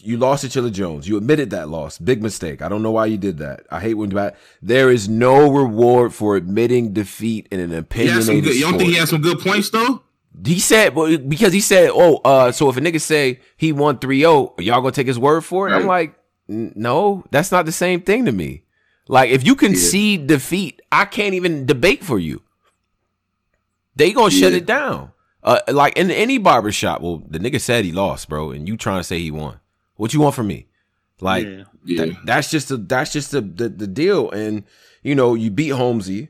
you 0.00 0.16
lost 0.16 0.42
to 0.42 0.60
Chilla 0.60 0.72
Jones. 0.72 1.08
You 1.08 1.16
admitted 1.16 1.50
that 1.50 1.68
loss. 1.68 1.98
Big 1.98 2.22
mistake. 2.22 2.62
I 2.62 2.68
don't 2.68 2.82
know 2.82 2.92
why 2.92 3.06
you 3.06 3.18
did 3.18 3.38
that. 3.38 3.66
I 3.70 3.80
hate 3.80 3.94
when 3.94 4.10
that. 4.10 4.36
There 4.60 4.90
is 4.90 5.08
no 5.08 5.50
reward 5.50 6.14
for 6.14 6.36
admitting 6.36 6.92
defeat 6.92 7.48
in 7.50 7.60
an 7.60 7.70
He 7.70 7.76
opinionated 7.76 8.24
some 8.24 8.40
good, 8.40 8.54
you 8.54 8.60
don't 8.62 8.78
think 8.78 8.90
he 8.90 8.94
sport. 8.94 9.00
had 9.00 9.08
some 9.08 9.20
good 9.20 9.40
points 9.40 9.70
though? 9.70 10.02
He 10.46 10.58
said 10.60 10.94
well, 10.94 11.16
because 11.18 11.52
he 11.52 11.60
said, 11.60 11.90
"Oh, 11.92 12.16
uh, 12.24 12.52
so 12.52 12.68
if 12.70 12.76
a 12.76 12.80
nigga 12.80 13.00
say 13.00 13.40
he 13.56 13.72
won 13.72 13.98
3-0, 13.98 14.54
y'all 14.60 14.80
gonna 14.80 14.90
take 14.92 15.06
his 15.06 15.18
word 15.18 15.42
for 15.44 15.68
it?" 15.68 15.72
I'm 15.72 15.86
Right. 15.86 16.08
like, 16.48 16.74
"No, 16.76 17.24
that's 17.30 17.52
not 17.52 17.66
the 17.66 17.72
same 17.72 18.00
thing 18.00 18.24
to 18.24 18.32
me." 18.32 18.64
Like 19.08 19.30
if 19.30 19.44
you 19.44 19.54
concede 19.54 20.26
defeat, 20.28 20.80
I 20.90 21.04
can't 21.04 21.34
even 21.34 21.66
debate 21.66 22.02
for 22.02 22.18
you. 22.18 22.42
They 23.96 24.12
gonna 24.12 24.30
shut 24.30 24.52
it 24.52 24.66
down. 24.66 25.12
Uh, 25.42 25.58
like 25.68 25.96
in 25.98 26.10
any 26.10 26.38
barber 26.38 26.72
shop. 26.72 27.00
Well, 27.02 27.22
the 27.28 27.38
nigga 27.38 27.60
said 27.60 27.84
he 27.84 27.92
lost, 27.92 28.28
bro, 28.28 28.52
and 28.52 28.66
you 28.68 28.76
trying 28.76 29.00
to 29.00 29.04
say 29.04 29.18
he 29.18 29.30
won. 29.30 29.58
What 29.96 30.14
you 30.14 30.20
want 30.20 30.34
from 30.34 30.46
me? 30.46 30.66
Like 31.20 31.44
Yeah. 31.46 31.64
Yeah. 31.84 32.04
that- 32.06 32.16
that's 32.26 32.50
just 32.50 32.70
a, 32.70 32.76
that's 32.76 33.12
just 33.12 33.32
the, 33.32 33.40
the 33.42 33.68
the 33.68 33.86
deal. 33.86 34.30
And 34.30 34.64
you 35.02 35.14
know, 35.14 35.34
you 35.34 35.50
beat 35.50 35.70
Holmesy. 35.70 36.28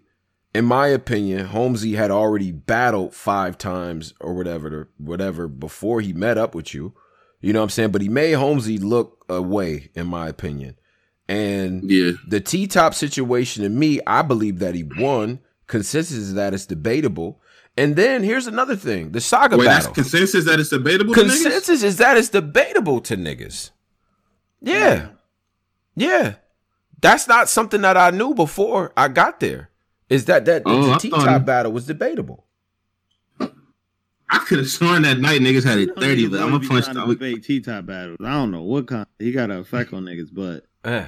In 0.54 0.64
my 0.66 0.86
opinion, 0.88 1.46
Holmesy 1.46 1.94
had 1.94 2.10
already 2.10 2.52
battled 2.52 3.14
five 3.14 3.56
times 3.56 4.12
or 4.20 4.34
whatever, 4.34 4.90
whatever 4.98 5.48
before 5.48 6.00
he 6.02 6.12
met 6.12 6.36
up 6.36 6.54
with 6.54 6.74
you. 6.74 6.94
You 7.40 7.52
know 7.52 7.60
what 7.60 7.64
I'm 7.64 7.70
saying? 7.70 7.90
But 7.90 8.02
he 8.02 8.08
made 8.08 8.32
Holmesy 8.34 8.76
look 8.78 9.24
away, 9.28 9.90
in 9.94 10.06
my 10.06 10.28
opinion. 10.28 10.76
And 11.28 11.90
Yeah. 11.90 12.12
the 12.28 12.40
T 12.40 12.66
top 12.66 12.94
situation 12.94 13.62
to 13.62 13.70
me, 13.70 14.00
I 14.06 14.20
believe 14.22 14.58
that 14.58 14.74
he 14.74 14.82
won. 14.84 15.40
Consensus 15.66 16.16
is 16.18 16.34
that 16.34 16.52
it's 16.52 16.66
debatable. 16.66 17.40
And 17.76 17.96
then 17.96 18.22
here's 18.22 18.46
another 18.46 18.76
thing: 18.76 19.12
the 19.12 19.20
saga 19.22 19.56
Wait, 19.56 19.64
that's 19.64 19.86
battle. 19.86 19.94
consensus 19.94 20.44
that 20.44 20.60
it's 20.60 20.68
debatable. 20.68 21.14
to 21.14 21.20
niggas? 21.22 21.42
Consensus 21.42 21.82
is 21.82 21.96
that 21.96 22.18
it's 22.18 22.28
debatable 22.28 23.00
to 23.00 23.16
niggas. 23.16 23.70
Yeah. 24.60 25.08
Yeah. 25.96 26.34
That's 27.00 27.26
not 27.26 27.48
something 27.48 27.80
that 27.80 27.96
I 27.96 28.10
knew 28.10 28.34
before 28.34 28.92
I 28.96 29.08
got 29.08 29.40
there. 29.40 29.70
Is 30.12 30.26
that 30.26 30.44
that 30.44 30.62
Oh, 30.66 30.86
the 30.86 30.92
I 30.92 30.98
T 30.98 31.10
thought- 31.10 31.24
top 31.24 31.44
battle 31.44 31.72
was 31.72 31.86
debatable. 31.86 32.44
I 33.40 34.38
could 34.38 34.58
have 34.58 34.68
sworn 34.68 35.02
that 35.02 35.18
night 35.18 35.40
niggas 35.42 35.64
had 35.64 35.78
it 35.78 35.90
thirty, 35.98 36.26
but 36.26 36.40
I'm 36.40 36.52
gonna 36.52 36.66
punch. 36.66 36.84
trying 36.86 36.96
to 36.96 37.24
I'm- 37.26 37.40
T 37.42 37.60
top 37.60 37.84
battles. 37.86 38.16
I 38.24 38.32
don't 38.32 38.50
know 38.50 38.62
what 38.62 38.86
kind. 38.86 39.06
He 39.18 39.30
got 39.32 39.50
an 39.50 39.58
effect 39.58 39.92
on 39.92 40.04
niggas, 40.04 40.28
but 40.32 40.64
Eh. 40.84 41.06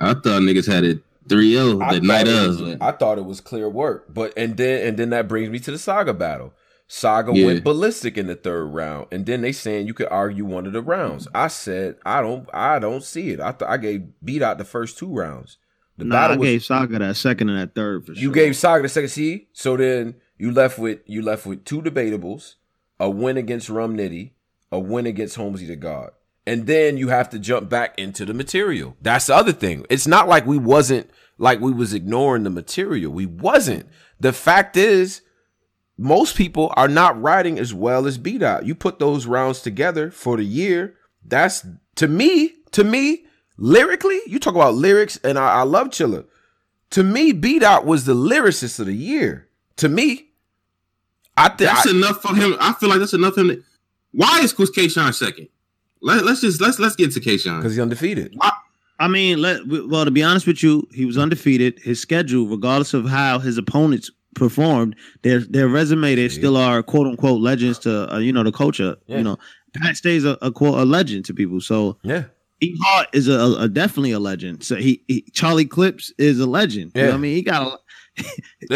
I 0.00 0.14
thought 0.14 0.42
niggas 0.42 0.66
had 0.66 0.84
it 0.84 1.02
3-0 1.28 1.80
I 1.82 1.94
the 1.94 2.00
thought 2.00 2.06
night 2.06 2.26
it 2.28 2.34
of. 2.34 2.60
was- 2.60 2.76
I 2.80 2.92
thought 2.92 3.18
it 3.18 3.24
was 3.26 3.40
clear 3.40 3.68
work, 3.68 4.12
but 4.12 4.32
and 4.36 4.56
then 4.56 4.86
and 4.88 4.96
then 4.98 5.10
that 5.10 5.28
brings 5.28 5.50
me 5.50 5.58
to 5.60 5.70
the 5.70 5.78
Saga 5.78 6.14
battle. 6.14 6.54
Saga 6.88 7.32
Yeah. 7.34 7.46
went 7.46 7.64
ballistic 7.64 8.16
in 8.18 8.26
the 8.26 8.34
third 8.34 8.64
round, 8.66 9.06
and 9.12 9.24
then 9.26 9.40
they 9.42 9.52
saying 9.52 9.86
you 9.86 9.94
could 9.94 10.08
argue 10.10 10.44
one 10.44 10.66
of 10.66 10.72
the 10.72 10.82
rounds. 10.82 11.28
I 11.34 11.48
said 11.48 11.96
I 12.04 12.20
don't, 12.22 12.48
I 12.52 12.78
don't 12.78 13.02
see 13.04 13.30
it. 13.30 13.40
I 13.40 13.52
th- 13.52 13.68
I 13.70 13.76
gave 13.76 14.04
B 14.24 14.38
Dot 14.38 14.58
the 14.58 14.64
first 14.64 14.96
two 14.98 15.12
rounds. 15.12 15.58
The 15.98 16.04
nah, 16.04 16.28
I 16.28 16.36
was 16.36 16.46
gave 16.46 16.64
Saga 16.64 16.98
that 16.98 17.16
second 17.16 17.50
and 17.50 17.58
that 17.58 17.74
third 17.74 18.06
for 18.06 18.12
you 18.12 18.22
sure. 18.22 18.32
gave 18.32 18.56
Saga 18.56 18.82
the 18.82 18.88
second 18.88 19.10
seed, 19.10 19.46
so 19.52 19.76
then 19.76 20.14
you 20.38 20.50
left 20.50 20.78
with 20.78 21.00
you 21.06 21.22
left 21.22 21.46
with 21.46 21.64
two 21.64 21.82
debatables, 21.82 22.54
a 22.98 23.10
win 23.10 23.36
against 23.36 23.68
Rum 23.68 23.96
Nitty, 23.96 24.32
a 24.70 24.78
win 24.78 25.06
against 25.06 25.36
Holmesy 25.36 25.66
the 25.66 25.76
God. 25.76 26.10
And 26.46 26.66
then 26.66 26.96
you 26.96 27.08
have 27.08 27.30
to 27.30 27.38
jump 27.38 27.68
back 27.68 27.96
into 27.98 28.24
the 28.24 28.34
material. 28.34 28.96
That's 29.00 29.26
the 29.26 29.36
other 29.36 29.52
thing. 29.52 29.86
It's 29.88 30.08
not 30.08 30.26
like 30.28 30.44
we 30.44 30.58
wasn't 30.58 31.08
like 31.38 31.60
we 31.60 31.72
was 31.72 31.94
ignoring 31.94 32.42
the 32.42 32.50
material. 32.50 33.12
We 33.12 33.26
wasn't. 33.26 33.86
The 34.18 34.32
fact 34.32 34.76
is, 34.76 35.22
most 35.98 36.36
people 36.36 36.72
are 36.76 36.88
not 36.88 37.20
writing 37.20 37.58
as 37.58 37.72
well 37.72 38.06
as 38.06 38.18
B 38.18 38.38
Dot. 38.38 38.66
You 38.66 38.74
put 38.74 38.98
those 38.98 39.26
rounds 39.26 39.60
together 39.60 40.10
for 40.10 40.36
the 40.36 40.44
year. 40.44 40.96
That's 41.24 41.64
to 41.96 42.08
me, 42.08 42.54
to 42.72 42.82
me, 42.82 43.26
lyrically, 43.62 44.20
you 44.26 44.38
talk 44.38 44.54
about 44.54 44.74
lyrics, 44.74 45.18
and 45.24 45.38
I, 45.38 45.60
I 45.60 45.62
love 45.62 45.88
Chilla. 45.88 46.24
To 46.90 47.02
me, 47.02 47.32
B 47.32 47.58
Dot 47.60 47.86
was 47.86 48.04
the 48.04 48.14
lyricist 48.14 48.78
of 48.80 48.86
the 48.86 48.92
year. 48.94 49.48
To 49.76 49.88
me, 49.88 50.28
I 51.36 51.48
think 51.48 51.60
That's 51.70 51.88
enough 51.90 52.20
for 52.20 52.34
him. 52.34 52.54
I 52.60 52.72
feel 52.74 52.88
like 52.90 52.98
that's 52.98 53.14
enough 53.14 53.34
for 53.34 53.40
him. 53.40 53.48
to- 53.48 53.62
Why 54.10 54.40
is 54.42 54.52
Chris 54.52 54.70
K 54.70 54.88
Shine 54.88 55.12
second? 55.14 55.48
Let, 56.02 56.24
us 56.24 56.40
just 56.40 56.60
let's 56.60 56.78
let's 56.78 56.96
get 56.96 57.12
to 57.12 57.20
K 57.20 57.38
Shine. 57.38 57.60
because 57.60 57.72
he's 57.72 57.80
undefeated. 57.80 58.36
I 59.00 59.08
mean, 59.08 59.40
let 59.40 59.60
well 59.66 60.04
to 60.04 60.10
be 60.10 60.22
honest 60.22 60.46
with 60.46 60.62
you, 60.62 60.86
he 60.92 61.06
was 61.06 61.16
undefeated. 61.16 61.78
His 61.82 62.00
schedule, 62.00 62.46
regardless 62.48 62.92
of 62.92 63.08
how 63.08 63.38
his 63.38 63.56
opponents 63.56 64.10
performed, 64.34 64.96
their 65.22 65.38
their 65.40 65.68
resume, 65.68 66.14
they 66.16 66.28
still 66.28 66.56
are 66.56 66.82
quote 66.82 67.06
unquote 67.06 67.40
legends 67.40 67.78
to 67.80 68.12
uh, 68.14 68.18
you 68.18 68.32
know 68.32 68.42
the 68.42 68.52
culture. 68.52 68.96
Yeah. 69.06 69.18
You 69.18 69.22
know, 69.24 69.38
Pat 69.74 69.96
stays 69.96 70.24
a, 70.24 70.36
a 70.42 70.52
quote 70.52 70.78
a 70.78 70.84
legend 70.84 71.24
to 71.26 71.34
people. 71.34 71.60
So 71.60 71.96
Yeah, 72.02 72.24
E 72.62 72.76
Hart 72.82 73.08
is 73.12 73.28
a, 73.28 73.32
a, 73.32 73.62
a 73.62 73.68
definitely 73.68 74.12
a 74.12 74.18
legend. 74.18 74.62
So 74.64 74.76
he, 74.76 75.02
he 75.08 75.22
Charlie 75.32 75.64
Clips 75.66 76.12
is 76.18 76.38
a 76.40 76.46
legend. 76.46 76.92
You 76.94 77.00
know 77.02 77.06
Yeah. 77.08 77.12
what 77.12 77.18
I 77.18 77.20
mean? 77.20 77.34
He 77.36 77.42
got 77.42 77.66
a, 78.18 78.22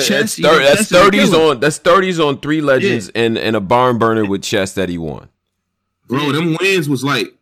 Chess, 0.00 0.36
that's, 0.36 0.38
thir- 0.38 0.58
that's 0.62 0.88
thirties 0.88 1.32
on 1.34 1.60
that's 1.60 1.78
thirties 1.78 2.18
on 2.18 2.40
three 2.40 2.60
legends 2.62 3.10
yeah. 3.14 3.22
and 3.22 3.38
and 3.38 3.54
a 3.54 3.60
barn 3.60 3.98
burner 3.98 4.24
with 4.24 4.42
chess 4.42 4.72
that 4.74 4.88
he 4.88 4.96
won. 4.98 5.28
Bro, 6.08 6.32
them 6.32 6.56
wins 6.60 6.88
was 6.88 7.04
like. 7.04 7.32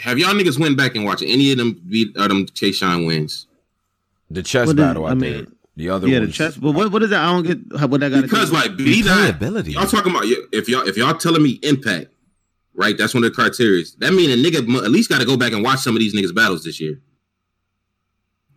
Have 0.00 0.18
y'all 0.18 0.32
niggas 0.32 0.58
went 0.58 0.78
back 0.78 0.94
and 0.94 1.04
watched 1.04 1.22
any 1.22 1.52
of 1.52 1.58
them 1.58 1.78
beat 1.86 2.16
or 2.16 2.26
them 2.28 2.46
K 2.46 2.72
Shine 2.72 3.04
wins? 3.04 3.46
The 4.30 4.42
chess 4.42 4.68
what 4.68 4.76
battle, 4.76 5.04
I, 5.04 5.10
I 5.10 5.14
mean. 5.14 5.32
Did. 5.32 5.52
The 5.76 5.90
other 5.90 6.06
one. 6.06 6.12
yeah, 6.12 6.18
ones. 6.20 6.30
the 6.30 6.32
chess. 6.32 6.56
But 6.56 6.72
what, 6.72 6.90
what 6.92 7.02
is 7.02 7.10
that? 7.10 7.20
I 7.22 7.26
don't 7.32 7.42
get 7.42 7.58
what 7.90 8.00
that 8.00 8.08
got 8.10 8.16
to 8.16 8.22
do. 8.22 8.22
because 8.22 8.50
like 8.52 8.76
B 8.76 9.02
dot 9.02 9.28
ability. 9.28 9.72
Y'all 9.72 9.86
talking 9.86 10.10
about 10.12 10.24
if 10.24 10.68
y'all 10.70 10.86
if 10.88 10.96
y'all 10.96 11.14
telling 11.14 11.42
me 11.42 11.58
impact, 11.62 12.06
right? 12.74 12.96
That's 12.96 13.14
one 13.14 13.24
of 13.24 13.30
the 13.30 13.34
criteria. 13.34 13.84
That 13.98 14.12
mean 14.12 14.30
a 14.30 14.34
nigga 14.34 14.84
at 14.84 14.90
least 14.90 15.10
got 15.10 15.20
to 15.20 15.26
go 15.26 15.36
back 15.36 15.52
and 15.52 15.62
watch 15.62 15.80
some 15.80 15.94
of 15.94 16.00
these 16.00 16.14
niggas 16.14 16.34
battles 16.34 16.64
this 16.64 16.80
year. 16.80 17.00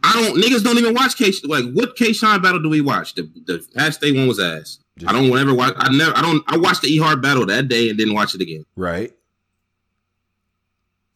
I 0.03 0.13
don't 0.13 0.41
niggas 0.41 0.63
don't 0.63 0.77
even 0.77 0.93
watch 0.93 1.15
K 1.15 1.31
like 1.45 1.65
what 1.71 1.95
K 1.95 2.11
Shine 2.11 2.41
battle 2.41 2.61
do 2.61 2.69
we 2.69 2.81
watch? 2.81 3.15
The 3.15 3.23
the 3.45 3.65
past 3.73 4.01
day 4.01 4.11
one 4.11 4.27
was 4.27 4.39
ass. 4.39 4.79
Just, 4.97 5.09
I 5.09 5.13
don't 5.13 5.35
ever 5.37 5.53
watch. 5.53 5.73
I 5.77 5.91
never. 5.95 6.15
I 6.15 6.21
don't. 6.21 6.43
I 6.47 6.57
watched 6.57 6.81
the 6.81 6.89
E 6.89 6.99
Hart 6.99 7.21
battle 7.21 7.45
that 7.45 7.67
day 7.67 7.89
and 7.89 7.97
didn't 7.97 8.13
watch 8.13 8.35
it 8.35 8.41
again. 8.41 8.65
Right. 8.75 9.13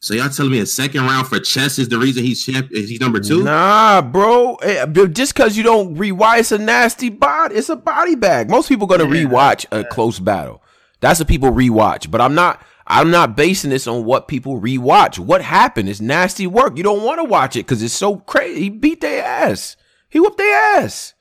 So 0.00 0.14
y'all 0.14 0.28
telling 0.28 0.52
me 0.52 0.60
a 0.60 0.66
second 0.66 1.02
round 1.02 1.26
for 1.26 1.40
chess 1.40 1.78
is 1.78 1.88
the 1.88 1.98
reason 1.98 2.24
he's 2.24 2.44
champ? 2.44 2.68
He's 2.70 3.00
number 3.00 3.18
two? 3.18 3.42
Nah, 3.42 4.00
bro. 4.00 4.54
Eh, 4.56 4.86
just 5.08 5.34
because 5.34 5.56
you 5.56 5.64
don't 5.64 5.96
rewatch, 5.96 6.38
it's 6.38 6.52
a 6.52 6.58
nasty 6.58 7.08
body. 7.08 7.56
It's 7.56 7.68
a 7.68 7.74
body 7.74 8.14
bag. 8.14 8.48
Most 8.48 8.68
people 8.68 8.86
gonna 8.86 9.04
yeah. 9.04 9.24
rewatch 9.24 9.66
a 9.72 9.84
close 9.84 10.20
battle. 10.20 10.62
That's 11.00 11.18
what 11.18 11.28
people 11.28 11.50
rewatch. 11.50 12.10
But 12.10 12.20
I'm 12.20 12.34
not. 12.34 12.62
I'm 12.90 13.10
not 13.10 13.36
basing 13.36 13.68
this 13.70 13.86
on 13.86 14.06
what 14.06 14.28
people 14.28 14.60
rewatch. 14.60 15.18
What 15.18 15.42
happened? 15.42 15.90
It's 15.90 16.00
nasty 16.00 16.46
work. 16.46 16.78
You 16.78 16.82
don't 16.82 17.04
want 17.04 17.20
to 17.20 17.24
watch 17.24 17.54
it 17.54 17.66
because 17.66 17.82
it's 17.82 17.92
so 17.92 18.16
crazy. 18.16 18.62
He 18.62 18.70
beat 18.70 19.02
their 19.02 19.22
ass. 19.22 19.76
He 20.08 20.18
whooped 20.18 20.38
their 20.38 20.78
ass. 20.78 21.12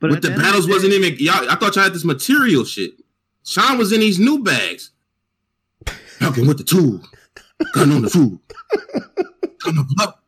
But 0.00 0.10
with 0.10 0.22
the 0.22 0.30
battles 0.30 0.68
wasn't 0.68 0.94
even 0.94 1.14
y'all. 1.20 1.48
I 1.48 1.54
thought 1.54 1.76
y'all 1.76 1.84
had 1.84 1.94
this 1.94 2.04
material 2.04 2.64
shit. 2.64 2.94
Shine 3.44 3.78
was 3.78 3.92
in 3.92 4.00
these 4.00 4.18
new 4.18 4.42
bags. 4.42 4.90
Falcon 6.18 6.48
with 6.48 6.58
the 6.58 6.64
tool. 6.64 7.00
Gun 7.72 7.92
on 7.92 8.02
the 8.02 8.10
food. 8.10 8.40
Gun 9.64 9.86
up. 10.00 10.24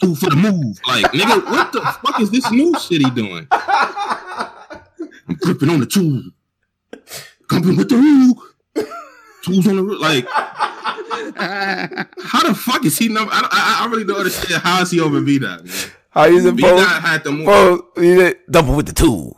Food 0.00 0.18
for 0.18 0.30
the 0.30 0.36
move. 0.36 0.80
Like, 0.88 1.06
nigga, 1.12 1.44
what 1.44 1.72
the 1.72 1.80
fuck 1.80 2.20
is 2.20 2.32
this 2.32 2.50
new 2.50 2.76
shit 2.80 3.02
he 3.02 3.10
doing? 3.10 3.46
I'm 3.52 5.36
gripping 5.40 5.70
on 5.70 5.78
the 5.78 5.86
tool. 5.86 6.22
Coming 7.48 7.76
with 7.76 7.88
the 7.88 7.96
roof. 7.96 8.36
Tools 9.42 9.66
on 9.66 9.76
the 9.76 9.82
roof. 9.82 10.00
Like, 10.00 10.26
how 12.24 12.42
the 12.46 12.54
fuck 12.54 12.84
is 12.84 12.98
he 12.98 13.08
number? 13.08 13.32
I, 13.32 13.48
I, 13.50 13.84
I 13.84 13.90
really 13.90 14.04
don't 14.04 14.18
understand. 14.18 14.62
How 14.62 14.82
is 14.82 14.90
he 14.90 15.00
over 15.00 15.20
B 15.20 15.38
Dot? 15.38 15.62
How 16.10 16.24
you 16.24 16.40
supposed? 16.40 16.56
B 16.56 16.62
Dot 16.62 17.02
had 17.02 17.24
the 17.24 17.32
move. 17.32 17.46
Bro, 17.46 17.88
he 17.96 18.34
dump 18.50 18.68
with 18.76 18.86
the 18.86 18.92
tool. 18.92 19.36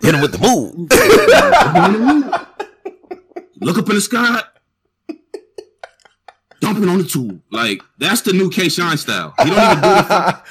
Hit 0.00 0.14
him 0.14 0.20
with 0.22 0.32
the 0.32 0.38
move. 0.38 0.88
Look 3.60 3.78
up 3.78 3.88
in 3.88 3.94
the 3.94 4.00
sky 4.00 4.42
dumping 6.60 6.88
on 6.88 6.98
the 6.98 7.04
tool. 7.04 7.38
Like 7.50 7.82
that's 7.98 8.22
the 8.22 8.32
new 8.32 8.50
K 8.50 8.68
Shine 8.68 8.96
style. 8.98 9.34
He 9.42 9.50
don't 9.50 9.62
even 9.62 9.80
do 9.80 9.94
the. 10.04 10.42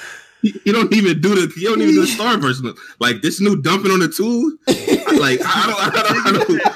He, 0.42 0.72
don't 0.72 0.92
even 0.92 1.20
do 1.20 1.34
the. 1.34 1.52
He 1.54 1.64
don't 1.64 1.80
even 1.80 1.94
do 1.94 2.00
the 2.02 2.06
star 2.06 2.36
version. 2.38 2.74
Like 3.00 3.22
this 3.22 3.40
new 3.40 3.60
dumping 3.60 3.90
on 3.90 4.00
the 4.00 4.08
tool. 4.08 4.52
Like 5.20 5.40
I 5.44 5.66
don't. 5.66 5.80
I 5.80 5.90
don't. 5.90 6.26
I 6.26 6.32
don't. 6.32 6.75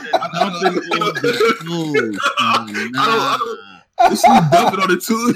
I 2.39 3.37
don't. 3.39 3.71
This 4.09 4.27
new 4.27 4.41
dumping 4.51 4.81
on 4.81 4.89
the 4.89 4.97
tool. 4.99 5.33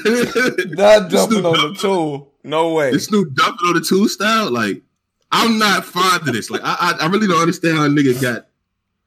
Not 0.76 1.10
dumping 1.10 1.44
on 1.44 1.72
the 1.72 1.78
tool. 1.78 2.32
No 2.42 2.72
way. 2.72 2.90
This 2.90 3.10
new 3.10 3.24
dumping 3.26 3.68
on 3.68 3.74
the 3.74 3.80
tool 3.80 4.08
style. 4.08 4.50
Like 4.50 4.82
I'm 5.32 5.58
not 5.58 5.84
fond 5.84 6.28
of 6.28 6.34
this. 6.34 6.48
Like 6.48 6.60
I, 6.62 6.76
I, 7.00 7.04
I 7.04 7.06
really 7.08 7.26
don't 7.26 7.40
understand 7.40 7.76
how 7.76 7.84
a 7.84 7.88
nigga 7.88 8.20
got 8.20 8.46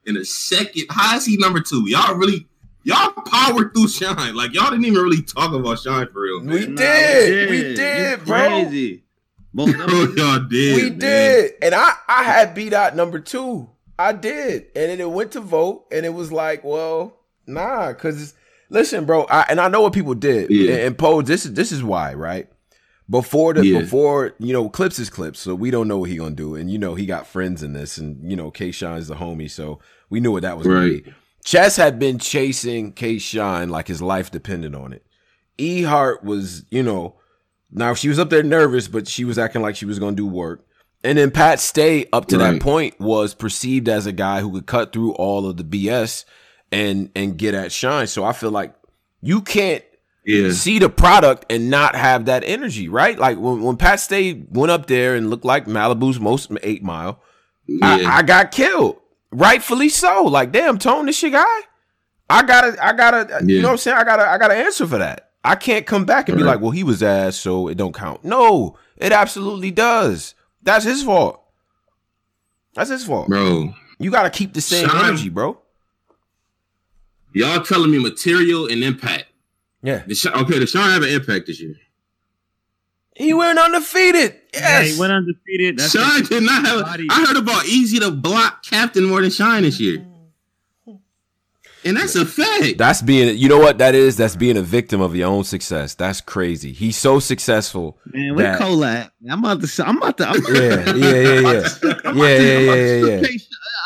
in 0.06 0.18
a 0.18 0.26
second. 0.26 0.86
How 0.90 1.16
is 1.16 1.26
he 1.26 1.38
number 1.38 1.62
two? 1.62 1.86
Y'all 1.88 2.16
really 2.16 2.48
y'all 2.84 3.12
powered 3.26 3.74
through 3.74 3.88
Shine. 3.88 4.36
Like 4.36 4.54
y'all 4.54 4.70
didn't 4.70 4.86
even 4.86 5.02
really 5.02 5.22
talk 5.22 5.54
about 5.54 5.80
Shine 5.80 6.08
for 6.08 6.22
real. 6.22 6.42
We, 6.42 6.68
nah, 6.68 6.76
did. 6.76 7.50
we 7.50 7.58
did. 7.58 7.70
We 7.70 7.76
did, 7.76 8.26
bro. 8.26 8.48
Crazy. 8.48 9.04
bro, 9.54 9.66
y'all 10.16 10.40
did. 10.40 10.76
We 10.76 10.90
man. 10.90 11.00
did. 11.00 11.54
And 11.62 11.76
I 11.76 11.94
I 12.08 12.24
had 12.24 12.54
B 12.54 12.70
dot 12.70 12.96
number 12.96 13.20
two. 13.20 13.70
I 14.00 14.14
did. 14.14 14.68
And 14.76 14.92
then 14.92 15.00
it 15.00 15.10
went 15.10 15.32
to 15.34 15.40
vote 15.40 15.86
and 15.92 16.06
it 16.06 16.14
was 16.14 16.32
like, 16.32 16.64
well, 16.64 17.18
nah, 17.46 17.94
cuz 17.94 18.34
listen, 18.70 19.06
bro, 19.06 19.26
I, 19.30 19.46
and 19.50 19.60
I 19.60 19.68
know 19.68 19.82
what 19.82 19.94
people 19.94 20.14
did. 20.14 20.50
Yeah. 20.50 20.72
And, 20.74 20.82
and 20.82 20.98
Poe, 20.98 21.22
this 21.22 21.46
is 21.46 21.54
this 21.54 21.72
is 21.72 21.84
why, 21.84 22.14
right? 22.14 22.50
Before 23.10 23.54
the 23.54 23.66
yeah. 23.66 23.80
before 23.80 24.34
you 24.38 24.52
know 24.52 24.70
clips 24.70 25.00
is 25.00 25.10
clips, 25.10 25.40
so 25.40 25.56
we 25.56 25.72
don't 25.72 25.88
know 25.88 26.00
what 26.00 26.10
he 26.10 26.18
gonna 26.18 26.36
do, 26.36 26.56
and 26.56 26.70
you 26.70 26.78
know 26.78 26.96
he 26.96 27.06
got 27.06 27.26
friends 27.26 27.64
in 27.64 27.72
this, 27.72 27.98
and 27.98 28.30
you 28.30 28.36
know 28.36 28.52
K 28.52 28.70
is 28.70 28.80
the 28.80 29.16
homie, 29.16 29.50
so 29.50 29.80
we 30.10 30.20
knew 30.20 30.32
what 30.32 30.42
that 30.42 30.58
was 30.58 30.68
right. 30.68 30.76
gonna 30.76 30.90
be. 30.90 31.14
Chess 31.46 31.78
had 31.78 31.98
been 31.98 32.20
chasing 32.20 32.92
K 32.92 33.18
Shine 33.18 33.70
like 33.70 33.88
his 33.88 34.02
life 34.02 34.30
depended 34.30 34.76
on 34.76 34.92
it. 34.92 35.06
E 35.58 35.84
Hart 35.84 36.22
was, 36.24 36.66
you 36.70 36.84
know, 36.84 37.16
now 37.72 37.94
she 37.94 38.10
was 38.10 38.20
up 38.20 38.30
there 38.30 38.44
nervous, 38.44 38.90
but 38.90 39.08
she 39.08 39.24
was 39.26 39.38
acting 39.38 39.62
like 39.62 39.78
she 39.78 39.86
was 39.86 39.98
going 39.98 40.16
to 40.16 40.22
do 40.22 40.28
work. 40.28 40.67
And 41.04 41.18
then 41.18 41.32
Pat 41.32 41.60
Stay, 41.60 42.06
up 42.12 42.26
to 42.28 42.38
right. 42.38 42.54
that 42.54 42.62
point, 42.62 43.00
was 43.00 43.34
perceived 43.34 43.88
as 43.88 44.06
a 44.06 44.12
guy 44.12 44.42
who 44.42 44.52
could 44.52 44.66
cut 44.66 44.92
through 44.92 45.14
all 45.14 45.48
of 45.48 45.58
the 45.58 45.64
BS 45.64 46.26
and 46.72 47.10
and 47.16 47.38
get 47.38 47.54
at 47.54 47.72
Shine. 47.72 48.08
So 48.08 48.24
I 48.24 48.34
feel 48.34 48.52
like 48.52 48.74
you 49.22 49.42
can't 49.42 49.84
yeah. 50.26 50.52
see 50.52 50.80
the 50.80 50.90
product 50.90 51.46
and 51.50 51.70
not 51.70 51.96
have 51.96 52.26
that 52.26 52.44
energy, 52.44 52.90
right? 52.90 53.18
Like 53.18 53.38
when, 53.38 53.62
when 53.62 53.78
Pat 53.78 54.00
Stay 54.00 54.34
went 54.50 54.72
up 54.72 54.88
there 54.88 55.16
and 55.16 55.30
looked 55.30 55.46
like 55.46 55.66
Malibu's 55.66 56.20
most 56.20 56.52
eight 56.64 56.84
mile, 56.84 57.22
yeah. 57.68 57.86
I, 57.86 58.18
I 58.18 58.22
got 58.24 58.52
killed 58.52 59.00
rightfully 59.32 59.90
so. 59.90 60.24
Like, 60.24 60.52
damn, 60.52 60.78
Tone, 60.78 61.06
this 61.06 61.18
shit 61.18 61.34
guy. 61.34 61.60
I 62.30 62.44
gotta, 62.44 62.86
I 62.86 62.94
gotta, 62.94 63.28
yeah. 63.30 63.56
you 63.56 63.62
know 63.62 63.70
what 63.70 63.74
I'm 63.74 63.78
saying? 63.78 63.98
I 63.98 64.04
gotta, 64.04 64.30
I 64.30 64.38
gotta 64.38 64.56
answer 64.56 64.86
for 64.86 64.98
that. 64.98 65.32
I 65.44 65.56
can't 65.56 65.86
come 65.86 66.04
back 66.04 66.28
and 66.28 66.36
right. 66.36 66.44
be 66.44 66.48
like, 66.48 66.60
well, 66.60 66.72
he 66.72 66.84
was 66.84 67.02
ass, 67.02 67.38
so 67.38 67.70
it 67.70 67.76
don't 67.76 67.96
count. 67.96 68.26
No, 68.26 68.78
it 68.98 69.14
absolutely 69.14 69.72
does. 69.72 70.36
That's 70.68 70.84
his 70.84 71.02
fault. 71.02 71.42
That's 72.74 72.90
his 72.90 73.06
fault, 73.06 73.30
bro. 73.30 73.74
You 74.00 74.12
gotta 74.12 74.30
keep 74.30 74.54
the 74.54 74.60
same 74.60 74.90
Shine, 74.90 75.06
energy, 75.06 75.30
bro. 75.30 75.58
Y'all 77.32 77.64
telling 77.64 77.90
me 77.90 78.00
material 78.00 78.68
and 78.68 78.84
impact. 78.84 79.28
Yeah. 79.82 80.04
The, 80.06 80.32
okay, 80.42 80.60
the 80.60 80.68
Shine 80.68 80.92
have 80.92 81.04
an 81.04 81.10
impact 81.10 81.48
this 81.48 81.62
year. 81.62 81.76
He 83.16 83.34
went 83.34 83.58
undefeated. 83.58 84.42
Yes. 84.54 84.62
Yeah, 84.62 84.94
he 84.94 85.00
went 85.00 85.14
undefeated. 85.14 85.80
That's 85.80 85.94
Shine 85.94 86.24
did 86.24 86.44
not 86.44 86.66
have. 86.66 86.84
Body. 86.84 87.08
I 87.10 87.26
heard 87.26 87.38
about 87.38 87.66
Easy 87.66 88.00
the 88.00 88.12
Block 88.12 88.62
Captain 88.64 89.06
more 89.06 89.22
than 89.22 89.32
Shine 89.32 89.64
this 89.64 89.80
year. 89.80 90.06
And 91.86 91.96
that's 91.98 92.16
a 92.16 92.26
fact. 92.26 92.78
That's 92.78 93.02
being, 93.02 93.38
you 93.38 93.48
know 93.48 93.60
what 93.60 93.78
that 93.78 93.96
is? 93.96 94.18
That's 94.18 94.36
being 94.36 94.58
a 94.58 94.62
victim 94.62 95.00
of 95.00 95.16
your 95.16 95.30
own 95.30 95.44
success. 95.44 95.96
That's 95.96 96.22
crazy. 96.22 96.74
He's 96.74 96.98
so 96.98 97.20
successful. 97.20 97.98
Man, 98.06 98.36
we 98.36 98.44
that... 98.44 98.60
collab. 98.60 99.12
I'm 99.30 99.44
about 99.44 99.62
to. 99.62 99.88
I'm 99.88 99.98
about 99.98 100.18
to. 100.18 100.28
I'm 100.28 100.42
yeah, 100.54 100.62
yeah, 100.96 101.14
yeah, 101.14 101.40
yeah, 101.40 101.62
to, 101.62 102.02
yeah, 102.04 102.14
yeah, 102.14 102.38
to, 102.38 103.06
yeah, 103.06 103.06
yeah, 103.06 103.22
yeah. 103.22 103.38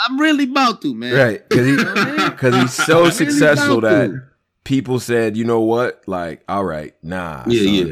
I'm 0.07 0.19
really 0.19 0.45
about 0.45 0.81
to, 0.81 0.95
man. 0.95 1.13
Right, 1.13 1.49
because 1.49 1.67
he, 1.67 2.29
cause 2.31 2.55
he's 2.55 2.73
so 2.73 3.05
I'm 3.05 3.11
successful 3.11 3.81
that 3.81 4.07
to. 4.07 4.23
people 4.63 4.99
said, 4.99 5.37
you 5.37 5.43
know 5.43 5.61
what, 5.61 6.01
like, 6.07 6.43
all 6.49 6.65
right, 6.65 6.95
nah, 7.03 7.43
yeah, 7.47 7.63
son. 7.63 7.73
yeah. 7.73 7.83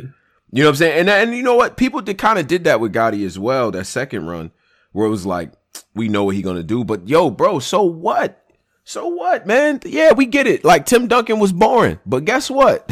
You 0.52 0.64
know 0.64 0.66
what 0.66 0.70
I'm 0.70 0.76
saying? 0.78 1.00
And 1.02 1.10
and 1.10 1.36
you 1.36 1.43
know 1.43 1.56
what, 1.56 1.78
people 1.78 2.02
did 2.02 2.18
kind 2.18 2.39
of 2.39 2.47
did 2.47 2.64
that 2.64 2.80
with 2.80 2.93
Gotti 2.93 3.26
as 3.26 3.38
well. 3.38 3.70
That 3.70 3.86
second 3.86 4.26
run, 4.26 4.52
where 4.91 5.06
it 5.06 5.12
was 5.12 5.26
like, 5.26 5.52
we 5.93 6.08
know 6.08 6.24
what 6.24 6.36
he's 6.36 6.43
gonna 6.43 6.64
do, 6.64 6.84
but 6.84 7.08
yo, 7.08 7.30
bro, 7.30 7.60
so 7.60 7.84
what? 7.84 8.49
So 8.89 9.05
what, 9.05 9.45
man? 9.45 9.81
Yeah, 9.85 10.13
we 10.13 10.25
get 10.25 10.47
it. 10.47 10.63
Like 10.63 10.87
Tim 10.87 11.07
Duncan 11.07 11.37
was 11.37 11.53
boring, 11.53 11.99
but 12.07 12.25
guess 12.25 12.49
what? 12.49 12.91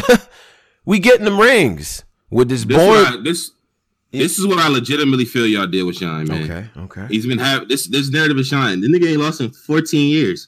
we 0.85 0.99
getting 0.99 1.25
them 1.25 1.39
rings 1.39 2.03
with 2.29 2.49
this, 2.49 2.65
this 2.65 2.77
boring. 2.77 3.23
this 3.23 3.49
this 4.11 4.37
is 4.37 4.45
what 4.45 4.59
I 4.59 4.67
legitimately 4.67 5.25
feel 5.25 5.47
y'all 5.47 5.65
did 5.65 5.81
with 5.81 5.95
Shine, 5.95 6.27
man. 6.27 6.43
Okay, 6.43 6.67
okay. 6.81 7.07
He's 7.09 7.25
been 7.25 7.39
having 7.39 7.67
this 7.67 7.87
this 7.87 8.11
narrative 8.11 8.37
of 8.37 8.45
Shine. 8.45 8.81
The 8.81 8.87
nigga 8.87 9.09
ain't 9.09 9.21
lost 9.21 9.41
in 9.41 9.49
14 9.49 10.07
years. 10.07 10.47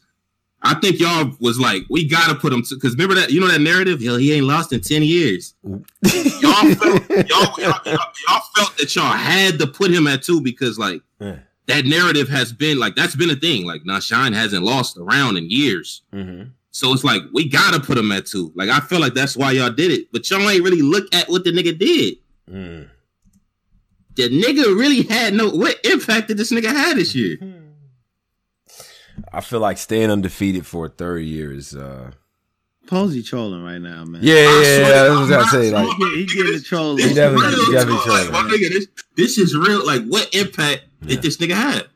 I 0.61 0.75
think 0.75 0.99
y'all 0.99 1.35
was 1.39 1.59
like, 1.59 1.81
we 1.89 2.07
gotta 2.07 2.35
put 2.35 2.53
him 2.53 2.61
to 2.61 2.75
because 2.75 2.93
remember 2.93 3.15
that 3.15 3.31
you 3.31 3.39
know 3.39 3.47
that 3.47 3.59
narrative. 3.59 4.03
Yo, 4.03 4.17
he 4.17 4.31
ain't 4.33 4.45
lost 4.45 4.71
in 4.71 4.81
ten 4.81 5.01
years. 5.01 5.55
y'all, 5.63 5.81
felt, 5.81 7.09
y'all, 7.09 7.55
y'all, 7.57 7.81
y'all, 7.87 8.41
felt 8.55 8.77
that 8.77 8.95
y'all 8.95 9.13
had 9.13 9.57
to 9.57 9.65
put 9.65 9.89
him 9.89 10.05
at 10.05 10.21
two 10.21 10.41
because 10.41 10.77
like 10.77 11.01
yeah. 11.19 11.37
That 11.69 11.85
narrative 11.85 12.27
has 12.29 12.51
been 12.51 12.79
like 12.79 12.95
that's 12.95 13.15
been 13.15 13.29
a 13.29 13.35
thing. 13.35 13.65
Like 13.65 13.85
now, 13.85 13.99
Shine 13.99 14.33
hasn't 14.33 14.63
lost 14.63 14.97
around 14.97 15.37
in 15.37 15.49
years. 15.49 16.01
Mm-hmm. 16.11 16.49
So 16.71 16.91
it's 16.93 17.03
like 17.03 17.21
we 17.31 17.47
gotta 17.47 17.79
put 17.79 17.97
him 17.97 18.11
at 18.11 18.25
two. 18.25 18.51
Like 18.55 18.69
I 18.69 18.79
feel 18.79 18.99
like 18.99 19.13
that's 19.13 19.37
why 19.37 19.51
y'all 19.51 19.71
did 19.71 19.91
it, 19.91 20.11
but 20.11 20.29
y'all 20.29 20.47
ain't 20.49 20.63
really 20.63 20.81
look 20.81 21.13
at 21.13 21.29
what 21.29 21.43
the 21.43 21.51
nigga 21.51 21.77
did. 21.77 22.15
Mm. 22.49 22.89
The 24.15 24.29
nigga 24.29 24.77
really 24.77 25.03
had 25.03 25.33
no 25.33 25.49
what 25.49 25.79
impact 25.85 26.27
did 26.27 26.37
this 26.37 26.51
nigga 26.51 26.71
had 26.71 26.97
this 26.97 27.15
year? 27.15 27.37
I 29.33 29.41
feel 29.41 29.59
like 29.59 29.77
staying 29.77 30.09
undefeated 30.09 30.65
for 30.65 30.87
a 30.87 30.89
third 30.89 31.19
year 31.19 31.51
is 31.53 31.75
uh 31.75 32.11
Posey 32.89 33.21
trolling 33.21 33.63
right 33.63 33.77
now, 33.77 34.03
man. 34.03 34.21
Yeah, 34.23 34.33
yeah, 34.33 34.61
yeah. 34.61 34.79
yeah. 34.79 35.01
I 35.03 35.19
was 35.19 35.29
gonna 35.29 35.45
say 35.45 35.69
like 35.69 35.95
he, 35.97 36.15
he 36.15 36.25
getting 36.25 36.53
the 36.53 36.59
troll. 36.59 36.97
He 36.97 37.13
definitely, 37.13 37.65
he 37.65 37.71
definitely 37.71 38.01
trolling. 38.03 38.31
Like, 38.31 38.45
nigga, 38.45 38.69
this, 38.69 38.87
this 39.15 39.37
is 39.37 39.55
real. 39.55 39.85
Like, 39.85 40.05
what 40.05 40.33
impact 40.33 40.85
yeah. 41.01 41.09
did 41.09 41.21
this 41.21 41.37
nigga 41.37 41.53
have? 41.53 41.87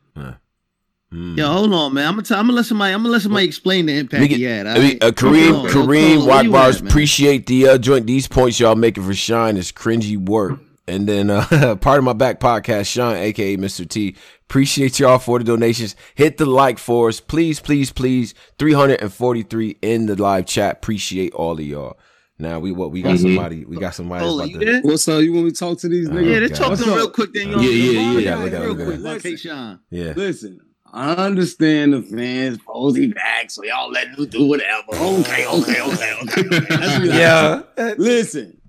Mm. 1.13 1.37
Yo, 1.37 1.51
hold 1.51 1.73
on, 1.73 1.93
man. 1.93 2.07
I'm 2.07 2.13
gonna, 2.13 2.23
t- 2.23 2.33
I'm 2.33 2.45
gonna 2.45 2.53
let 2.53 2.65
somebody. 2.65 2.93
I'm 2.93 3.01
gonna 3.01 3.11
let 3.11 3.21
somebody 3.21 3.45
explain 3.45 3.85
the 3.85 3.97
impact 3.97 4.29
get, 4.29 4.37
he 4.37 4.43
had. 4.43 4.65
I 4.65 4.79
mean, 4.79 4.97
uh, 5.01 5.11
Kareem, 5.11 5.67
Kareem, 5.69 6.27
White 6.27 6.51
Bars, 6.51 6.81
appreciate 6.81 7.45
the 7.45 7.69
uh, 7.69 7.77
joint. 7.77 8.07
These 8.07 8.27
points 8.27 8.59
y'all 8.59 8.75
making 8.75 9.03
for 9.03 9.13
Shine 9.13 9.57
is 9.57 9.71
cringy 9.71 10.17
work. 10.17 10.59
And 10.87 11.07
then 11.07 11.29
uh, 11.29 11.75
part 11.81 11.99
of 11.99 12.03
my 12.03 12.13
back 12.13 12.39
podcast, 12.39 12.87
Sean, 12.87 13.15
aka 13.15 13.57
Mr. 13.57 13.87
T. 13.87 14.15
Appreciate 14.53 14.99
y'all 14.99 15.17
for 15.17 15.39
the 15.39 15.45
donations. 15.45 15.95
Hit 16.13 16.37
the 16.37 16.45
like 16.45 16.77
for 16.77 17.09
us, 17.09 17.19
please, 17.19 17.59
please, 17.59 17.91
please. 17.91 18.35
343 18.59 19.77
in 19.81 20.05
the 20.05 20.15
live 20.15 20.45
chat. 20.45 20.73
Appreciate 20.73 21.33
all 21.33 21.53
of 21.53 21.59
y'all. 21.61 21.97
Now 22.37 22.59
we 22.59 22.71
what 22.71 22.91
we 22.91 23.01
got 23.01 23.15
mm-hmm. 23.15 23.29
somebody 23.29 23.65
we 23.65 23.77
got 23.77 23.95
somebody. 23.95 24.23
Oh, 24.23 24.45
to, 24.45 24.81
what's 24.83 25.07
up? 25.07 25.23
You 25.23 25.33
want 25.33 25.45
me 25.45 25.51
to 25.53 25.57
talk 25.57 25.79
to 25.79 25.89
these 25.89 26.07
niggas? 26.07 26.31
Yeah, 26.31 26.39
they 26.41 26.49
talk 26.49 26.77
to 26.77 26.85
them 26.85 26.93
real 26.93 27.09
quick. 27.09 27.33
Then 27.33 27.49
you 27.49 27.61
yeah, 27.61 27.71
yeah, 27.71 28.11
yeah, 28.11 28.19
yeah, 28.19 28.45
yeah, 28.45 28.59
real 28.59 28.75
quick. 28.75 28.99
Listen, 28.99 29.37
Sean. 29.37 29.79
Yeah, 29.89 30.13
listen. 30.15 30.59
I 30.93 31.13
understand 31.13 31.93
the 31.93 32.03
fans 32.03 32.59
posing 32.59 33.09
back, 33.09 33.49
so 33.49 33.63
y'all 33.63 33.89
let 33.89 34.15
them 34.15 34.27
do 34.27 34.47
whatever. 34.47 34.91
Okay, 34.91 35.47
okay, 35.47 35.81
okay, 35.81 36.13
okay. 36.21 37.05
yeah. 37.07 37.63
Listen, 37.97 38.61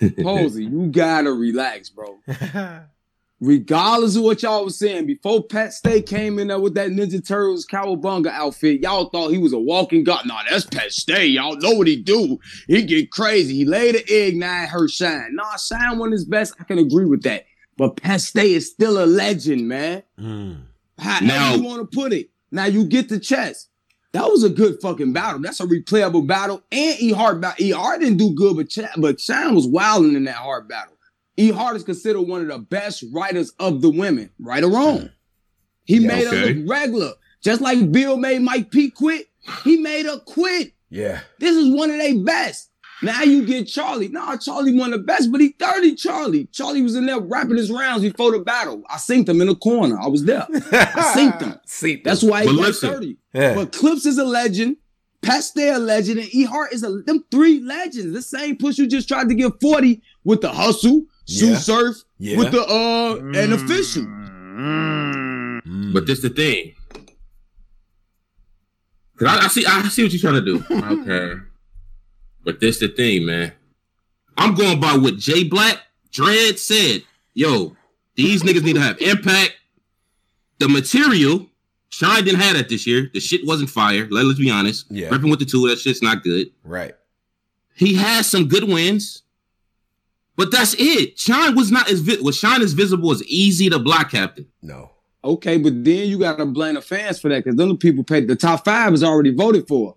Posey, 0.24 0.64
you 0.64 0.88
gotta 0.88 1.32
relax, 1.32 1.88
bro. 1.90 2.18
Regardless 3.40 4.16
of 4.16 4.22
what 4.22 4.42
y'all 4.42 4.64
was 4.64 4.78
saying, 4.78 5.06
before 5.06 5.42
Pat 5.42 5.72
Stay 5.72 6.00
came 6.00 6.38
in 6.38 6.48
there 6.48 6.60
with 6.60 6.74
that 6.74 6.90
Ninja 6.90 7.26
Turtles 7.26 7.66
cowabunga 7.66 8.28
outfit, 8.28 8.80
y'all 8.80 9.10
thought 9.10 9.32
he 9.32 9.38
was 9.38 9.52
a 9.52 9.58
walking 9.58 10.04
god. 10.04 10.24
Nah, 10.24 10.40
that's 10.48 10.64
Pat 10.64 10.92
Stay. 10.92 11.26
Y'all 11.26 11.56
know 11.56 11.72
what 11.72 11.86
he 11.86 11.96
do. 11.96 12.38
He 12.68 12.82
get 12.82 13.10
crazy. 13.10 13.54
He 13.54 13.64
laid 13.64 13.96
an 13.96 14.02
egg, 14.08 14.36
now 14.36 14.66
her 14.66 14.88
shine. 14.88 15.34
Nah, 15.34 15.56
shine 15.56 15.98
one 15.98 16.12
his 16.12 16.24
best. 16.24 16.54
I 16.60 16.64
can 16.64 16.78
agree 16.78 17.06
with 17.06 17.22
that. 17.24 17.44
But 17.76 17.96
Pat 17.96 18.20
Stay 18.20 18.52
is 18.52 18.70
still 18.70 19.02
a 19.02 19.06
legend, 19.06 19.68
man. 19.68 20.04
Mm. 20.18 20.62
How 20.98 21.18
now, 21.20 21.54
you 21.54 21.62
want 21.62 21.90
to 21.90 21.96
put 21.96 22.12
it? 22.12 22.30
Now 22.50 22.66
you 22.66 22.84
get 22.84 23.08
the 23.08 23.18
chest. 23.18 23.68
That 24.12 24.30
was 24.30 24.44
a 24.44 24.48
good 24.48 24.80
fucking 24.80 25.12
battle. 25.12 25.40
That's 25.40 25.58
a 25.58 25.66
replayable 25.66 26.24
battle. 26.24 26.62
And 26.70 27.00
E 27.00 27.10
Hart 27.10 27.40
battle. 27.40 27.64
E 27.64 27.72
Hart 27.72 28.00
didn't 28.00 28.18
do 28.18 28.32
good, 28.32 28.56
but 28.56 28.68
Ch- 28.68 28.96
but 28.96 29.20
Shine 29.20 29.56
was 29.56 29.66
wilding 29.66 30.14
in 30.14 30.24
that 30.24 30.36
hard 30.36 30.68
battle. 30.68 30.93
E 31.36 31.50
Hart 31.50 31.76
is 31.76 31.82
considered 31.82 32.22
one 32.22 32.42
of 32.42 32.48
the 32.48 32.58
best 32.58 33.04
writers 33.12 33.52
of 33.58 33.82
the 33.82 33.90
women, 33.90 34.30
right 34.38 34.62
or 34.62 34.70
wrong. 34.70 35.10
He 35.84 35.98
yeah, 35.98 36.08
made 36.08 36.26
okay. 36.26 36.36
her 36.36 36.46
look 36.54 36.68
regular. 36.68 37.12
Just 37.42 37.60
like 37.60 37.92
Bill 37.92 38.16
made 38.16 38.40
Mike 38.40 38.70
P 38.70 38.90
quit, 38.90 39.28
he 39.64 39.76
made 39.76 40.06
her 40.06 40.18
quit. 40.20 40.72
Yeah. 40.88 41.20
This 41.38 41.56
is 41.56 41.74
one 41.74 41.90
of 41.90 41.98
their 41.98 42.16
best. 42.18 42.70
Now 43.02 43.22
you 43.22 43.44
get 43.44 43.66
Charlie. 43.66 44.08
Nah, 44.08 44.36
Charlie 44.36 44.78
one 44.78 44.92
of 44.92 45.00
the 45.00 45.04
best, 45.04 45.30
but 45.30 45.40
he 45.40 45.48
30 45.50 45.94
Charlie. 45.96 46.46
Charlie 46.46 46.80
was 46.80 46.94
in 46.94 47.06
there 47.06 47.20
rapping 47.20 47.56
his 47.56 47.70
rounds 47.70 48.02
before 48.02 48.32
the 48.32 48.38
battle. 48.38 48.82
I 48.88 48.96
synced 48.96 49.28
him 49.28 49.40
in 49.40 49.48
the 49.48 49.56
corner. 49.56 49.98
I 50.00 50.06
was 50.06 50.24
there. 50.24 50.46
I 50.50 51.14
synced 51.16 51.42
him. 51.42 51.60
See, 51.66 52.00
That's 52.02 52.22
why 52.22 52.46
he 52.46 52.56
got 52.56 52.74
30. 52.74 53.16
Yeah. 53.34 53.54
But 53.54 53.72
Clips 53.72 54.06
is 54.06 54.18
a 54.18 54.24
legend. 54.24 54.76
A 55.26 55.78
legend. 55.78 56.20
And 56.20 56.34
E 56.34 56.44
Hart 56.44 56.72
is 56.72 56.82
a 56.82 57.02
them 57.02 57.24
three 57.30 57.60
legends. 57.60 58.12
The 58.12 58.22
same 58.22 58.56
push 58.56 58.78
you 58.78 58.86
just 58.86 59.08
tried 59.08 59.28
to 59.28 59.34
give 59.34 59.52
40 59.60 60.02
with 60.22 60.42
the 60.42 60.52
hustle, 60.52 61.04
Sue 61.26 61.50
yeah. 61.50 61.58
Surf, 61.58 61.96
yeah. 62.18 62.36
with 62.36 62.52
the 62.52 62.60
uh 62.62 63.16
mm. 63.16 63.36
and 63.36 63.52
official. 63.54 64.02
Mm. 64.04 65.92
But 65.92 66.06
this 66.06 66.20
the 66.20 66.30
thing. 66.30 66.74
Cause 69.16 69.28
I, 69.28 69.44
I 69.44 69.48
see 69.48 69.64
I 69.66 69.82
see 69.88 70.02
what 70.02 70.12
you're 70.12 70.20
trying 70.20 70.44
to 70.44 70.58
do. 70.58 70.64
okay. 71.02 71.40
But 72.44 72.60
this 72.60 72.78
the 72.78 72.88
thing, 72.88 73.26
man. 73.26 73.52
I'm 74.36 74.54
going 74.54 74.80
by 74.80 74.96
what 74.96 75.16
Jay 75.16 75.44
Black 75.44 75.78
Dread 76.10 76.58
said. 76.58 77.02
Yo, 77.34 77.76
these 78.16 78.42
niggas 78.42 78.62
need 78.62 78.74
to 78.74 78.80
have 78.80 79.00
impact. 79.00 79.54
The 80.58 80.68
material, 80.68 81.46
Shine 81.88 82.24
didn't 82.24 82.40
have 82.40 82.56
that 82.56 82.68
this 82.68 82.86
year. 82.86 83.10
The 83.12 83.20
shit 83.20 83.46
wasn't 83.46 83.70
fire. 83.70 84.08
Let, 84.10 84.24
us 84.24 84.38
be 84.38 84.50
honest. 84.50 84.86
Yeah. 84.90 85.10
Repping 85.10 85.30
with 85.30 85.38
the 85.38 85.44
two, 85.44 85.68
that 85.68 85.78
shit's 85.78 86.02
not 86.02 86.22
good. 86.22 86.50
Right. 86.64 86.94
He 87.74 87.94
has 87.94 88.28
some 88.28 88.48
good 88.48 88.64
wins, 88.64 89.22
but 90.36 90.50
that's 90.50 90.74
it. 90.78 91.18
Shine 91.18 91.54
was 91.54 91.70
not 91.70 91.90
as 91.90 92.00
vi- 92.00 92.20
was 92.20 92.36
Shine 92.36 92.62
as 92.62 92.72
visible 92.72 93.10
as 93.10 93.22
Easy 93.24 93.68
the 93.68 93.78
Block 93.78 94.10
Captain. 94.10 94.46
No. 94.62 94.90
Okay, 95.22 95.56
but 95.56 95.84
then 95.84 96.08
you 96.08 96.18
gotta 96.18 96.44
blame 96.44 96.74
the 96.74 96.82
fans 96.82 97.20
for 97.20 97.28
that 97.30 97.44
because 97.44 97.56
then 97.56 97.68
the 97.68 97.76
people 97.76 98.04
paid 98.04 98.28
the 98.28 98.36
top 98.36 98.64
five 98.64 98.92
is 98.92 99.02
already 99.02 99.34
voted 99.34 99.66
for. 99.66 99.96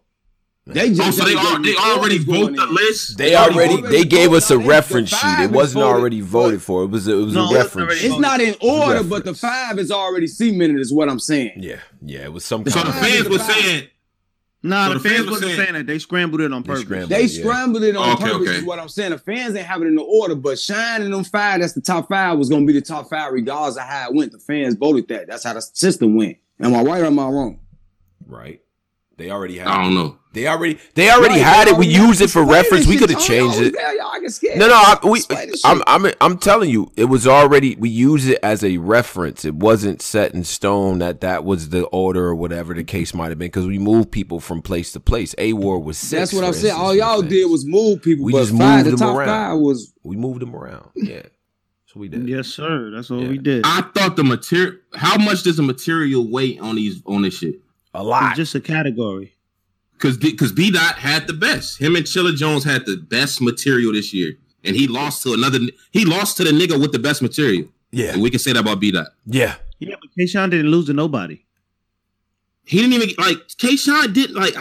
They 0.73 0.89
just 0.93 1.01
oh, 1.01 1.11
so 1.11 1.25
they, 1.25 1.33
are, 1.33 1.61
they 1.61 1.75
already 1.75 2.17
vote 2.17 2.55
the 2.55 2.65
list. 2.65 3.17
They 3.17 3.35
already 3.35 3.81
they 3.81 4.03
gave 4.03 4.33
us 4.33 4.51
a 4.51 4.57
reference 4.57 5.09
sheet. 5.09 5.39
It 5.39 5.51
wasn't 5.51 5.83
already 5.83 6.21
voted 6.21 6.61
for. 6.61 6.83
It 6.83 6.87
was 6.87 7.07
a, 7.07 7.17
it 7.17 7.25
was 7.25 7.33
no, 7.35 7.49
a 7.49 7.53
reference. 7.53 7.93
It's, 7.93 8.03
it's 8.05 8.19
not 8.19 8.41
in 8.41 8.55
order, 8.61 9.03
but 9.03 9.23
the 9.23 9.33
five 9.33 9.79
is 9.79 9.91
already 9.91 10.27
cemented. 10.27 10.79
Is 10.79 10.93
what 10.93 11.09
I'm 11.09 11.19
saying. 11.19 11.53
Yeah, 11.57 11.79
yeah. 12.01 12.23
It 12.23 12.33
was 12.33 12.43
some. 12.43 12.65
So 12.65 12.81
the 12.81 12.91
fans 12.91 13.29
were 13.29 13.39
saying. 13.39 13.87
Nah, 14.63 14.87
so 14.87 14.93
the, 14.93 14.99
the, 14.99 15.09
fans, 15.09 15.17
fans 15.17 15.29
wasn't 15.29 15.51
saying, 15.51 15.61
saying 15.61 15.73
that. 15.73 15.87
They 15.87 15.99
scrambled 15.99 16.41
it 16.41 16.51
on 16.51 16.63
purpose. 16.63 16.79
They 16.79 16.85
scrambled, 16.85 17.09
they 17.09 17.27
scrambled 17.27 17.83
it 17.83 17.95
on 17.95 18.13
okay, 18.13 18.23
purpose. 18.23 18.49
Okay. 18.49 18.57
Is 18.57 18.63
what 18.63 18.79
I'm 18.79 18.89
saying. 18.89 19.11
The 19.11 19.19
fans 19.19 19.55
ain't 19.55 19.65
having 19.65 19.87
it 19.87 19.91
in 19.91 19.95
the 19.95 20.01
order, 20.01 20.35
but 20.35 20.57
Shine 20.57 21.03
and 21.03 21.13
them 21.13 21.23
five, 21.23 21.61
that's 21.61 21.73
the 21.73 21.81
top 21.81 22.09
five, 22.09 22.37
was 22.37 22.49
gonna 22.49 22.65
be 22.65 22.73
the 22.73 22.81
top 22.81 23.09
five 23.09 23.31
regardless 23.33 23.77
of 23.77 23.83
how 23.83 24.09
it 24.09 24.15
went. 24.15 24.31
The 24.31 24.39
fans 24.39 24.75
voted 24.75 25.07
that. 25.09 25.27
That's 25.27 25.43
how 25.43 25.53
the 25.53 25.61
system 25.61 26.15
went. 26.15 26.37
Am 26.59 26.73
I 26.73 26.81
right 26.81 27.01
or 27.01 27.05
am 27.05 27.19
I 27.19 27.27
wrong? 27.27 27.59
Right. 28.25 28.61
They 29.17 29.31
already 29.31 29.57
had. 29.57 29.67
I 29.67 29.83
don't 29.83 29.95
know. 29.95 30.19
They 30.31 30.47
already 30.47 30.77
they 30.93 31.09
already 31.09 31.35
right, 31.35 31.43
had 31.43 31.67
it. 31.67 31.73
Oh, 31.73 31.77
we 31.77 31.87
used 31.87 32.21
it 32.21 32.29
for 32.29 32.45
reference. 32.45 32.85
We 32.85 32.97
could 32.97 33.09
have 33.09 33.19
changed 33.19 33.57
it. 33.59 33.73
No, 34.55 34.67
no, 34.67 34.75
I, 34.75 34.99
we, 35.03 35.21
I'm, 35.65 35.81
I'm 35.87 36.13
I'm 36.21 36.37
telling 36.37 36.69
you, 36.69 36.91
it 36.95 37.05
was 37.05 37.25
already 37.25 37.75
we 37.75 37.89
used 37.89 38.29
it 38.29 38.37
as 38.43 38.63
a 38.63 38.77
reference. 38.77 39.43
It 39.43 39.55
wasn't 39.55 40.03
set 40.03 40.35
in 40.35 40.43
stone 40.43 40.99
that 40.99 41.21
that 41.21 41.43
was 41.43 41.69
the 41.69 41.85
order 41.85 42.27
or 42.27 42.35
whatever 42.35 42.75
the 42.75 42.83
case 42.83 43.15
might 43.15 43.29
have 43.29 43.39
been 43.39 43.47
because 43.47 43.65
we 43.65 43.79
moved 43.79 44.11
people 44.11 44.39
from 44.39 44.61
place 44.61 44.91
to 44.91 44.99
place. 44.99 45.33
A 45.39 45.53
war 45.53 45.79
was 45.79 45.97
six. 45.97 46.11
That's 46.11 46.33
what 46.33 46.43
I'm 46.43 46.53
saying. 46.53 46.75
All 46.75 46.95
y'all 46.95 47.23
did 47.23 47.49
was 47.49 47.65
move 47.65 48.03
people. 48.03 48.25
We 48.25 48.33
just 48.33 48.53
moved 48.53 48.85
them 48.85 49.01
around. 49.01 49.61
was 49.61 49.91
we 50.03 50.15
moved 50.15 50.41
them 50.41 50.55
around. 50.55 50.91
Yeah. 50.93 51.23
So 51.87 51.99
we 51.99 52.09
did. 52.09 52.29
Yes, 52.29 52.47
sir. 52.47 52.91
That's 52.91 53.09
what 53.09 53.21
yeah. 53.21 53.29
we 53.29 53.39
did. 53.39 53.63
I 53.65 53.81
thought 53.95 54.15
the 54.17 54.23
material. 54.23 54.75
How 54.93 55.17
much 55.17 55.41
does 55.41 55.57
the 55.57 55.63
material 55.63 56.29
weight 56.29 56.59
on 56.59 56.75
these 56.75 57.01
on 57.07 57.23
this 57.23 57.39
shit? 57.39 57.55
A 57.93 58.03
lot. 58.03 58.31
It's 58.31 58.37
just 58.37 58.55
a 58.55 58.61
category. 58.61 59.33
Because 59.93 60.17
because 60.17 60.51
B 60.51 60.69
Dot 60.71 60.95
had 60.95 61.25
the 61.25 61.33
best. 61.33 61.81
Him 61.81 61.95
and 61.95 62.05
Chilla 62.05 62.35
Jones 62.35 62.63
had 62.63 62.85
the 62.85 62.97
best 62.97 63.41
material 63.41 63.93
this 63.93 64.13
year, 64.13 64.33
and 64.63 64.75
he 64.75 64.87
lost 64.87 65.23
to 65.23 65.33
another. 65.33 65.59
He 65.91 66.05
lost 66.05 66.37
to 66.37 66.43
the 66.43 66.51
nigga 66.51 66.79
with 66.79 66.91
the 66.91 66.99
best 66.99 67.21
material. 67.21 67.67
Yeah, 67.91 68.13
and 68.13 68.21
we 68.21 68.29
can 68.29 68.39
say 68.39 68.53
that 68.53 68.59
about 68.59 68.79
B 68.79 68.91
Dot. 68.91 69.07
Yeah, 69.25 69.55
yeah, 69.79 69.95
but 69.99 70.09
K-Shine 70.17 70.51
didn't 70.51 70.69
lose 70.69 70.85
to 70.85 70.93
nobody. 70.93 71.43
He 72.63 72.77
didn't 72.77 72.93
even 72.93 73.15
like 73.17 73.37
K-Shine 73.57 74.13
did 74.13 74.31
like. 74.31 74.53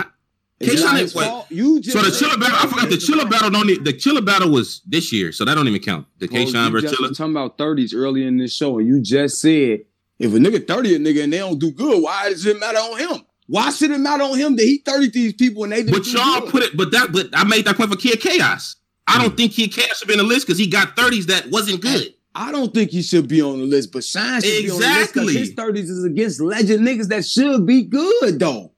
K-Shine 0.58 0.96
didn't, 0.96 1.14
like, 1.14 1.44
you 1.50 1.82
so 1.82 2.00
the 2.00 2.08
Chilla 2.08 2.40
battle. 2.40 2.56
I 2.56 2.66
forgot 2.66 2.88
the 2.88 2.96
Chilla 2.96 3.30
battle. 3.30 3.50
Don't 3.50 3.66
need, 3.66 3.84
the 3.84 3.92
Chilla 3.92 4.24
battle 4.24 4.50
was 4.50 4.80
this 4.86 5.12
year, 5.12 5.30
so 5.30 5.44
that 5.44 5.54
don't 5.54 5.68
even 5.68 5.82
count. 5.82 6.06
The 6.18 6.28
K-Shine 6.28 6.72
versus 6.72 6.92
Chilla. 6.92 7.14
Talking 7.14 7.32
about 7.32 7.58
thirties 7.58 7.92
early 7.92 8.26
in 8.26 8.38
this 8.38 8.54
show, 8.54 8.78
and 8.78 8.88
you 8.88 9.02
just 9.02 9.38
said 9.42 9.80
if 10.18 10.32
a 10.32 10.36
nigga 10.36 10.66
thirty 10.66 10.94
a 10.94 10.98
nigga 10.98 11.24
and 11.24 11.32
they 11.32 11.38
don't 11.38 11.58
do 11.58 11.70
good, 11.70 12.02
why 12.02 12.30
does 12.30 12.44
it 12.46 12.58
matter 12.58 12.78
on 12.78 12.98
him? 12.98 13.26
Why 13.46 13.70
should 13.70 13.90
it 13.90 13.98
matter 13.98 14.24
on 14.24 14.36
him 14.36 14.56
that 14.56 14.62
he 14.62 14.78
30 14.78 15.10
these 15.10 15.32
people 15.34 15.64
and 15.64 15.72
they 15.72 15.82
didn't 15.82 15.92
But 15.92 16.06
y'all 16.08 16.40
good? 16.40 16.50
put 16.50 16.62
it, 16.64 16.76
but 16.76 16.90
that 16.90 17.12
but 17.12 17.28
I 17.32 17.44
made 17.44 17.64
that 17.66 17.76
point 17.76 17.90
for 17.90 17.96
Kid 17.96 18.20
Chaos. 18.20 18.76
I 19.06 19.22
don't 19.22 19.34
mm. 19.34 19.36
think 19.36 19.52
Kid 19.52 19.72
Chaos 19.72 19.98
should 19.98 20.08
be 20.08 20.14
in 20.14 20.18
the 20.18 20.24
list 20.24 20.46
because 20.46 20.58
he 20.58 20.66
got 20.66 20.96
30s 20.96 21.26
that 21.26 21.48
wasn't 21.50 21.80
good. 21.80 22.14
I 22.34 22.52
don't 22.52 22.74
think 22.74 22.90
he 22.90 23.02
should 23.02 23.28
be 23.28 23.40
on 23.40 23.58
the 23.58 23.64
list, 23.64 23.92
but 23.92 24.04
Shine 24.04 24.42
should 24.42 24.64
exactly. 24.64 24.64
be 24.64 24.70
on 24.70 24.80
the 24.80 25.40
list 25.40 25.56
because 25.56 25.76
his 25.76 25.88
30s 25.88 25.90
is 25.90 26.04
against 26.04 26.40
legend 26.40 26.86
niggas 26.86 27.08
that 27.08 27.24
should 27.24 27.66
be 27.66 27.82
good 27.84 28.40
though. 28.40 28.72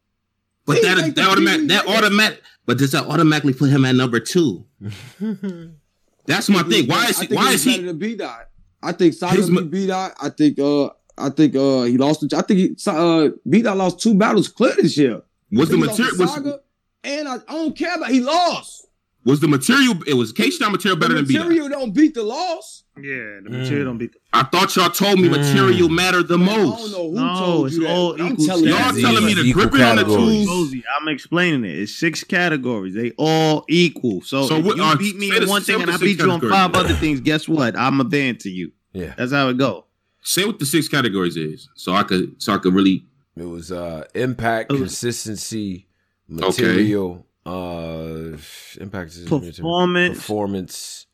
But 0.67 0.77
he 0.77 0.83
that 0.83 1.15
that 1.17 1.29
automatic 1.29 1.69
that 1.69 1.87
automatic 1.89 2.43
but 2.67 2.77
does 2.77 2.93
that 2.93 3.07
automatically 3.07 3.55
put 3.55 3.71
him 3.71 3.87
at 3.87 3.95
number 3.95 4.21
two? 4.21 4.67
That's 6.27 6.51
my 6.51 6.63
thing. 6.65 6.87
Why 6.87 7.07
is 7.07 7.19
he, 7.19 7.35
why 7.35 7.53
is 7.53 7.65
he? 7.65 7.91
B 7.95 8.15
dot. 8.17 8.51
I 8.83 8.93
think 8.93 9.15
Simon 9.15 9.71
B 9.71 9.87
dot. 9.87 10.13
I 10.21 10.29
think 10.29 10.59
uh 10.59 10.91
I 11.19 11.31
think 11.31 11.57
uh 11.57 11.83
he 11.83 11.99
lost. 11.99 12.33
I 12.33 12.43
think 12.43 12.59
he 12.59 12.77
uh 12.87 13.29
B 13.49 13.63
Dot 13.63 13.77
lost 13.77 14.01
two 14.01 14.15
battles 14.15 14.49
clear 14.49 14.75
this 14.77 14.97
year. 14.97 15.23
Was 15.51 15.71
the 15.71 15.77
material? 15.79 16.17
Was, 16.19 16.61
and 17.05 17.29
I, 17.29 17.37
I, 17.37 17.39
don't 17.49 17.77
care 17.77 17.95
about 17.95 18.11
he 18.11 18.21
lost. 18.21 18.87
Was 19.25 19.41
the 19.41 19.49
material? 19.49 19.97
It 20.07 20.15
was 20.15 20.33
K 20.33 20.51
Star 20.51 20.71
material 20.71 20.99
better 20.99 21.15
than 21.15 21.27
B 21.27 21.35
Dot. 21.35 21.47
Material 21.49 21.69
don't 21.69 21.93
beat 21.93 22.15
the 22.15 22.23
loss. 22.23 22.85
Yeah, 22.97 23.41
the 23.45 23.51
material 23.51 23.83
mm. 23.83 23.85
don't 23.85 23.99
beat. 23.99 24.13
The- 24.13 24.19
I 24.33 24.43
thought 24.45 24.75
y'all 24.77 24.91
told 24.91 25.21
me 25.21 25.29
mm. 25.29 25.33
material 25.33 25.89
mattered 25.89 26.29
the 26.29 26.39
most. 26.39 26.57
I 26.57 26.59
don't 26.59 26.93
know 26.93 27.09
who 27.11 27.15
no, 27.15 27.39
told 27.39 27.67
it's 27.67 27.77
you 27.77 27.87
all 27.87 28.15
that. 28.15 28.33
equal. 28.33 28.47
Telling 28.47 28.65
y'all 28.65 28.93
telling 28.93 29.25
me 29.25 29.35
the 29.35 29.53
gripping 29.53 29.81
on 29.83 29.97
the 29.97 30.05
tools. 30.05 30.75
I'm 31.01 31.09
explaining 31.09 31.65
it. 31.65 31.79
It's 31.79 31.95
six 31.95 32.25
categories. 32.25 32.95
They 32.95 33.13
all 33.19 33.65
equal. 33.69 34.23
So, 34.23 34.47
so 34.47 34.57
if 34.57 34.65
what, 34.65 34.77
you 34.77 34.83
uh, 34.83 34.97
beat 34.97 35.17
me 35.17 35.37
in 35.37 35.49
one 35.49 35.63
thing 35.63 35.81
and 35.83 35.91
I 35.91 35.97
beat 35.97 36.19
you 36.19 36.31
on 36.31 36.41
five 36.41 36.75
other 36.75 36.95
things, 36.95 37.21
guess 37.21 37.49
what? 37.49 37.77
I'm 37.77 38.01
a 38.01 38.05
band 38.05 38.41
to 38.41 38.51
you. 38.51 38.73
Yeah, 38.93 39.15
that's 39.17 39.33
how 39.33 39.49
it 39.49 39.59
go. 39.59 39.85
Say 40.29 40.45
what 40.45 40.59
the 40.59 40.67
six 40.67 40.89
categories 40.89 41.39
is, 41.39 41.71
so 41.75 41.95
I 41.95 42.03
could 42.03 42.41
so 42.43 42.53
I 42.53 42.59
could 42.59 42.75
really. 42.75 43.07
It 43.35 43.45
was 43.47 43.73
uh 43.73 44.05
impact, 44.15 44.69
consistency, 44.69 45.87
material, 46.29 47.25
okay. 47.47 48.35
uh 48.35 48.37
impact, 48.79 49.25
performance, 49.27 50.19
performance, 50.19 51.07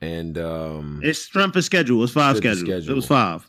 and 0.00 0.38
um. 0.38 1.00
It's 1.04 1.18
strength 1.18 1.54
of 1.56 1.64
schedule. 1.64 1.98
It 1.98 2.00
was 2.00 2.12
five 2.12 2.38
schedule. 2.38 2.64
schedule. 2.66 2.92
It 2.92 2.96
was 2.96 3.06
five. 3.06 3.46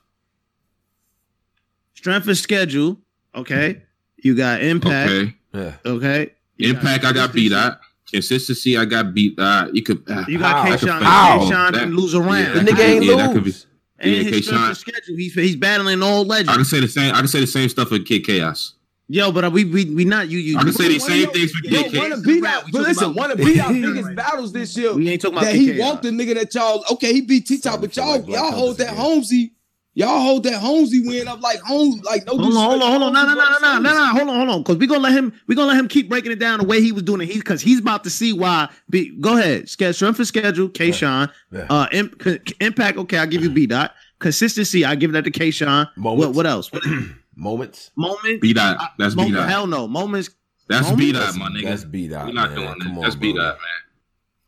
Strength 1.94 2.28
of 2.28 2.38
schedule. 2.38 2.98
Okay. 3.34 3.84
You 4.18 4.36
got 4.36 4.62
Impact. 4.62 5.10
Okay. 5.10 5.34
Yeah. 5.54 5.74
Okay. 5.86 6.34
You 6.58 6.72
Impact, 6.72 7.06
I 7.06 7.14
got 7.14 7.32
B 7.32 7.48
Dot. 7.48 7.80
Consistency, 8.12 8.78
I 8.78 8.84
got 8.84 9.14
B 9.14 9.34
Dot. 9.36 9.74
You 9.74 9.84
could. 9.84 10.04
Uh, 10.10 10.26
You 10.28 10.40
got 10.40 10.68
How? 10.68 10.76
K 10.78 10.86
Shine. 10.86 11.02
How? 11.02 11.40
K 11.40 11.50
Shine 11.50 11.72
That- 11.72 11.80
can 11.84 11.96
lose 11.96 12.14
a 12.14 12.20
round. 12.20 12.32
yeah, 12.40 12.54
The 12.56 12.60
that 12.60 12.66
nigga 12.66 12.76
could- 12.76 12.80
ain't 12.82 13.06
yeah, 13.06 13.16
that 13.16 13.34
could 13.34 13.44
be- 13.46 13.52
lose. 13.52 13.68
And 14.00 14.12
yeah, 14.12 14.18
his 14.24 14.46
strength 14.46 14.46
K 14.46 14.52
Shine- 14.58 14.72
of 14.72 14.78
schedule. 14.78 15.16
He's 15.16 15.34
he's 15.34 15.56
battling 15.56 16.04
all 16.04 16.24
legends. 16.26 16.50
I 16.50 16.56
can 16.56 16.66
say 16.66 16.80
the 16.80 16.88
same. 16.88 17.14
I 17.16 17.20
can 17.20 17.28
say 17.28 17.40
the 17.40 17.48
same 17.48 17.70
stuff 17.70 17.90
with 17.92 18.06
Kid 18.06 18.26
Chaos. 18.26 18.74
Yo, 19.10 19.32
but 19.32 19.46
uh, 19.46 19.50
we 19.50 19.64
we 19.64 19.86
we 19.86 20.04
not 20.06 20.28
you 20.30 20.38
you. 20.38 20.58
I 20.58 20.64
can 20.64 20.74
say 20.74 20.90
these 20.90 21.02
One 21.02 21.12
of 21.12 21.16
same 21.16 21.22
your- 21.24 21.34
things 21.34 21.52
for 21.52 21.62
Kid 21.64 21.82
one 21.82 21.92
Chaos. 21.92 22.18
of 22.20 22.24
beat 22.26 22.44
out, 22.46 22.64
but 22.72 22.82
listen, 22.82 23.04
about- 23.06 23.16
one 23.16 23.32
of 23.32 23.38
beat 23.38 23.60
out 23.60 23.72
biggest 23.74 24.16
battles 24.16 24.52
this 24.52 24.76
year. 24.78 24.94
We 24.94 25.10
ain't 25.10 25.22
talking 25.22 25.38
about 25.38 25.46
that 25.46 25.56
he 25.56 25.70
PK. 25.72 25.80
walked 25.80 26.04
the 26.04 26.10
nigga 26.10 26.34
that 26.36 26.54
y'all 26.54 26.84
okay 26.92 27.14
he 27.14 27.22
beat 27.22 27.48
T 27.48 27.58
top, 27.60 27.80
but 27.82 27.96
y'all 27.96 28.20
y'all 28.30 28.52
hold 28.52 28.78
that 28.80 28.88
Panthers 28.88 29.04
Holmesy, 29.04 29.54
y'all 29.98 30.22
hold 30.22 30.44
that 30.44 30.60
Holmesy 30.62 31.02
win 31.06 31.28
up 31.28 31.42
like 31.42 31.60
home 31.62 32.00
like 32.06 32.26
no. 32.28 32.38
Hold 32.38 32.54
on, 32.56 32.62
hold 32.62 32.84
on, 32.84 32.90
hold 32.92 33.04
on. 33.04 33.14
No, 33.14 33.26
no, 33.26 33.34
no, 33.34 33.36
no, 33.36 33.58
no, 33.60 33.80
no, 33.80 33.80
no. 33.80 33.94
no. 33.94 34.06
Hold 34.14 34.30
on, 34.30 34.36
hold 34.38 34.50
on. 34.50 34.60
Because 34.64 34.78
we 34.78 34.86
gonna 34.88 35.00
let 35.02 35.14
him. 35.14 35.34
We 35.48 35.56
gonna 35.56 35.70
let 35.70 35.78
him 35.80 35.88
keep 35.88 36.08
breaking 36.08 36.32
it 36.32 36.40
down 36.40 36.60
the 36.60 36.66
way 36.66 36.82
he 36.82 36.92
was 36.92 37.04
doing 37.04 37.22
it. 37.22 37.26
He 37.26 37.40
because 37.40 37.62
he's 37.62 37.80
about 37.80 38.04
to 38.04 38.10
see 38.10 38.32
why. 38.32 38.70
Be, 38.90 39.10
go 39.20 39.38
ahead. 39.38 39.68
Schedule 39.68 39.94
strength 39.94 40.18
for 40.18 40.26
schedule. 40.26 40.70
K 40.70 40.92
Shine. 40.92 41.30
Yeah. 41.52 41.66
Uh, 41.70 41.88
imp, 41.92 42.22
c- 42.24 42.40
impact. 42.62 42.98
Okay, 43.00 43.18
I'll 43.18 43.28
give 43.28 43.42
you 43.44 43.50
B 43.50 43.66
dot. 43.66 43.94
Consistency. 44.20 44.86
I 44.86 44.96
give 44.96 45.12
that 45.14 45.24
to 45.26 45.32
K 45.32 45.52
Shine. 45.52 45.88
What, 45.96 46.18
Moments. 46.18 46.38
what 46.38 46.46
else? 46.46 46.72
moments, 47.36 47.92
Moments. 47.96 48.42
B 48.42 48.54
dot. 48.54 48.94
That's 48.98 49.16
moment. 49.16 49.34
B 49.36 49.40
Dot. 49.40 49.50
Hell 49.50 49.68
no. 49.68 49.88
Moments 49.88 50.30
That's 50.68 50.90
Homie, 50.90 50.98
beat 50.98 51.12
that's- 51.14 51.38
my 51.38 51.50
nigga. 51.50 51.64
That's 51.66 51.84
B 51.86 52.08
Dot. 52.08 52.26
We're 52.28 52.34
not 52.34 52.52
man. 52.52 52.60
doing 52.60 52.80
Come 52.82 52.92
that. 52.94 52.98
on, 52.98 53.02
That's 53.04 53.16
beat 53.16 53.36
bro. 53.36 53.46
out, 53.46 53.56
man. 53.56 53.60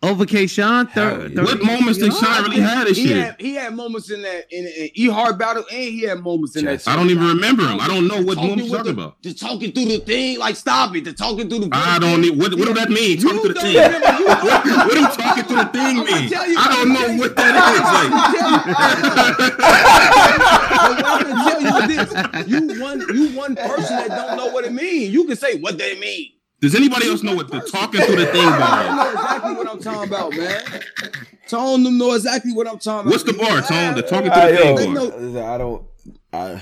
Over 0.01 0.25
K. 0.25 0.47
Shine. 0.47 0.85
Hell 0.87 1.09
Third. 1.09 1.31
yeah. 1.33 1.43
third 1.43 1.59
What 1.59 1.61
moments 1.65 1.99
did 1.99 2.13
Shine 2.13 2.43
really 2.43 2.61
have 2.61 2.87
this 2.87 2.97
He 2.97 3.09
year? 3.09 3.21
had, 3.25 3.35
he 3.41 3.55
had 3.55 3.75
moments 3.75 4.09
in 4.09 4.21
that 4.21 4.45
in, 4.49 4.65
in 4.65 4.89
E 4.93 5.09
Hart 5.09 5.37
battle, 5.37 5.65
and 5.69 5.77
he 5.83 6.03
had 6.03 6.21
moments 6.23 6.55
in 6.55 6.63
that. 6.65 6.87
I 6.87 6.95
don't 6.95 7.09
even 7.09 7.27
remember 7.27 7.63
him. 7.67 7.81
I 7.81 7.87
don't 7.87 8.07
know 8.07 8.21
what 8.21 8.35
Talking 8.35 8.49
moments 8.51 8.69
you're 8.69 8.77
talking 8.77 8.95
the- 8.95 9.01
about. 9.01 9.21
Just 9.21 9.39
talking 9.41 9.73
through 9.73 9.85
the 9.85 9.97
thing, 9.99 10.39
like 10.39 10.55
stop 10.55 10.95
it. 10.95 11.03
The 11.03 11.11
talking 11.11 11.49
through 11.49 11.59
the. 11.59 11.69
I 11.73 11.99
don't 11.99 12.21
need. 12.21 12.39
What, 12.39 12.53
what 12.55 12.67
do 12.69 12.73
that 12.75 12.89
mean? 12.89 13.17
Talking 13.19 13.39
You 13.39 13.47
to 13.49 13.53
the 13.53 13.59
thing. 13.59 13.75
remember, 13.75 14.07
you- 14.19 14.25
What, 14.27 14.65
what 14.65 14.93
do 14.93 15.01
talking 15.21 15.43
through 15.43 15.57
the 15.57 15.65
thing 15.65 15.99
I'm 15.99 16.05
mean? 16.05 16.29
you- 16.29 16.57
I 16.57 16.75
don't 16.75 16.93
know 16.93 17.05
gonna 17.05 17.19
what 17.19 17.35
tell 17.35 17.53
that 17.53 18.79
But 20.79 20.95
what 20.95 21.05
I'm 21.05 21.23
gonna 21.23 21.43
tell 21.49 21.61
you 21.61 21.67
is 21.91 22.07
this: 22.07 22.47
you 22.47 22.81
one, 22.81 22.99
you 23.13 23.37
one 23.37 23.53
person 23.57 23.95
that 23.97 24.07
don't 24.09 24.37
know 24.37 24.47
what 24.47 24.63
it 24.63 24.71
means. 24.71 25.13
You 25.13 25.25
can 25.25 25.35
say 25.35 25.59
what 25.59 25.77
they 25.77 25.99
mean. 25.99 26.31
Is. 26.61 26.71
Does 26.71 26.75
anybody 26.79 27.07
else 27.09 27.23
know 27.23 27.35
what 27.35 27.49
the 27.49 27.59
talking 27.61 28.01
through 28.01 28.15
the 28.17 28.25
thing 28.27 28.41
Tone 28.43 28.59
bar 28.59 28.95
know 28.95 29.11
exactly 29.11 29.53
what 29.55 29.69
I'm 29.69 29.79
talking 29.79 30.07
about, 30.07 30.35
man. 30.35 30.63
Tone 31.47 31.83
them 31.83 31.97
know 31.97 32.13
exactly 32.13 32.53
what 32.53 32.67
I'm 32.67 32.79
talking 32.79 33.07
about. 33.07 33.11
What's 33.11 33.23
the 33.23 33.33
bar, 33.33 33.61
Tone? 33.61 33.95
The 33.95 34.01
talking 34.03 34.29
to 34.31 34.35
Ah, 34.35 34.45
the 34.47 34.53
yo, 34.53 34.77
thing 34.77 35.33
They 35.33 35.39
bar. 35.39 35.53
I 35.53 35.57
don't. 35.57 35.83
I. 36.33 36.61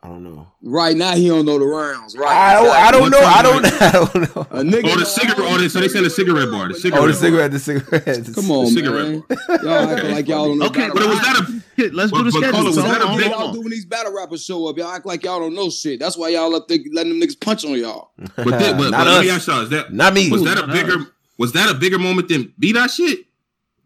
I 0.00 0.06
don't 0.08 0.22
know. 0.22 0.46
Right 0.62 0.96
now, 0.96 1.16
he 1.16 1.26
don't 1.26 1.44
know 1.44 1.58
the 1.58 1.66
rounds. 1.66 2.16
Right? 2.16 2.30
I 2.30 2.54
don't. 2.54 2.70
I 2.70 2.90
don't 2.92 3.10
know. 3.10 3.18
I 3.20 3.42
don't. 3.42 3.64
I 3.82 3.90
don't 3.92 4.14
know. 4.36 4.42
A 4.52 4.62
nigga 4.62 4.92
Oh, 4.94 4.98
the 5.00 5.04
cigarette. 5.04 5.40
all 5.40 5.54
Oh, 5.54 5.58
they, 5.58 5.68
so 5.68 5.80
they 5.80 5.88
said 5.88 6.04
the 6.04 6.10
cigarette 6.10 6.50
bar. 6.52 6.68
The 6.68 6.74
Oh, 6.74 6.78
cigarette. 6.78 7.02
the 7.02 7.10
bar. 7.10 7.12
cigarette. 7.14 7.50
The 7.50 7.58
cigarette. 7.58 8.34
Come 8.34 8.50
on, 8.52 8.66
cigarette 8.68 9.08
man. 9.08 9.24
Y'all 9.64 9.90
acting 9.90 10.10
like 10.12 10.28
y'all 10.28 10.46
don't 10.46 10.58
know. 10.58 10.66
Okay, 10.66 10.82
battle 10.88 10.94
But 10.94 11.02
it 11.02 11.08
was 11.08 11.18
rap. 11.18 11.36
that 11.36 11.48
a 11.48 11.62
Shit, 11.82 11.94
let's 11.94 12.10
But- 12.12 12.18
do 12.18 12.24
the 12.24 12.30
schedule. 12.32 12.52
Carlos, 12.52 12.76
was 12.76 12.84
Hold 12.84 12.94
that 12.96 13.02
a 13.02 13.16
big- 13.16 13.30
y'all 13.30 13.48
on. 13.48 13.54
do 13.54 13.60
when 13.60 13.70
these 13.70 13.84
battle 13.86 14.12
rappers 14.14 14.44
show 14.44 14.66
up? 14.68 14.78
Y'all 14.78 14.90
act 14.92 15.04
like 15.06 15.24
y'all 15.24 15.40
don't 15.40 15.54
know 15.54 15.68
shit. 15.70 15.98
That's 16.00 16.16
why 16.16 16.28
y'all 16.28 16.54
up 16.54 16.68
there 16.68 16.78
letting 16.92 17.18
them 17.18 17.28
niggas 17.28 17.40
punch 17.40 17.64
on 17.64 17.72
y'all. 17.72 18.10
But, 18.36 18.46
that, 18.50 18.76
but, 18.78 18.90
Not 18.90 19.04
but 19.04 19.06
let 19.08 19.20
me 19.24 19.30
us. 19.30 19.36
ask 19.38 19.46
y'all: 19.48 19.60
Is 19.62 19.70
that 19.70 19.92
Not 19.92 20.14
me. 20.14 20.30
was 20.30 20.44
that 20.44 20.58
a 20.58 20.66
bigger 20.68 21.06
was 21.38 21.52
that 21.52 21.70
a 21.70 21.74
bigger 21.74 21.98
moment 21.98 22.28
than 22.28 22.52
beat 22.58 22.72
that 22.74 22.90
shit? 22.92 23.26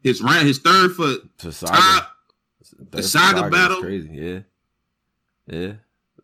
His 0.02 0.20
round, 0.22 0.46
his 0.46 0.58
third 0.58 0.92
for 0.94 1.14
To 1.38 1.52
saga. 1.52 1.72
top. 1.72 2.08
That 2.90 3.02
Saga 3.04 3.48
battle? 3.48 3.80
Crazy. 3.80 4.08
Yeah. 4.10 4.38
Yeah. 5.46 5.72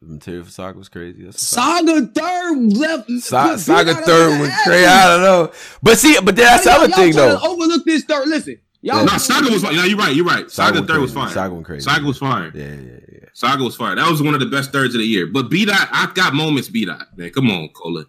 The 0.01 0.07
material 0.07 0.45
for 0.45 0.51
saga 0.51 0.79
was 0.79 0.89
crazy. 0.89 1.25
That's. 1.25 1.45
Saga 1.45 2.07
third 2.07 2.73
left. 2.77 3.11
Sa- 3.21 3.57
saga 3.57 3.95
third 3.95 4.41
was 4.41 4.51
crazy. 4.65 4.87
I 4.87 5.09
don't 5.17 5.23
know. 5.23 5.53
But 5.83 5.99
see, 5.99 6.17
but 6.23 6.37
that's 6.37 6.65
the 6.65 6.71
Y'all- 6.71 6.81
other 6.83 6.89
y'all 6.91 6.97
thing 6.99 7.13
though. 7.15 7.39
to 7.39 7.45
Overlook 7.47 7.85
this 7.85 8.05
third. 8.05 8.29
Listen, 8.29 8.61
y'all. 8.81 9.05
No, 9.05 9.19
Saga 9.19 9.51
was 9.51 9.63
fire. 9.65 9.73
No, 9.73 9.83
you're 9.85 9.99
right. 9.99 10.15
You're 10.15 10.25
right. 10.25 10.49
Saga, 10.51 10.75
went 10.77 10.87
third 10.89 11.01
was 11.01 11.11
crazy. 11.13 11.25
fire. 11.27 11.35
Saga 11.35 11.55
went 11.55 11.67
crazy. 11.67 11.81
Saga 11.85 12.05
was 12.07 12.19
fine. 12.19 12.53
Yeah, 12.55 12.65
yeah, 12.67 12.99
yeah. 13.13 13.19
Saga 13.33 13.65
was 13.65 13.75
fire. 13.75 13.97
That 13.97 14.09
was 14.09 14.23
one 14.23 14.35
of 14.35 14.41
the 14.41 14.47
best 14.47 14.71
thirds 14.71 14.95
of 14.95 15.01
the 15.01 15.07
year. 15.07 15.27
But 15.27 15.51
B 15.51 15.65
dot, 15.65 15.89
I 15.91 16.11
got 16.15 16.33
moments. 16.33 16.69
B 16.69 16.85
dot, 16.85 17.07
man. 17.17 17.31
Come 17.31 17.51
on, 17.51 17.69
Cola. 17.71 18.05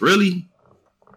Really? 0.00 0.48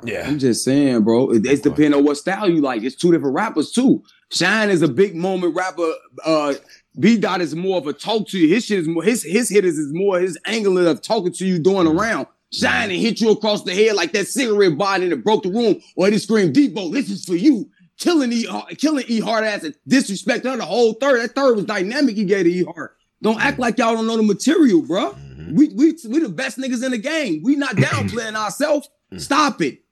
Yeah. 0.03 0.27
I'm 0.27 0.37
just 0.37 0.63
saying, 0.63 1.03
bro. 1.03 1.31
It, 1.31 1.45
it's 1.45 1.61
depending 1.61 1.93
on 1.95 2.03
what 2.03 2.17
style 2.17 2.49
you 2.49 2.61
like. 2.61 2.83
It's 2.83 2.95
two 2.95 3.11
different 3.11 3.35
rappers 3.35 3.71
too. 3.71 4.03
Shine 4.31 4.69
is 4.69 4.81
a 4.81 4.87
big 4.87 5.15
moment 5.15 5.55
rapper. 5.55 5.91
Uh, 6.25 6.53
B 6.99 7.17
Dot 7.17 7.41
is 7.41 7.55
more 7.55 7.77
of 7.77 7.87
a 7.87 7.93
talk 7.93 8.27
to 8.29 8.39
you. 8.39 8.53
His 8.53 8.65
shit 8.65 8.79
is 8.79 8.87
more. 8.87 9.03
His 9.03 9.23
his 9.23 9.49
hitters 9.49 9.77
is 9.77 9.93
more 9.93 10.19
his 10.19 10.37
angle 10.45 10.77
of 10.87 11.01
talking 11.01 11.33
to 11.33 11.45
you, 11.45 11.59
doing 11.59 11.87
mm-hmm. 11.87 11.99
around. 11.99 12.27
Shine 12.51 12.89
and 12.89 12.99
hit 12.99 13.19
you 13.19 13.31
across 13.31 13.63
the 13.63 13.75
head 13.75 13.95
like 13.95 14.13
that 14.13 14.27
cigarette 14.27 14.77
body 14.77 15.09
that 15.09 15.23
broke 15.23 15.43
the 15.43 15.51
room, 15.51 15.81
or 15.95 16.09
he 16.09 16.17
screamed, 16.17 16.55
"Debo, 16.55 16.91
this 16.91 17.09
is 17.09 17.25
for 17.25 17.35
you." 17.35 17.69
Killing 17.99 18.31
E, 18.31 18.47
uh, 18.47 18.61
killing 18.77 19.05
E 19.07 19.19
Hart 19.19 19.43
ass 19.43 19.63
and 19.63 19.75
disrespect 19.87 20.45
her 20.45 20.55
the 20.55 20.65
whole 20.65 20.93
third. 20.93 21.21
That 21.21 21.35
third 21.35 21.55
was 21.55 21.65
dynamic. 21.65 22.15
He 22.15 22.25
gave 22.25 22.45
to 22.45 22.51
E 22.51 22.63
Hart. 22.63 22.95
Don't 23.21 23.39
act 23.41 23.53
mm-hmm. 23.53 23.61
like 23.61 23.77
y'all 23.77 23.95
don't 23.95 24.07
know 24.07 24.17
the 24.17 24.23
material, 24.23 24.81
bro. 24.81 25.11
Mm-hmm. 25.11 25.55
We 25.55 25.67
we 25.69 25.97
we 26.07 26.19
the 26.19 26.29
best 26.29 26.57
niggas 26.57 26.83
in 26.83 26.91
the 26.91 26.97
game. 26.97 27.41
We 27.43 27.55
not 27.55 27.75
downplaying 27.75 28.35
ourselves. 28.35 28.87
Mm-hmm. 29.11 29.19
Stop 29.19 29.61
it. 29.61 29.83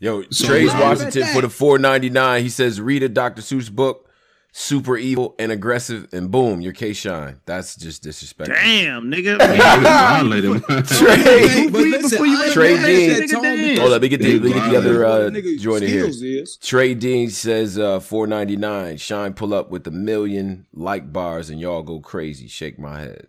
Yo, 0.00 0.22
So- 0.30 0.46
Trey's 0.46 0.72
Washington 0.74 1.26
for 1.34 1.42
the 1.42 1.48
four 1.48 1.78
ninety 1.78 2.10
nine. 2.10 2.42
He 2.42 2.50
says, 2.50 2.80
read 2.80 3.02
a 3.02 3.08
Dr. 3.08 3.42
Seuss 3.42 3.70
book. 3.70 4.07
Super 4.50 4.96
evil 4.96 5.36
and 5.38 5.52
aggressive, 5.52 6.08
and 6.12 6.30
boom, 6.30 6.60
you're 6.60 6.72
K 6.72 6.92
Shine. 6.92 7.38
That's 7.44 7.76
just 7.76 8.02
disrespectful. 8.02 8.56
Damn, 8.56 9.04
nigga. 9.04 9.38
Violate 9.82 10.44
him. 10.44 10.60
Trey, 10.84 11.68
But 11.68 11.80
listen, 11.82 12.10
before 12.10 12.26
you 12.26 12.40
I 12.40 12.44
ain't 12.44 12.52
Trey 12.52 12.76
Dean. 12.76 13.10
that 13.10 13.30
tone 13.30 13.42
Nigga, 13.44 13.62
because 13.62 13.78
Hold 13.78 13.92
up, 13.92 13.92
let 13.92 14.02
me 14.02 14.08
get 14.08 14.20
the, 14.22 14.38
let 14.38 14.42
me 14.42 14.52
get 14.52 14.70
the 14.70 14.76
other 14.78 15.04
uh, 15.04 15.10
what 15.10 15.22
a 15.26 15.30
nigga 15.30 15.60
joint 15.60 15.84
in 15.84 15.90
here. 15.90 16.44
Trey 16.62 16.94
Dean 16.94 17.30
says 17.30 17.78
uh, 17.78 18.00
499. 18.00 18.96
Shine 18.96 19.34
pull 19.34 19.52
up 19.54 19.70
with 19.70 19.86
a 19.86 19.90
million 19.92 20.66
like 20.72 21.12
bars 21.12 21.50
and 21.50 21.60
y'all 21.60 21.82
go 21.82 22.00
crazy. 22.00 22.48
Shake 22.48 22.78
my 22.78 23.00
head. 23.00 23.26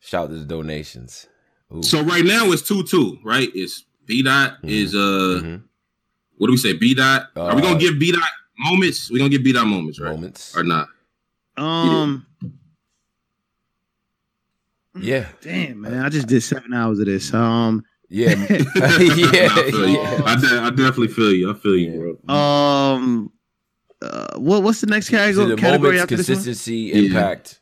Shout 0.00 0.30
to 0.30 0.36
the 0.36 0.44
donations. 0.46 1.28
Ooh. 1.72 1.82
So 1.82 2.02
right 2.02 2.24
now 2.24 2.50
it's 2.50 2.62
two 2.66 2.82
two, 2.82 3.18
right? 3.22 3.50
It's 3.54 3.84
B 4.06 4.22
dot 4.22 4.56
is 4.64 4.94
uh 4.94 4.98
Mhm. 5.44 5.62
what 6.38 6.46
do 6.46 6.52
we 6.52 6.56
say? 6.56 6.72
B 6.72 6.94
dot. 6.94 7.28
Are 7.36 7.54
we 7.54 7.60
Uh, 7.60 7.66
gonna 7.66 7.78
give 7.78 7.98
B 7.98 8.10
dot 8.10 8.22
moments? 8.58 9.10
We 9.10 9.18
gonna 9.18 9.30
get 9.30 9.44
B 9.44 9.52
dot 9.52 9.66
moments, 9.66 10.00
right? 10.00 10.12
moments. 10.14 10.56
Or 10.56 10.62
not? 10.64 10.88
Um, 11.56 12.26
Yeah, 15.00 15.28
damn, 15.42 15.82
man. 15.82 16.00
I 16.04 16.08
just 16.08 16.26
did 16.26 16.42
seven 16.42 16.72
hours 16.74 16.98
of 16.98 17.06
this. 17.06 17.32
Um, 17.32 17.84
yeah, 18.08 18.30
I 18.36 19.28
yeah, 19.32 19.48
feel 19.70 19.88
you. 19.88 19.98
yeah. 20.00 20.22
I, 20.24 20.36
de- 20.40 20.60
I 20.62 20.70
definitely 20.70 21.08
feel 21.08 21.32
you. 21.32 21.50
I 21.50 21.54
feel 21.54 21.76
you, 21.76 22.18
bro. 22.26 22.34
um, 22.34 23.30
uh, 24.02 24.38
what 24.38 24.62
what's 24.62 24.80
the 24.80 24.86
next 24.86 25.10
category? 25.10 25.46
the 25.50 25.56
category 25.56 25.96
moments, 25.98 26.02
after 26.02 26.16
this 26.16 26.28
one? 26.28 26.36
consistency, 26.36 26.74
Yeah. 26.76 26.94
impact, 27.20 27.60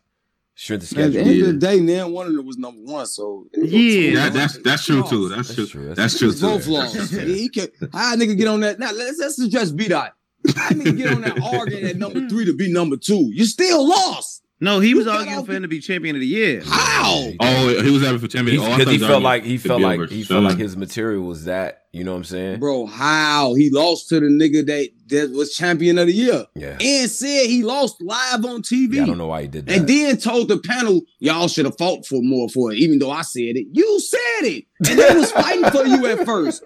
strength 0.54 0.92
of 0.92 0.98
At 0.98 1.12
the 1.12 1.12
schedule. 1.18 1.30
end 1.32 1.40
of 1.42 1.46
the 1.48 1.66
day, 1.66 1.80
man, 1.80 2.12
one 2.12 2.26
of 2.26 2.34
them 2.34 2.46
was 2.46 2.56
number 2.58 2.80
one. 2.82 3.06
So 3.06 3.48
Yeah. 3.54 4.14
That, 4.14 4.32
that's 4.34 4.58
that's 4.58 4.84
true 4.86 5.02
too. 5.08 5.28
That's, 5.28 5.48
That's 5.48 5.54
true. 5.56 5.66
true. 5.66 5.94
That's 5.94 6.18
true 6.18 6.28
It's 6.30 6.40
too. 6.40 6.46
both 6.46 6.66
laws. 6.68 7.10
he 7.10 7.48
can, 7.48 7.68
how 7.92 8.14
a 8.14 8.16
nigga 8.16 8.36
get 8.38 8.48
on 8.48 8.60
that? 8.60 8.78
Now 8.78 8.92
let's 8.92 9.18
let's 9.18 9.38
address 9.40 9.72
B 9.72 9.88
dot. 9.88 10.12
How 10.54 10.68
a 10.68 10.72
nigga 10.74 10.96
get 10.96 11.12
on 11.14 11.20
that 11.22 11.40
arguing 11.42 11.84
at 11.84 11.96
number 11.96 12.28
three 12.28 12.44
to 12.46 12.54
be 12.54 12.72
number 12.72 12.96
two? 12.96 13.30
You 13.32 13.44
still 13.46 13.86
lost. 13.88 14.42
No, 14.58 14.80
he 14.80 14.94
was 14.94 15.04
You 15.04 15.12
got 15.12 15.18
arguing 15.20 15.44
for 15.44 15.52
him 15.52 15.62
to 15.62 15.68
be 15.68 15.80
champion 15.80 16.16
of 16.16 16.20
the 16.20 16.26
year. 16.26 16.62
How? 16.64 17.30
Oh, 17.40 17.82
he 17.82 17.90
was 17.90 18.02
having 18.02 18.18
for 18.18 18.26
champion. 18.26 18.58
Oh, 18.58 18.62
Because 18.62 18.84
thought 18.84 18.90
he 18.92 18.98
was 18.98 19.06
felt 19.08 19.10
arguing 19.12 19.22
like 19.24 19.44
he 19.44 19.58
for 19.58 19.68
felt 19.68 19.80
like 19.82 20.10
he 20.10 20.22
felt 20.24 20.44
like 20.44 20.56
his 20.56 20.76
material 20.78 21.24
was 21.26 21.44
that. 21.44 21.82
You 21.92 22.04
know 22.04 22.12
what 22.12 22.18
I'm 22.18 22.24
saying? 22.24 22.60
Bro, 22.60 22.86
how? 22.86 23.54
He 23.54 23.68
lost 23.70 24.08
to 24.10 24.20
the 24.20 24.26
nigga 24.26 24.66
that, 24.66 24.90
that 25.08 25.30
was 25.32 25.54
champion 25.54 25.98
of 25.98 26.06
the 26.06 26.12
year. 26.14 26.46
Yeah. 26.54 26.76
And 26.80 27.10
said 27.10 27.46
he 27.46 27.64
lost 27.64 28.00
live 28.02 28.44
on 28.46 28.62
TV. 28.62 28.94
yeah. 28.94 29.02
I 29.02 29.06
don't 29.06 29.18
know 29.18 29.26
why 29.26 29.42
he 29.42 29.48
did 29.48 29.66
that. 29.66 29.76
And 29.76 29.88
then 29.88 30.16
told 30.16 30.48
the 30.48 30.58
panel, 30.58 31.02
y'all 31.18 31.48
should 31.48 31.66
have 31.66 31.76
fought 31.76 32.06
for 32.06 32.22
more 32.22 32.48
for 32.48 32.72
it, 32.72 32.78
even 32.78 32.98
though 32.98 33.10
I 33.10 33.22
said 33.22 33.56
it. 33.56 33.66
You 33.72 34.00
said 34.00 34.20
it. 34.42 34.64
And 34.88 34.98
they 34.98 35.14
was 35.14 35.32
fighting 35.32 35.70
for 35.70 35.86
you 35.86 36.06
at 36.06 36.24
first. 36.24 36.62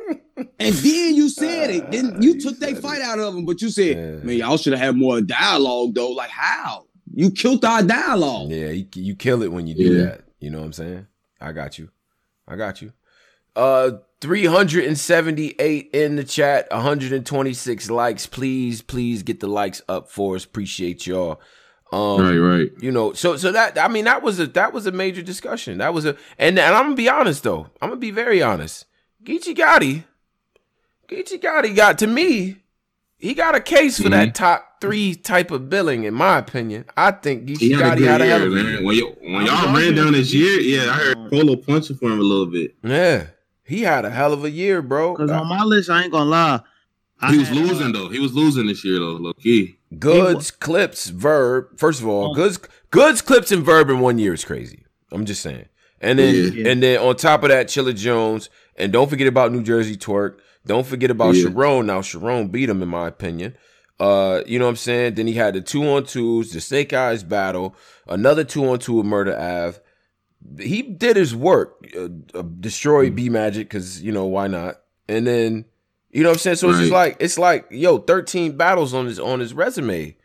And 0.58 0.74
then 0.74 1.14
you 1.14 1.28
said 1.28 1.70
it. 1.70 1.90
Then 1.90 2.20
you 2.22 2.40
took 2.40 2.58
that 2.60 2.78
fight 2.78 3.00
out 3.02 3.18
of 3.18 3.34
them, 3.34 3.44
but 3.44 3.60
you 3.62 3.68
said, 3.70 3.96
Yeah. 3.96 4.24
man, 4.24 4.36
y'all 4.36 4.56
should 4.56 4.72
have 4.72 4.80
had 4.82 4.96
more 4.96 5.20
dialogue 5.20 5.94
though. 5.94 6.10
Like 6.12 6.30
how? 6.30 6.86
You 7.12 7.30
killed 7.30 7.64
our 7.64 7.82
dialogue. 7.82 8.50
Yeah, 8.50 8.70
you, 8.70 8.86
you 8.94 9.14
kill 9.16 9.42
it 9.42 9.50
when 9.52 9.66
you 9.66 9.74
do 9.74 9.82
Yeah. 9.94 10.04
that. 10.04 10.20
You 10.38 10.50
know 10.50 10.58
what 10.60 10.66
I'm 10.66 10.72
saying? 10.72 11.06
I 11.40 11.52
got 11.52 11.78
you. 11.78 11.90
I 12.46 12.56
got 12.56 12.80
you. 12.82 12.92
Uh 13.56 13.90
378 14.20 15.90
in 15.92 16.16
the 16.16 16.24
chat, 16.24 16.68
126 16.70 17.90
likes. 17.90 18.26
Please, 18.26 18.82
please 18.82 19.22
get 19.22 19.40
the 19.40 19.46
likes 19.46 19.82
up 19.88 20.10
for 20.10 20.36
us. 20.36 20.44
Appreciate 20.44 21.06
y'all. 21.06 21.40
Um 21.92 22.20
Right, 22.20 22.36
right. 22.36 22.70
you 22.80 22.92
know, 22.92 23.12
so 23.14 23.36
so 23.36 23.50
that 23.52 23.76
I 23.78 23.88
mean 23.88 24.04
that 24.04 24.22
was 24.22 24.38
a 24.38 24.46
that 24.48 24.72
was 24.72 24.86
a 24.86 24.92
major 24.92 25.22
discussion. 25.22 25.78
That 25.78 25.92
was 25.92 26.04
a 26.06 26.16
and, 26.38 26.58
and 26.58 26.74
I'm 26.74 26.84
gonna 26.84 26.94
be 26.96 27.08
honest 27.08 27.42
though. 27.42 27.66
I'm 27.82 27.88
gonna 27.90 27.96
be 28.00 28.10
very 28.12 28.42
honest. 28.42 28.86
Geechee 29.24 29.56
Gotti, 29.56 30.04
Geechee 31.10 31.40
Gotti 31.40 31.74
got 31.74 31.98
to 31.98 32.06
me. 32.06 32.56
he 33.18 33.34
got 33.34 33.54
a 33.54 33.60
case 33.60 33.96
for 33.96 34.04
mm-hmm. 34.04 34.12
that 34.12 34.34
top 34.34 34.80
three 34.80 35.14
type 35.14 35.50
of 35.50 35.68
billing, 35.68 36.04
in 36.04 36.14
my 36.14 36.38
opinion. 36.38 36.84
I 36.96 37.10
think 37.10 37.46
Geechee 37.46 37.72
Gotti 37.72 38.06
had 38.06 38.20
a 38.20 38.26
hell 38.26 38.42
of 38.42 38.52
a 38.52 38.62
year. 38.62 38.84
When, 38.84 38.96
you, 38.96 39.16
when 39.20 39.46
y'all 39.46 39.74
ran 39.74 39.94
down 39.94 40.12
this 40.12 40.32
year, 40.32 40.60
yeah, 40.60 40.90
I 40.90 40.94
heard 40.94 41.30
Polo 41.30 41.56
punching 41.56 41.96
for 41.96 42.06
him 42.06 42.20
a 42.20 42.22
little 42.22 42.46
bit. 42.46 42.76
Yeah, 42.82 43.26
he 43.64 43.82
had 43.82 44.04
a 44.04 44.10
hell 44.10 44.32
of 44.32 44.44
a 44.44 44.50
year, 44.50 44.82
bro. 44.82 45.14
Because 45.14 45.30
on 45.30 45.48
my 45.48 45.64
list, 45.64 45.90
I 45.90 46.04
ain't 46.04 46.12
gonna 46.12 46.30
lie. 46.30 46.60
I 47.20 47.32
he 47.32 47.38
was 47.38 47.50
losing 47.50 47.92
though. 47.92 48.08
He 48.08 48.18
was 48.18 48.32
losing 48.32 48.66
this 48.66 48.84
year 48.84 48.98
though, 48.98 49.12
low 49.12 49.32
key. 49.34 49.78
Goods, 49.98 50.50
clips, 50.50 51.08
verb. 51.08 51.78
First 51.78 52.00
of 52.00 52.06
all, 52.08 52.30
oh. 52.30 52.34
goods, 52.34 52.58
goods, 52.90 53.20
clips, 53.20 53.52
and 53.52 53.64
verb 53.64 53.90
in 53.90 54.00
one 54.00 54.18
year 54.18 54.32
is 54.32 54.44
crazy. 54.44 54.84
I'm 55.10 55.26
just 55.26 55.42
saying. 55.42 55.66
And 56.00 56.18
then, 56.18 56.52
yeah. 56.54 56.68
and 56.70 56.82
then 56.82 57.00
on 57.00 57.16
top 57.16 57.42
of 57.42 57.50
that, 57.50 57.66
Chilla 57.66 57.94
Jones, 57.94 58.48
and 58.76 58.92
don't 58.92 59.10
forget 59.10 59.26
about 59.26 59.52
Nu 59.52 59.62
Jerzey 59.62 59.98
Twork. 59.98 60.40
Don't 60.66 60.86
forget 60.86 61.10
about 61.10 61.34
yeah. 61.34 61.44
Sharon. 61.44 61.86
Now 61.86 62.02
Sharon 62.02 62.48
beat 62.48 62.68
him 62.68 62.82
in 62.82 62.88
my 62.88 63.08
opinion. 63.08 63.56
Uh, 63.98 64.42
you 64.46 64.58
know 64.58 64.64
what 64.64 64.70
I'm 64.70 64.76
saying? 64.76 65.14
Then 65.14 65.26
he 65.26 65.34
had 65.34 65.54
the 65.54 65.60
two 65.60 65.86
on 65.86 66.04
twos, 66.04 66.52
the 66.52 66.60
Snake 66.60 66.92
Eyes 66.92 67.22
battle, 67.22 67.76
another 68.08 68.44
two 68.44 68.66
on 68.68 68.78
two 68.78 68.94
with 68.94 69.06
Murder 69.06 69.38
Ave. 69.38 69.78
He 70.58 70.80
did 70.80 71.16
his 71.16 71.36
work, 71.36 71.86
uh, 71.94 72.08
uh, 72.34 72.42
destroy 72.42 73.10
B 73.10 73.28
Magic 73.28 73.68
because 73.68 74.02
you 74.02 74.10
know 74.10 74.24
why 74.24 74.46
not? 74.46 74.80
And 75.06 75.26
then 75.26 75.66
you 76.10 76.22
know 76.22 76.30
what 76.30 76.36
I'm 76.36 76.38
saying? 76.38 76.56
So 76.56 76.68
right. 76.68 76.72
it's 76.72 76.80
just 76.80 76.92
like 76.92 77.16
it's 77.20 77.38
like 77.38 77.66
yo, 77.70 77.98
13 77.98 78.56
battles 78.56 78.94
on 78.94 79.04
his 79.06 79.20
on 79.20 79.40
his 79.40 79.52
resume 79.52 80.16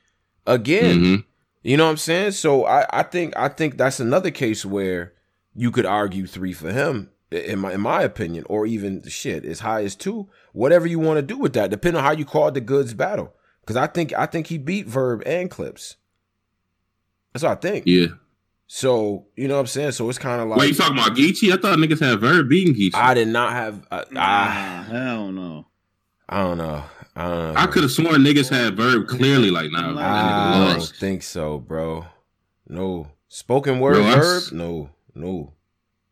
again. 0.48 0.98
Mm-hmm. 0.98 1.22
You 1.64 1.78
know 1.78 1.86
what 1.86 1.92
I'm 1.92 1.98
saying? 1.98 2.32
So 2.32 2.66
I 2.66 2.86
I 2.92 3.04
think 3.04 3.36
I 3.36 3.50
think 3.50 3.78
that's 3.78 4.00
another 4.00 4.32
case 4.32 4.66
where 4.66 5.14
you 5.54 5.70
could 5.70 5.86
argue 5.86 6.28
three 6.28 6.54
for 6.54 6.72
him 6.72 7.10
in 7.36 7.60
my 7.60 7.74
in 7.74 7.82
my 7.82 8.02
opinion, 8.02 8.46
or 8.50 8.66
even 8.66 9.04
shit 9.08 9.46
as 9.46 9.60
high 9.60 9.84
as 9.84 9.96
two. 9.96 10.30
Whatever 10.54 10.88
you 10.88 11.00
want 11.00 11.18
to 11.18 11.22
do 11.22 11.38
with 11.38 11.54
that, 11.54 11.70
depending 11.70 12.00
on 12.00 12.04
how 12.04 12.12
you 12.12 12.26
called 12.26 12.54
the 12.54 12.62
goods 12.62 12.94
battle. 12.94 13.34
Because 13.62 13.76
I 13.76 13.88
think 13.88 14.14
I 14.14 14.26
think 14.26 14.48
he 14.48 14.58
beat 14.58 14.88
Verb 14.88 15.24
and 15.26 15.50
Clips. 15.50 15.98
That's 17.34 17.44
what 17.44 17.52
I 17.52 17.56
think. 17.56 17.86
Yeah. 17.86 18.08
So 18.68 19.28
you 19.36 19.48
know 19.48 19.56
what 19.56 19.62
I'm 19.62 19.68
saying. 19.68 19.92
So 19.92 20.10
it's 20.10 20.20
kind 20.20 20.42
of 20.42 20.48
like. 20.48 20.60
Wait, 20.60 20.70
you 20.70 20.76
talking 20.76 20.98
about 20.98 21.16
Geechee? 21.16 21.52
I 21.52 21.58
thought 21.58 21.78
niggas 21.78 22.00
had 22.00 22.20
Verb 22.20 22.50
beating 22.50 22.74
Geechee. 22.74 22.96
I 22.96 23.14
did 23.14 23.28
not 23.28 23.54
have. 23.54 23.86
Uh, 23.92 24.06
nah, 24.12 24.84
hell 24.84 25.32
no. 25.32 25.68
I 26.28 26.42
don't 26.42 26.58
know. 26.58 26.84
I 27.16 27.28
don't 27.28 27.54
know. 27.54 27.60
I 27.60 27.68
could 27.68 27.84
have 27.84 27.92
sworn 27.92 28.24
niggas 28.24 28.50
had 28.50 28.76
Verb 28.76 29.08
clearly 29.08 29.52
like 29.52 29.72
now. 29.72 29.92
Nah, 29.92 30.02
I 30.02 30.74
don't 30.74 30.94
think 31.00 31.24
so, 31.24 31.60
bro. 31.60 32.06
No 32.68 33.12
spoken 33.28 33.80
word 33.80 33.96
bro, 33.96 34.04
Verb. 34.04 34.44
No, 34.54 34.90
no. 35.14 35.54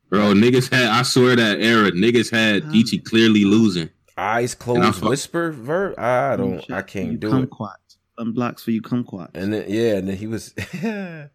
Bro, 0.08 0.34
niggas 0.34 0.72
had. 0.72 0.88
I 0.88 1.02
swear 1.02 1.36
that 1.36 1.60
era, 1.60 1.90
niggas 1.90 2.30
had 2.30 2.64
Geechee 2.64 3.04
clearly 3.04 3.44
losing. 3.44 3.90
Eyes 4.16 4.54
closed, 4.54 5.02
whisper 5.02 5.50
verb. 5.50 5.98
I 5.98 6.36
don't. 6.36 6.70
I 6.70 6.82
can't 6.82 7.18
do 7.18 7.28
it. 7.28 7.50
Kumquat. 7.50 7.76
Unblocks 8.18 8.60
for 8.60 8.70
you, 8.70 8.80
kumquat. 8.80 9.30
And 9.34 9.52
then 9.52 9.64
yeah, 9.68 9.94
and 9.94 10.08
then 10.08 10.16
he 10.16 10.28
was. 10.28 10.52
the 10.52 11.30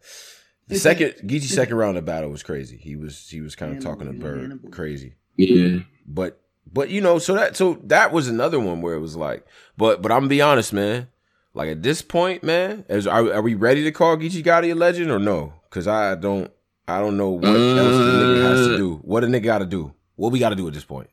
second 0.72 1.14
Geechee 1.24 1.42
second 1.42 1.76
round 1.76 1.98
of 1.98 2.06
battle 2.06 2.30
was 2.30 2.42
crazy. 2.42 2.78
He 2.78 2.96
was 2.96 3.28
he 3.28 3.42
was 3.42 3.54
kind 3.54 3.76
of 3.76 3.82
talking 3.82 4.06
to 4.06 4.18
Verb 4.18 4.70
crazy. 4.70 5.14
Yeah, 5.36 5.80
but 6.06 6.40
but 6.72 6.88
you 6.88 7.02
know 7.02 7.18
so 7.18 7.34
that 7.34 7.56
so 7.56 7.78
that 7.84 8.12
was 8.12 8.28
another 8.28 8.58
one 8.58 8.80
where 8.80 8.94
it 8.94 9.00
was 9.00 9.16
like 9.16 9.46
but 9.76 10.00
but 10.00 10.10
I'm 10.10 10.20
gonna 10.20 10.28
be 10.28 10.40
honest, 10.40 10.72
man. 10.72 11.08
Like 11.52 11.68
at 11.68 11.82
this 11.82 12.00
point, 12.00 12.44
man, 12.44 12.84
is 12.88 13.06
are, 13.06 13.32
are 13.32 13.42
we 13.42 13.54
ready 13.54 13.82
to 13.84 13.90
call 13.90 14.16
Geechee 14.16 14.44
Gotti 14.44 14.70
a 14.70 14.74
legend 14.74 15.10
or 15.10 15.18
no? 15.18 15.54
Because 15.68 15.88
I 15.88 16.14
don't 16.14 16.50
I 16.88 16.98
don't 16.98 17.16
know 17.16 17.30
what 17.30 17.44
uh, 17.44 17.48
else 17.48 17.96
the 17.96 18.12
nigga 18.12 18.42
has 18.42 18.66
to 18.66 18.74
uh, 18.74 18.76
do. 18.76 18.94
What 19.02 19.24
a 19.24 19.26
nigga 19.26 19.44
got 19.44 19.58
to 19.58 19.66
do? 19.66 19.94
What 20.16 20.32
we 20.32 20.38
got 20.38 20.50
to 20.50 20.56
do 20.56 20.66
at 20.66 20.74
this 20.74 20.84
point? 20.84 21.08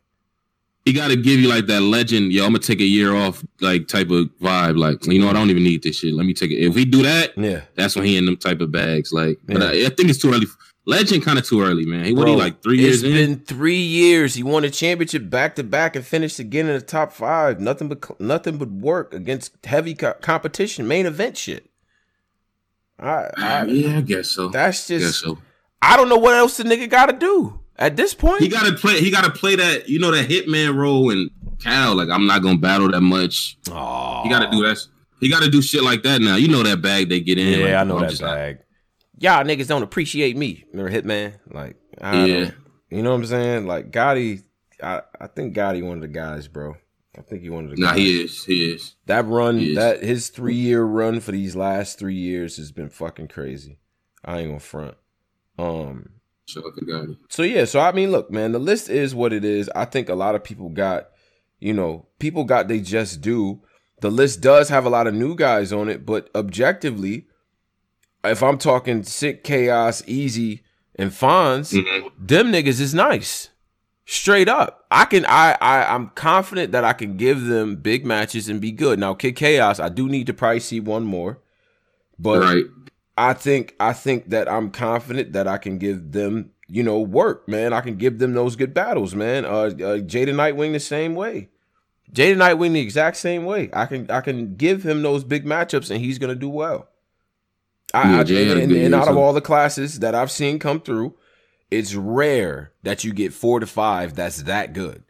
He 0.87 0.93
got 0.93 1.09
to 1.09 1.17
give 1.17 1.39
you 1.39 1.49
like 1.49 1.65
that 1.65 1.81
legend. 1.81 2.31
Yo, 2.31 2.45
I'm 2.45 2.51
gonna 2.51 2.59
take 2.59 2.79
a 2.79 2.85
year 2.85 3.13
off, 3.13 3.43
like 3.59 3.89
type 3.89 4.09
of 4.09 4.27
vibe. 4.41 4.77
Like, 4.77 5.05
you 5.05 5.19
know, 5.19 5.29
I 5.29 5.33
don't 5.33 5.49
even 5.49 5.63
need 5.63 5.83
this 5.83 5.97
shit. 5.97 6.13
Let 6.13 6.25
me 6.25 6.33
take 6.33 6.49
it. 6.49 6.65
If 6.65 6.75
we 6.75 6.85
do 6.85 7.03
that, 7.03 7.37
yeah, 7.37 7.61
that's 7.75 7.97
when 7.97 8.05
he 8.05 8.15
in 8.15 8.25
them 8.25 8.37
type 8.37 8.61
of 8.61 8.71
bags. 8.71 9.11
Like, 9.11 9.37
yeah. 9.49 9.57
but 9.57 9.63
I, 9.63 9.71
I, 9.85 9.89
think 9.89 10.09
it's 10.09 10.17
too 10.17 10.33
early. 10.33 10.47
Legend 10.85 11.25
kind 11.25 11.37
of 11.37 11.45
too 11.45 11.61
early, 11.61 11.85
man. 11.85 12.05
He 12.05 12.13
what 12.13 12.29
he 12.29 12.35
like 12.37 12.63
three 12.63 12.79
years. 12.79 13.03
It's 13.03 13.13
been 13.13 13.39
three 13.39 13.81
years. 13.81 14.35
He 14.35 14.43
won 14.43 14.63
a 14.63 14.69
championship 14.69 15.29
back 15.29 15.55
to 15.55 15.63
back 15.65 15.97
and 15.97 16.05
finished 16.05 16.39
again 16.39 16.67
in 16.67 16.75
the 16.75 16.81
top 16.81 17.11
five. 17.11 17.59
Nothing 17.59 17.89
but 17.89 18.17
nothing 18.21 18.57
but 18.57 18.71
work 18.71 19.13
against 19.13 19.57
heavy 19.65 19.93
co- 19.93 20.13
competition, 20.21 20.87
main 20.87 21.05
event 21.05 21.35
shit. 21.35 21.69
I, 22.97 23.29
I 23.37 23.65
yeah, 23.65 23.97
I 23.97 24.01
guess 24.01 24.29
so. 24.29 24.47
That's 24.47 24.87
just. 24.87 25.19
So. 25.19 25.37
I 25.81 25.97
don't 25.97 26.09
know 26.09 26.17
what 26.17 26.35
else 26.35 26.57
the 26.57 26.63
nigga 26.63 26.89
got 26.89 27.07
to 27.07 27.13
do 27.13 27.59
at 27.77 27.95
this 27.95 28.13
point. 28.13 28.41
He 28.41 28.49
got 28.49 28.65
to 28.65 28.73
play. 28.73 28.99
He 28.99 29.11
got 29.11 29.23
to 29.23 29.31
play 29.31 29.55
that 29.55 29.89
you 29.89 29.99
know 29.99 30.11
that 30.11 30.27
hitman 30.27 30.75
role 30.75 31.11
and 31.11 31.29
Cal. 31.59 31.95
Like 31.95 32.09
I'm 32.09 32.27
not 32.27 32.41
gonna 32.41 32.57
battle 32.57 32.91
that 32.91 33.01
much. 33.01 33.57
Oh, 33.71 34.23
he 34.23 34.29
got 34.29 34.39
to 34.39 34.51
do 34.51 34.63
that. 34.63 34.79
He 35.19 35.29
got 35.29 35.43
to 35.43 35.49
do 35.49 35.61
shit 35.61 35.83
like 35.83 36.03
that 36.03 36.21
now. 36.21 36.35
You 36.35 36.47
know 36.47 36.63
that 36.63 36.81
bag 36.81 37.09
they 37.09 37.19
get 37.19 37.37
in. 37.37 37.59
Yeah, 37.59 37.65
like, 37.65 37.75
I 37.75 37.83
know 37.83 37.99
that 37.99 38.19
bag. 38.19 38.59
Y'all 39.19 39.43
niggas 39.43 39.67
don't 39.67 39.83
appreciate 39.83 40.37
me. 40.37 40.63
Remember 40.71 40.91
Hitman? 40.91 41.39
Like, 41.51 41.75
I 41.99 42.25
yeah, 42.25 42.51
you 42.91 43.01
know 43.01 43.09
what 43.11 43.17
I'm 43.17 43.25
saying? 43.25 43.65
Like 43.65 43.91
Gotti, 43.91 44.43
I 44.81 45.01
I 45.19 45.27
think 45.27 45.55
Gotti 45.55 45.83
one 45.83 45.97
of 45.97 46.01
the 46.01 46.07
guys, 46.07 46.47
bro. 46.47 46.75
I 47.17 47.21
think 47.21 47.41
he 47.41 47.49
one 47.49 47.65
of 47.65 47.71
the. 47.71 47.81
Nah, 47.81 47.89
guys. 47.89 47.97
he 47.97 48.21
is. 48.21 48.43
He 48.45 48.71
is. 48.71 48.95
That 49.07 49.25
run, 49.25 49.59
is. 49.59 49.75
that 49.75 50.03
his 50.03 50.29
three 50.29 50.55
year 50.55 50.83
run 50.83 51.19
for 51.19 51.31
these 51.31 51.55
last 51.55 51.97
three 51.97 52.15
years 52.15 52.57
has 52.57 52.71
been 52.71 52.89
fucking 52.89 53.29
crazy. 53.29 53.79
I 54.23 54.39
ain't 54.39 54.49
gonna 54.49 54.59
front. 54.59 54.95
Um, 55.57 56.09
so 57.29 57.43
yeah, 57.43 57.65
so 57.65 57.79
I 57.79 57.91
mean, 57.91 58.11
look, 58.11 58.31
man, 58.31 58.51
the 58.53 58.59
list 58.59 58.89
is 58.89 59.13
what 59.13 59.33
it 59.33 59.43
is. 59.43 59.69
I 59.75 59.85
think 59.85 60.07
a 60.07 60.15
lot 60.15 60.35
of 60.35 60.43
people 60.43 60.69
got, 60.69 61.09
you 61.59 61.73
know, 61.73 62.07
people 62.19 62.45
got 62.45 62.67
they 62.67 62.79
just 62.79 63.21
do. 63.21 63.61
The 63.99 64.11
list 64.11 64.41
does 64.41 64.69
have 64.69 64.85
a 64.85 64.89
lot 64.89 65.07
of 65.07 65.13
new 65.13 65.35
guys 65.35 65.73
on 65.73 65.89
it, 65.89 66.05
but 66.05 66.29
objectively, 66.35 67.27
if 68.23 68.43
I'm 68.43 68.57
talking 68.57 69.03
Kid 69.03 69.43
Chaos, 69.43 70.03
easy, 70.07 70.63
and 70.95 71.11
Fonz, 71.11 71.73
mm-hmm. 71.73 72.07
them 72.17 72.51
niggas 72.51 72.79
is 72.79 72.93
nice. 72.93 73.49
Straight 74.05 74.47
up. 74.47 74.85
I 74.89 75.03
can 75.03 75.25
I, 75.25 75.57
I 75.59 75.93
I'm 75.93 76.09
confident 76.09 76.71
that 76.71 76.85
I 76.85 76.93
can 76.93 77.17
give 77.17 77.43
them 77.45 77.75
big 77.75 78.05
matches 78.05 78.47
and 78.47 78.61
be 78.61 78.71
good. 78.71 78.99
Now, 78.99 79.13
Kid 79.13 79.35
Chaos, 79.35 79.81
I 79.81 79.89
do 79.89 80.07
need 80.07 80.27
to 80.27 80.33
probably 80.33 80.61
see 80.61 80.79
one 80.79 81.03
more. 81.03 81.41
But 82.17 82.39
right. 82.41 82.63
I 83.17 83.33
think 83.33 83.75
I 83.79 83.93
think 83.93 84.29
that 84.29 84.49
I'm 84.49 84.69
confident 84.69 85.33
that 85.33 85.47
I 85.47 85.57
can 85.57 85.79
give 85.79 86.11
them, 86.11 86.51
you 86.67 86.83
know, 86.83 86.99
work, 86.99 87.47
man. 87.49 87.73
I 87.73 87.81
can 87.81 87.95
give 87.95 88.19
them 88.19 88.33
those 88.33 88.55
good 88.55 88.73
battles, 88.73 89.15
man. 89.15 89.43
Uh, 89.43 89.49
uh 89.49 89.99
Jada 89.99 90.29
Nightwing 90.29 90.73
the 90.73 90.79
same 90.79 91.15
way. 91.15 91.49
Jada 92.13 92.35
Nightwing 92.35 92.73
the 92.73 92.79
exact 92.79 93.17
same 93.17 93.45
way. 93.45 93.69
I 93.73 93.87
can 93.87 94.09
I 94.11 94.21
can 94.21 94.55
give 94.55 94.85
him 94.85 95.01
those 95.01 95.23
big 95.23 95.45
matchups 95.45 95.89
and 95.89 95.99
he's 95.99 96.19
gonna 96.19 96.35
do 96.35 96.49
well. 96.49 96.89
I, 97.93 98.11
yeah, 98.11 98.17
I 98.17 98.41
and, 98.41 98.61
and, 98.61 98.71
and 98.71 98.95
out 98.95 99.07
of 99.07 99.17
all 99.17 99.33
the 99.33 99.41
classes 99.41 99.99
that 99.99 100.13
I've 100.13 100.29
seen 100.29 100.59
come 100.59 100.81
through, 100.81 101.15
it's 101.71 101.95
rare 101.95 102.73
that 102.83 103.03
you 103.03 103.13
get 103.13 103.33
four 103.33 103.59
to 103.59 103.65
five 103.65 104.13
that's 104.13 104.43
that 104.43 104.73
good. 104.73 105.03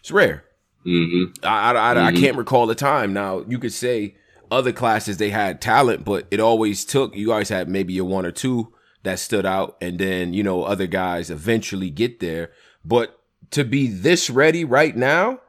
It's 0.00 0.10
rare. 0.10 0.44
Mm-hmm. 0.86 1.44
I, 1.46 1.48
I, 1.48 1.70
I, 1.70 1.94
mm-hmm. 1.94 2.06
I 2.06 2.20
can't 2.20 2.36
recall 2.36 2.66
the 2.66 2.74
time. 2.74 3.12
Now 3.12 3.44
you 3.46 3.58
could 3.58 3.72
say 3.72 4.16
other 4.52 4.72
classes 4.72 5.16
they 5.16 5.30
had 5.30 5.60
talent, 5.60 6.04
but 6.04 6.26
it 6.30 6.38
always 6.38 6.84
took 6.84 7.16
you 7.16 7.28
guys 7.28 7.48
had 7.48 7.68
maybe 7.68 7.96
a 7.98 8.04
one 8.04 8.26
or 8.26 8.30
two 8.30 8.72
that 9.02 9.18
stood 9.18 9.46
out, 9.46 9.76
and 9.80 9.98
then 9.98 10.34
you 10.34 10.42
know 10.42 10.62
other 10.62 10.86
guys 10.86 11.30
eventually 11.30 11.90
get 11.90 12.20
there. 12.20 12.52
But 12.84 13.18
to 13.50 13.64
be 13.64 13.88
this 13.88 14.30
ready 14.30 14.64
right 14.64 14.96
now, 14.96 15.40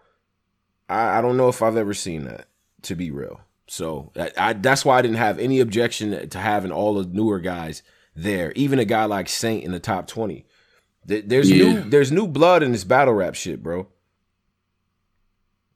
I, 0.90 1.20
I 1.20 1.22
don't 1.22 1.38
know 1.38 1.50
if 1.50 1.62
I've 1.62 1.78
ever 1.78 1.94
seen 1.94 2.24
that. 2.26 2.48
To 2.84 2.96
be 2.96 3.12
real, 3.12 3.40
so 3.66 4.12
I, 4.18 4.32
I, 4.38 4.54
that's 4.54 4.84
why 4.84 4.98
I 4.98 5.02
didn't 5.02 5.18
have 5.18 5.40
any 5.40 5.62
objection 5.62 6.28
to 6.28 6.40
having 6.40 6.72
all 6.72 6.96
the 6.96 7.08
newer 7.08 7.40
guys 7.40 7.82
there. 8.14 8.52
Even 8.58 8.78
a 8.78 8.86
guy 8.86 9.06
like 9.06 9.30
Saint 9.30 9.64
in 9.64 9.72
the 9.72 9.80
top 9.80 10.08
twenty. 10.08 10.46
There's 11.06 11.52
yeah. 11.52 11.58
new 11.64 11.90
there's 11.90 12.12
new 12.12 12.28
blood 12.28 12.64
in 12.64 12.72
this 12.72 12.84
battle 12.84 13.14
rap 13.14 13.36
shit, 13.36 13.62
bro. 13.62 13.88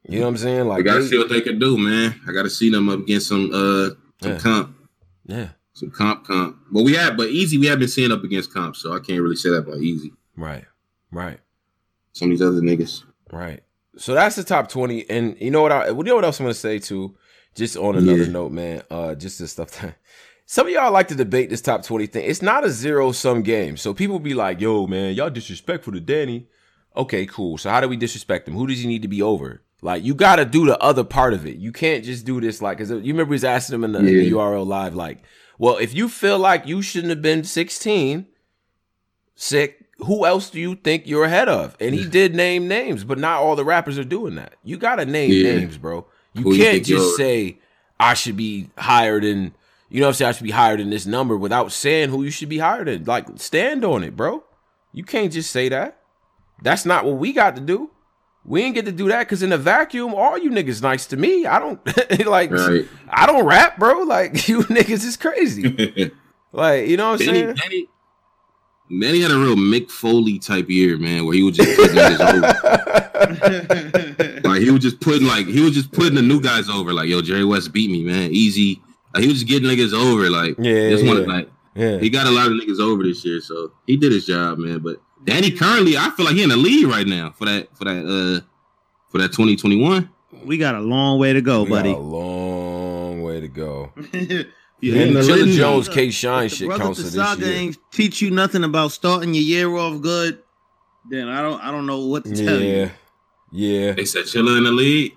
You 0.07 0.19
know 0.19 0.25
what 0.25 0.31
I'm 0.31 0.37
saying? 0.37 0.67
Like, 0.67 0.79
I 0.79 0.81
gotta 0.83 1.01
they, 1.01 1.07
see 1.07 1.17
what 1.17 1.29
they 1.29 1.41
can 1.41 1.59
do, 1.59 1.77
man. 1.77 2.19
I 2.27 2.31
gotta 2.31 2.49
see 2.49 2.69
them 2.69 2.87
up 2.89 2.99
against 2.99 3.27
some 3.27 3.51
uh 3.53 3.89
some 4.21 4.31
yeah. 4.31 4.37
comp. 4.37 4.77
Yeah. 5.25 5.49
Some 5.73 5.91
comp 5.91 6.25
comp. 6.25 6.57
But 6.71 6.83
we 6.83 6.95
have 6.95 7.17
but 7.17 7.27
easy 7.27 7.57
we 7.57 7.67
have 7.67 7.79
been 7.79 7.87
seeing 7.87 8.11
up 8.11 8.23
against 8.23 8.53
comp, 8.53 8.75
so 8.75 8.93
I 8.93 8.99
can't 8.99 9.21
really 9.21 9.35
say 9.35 9.49
that 9.49 9.67
about 9.67 9.77
easy. 9.77 10.13
Right. 10.35 10.65
Right. 11.11 11.39
Some 12.13 12.31
of 12.31 12.37
these 12.37 12.47
other 12.47 12.61
niggas. 12.61 13.03
Right. 13.31 13.61
So 13.97 14.13
that's 14.13 14.35
the 14.35 14.43
top 14.43 14.69
20. 14.69 15.09
And 15.09 15.39
you 15.41 15.51
know 15.51 15.61
what 15.61 15.71
I 15.71 15.89
you 15.89 16.03
know 16.03 16.15
what 16.15 16.25
else 16.25 16.39
I'm 16.39 16.45
gonna 16.45 16.53
say 16.53 16.79
too? 16.79 17.15
Just 17.55 17.75
on 17.75 17.95
another 17.95 18.23
yeah. 18.23 18.31
note, 18.31 18.51
man. 18.51 18.83
Uh 18.89 19.13
just 19.13 19.39
this 19.39 19.51
stuff 19.51 19.71
that 19.81 19.95
some 20.45 20.67
of 20.67 20.73
y'all 20.73 20.91
like 20.91 21.09
to 21.09 21.15
debate 21.15 21.49
this 21.49 21.61
top 21.61 21.83
20 21.83 22.07
thing. 22.07 22.25
It's 22.25 22.41
not 22.41 22.63
a 22.63 22.69
zero 22.69 23.11
sum 23.11 23.41
game. 23.41 23.75
So 23.75 23.93
people 23.93 24.19
be 24.19 24.33
like, 24.33 24.61
yo, 24.61 24.87
man, 24.87 25.15
y'all 25.15 25.29
disrespectful 25.29 25.93
to 25.93 25.99
Danny. 25.99 26.47
Okay, 26.95 27.25
cool. 27.25 27.57
So 27.57 27.69
how 27.69 27.81
do 27.81 27.89
we 27.89 27.97
disrespect 27.97 28.47
him? 28.47 28.55
Who 28.55 28.65
does 28.67 28.79
he 28.79 28.87
need 28.87 29.01
to 29.01 29.07
be 29.07 29.21
over? 29.21 29.61
Like 29.81 30.03
you 30.03 30.15
got 30.15 30.37
to 30.37 30.45
do 30.45 30.65
the 30.65 30.77
other 30.79 31.03
part 31.03 31.33
of 31.33 31.45
it. 31.45 31.57
You 31.57 31.71
can't 31.71 32.03
just 32.03 32.25
do 32.25 32.41
this 32.41 32.61
like 32.61 32.77
because 32.77 32.89
you 32.89 33.13
remember 33.13 33.33
he's 33.33 33.43
asking 33.43 33.75
him 33.75 33.83
in 33.83 33.91
the, 33.91 33.99
yeah. 33.99 34.23
the, 34.23 34.31
URL 34.31 34.65
live 34.65 34.95
like, 34.95 35.19
well, 35.59 35.77
if 35.77 35.93
you 35.93 36.09
feel 36.09 36.39
like 36.39 36.65
you 36.65 36.81
shouldn't 36.81 37.09
have 37.11 37.21
been 37.21 37.43
16, 37.43 38.25
sick, 39.35 39.85
who 39.99 40.25
else 40.25 40.49
do 40.49 40.59
you 40.59 40.75
think 40.75 41.07
you're 41.07 41.25
ahead 41.25 41.49
of? 41.49 41.75
And 41.79 41.93
he 41.93 42.07
did 42.07 42.35
name 42.35 42.67
names, 42.67 43.03
but 43.03 43.17
not 43.17 43.41
all 43.41 43.55
the 43.55 43.65
rappers 43.65 43.97
are 43.97 44.03
doing 44.03 44.35
that. 44.35 44.55
You 44.63 44.77
got 44.77 44.95
to 44.97 45.05
name 45.05 45.31
yeah. 45.31 45.55
names, 45.55 45.77
bro. 45.77 46.05
You 46.33 46.43
Who 46.43 46.57
can't 46.57 46.87
you 46.87 46.97
just 46.97 47.15
say 47.15 47.59
I 47.99 48.13
should 48.13 48.37
be 48.37 48.69
higher 48.77 49.19
than 49.19 49.53
you 49.89 50.01
know. 50.01 50.07
I'm 50.07 50.13
saying 50.13 50.29
I 50.29 50.31
should 50.33 50.43
be 50.43 50.51
higher 50.51 50.77
than 50.77 50.91
this 50.91 51.05
number 51.05 51.35
without 51.35 51.71
saying 51.71 52.09
who 52.09 52.23
you 52.23 52.29
should 52.29 52.49
be 52.49 52.59
higher 52.59 52.85
than. 52.85 53.05
Like 53.05 53.27
stand 53.35 53.83
on 53.83 54.03
it, 54.03 54.15
bro. 54.15 54.43
You 54.93 55.03
can't 55.03 55.33
just 55.33 55.51
say 55.51 55.69
that. 55.69 55.99
That's 56.61 56.85
not 56.85 57.05
what 57.05 57.17
we 57.17 57.33
got 57.33 57.55
to 57.55 57.61
do. 57.61 57.91
We 58.47 58.63
ain't 58.63 58.75
get 58.75 58.85
to 58.85 58.93
do 58.93 59.09
that 59.09 59.19
because 59.19 59.43
in 59.43 59.49
the 59.49 59.57
vacuum, 59.57 60.13
all 60.13 60.37
you 60.37 60.49
niggas 60.49 60.81
nice 60.81 61.05
to 61.07 61.17
me. 61.17 61.45
I 61.45 61.59
don't 61.59 61.79
like. 62.25 62.49
Right. 62.49 62.87
I 63.09 63.25
don't 63.25 63.45
rap, 63.45 63.77
bro. 63.77 64.03
Like 64.03 64.47
you 64.47 64.61
niggas 64.63 65.03
is 65.03 65.17
crazy. 65.17 66.11
like 66.53 66.87
you 66.87 66.95
know 66.95 67.11
what 67.11 67.21
I'm 67.21 67.27
saying. 67.27 67.55
Danny, 67.55 67.89
Manny 68.89 69.19
had 69.19 69.31
a 69.31 69.37
real 69.37 69.57
Mick 69.57 69.91
Foley 69.91 70.39
type 70.39 70.69
year, 70.69 70.97
man, 70.97 71.25
where 71.25 71.35
he 71.35 71.43
was 71.43 71.57
just 71.57 71.77
putting 71.77 71.97
his 71.97 72.21
over. 72.21 72.41
like 74.47 74.61
he 74.61 74.71
was 74.71 74.81
just 74.81 75.01
putting 75.01 75.27
like 75.27 75.45
he 75.45 75.59
was 75.59 75.73
just 75.73 75.91
putting 75.91 76.15
the 76.15 76.21
new 76.21 76.39
guys 76.39 76.69
over. 76.69 76.93
Like 76.93 77.09
yo, 77.09 77.21
Jerry 77.21 77.43
Wess 77.43 77.67
beat 77.67 77.91
me, 77.91 78.05
man, 78.05 78.31
easy. 78.31 78.81
Like, 79.13 79.23
he 79.23 79.29
was 79.29 79.39
just 79.39 79.49
getting 79.49 79.69
niggas 79.69 79.93
over. 79.93 80.29
Like 80.29 80.55
yeah, 80.57 80.89
just 80.89 81.03
yeah. 81.03 81.09
Wanted, 81.11 81.27
like 81.27 81.51
yeah. 81.75 81.97
he 81.97 82.09
got 82.09 82.27
a 82.27 82.31
lot 82.31 82.47
of 82.47 82.53
niggas 82.53 82.79
over 82.79 83.03
this 83.03 83.25
year, 83.25 83.41
so 83.41 83.73
he 83.85 83.97
did 83.97 84.13
his 84.13 84.25
job, 84.25 84.57
man. 84.57 84.79
But 84.79 85.01
Danny 85.23 85.51
currently, 85.51 85.97
I 85.97 86.09
feel 86.11 86.25
like 86.25 86.35
he 86.35 86.43
in 86.43 86.49
the 86.49 86.57
lead 86.57 86.85
right 86.85 87.07
now 87.07 87.31
for 87.31 87.45
that 87.45 87.75
for 87.75 87.85
that 87.85 88.05
uh 88.05 88.45
for 89.09 89.17
that 89.19 89.29
2021. 89.29 90.09
We 90.45 90.57
got 90.57 90.75
a 90.75 90.79
long 90.79 91.19
way 91.19 91.33
to 91.33 91.41
go, 91.41 91.63
we 91.63 91.69
buddy. 91.69 91.91
a 91.91 91.97
long 91.97 93.23
way 93.23 93.39
to 93.39 93.47
go. 93.47 93.91
yeah, 94.13 95.01
and 95.01 95.15
the 95.15 95.21
Chilla 95.21 95.51
Jones, 95.55 95.89
K 95.89 96.09
Shine 96.11 96.49
shit 96.49 96.69
counts 96.69 96.99
for 96.99 97.09
this 97.09 97.39
year. 97.39 97.49
Ain't 97.49 97.77
teach 97.91 98.21
you 98.21 98.31
nothing 98.31 98.63
about 98.63 98.91
starting 98.91 99.33
your 99.33 99.43
year 99.43 99.75
off 99.75 100.01
good. 100.01 100.43
Then 101.09 101.29
I 101.29 101.41
don't 101.41 101.61
I 101.61 101.71
don't 101.71 101.85
know 101.85 102.05
what 102.05 102.25
to 102.25 102.35
tell 102.35 102.59
yeah. 102.59 102.75
you. 102.75 102.91
Yeah, 103.51 103.91
they 103.93 104.05
said 104.05 104.25
Chilla 104.25 104.57
in 104.57 104.65
the 104.65 104.71
lead. 104.71 105.13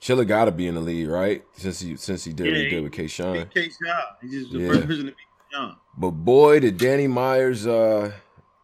Chilla 0.00 0.26
got 0.26 0.46
to 0.46 0.52
be 0.52 0.66
in 0.66 0.74
the 0.74 0.80
lead, 0.80 1.06
right? 1.06 1.44
Since 1.52 1.80
he 1.80 1.96
since 1.96 2.24
he 2.24 2.32
did 2.32 2.46
yeah, 2.46 2.52
what 2.52 2.60
he 2.60 2.68
did 2.68 2.82
with 2.82 2.92
K 2.92 3.06
Shine. 3.06 3.48
K 3.52 3.62
Shine, 3.62 4.02
he's 4.20 4.32
just 4.32 4.52
the 4.52 4.58
yeah. 4.60 4.68
first 4.68 4.86
person 4.86 5.06
to 5.06 5.12
beat 5.12 5.16
Shine. 5.52 5.76
But 5.96 6.10
boy, 6.10 6.60
did 6.60 6.78
Danny 6.78 7.06
Myers, 7.06 7.66
uh, 7.66 8.12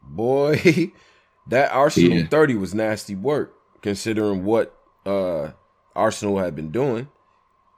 boy, 0.09 0.93
that 1.47 1.73
Arsenal 1.73 2.19
yeah. 2.19 2.27
thirty 2.27 2.55
was 2.55 2.75
nasty 2.75 3.15
work 3.15 3.55
considering 3.83 4.45
what 4.45 4.77
uh 5.07 5.51
Arsenal 5.95 6.39
had 6.39 6.55
been 6.55 6.71
doing. 6.71 7.09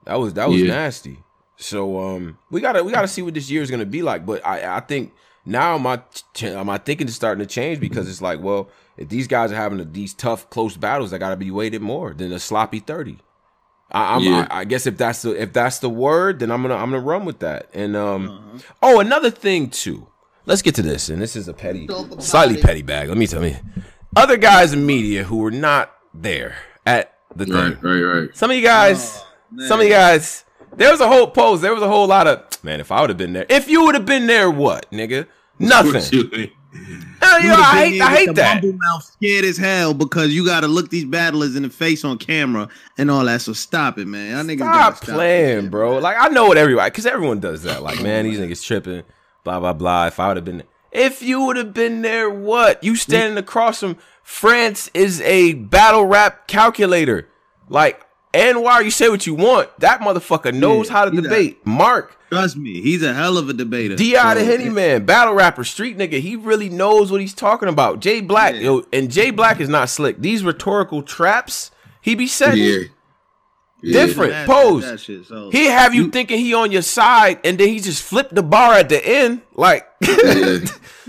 That 0.04 0.16
was 0.16 0.34
that 0.34 0.48
was 0.48 0.60
yeah. 0.60 0.68
nasty. 0.68 1.22
So 1.56 2.00
um 2.00 2.38
we 2.50 2.60
gotta 2.60 2.82
we 2.82 2.92
gotta 2.92 3.08
see 3.08 3.22
what 3.22 3.34
this 3.34 3.50
year 3.50 3.62
is 3.62 3.70
gonna 3.70 3.86
be 3.86 4.02
like. 4.02 4.24
But 4.24 4.44
I 4.46 4.76
I 4.76 4.80
think 4.80 5.12
now 5.44 5.78
my 5.78 6.02
my 6.64 6.78
thinking 6.78 7.08
is 7.08 7.14
starting 7.14 7.46
to 7.46 7.52
change 7.52 7.80
because 7.80 8.08
it's 8.08 8.22
like 8.22 8.40
well 8.40 8.70
if 8.96 9.08
these 9.08 9.26
guys 9.26 9.50
are 9.52 9.56
having 9.56 9.80
a, 9.80 9.84
these 9.84 10.12
tough 10.14 10.48
close 10.50 10.76
battles, 10.76 11.12
I 11.12 11.18
gotta 11.18 11.36
be 11.36 11.50
weighted 11.50 11.82
more 11.82 12.12
than 12.14 12.32
a 12.32 12.38
sloppy 12.38 12.80
thirty. 12.80 13.18
I, 13.92 14.16
am 14.16 14.22
yeah. 14.22 14.46
I, 14.50 14.60
I, 14.60 14.64
guess 14.64 14.86
if 14.86 14.96
that's 14.96 15.22
the 15.22 15.40
if 15.40 15.52
that's 15.52 15.80
the 15.80 15.90
word, 15.90 16.38
then 16.38 16.50
I'm 16.50 16.62
gonna 16.62 16.76
I'm 16.76 16.90
gonna 16.90 17.02
run 17.02 17.24
with 17.24 17.40
that. 17.40 17.70
And 17.74 17.96
um, 17.96 18.28
uh-huh. 18.28 18.74
oh, 18.82 19.00
another 19.00 19.30
thing 19.30 19.68
too. 19.70 20.06
Let's 20.46 20.62
get 20.62 20.74
to 20.76 20.82
this, 20.82 21.08
and 21.08 21.20
this 21.20 21.36
is 21.36 21.48
a 21.48 21.52
petty, 21.52 21.88
slightly 22.18 22.60
petty 22.60 22.82
bag. 22.82 23.08
Let 23.08 23.18
me 23.18 23.26
tell 23.26 23.44
you, 23.44 23.56
other 24.16 24.36
guys 24.36 24.72
in 24.72 24.84
media 24.86 25.24
who 25.24 25.38
were 25.38 25.50
not 25.50 25.92
there 26.14 26.56
at 26.86 27.14
the 27.34 27.44
thing. 27.44 27.54
Right, 27.54 27.82
right, 27.82 28.00
right. 28.00 28.36
Some 28.36 28.50
of 28.50 28.56
you 28.56 28.62
guys, 28.62 29.18
oh, 29.18 29.66
some 29.66 29.80
of 29.80 29.86
you 29.86 29.92
guys, 29.92 30.44
there 30.76 30.90
was 30.90 31.00
a 31.00 31.08
whole 31.08 31.30
post. 31.30 31.62
There 31.62 31.74
was 31.74 31.82
a 31.82 31.88
whole 31.88 32.06
lot 32.06 32.26
of 32.26 32.64
man. 32.64 32.80
If 32.80 32.90
I 32.90 33.00
would 33.00 33.10
have 33.10 33.18
been 33.18 33.32
there, 33.32 33.46
if 33.48 33.68
you 33.68 33.84
would 33.84 33.94
have 33.94 34.06
been 34.06 34.26
there, 34.26 34.50
what, 34.50 34.90
nigga? 34.90 35.26
Nothing. 35.58 36.50
Hell, 37.20 37.42
you 37.42 37.52
I 37.52 37.86
hate, 37.86 38.00
I 38.00 38.16
hate 38.16 38.34
that. 38.36 38.64
Mouth 38.64 39.04
scared 39.04 39.44
as 39.44 39.56
hell 39.56 39.92
because 39.92 40.32
you 40.32 40.46
got 40.46 40.60
to 40.60 40.68
look 40.68 40.88
these 40.88 41.04
battlers 41.04 41.56
in 41.56 41.64
the 41.64 41.68
face 41.68 42.04
on 42.04 42.16
camera 42.16 42.68
and 42.96 43.10
all 43.10 43.24
that. 43.24 43.42
So 43.42 43.52
stop 43.52 43.98
it, 43.98 44.06
man. 44.06 44.30
Y'all 44.30 44.44
niggas 44.44 44.60
stop, 44.60 44.96
stop 44.96 45.14
playing, 45.16 45.66
it, 45.66 45.70
bro. 45.70 45.98
Like 45.98 46.16
I 46.18 46.28
know 46.28 46.46
what 46.46 46.56
everybody, 46.56 46.90
because 46.90 47.06
everyone 47.06 47.40
does 47.40 47.64
that. 47.64 47.82
Like, 47.82 48.00
man, 48.02 48.24
these 48.24 48.38
niggas 48.38 48.64
tripping. 48.64 49.02
Blah 49.44 49.60
blah 49.60 49.72
blah. 49.72 50.06
If 50.06 50.20
I 50.20 50.28
would 50.28 50.36
have 50.36 50.44
been, 50.44 50.64
if 50.92 51.22
you 51.22 51.42
would 51.42 51.56
have 51.56 51.72
been 51.72 52.02
there, 52.02 52.28
what? 52.28 52.82
You 52.82 52.96
standing 52.96 53.38
across 53.38 53.80
from 53.80 53.96
France 54.22 54.90
is 54.94 55.20
a 55.22 55.54
battle 55.54 56.04
rap 56.04 56.46
calculator. 56.46 57.28
Like, 57.68 58.04
and 58.34 58.62
why 58.62 58.80
you 58.80 58.90
say 58.90 59.08
what 59.08 59.26
you 59.26 59.34
want, 59.34 59.70
that 59.80 60.00
motherfucker 60.00 60.52
knows 60.52 60.86
yeah, 60.86 60.92
how 60.92 61.04
to 61.06 61.10
debate. 61.10 61.60
A, 61.64 61.68
Mark. 61.68 62.16
Trust 62.28 62.56
me, 62.56 62.80
he's 62.80 63.02
a 63.02 63.12
hell 63.12 63.38
of 63.38 63.48
a 63.48 63.52
debater. 63.52 63.96
D.I. 63.96 64.34
the 64.34 64.44
Henny 64.44 64.68
Man, 64.68 65.04
battle 65.04 65.34
rapper, 65.34 65.64
street 65.64 65.98
nigga. 65.98 66.20
He 66.20 66.36
really 66.36 66.68
knows 66.68 67.10
what 67.10 67.20
he's 67.20 67.34
talking 67.34 67.68
about. 67.68 67.98
Jay 67.98 68.20
Black, 68.20 68.54
yeah. 68.54 68.60
yo, 68.60 68.84
and 68.92 69.10
Jay 69.10 69.30
Black 69.30 69.60
is 69.60 69.68
not 69.68 69.88
slick. 69.88 70.20
These 70.20 70.44
rhetorical 70.44 71.02
traps 71.02 71.72
he 72.00 72.14
be 72.14 72.26
setting. 72.26 72.90
Yeah. 73.82 74.00
Yeah, 74.00 74.06
different 74.06 74.32
that, 74.32 74.46
pose. 74.46 74.84
That 74.84 75.00
shit, 75.00 75.26
so. 75.26 75.50
He 75.50 75.66
have 75.66 75.94
you, 75.94 76.04
you, 76.04 76.10
thinking 76.10 76.38
he 76.38 76.54
on 76.54 76.70
your 76.70 76.82
side, 76.82 77.38
and 77.44 77.58
then 77.58 77.68
he 77.68 77.80
just 77.80 78.02
flipped 78.02 78.34
the 78.34 78.42
bar 78.42 78.74
at 78.74 78.88
the 78.88 79.04
end. 79.04 79.42
Like, 79.54 79.86
yeah, 80.00 80.58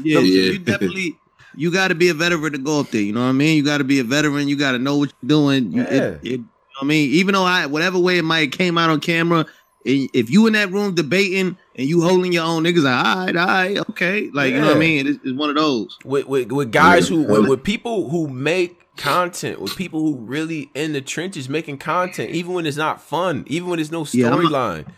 yeah, 0.01 0.19
yeah. 0.19 0.19
you 0.19 0.59
definitely 0.59 1.17
you 1.55 1.71
got 1.71 1.89
to 1.89 1.95
be 1.95 2.09
a 2.09 2.13
veteran 2.13 2.53
to 2.53 2.57
go 2.57 2.79
up 2.79 2.89
there. 2.89 3.01
You 3.01 3.13
know 3.13 3.21
what 3.21 3.29
I 3.29 3.33
mean? 3.33 3.57
You 3.57 3.63
got 3.63 3.79
to 3.79 3.83
be 3.83 3.99
a 3.99 4.03
veteran. 4.03 4.47
You 4.47 4.55
got 4.55 4.71
to 4.71 4.79
know 4.79 4.97
what 4.97 5.11
you're 5.21 5.27
doing. 5.27 5.71
You, 5.71 5.83
yeah. 5.83 5.89
It, 5.89 6.19
it, 6.23 6.23
you 6.23 6.37
know 6.37 6.45
I 6.81 6.85
mean, 6.85 7.11
even 7.11 7.33
though 7.33 7.43
I, 7.43 7.65
whatever 7.67 7.99
way 7.99 8.17
it 8.17 8.23
might 8.23 8.51
came 8.51 8.77
out 8.77 8.89
on 8.89 9.01
camera, 9.01 9.45
if 9.83 10.29
you 10.29 10.47
in 10.47 10.53
that 10.53 10.71
room 10.71 10.95
debating 10.95 11.57
and 11.75 11.87
you 11.87 12.01
holding 12.01 12.31
your 12.31 12.45
own 12.45 12.63
niggas, 12.63 12.83
like, 12.83 13.05
all 13.05 13.25
right, 13.25 13.35
all 13.35 13.45
right, 13.45 13.89
okay, 13.89 14.29
like 14.31 14.49
yeah. 14.49 14.55
you 14.55 14.61
know 14.61 14.67
what 14.67 14.77
I 14.77 14.79
mean? 14.79 15.07
It's, 15.07 15.19
it's 15.23 15.37
one 15.37 15.49
of 15.49 15.55
those 15.55 15.97
with 16.03 16.27
with, 16.27 16.51
with 16.51 16.71
guys 16.71 17.09
yeah. 17.09 17.17
who 17.17 17.23
with, 17.23 17.49
with 17.49 17.63
people 17.63 18.09
who 18.09 18.27
make 18.27 18.80
content 18.97 19.61
with 19.61 19.75
people 19.75 20.01
who 20.01 20.15
really 20.17 20.69
in 20.73 20.93
the 20.93 21.01
trenches 21.01 21.49
making 21.49 21.77
content, 21.77 22.31
even 22.31 22.53
when 22.53 22.65
it's 22.65 22.77
not 22.77 23.01
fun, 23.01 23.43
even 23.47 23.69
when 23.69 23.77
there's 23.77 23.91
no 23.91 24.03
storyline. 24.03 24.85
Yeah, 24.87 24.93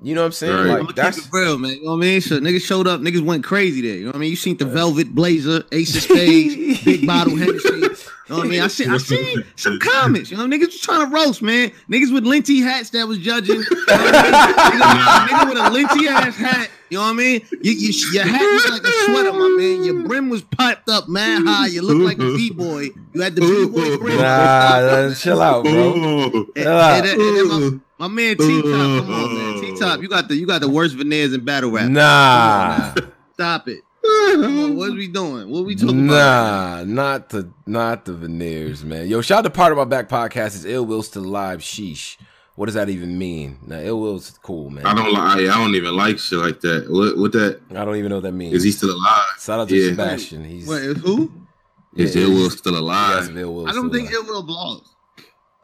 you 0.00 0.14
know 0.14 0.20
what 0.20 0.26
I'm 0.26 0.32
saying? 0.32 0.68
Right. 0.68 0.84
Like 0.84 0.94
that's 0.94 1.28
real, 1.32 1.58
man. 1.58 1.72
You 1.72 1.84
know 1.84 1.90
what 1.90 1.96
I 1.96 2.00
mean? 2.00 2.20
So 2.20 2.38
niggas 2.38 2.62
showed 2.62 2.86
up, 2.86 3.00
niggas 3.00 3.24
went 3.24 3.42
crazy 3.42 3.80
there. 3.80 3.96
You 3.96 4.04
know 4.04 4.08
what 4.10 4.16
I 4.16 4.18
mean? 4.20 4.30
You 4.30 4.36
seen 4.36 4.56
the 4.56 4.64
Velvet 4.64 5.12
Blazer, 5.12 5.64
Ace 5.72 5.96
of 5.96 6.02
Spades, 6.02 6.84
Big 6.84 7.04
Bottle 7.06 7.36
Hennessy. 7.36 7.68
You 7.68 8.34
know 8.34 8.36
what 8.36 8.46
I 8.46 8.50
mean? 8.50 8.60
I 8.60 8.68
see, 8.68 8.86
I 8.86 8.96
seen 8.98 9.42
some 9.56 9.78
comments. 9.80 10.30
You 10.30 10.36
know, 10.36 10.46
niggas 10.46 10.66
was 10.66 10.80
trying 10.80 11.08
to 11.08 11.14
roast, 11.14 11.42
man. 11.42 11.72
Niggas 11.90 12.12
with 12.12 12.24
linty 12.24 12.60
hats 12.60 12.90
that 12.90 13.08
was 13.08 13.18
judging. 13.18 13.56
You 13.56 13.62
know 13.62 13.86
I 13.88 15.26
mean? 15.26 15.38
nigga 15.38 15.48
with 15.48 15.58
a 15.58 15.70
linty 15.70 16.08
ass 16.08 16.36
hat. 16.36 16.70
You 16.90 16.98
know 16.98 17.04
what 17.04 17.10
I 17.10 17.14
mean? 17.14 17.42
You, 17.62 17.72
you, 17.72 18.10
your 18.12 18.24
hat 18.24 18.40
was 18.40 18.70
like 18.70 18.82
a 18.82 18.92
sweater, 19.04 19.32
my 19.32 19.54
man. 19.58 19.84
Your 19.84 20.02
brim 20.04 20.30
was 20.30 20.42
piped 20.42 20.88
up 20.88 21.08
man 21.08 21.46
high. 21.46 21.66
You 21.66 21.82
look 21.82 21.98
like 22.06 22.18
a 22.18 22.34
b 22.34 22.50
boy. 22.50 22.88
You 23.12 23.20
had 23.20 23.34
the 23.34 23.42
b 23.42 23.66
boy 23.66 23.98
brim. 23.98 24.16
Nah, 24.16 25.14
chill 25.14 25.42
out, 25.42 25.64
bro. 25.64 25.92
And, 25.94 26.54
chill 26.56 26.68
out. 26.68 27.04
And, 27.04 27.20
and, 27.20 27.80
my 27.98 28.08
man 28.08 28.36
T 28.36 28.62
Top, 28.62 28.72
come 28.72 29.12
on, 29.12 29.34
man. 29.34 29.60
T 29.60 29.78
Top, 29.78 30.00
you 30.00 30.08
got 30.08 30.28
the 30.28 30.36
you 30.36 30.46
got 30.46 30.60
the 30.60 30.68
worst 30.68 30.94
veneers 30.94 31.34
in 31.34 31.44
battle 31.44 31.70
rap. 31.70 31.88
Nah. 31.90 32.94
Stop 33.34 33.68
it. 33.68 33.82
On, 34.04 34.76
what 34.76 34.90
are 34.90 34.94
we 34.94 35.08
doing? 35.08 35.50
What 35.50 35.60
are 35.60 35.64
we 35.64 35.74
talking 35.74 36.06
nah, 36.06 36.12
about? 36.14 36.86
Nah, 36.86 37.02
not 37.02 37.28
the 37.30 37.50
not 37.66 38.04
the 38.04 38.14
veneers, 38.14 38.84
man. 38.84 39.08
Yo, 39.08 39.20
shout 39.20 39.40
out 39.40 39.42
to 39.42 39.50
part 39.50 39.72
of 39.72 39.78
my 39.78 39.84
back 39.84 40.08
podcast 40.08 40.54
is 40.54 40.64
Ill 40.64 40.86
Will 40.86 41.02
still 41.02 41.24
alive. 41.24 41.60
Sheesh. 41.60 42.16
What 42.58 42.66
does 42.66 42.74
that 42.74 42.88
even 42.88 43.16
mean? 43.16 43.56
Now, 43.64 43.78
Ill 43.78 44.00
Will's 44.00 44.36
cool, 44.42 44.68
man. 44.68 44.84
I 44.84 44.92
don't 44.92 45.12
like. 45.12 45.38
I 45.38 45.44
don't 45.44 45.76
even 45.76 45.96
like 45.96 46.18
shit 46.18 46.40
like 46.40 46.58
that. 46.62 46.90
What? 46.90 47.16
What 47.16 47.30
that? 47.30 47.60
I 47.70 47.84
don't 47.84 47.94
even 47.94 48.08
know 48.08 48.16
what 48.16 48.24
that 48.24 48.32
means. 48.32 48.52
Is 48.52 48.64
he 48.64 48.72
still 48.72 48.90
alive? 48.90 49.26
Shout 49.40 49.60
out 49.60 49.68
to 49.68 49.76
yeah. 49.76 49.90
Sebastian. 49.90 50.44
He's 50.44 50.66
Wait, 50.66 50.96
who? 50.96 51.30
Is 51.94 52.16
yeah, 52.16 52.24
Ill 52.24 52.32
Will 52.32 52.50
still 52.50 52.76
alive? 52.76 53.36
Ill 53.36 53.54
Will 53.54 53.68
I 53.68 53.70
don't 53.70 53.92
think 53.92 54.10
alive. 54.10 54.26
Ill 54.26 54.42
Will 54.42 54.44
blogs. 54.44 54.88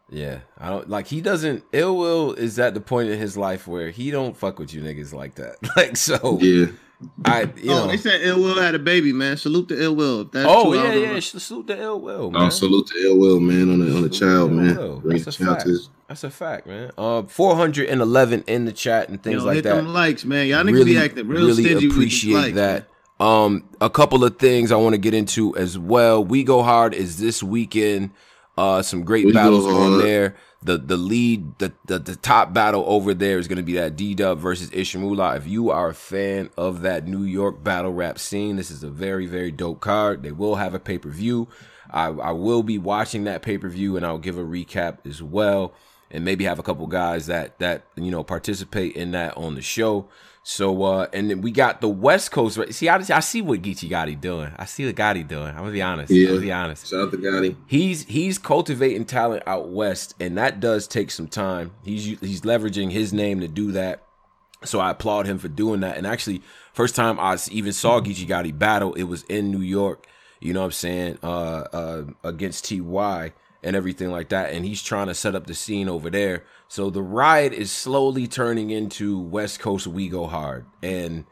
Yeah, 0.09 0.43
I 0.57 0.69
don't 0.69 0.89
like 0.89 1.09
he 1.09 1.21
doesn't 1.21 1.65
ill 1.73 1.97
will 1.97 2.35
is 2.35 2.61
at 2.61 2.75
the 2.75 2.81
point 2.81 3.09
in 3.09 3.19
his 3.19 3.37
life 3.37 3.67
where 3.67 3.91
he 3.91 4.13
don't 4.13 4.37
fuck 4.37 4.61
with 4.61 4.73
you 4.73 4.81
niggas 4.81 5.13
like 5.13 5.35
that. 5.35 5.57
Like 5.77 5.97
so 5.97 6.39
Yeah. 6.41 6.67
I 7.25 7.43
you 7.57 7.73
oh, 7.73 7.75
know 7.75 7.87
they 7.89 7.97
said 7.97 8.21
ill 8.23 8.41
will 8.41 8.61
had 8.61 8.75
a 8.75 8.79
baby, 8.79 9.13
man. 9.13 9.37
Salute 9.37 9.69
to 9.69 9.83
ill 9.83 9.97
will. 9.97 10.25
That's 10.25 10.47
oh 10.49 10.73
yeah, 10.73 10.95
yeah. 10.95 11.21
Salute 11.21 11.67
to 11.69 11.81
ill 11.81 12.01
will. 12.01 12.31
Man. 12.31 12.43
Oh, 12.43 12.49
salute 12.49 12.87
to 12.89 12.99
ill 13.07 13.19
will, 13.19 13.41
man. 13.41 13.71
On 13.71 13.79
the 13.81 13.95
on 13.95 14.03
the 14.03 14.09
child, 14.09 14.53
man. 14.53 15.03
That's 15.05 15.27
a 15.27 15.33
fact. 15.33 15.69
That's 16.09 16.25
a 16.25 16.31
fact, 16.31 16.67
man. 16.67 16.91
Uh, 16.97 17.23
four 17.25 17.57
hundred 17.57 17.89
and 17.89 18.01
eleven 18.01 18.45
in 18.47 18.65
the 18.65 18.73
chat 18.73 19.09
and 19.09 19.23
things 19.23 19.43
Yo, 19.43 19.47
like 19.47 19.57
hit 19.57 19.65
that. 19.65 19.77
Them 19.77 19.93
likes, 19.93 20.25
man. 20.25 20.47
Y'all 20.47 20.63
niggas 20.63 20.73
really, 20.73 20.85
be 20.93 20.99
acting 20.99 21.27
real 21.29 21.47
really 21.47 21.65
stingy 21.65 21.89
appreciate 21.89 22.35
likes, 22.35 22.55
that. 22.55 22.89
Um, 23.21 23.69
a 23.81 23.91
couple 23.91 24.25
of 24.25 24.39
things 24.39 24.73
I 24.73 24.77
want 24.77 24.95
to 24.95 24.99
get 24.99 25.15
into 25.15 25.57
as 25.57 25.79
well. 25.79 26.25
We 26.25 26.45
go 26.45 26.63
hard 26.63 26.95
is 26.95 27.19
this 27.19 27.43
weekend. 27.43 28.11
Uh, 28.57 28.83
some 28.83 29.03
great 29.03 29.33
battles 29.35 29.67
on 29.67 29.99
there 29.99 30.37
the 30.65 30.79
the 30.79 30.97
lead 30.97 31.59
the, 31.59 31.73
the, 31.85 31.99
the 31.99 32.17
top 32.17 32.55
battle 32.55 32.85
over 32.87 33.13
there 33.13 33.39
is 33.39 33.47
going 33.47 33.59
to 33.59 33.63
be 33.63 33.75
that 33.75 33.97
D 33.97 34.15
Dub 34.15 34.39
versus 34.39 34.71
Ishimula. 34.71 35.37
If 35.37 35.47
you 35.47 35.71
are 35.71 35.91
a 35.91 35.95
fan 35.95 36.51
of 36.57 36.81
that 36.83 37.07
New 37.07 37.23
York 37.23 37.63
battle 37.63 37.93
rap 37.93 38.19
scene, 38.19 38.57
this 38.57 38.71
is 38.71 38.83
a 38.83 38.89
very 38.89 39.27
very 39.27 39.51
dope 39.51 39.81
card. 39.81 40.23
They 40.23 40.33
will 40.33 40.55
have 40.55 40.73
a 40.75 40.79
pay 40.79 40.99
per 40.99 41.11
view. 41.11 41.49
I, 41.91 42.07
I 42.07 42.31
will 42.31 42.63
be 42.63 42.79
watching 42.79 43.25
that 43.25 43.43
pay 43.43 43.59
per 43.59 43.69
view 43.69 43.97
and 43.97 44.07
I'll 44.07 44.19
give 44.19 44.39
a 44.39 44.43
recap 44.43 45.07
as 45.07 45.23
well. 45.23 45.75
and 46.11 46.25
maybe 46.25 46.45
have 46.45 46.59
a 46.59 46.63
couple 46.63 46.87
guys 46.87 47.27
that 47.27 47.59
that 47.59 47.85
you 47.97 48.11
know 48.11 48.25
participate 48.25 48.97
in 48.97 49.11
that 49.11 49.37
on 49.37 49.57
the 49.57 49.63
show. 49.63 50.09
So 50.47 50.83
uh 50.83 51.07
and 51.15 51.31
then 51.31 51.41
we 51.41 51.51
got 51.51 51.81
the 51.81 51.89
West 51.89 52.31
Coast. 52.31 52.59
See, 52.75 52.89
I, 52.89 52.97
I 52.97 53.21
see 53.21 53.41
what 53.41 53.63
Geechee 53.63 53.89
Gotti 53.89 54.21
doing. 54.21 54.53
I 54.57 54.67
see 54.67 54.85
what 54.85 54.95
Gotti 54.95 55.27
doing. 55.27 55.49
I'm 55.49 55.57
gonna 55.57 55.73
be 55.73 55.81
honest. 55.81 56.13
Yeah. 56.13 56.29
I'm 56.29 56.35
gonna 56.35 56.41
be 56.43 56.53
honest. 56.53 56.87
Shout 56.87 57.01
out 57.01 57.11
to 57.13 57.17
Gotti. 57.17 57.57
He's 57.67 58.05
he's 58.05 58.39
cultivating 58.39 59.07
talent 59.07 59.43
out 59.47 59.71
west, 59.71 60.15
and 60.21 60.37
that 60.37 60.61
does 60.61 60.87
take 60.87 61.11
some 61.11 61.29
time. 61.29 61.73
He's 61.83 62.21
he's 62.21 62.43
leveraging 62.43 62.93
his 62.93 63.15
name 63.15 63.41
to 63.41 63.49
do 63.49 63.73
that. 63.73 64.05
So 64.65 64.81
I 64.81 64.91
applaud 64.91 65.27
him 65.27 65.39
for 65.39 65.49
doing 65.49 65.81
that. 65.81 65.97
And 65.97 66.07
actually, 66.07 66.43
first 66.75 66.95
time 66.95 67.19
I 67.19 67.39
even 67.51 67.73
saw 67.73 68.01
Geechee 68.01 68.29
Gotti 68.29 68.57
battle, 68.57 68.93
it 68.95 69.05
was 69.05 69.23
in 69.25 69.51
New 69.51 69.63
York. 69.63 70.07
You 70.41 70.53
know 70.53 70.61
what 70.61 70.67
I'm 70.67 70.73
saying? 70.73 71.19
Uh, 71.23 71.65
uh, 71.73 72.05
against 72.23 72.69
Ty 72.69 72.81
and 73.65 73.75
everything 73.75 74.11
like 74.11 74.29
that. 74.29 74.53
And 74.53 74.65
he's 74.65 74.83
trying 74.83 75.07
to 75.09 75.15
set 75.15 75.35
up 75.35 75.47
the 75.47 75.55
scene 75.55 75.89
over 75.89 76.11
there. 76.11 76.45
So 76.69 76.91
the 76.91 77.03
ride 77.03 77.53
is 77.53 77.71
slowly 77.71 78.27
turning 78.27 78.71
into 78.71 79.19
West 79.19 79.61
Coast 79.61 79.87
We 79.87 80.09
Go 80.09 80.27
Hard. 80.27 80.67
And 80.83 81.25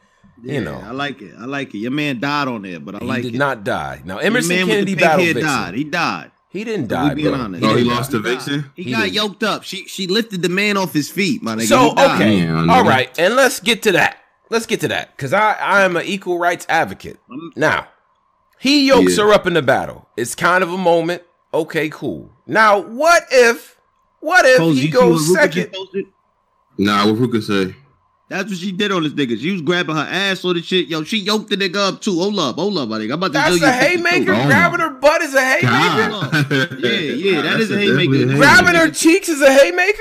yeah, 0.43 0.55
you 0.55 0.65
know, 0.65 0.75
I 0.85 0.91
like 0.91 1.21
it. 1.23 1.35
I 1.39 1.45
like 1.45 1.75
it. 1.75 1.79
Your 1.79 1.91
man 1.93 2.19
died 2.21 2.49
on 2.49 2.63
there, 2.63 2.81
but 2.81 2.97
I 3.01 3.05
like 3.05 3.19
it. 3.21 3.25
he 3.25 3.31
did 3.31 3.37
it. 3.37 3.39
not 3.39 3.65
die. 3.65 4.03
Now 4.05 4.19
Emerson 4.19 4.67
Kennedy 4.67 4.95
battled 4.95 5.27
Vixen. 5.29 5.43
died. 5.45 5.75
He 5.75 5.85
died. 5.85 6.31
He 6.49 6.65
didn't 6.65 6.89
die, 6.89 7.15
being 7.15 7.31
bro. 7.31 7.39
honest. 7.41 7.65
Oh, 7.65 7.69
he 7.69 7.75
didn't 7.77 7.89
lost 7.95 8.11
die. 8.11 8.19
to 8.19 8.23
Vixen? 8.25 8.71
He, 8.77 8.83
He 8.83 8.91
got 8.91 9.03
didn't. 9.05 9.15
yoked 9.15 9.43
up. 9.43 9.63
She 9.63 9.87
she 9.87 10.07
lifted 10.07 10.43
the 10.43 10.49
man 10.51 10.77
off 10.77 10.93
his 10.93 11.09
feet, 11.11 11.43
my 11.43 11.55
nigga. 11.55 11.63
So 11.69 11.93
okay, 11.93 12.39
Yeah, 12.41 12.57
I 12.57 12.65
know 12.67 12.73
all 12.73 12.85
that. 12.85 12.91
right, 12.91 13.19
and 13.19 13.37
let's 13.37 13.59
get 13.61 13.83
to 13.85 13.93
that. 13.93 14.19
Let's 14.51 14.67
get 14.67 14.81
to 14.81 14.89
that 14.89 15.17
because 15.17 15.33
I 15.33 15.53
I 15.55 15.83
am 15.83 15.97
an 15.97 16.05
equal 16.05 16.39
rights 16.39 16.67
advocate. 16.69 17.19
Now 17.57 17.89
he 18.59 18.87
yokes 18.89 19.17
Yeah. 19.17 19.25
her 19.25 19.33
up 19.33 19.47
in 19.47 19.55
the 19.55 19.63
battle. 19.63 20.09
It's 20.17 20.35
kind 20.35 20.63
of 20.63 20.71
a 20.73 20.77
moment. 20.79 21.23
Okay, 21.55 21.89
cool. 21.91 22.31
Now 22.47 22.81
what 22.81 23.25
if 23.31 23.77
what 24.21 24.45
if 24.47 24.57
Cozy, 24.59 24.83
he 24.83 24.87
you 24.87 24.93
see 24.93 24.99
what 24.99 25.09
goes 25.09 25.33
second? 25.33 25.73
posted? 25.73 26.07
Nah, 26.79 27.07
what 27.07 27.17
Ruka 27.17 27.43
say? 27.43 27.77
That's 28.29 28.49
what 28.49 28.57
she 28.59 28.73
did 28.73 28.91
on 28.93 29.03
this 29.03 29.13
nigga. 29.13 29.39
She 29.39 29.53
was 29.53 29.61
grabbing 29.61 29.95
her 29.95 30.07
ass 30.09 30.43
on 30.47 30.55
the 30.55 30.63
shit. 30.63 30.89
Yo, 30.89 31.05
she 31.05 31.19
yoked 31.19 31.51
the 31.51 31.57
nigga 31.57 31.77
up 31.77 32.01
too. 32.01 32.19
Hold 32.19 32.39
up, 32.39 32.55
hold 32.57 32.79
up, 32.79 32.89
my 32.89 32.99
nigga. 32.99 33.13
I'm 33.13 33.23
about 33.23 33.27
to 33.29 33.33
That's 33.35 33.49
show 33.51 33.55
you 33.57 33.67
a 33.67 33.73
haymaker. 33.73 34.33
Oh, 34.33 34.47
Grabbing 34.47 34.81
her 34.81 34.91
butt 34.91 35.21
is 35.21 35.35
a 35.35 35.41
haymaker. 35.45 36.09
God. 36.09 36.33
Yeah, 36.83 36.91
yeah, 36.99 37.43
that 37.43 37.61
is 37.61 37.71
a 37.71 37.75
That's 37.75 37.89
haymaker. 37.89 38.15
a 38.15 38.19
haymaker. 38.19 38.37
Grabbing 38.39 38.75
her 38.75 38.91
cheeks 38.91 39.29
is 39.29 39.43
a 39.43 39.53
haymaker. 39.53 39.99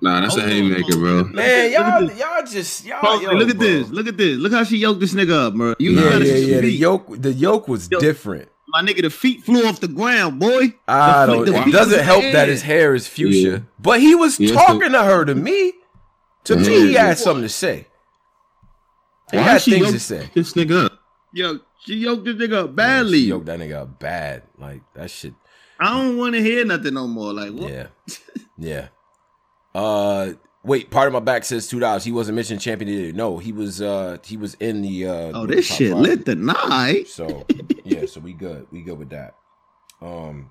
Nah, 0.00 0.20
that's 0.20 0.36
a 0.36 0.42
haymaker, 0.42 0.96
bro. 0.96 1.24
Man, 1.24 1.72
y'all 1.72 2.10
y'all 2.12 2.46
just 2.46 2.86
y'all. 2.86 3.00
Cozy, 3.02 3.24
yo, 3.24 3.32
look 3.32 3.50
at 3.50 3.58
bro. 3.58 3.66
this. 3.66 3.90
Look 3.90 4.06
at 4.06 4.16
this. 4.16 4.38
Look 4.38 4.52
how 4.52 4.64
she 4.64 4.78
yoked 4.78 5.00
this 5.00 5.12
nigga 5.12 5.46
up, 5.48 5.54
bro. 5.54 5.74
You 5.78 5.92
Yeah, 5.92 6.10
gotta 6.10 6.26
yeah, 6.26 6.34
yeah. 6.36 6.60
The 6.60 6.70
yoke, 6.70 7.06
the 7.20 7.32
yoke 7.32 7.68
was 7.68 7.90
Yo. 7.90 8.00
different. 8.00 8.48
My 8.74 8.82
nigga, 8.82 9.02
the 9.02 9.10
feet 9.10 9.44
flew 9.44 9.64
off 9.68 9.78
the 9.78 9.86
ground, 9.86 10.40
boy. 10.40 10.74
I 10.88 11.26
The 11.26 11.32
don't. 11.32 11.44
feet- 11.46 11.52
the 11.52 11.60
It 11.60 11.64
feet 11.66 11.72
doesn't 11.72 12.02
help 12.02 12.24
in 12.24 12.32
that 12.32 12.48
his 12.48 12.62
hair 12.62 12.92
is 12.96 13.06
fuchsia, 13.06 13.50
Yeah. 13.50 13.58
but 13.78 14.00
he 14.00 14.16
was 14.16 14.40
Yes, 14.40 14.50
talking 14.50 14.90
to 14.90 15.02
her. 15.04 15.24
To 15.24 15.34
me, 15.36 15.74
to 16.42 16.56
me, 16.56 16.88
he 16.88 16.94
had 16.94 17.16
something 17.16 17.42
to 17.44 17.48
say. 17.48 17.86
He 19.30 19.36
Why 19.36 19.42
had 19.44 19.62
she 19.62 19.70
things 19.78 19.92
to 19.92 20.00
say. 20.00 20.28
this 20.34 20.54
nigga 20.54 20.86
up? 20.86 20.98
Yo, 21.32 21.60
she 21.84 21.94
yoked 21.94 22.24
this 22.24 22.34
nigga 22.34 22.64
up 22.64 22.70
She 22.70 22.72
badly. 22.74 23.18
yoked 23.18 23.46
that 23.46 23.60
nigga 23.60 23.82
up 23.82 24.00
bad. 24.00 24.42
Like 24.58 24.82
that 24.94 25.08
shit. 25.08 25.34
I 25.78 25.92
don't 25.96 26.16
want 26.16 26.34
to 26.34 26.42
hear 26.42 26.64
nothing 26.64 26.94
no 26.94 27.06
more. 27.06 27.32
Like, 27.32 27.52
what? 27.52 27.70
Yeah, 27.70 27.86
yeah. 28.58 28.88
Uh, 29.72 30.32
wait. 30.64 30.90
Part 30.90 31.06
of 31.06 31.12
my 31.12 31.20
back 31.20 31.44
says 31.44 31.66
two 31.68 31.78
dollars. 31.80 32.04
He 32.04 32.12
wasn't 32.12 32.36
mentioned 32.36 32.60
champion. 32.60 32.90
Either. 32.90 33.12
No, 33.12 33.38
he 33.38 33.52
was. 33.52 33.80
Uh, 33.80 34.18
he 34.24 34.36
was 34.36 34.54
in 34.54 34.82
the. 34.82 35.06
Uh, 35.06 35.32
Oh, 35.34 35.46
this 35.46 35.66
shit 35.66 35.92
five. 35.92 36.00
lit 36.00 36.24
tonight. 36.26 37.08
So 37.08 37.44
yeah, 37.84 38.06
so 38.06 38.20
we 38.20 38.32
good. 38.32 38.66
We 38.70 38.82
good 38.82 38.98
with 38.98 39.10
that. 39.10 39.34
Um 40.02 40.50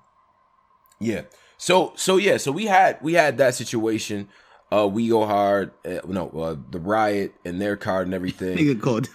yeah. 0.99 1.23
So 1.57 1.93
so 1.95 2.17
yeah, 2.17 2.37
so 2.37 2.51
we 2.51 2.65
had 2.65 2.97
we 3.01 3.13
had 3.13 3.37
that 3.37 3.55
situation. 3.55 4.29
Uh 4.71 4.87
we 4.87 5.07
go 5.09 5.25
hard. 5.25 5.71
Uh, 5.85 5.99
no, 6.07 6.29
uh, 6.29 6.55
the 6.71 6.79
riot 6.79 7.35
and 7.45 7.61
their 7.61 7.75
card 7.77 8.07
and 8.07 8.13
everything. 8.13 8.57
Nigga 8.59 8.81
called. 8.81 9.09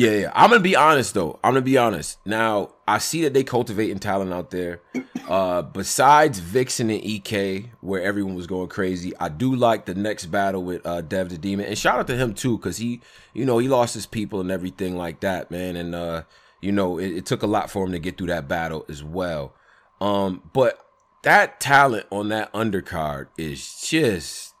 Yeah, 0.00 0.12
yeah. 0.12 0.32
I'm 0.34 0.48
gonna 0.48 0.62
be 0.62 0.76
honest 0.76 1.12
though. 1.12 1.38
I'm 1.44 1.52
gonna 1.52 1.60
be 1.60 1.76
honest. 1.76 2.18
Now 2.24 2.70
I 2.88 2.96
see 2.96 3.22
that 3.22 3.34
they 3.34 3.44
cultivating 3.44 3.98
talent 3.98 4.32
out 4.32 4.50
there. 4.50 4.80
Uh, 5.28 5.60
besides 5.60 6.38
Vixen 6.38 6.88
and 6.88 7.04
Ek, 7.04 7.70
where 7.82 8.02
everyone 8.02 8.34
was 8.34 8.46
going 8.46 8.68
crazy, 8.68 9.12
I 9.20 9.28
do 9.28 9.54
like 9.54 9.84
the 9.84 9.94
next 9.94 10.26
battle 10.26 10.62
with 10.62 10.86
uh, 10.86 11.02
Dev 11.02 11.28
the 11.28 11.36
Demon. 11.36 11.66
And 11.66 11.76
shout 11.76 11.98
out 11.98 12.06
to 12.06 12.16
him 12.16 12.32
too, 12.32 12.56
because 12.56 12.78
he, 12.78 13.02
you 13.34 13.44
know, 13.44 13.58
he 13.58 13.68
lost 13.68 13.92
his 13.92 14.06
people 14.06 14.40
and 14.40 14.50
everything 14.50 14.96
like 14.96 15.20
that, 15.20 15.50
man. 15.50 15.76
And 15.76 15.94
uh, 15.94 16.22
you 16.62 16.72
know, 16.72 16.98
it, 16.98 17.10
it 17.18 17.26
took 17.26 17.42
a 17.42 17.46
lot 17.46 17.70
for 17.70 17.84
him 17.84 17.92
to 17.92 17.98
get 17.98 18.16
through 18.16 18.28
that 18.28 18.48
battle 18.48 18.86
as 18.88 19.04
well. 19.04 19.54
Um, 20.00 20.48
but 20.54 20.82
that 21.24 21.60
talent 21.60 22.06
on 22.10 22.30
that 22.30 22.50
undercard 22.54 23.26
is 23.36 23.82
just 23.82 24.54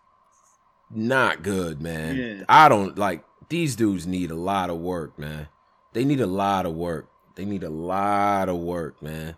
not 0.90 1.42
good, 1.42 1.80
man. 1.80 2.16
Yeah. 2.16 2.44
I 2.46 2.68
don't 2.68 2.98
like 2.98 3.24
these 3.50 3.76
dudes 3.76 4.06
need 4.06 4.30
a 4.30 4.34
lot 4.36 4.70
of 4.70 4.78
work, 4.78 5.18
man. 5.18 5.48
They 5.92 6.04
need 6.04 6.20
a 6.20 6.26
lot 6.26 6.64
of 6.66 6.74
work. 6.74 7.10
They 7.34 7.44
need 7.44 7.62
a 7.62 7.70
lot 7.70 8.48
of 8.48 8.56
work, 8.58 9.02
man. 9.02 9.36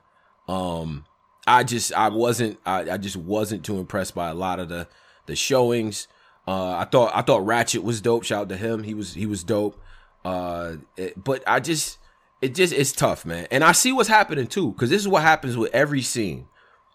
Um 0.48 1.05
I 1.47 1.64
just 1.64 1.93
I 1.93 2.09
wasn't 2.09 2.59
I, 2.64 2.93
I 2.93 2.97
just 2.98 3.16
wasn't 3.16 3.64
too 3.64 3.78
impressed 3.78 4.14
by 4.14 4.28
a 4.28 4.34
lot 4.34 4.60
of 4.60 4.68
the 4.68 4.86
the 5.26 5.34
showings. 5.34 6.06
Uh 6.47 6.76
I 6.76 6.84
thought 6.84 7.12
I 7.14 7.22
thought 7.22 7.44
Ratchet 7.44 7.82
was 7.82 8.01
dope. 8.01 8.24
Shout 8.24 8.43
out 8.43 8.48
to 8.51 8.56
him. 8.56 8.82
He 8.84 8.94
was 8.94 9.14
he 9.14 9.26
was 9.26 9.43
dope. 9.43 9.80
Uh 10.24 10.76
it- 10.97 11.22
but 11.22 11.43
I 11.47 11.59
just 11.60 11.98
it 12.40 12.55
just 12.55 12.72
it's 12.72 12.93
tough, 12.93 13.24
man. 13.24 13.47
And 13.51 13.64
I 13.64 13.72
see 13.72 13.93
what's 13.93 14.09
happening 14.09 14.47
too 14.47 14.72
cuz 14.74 14.90
this 14.90 15.01
is 15.02 15.09
what 15.09 15.22
happens 15.22 15.56
with 15.56 15.72
every 15.74 16.02
scene. 16.02 16.47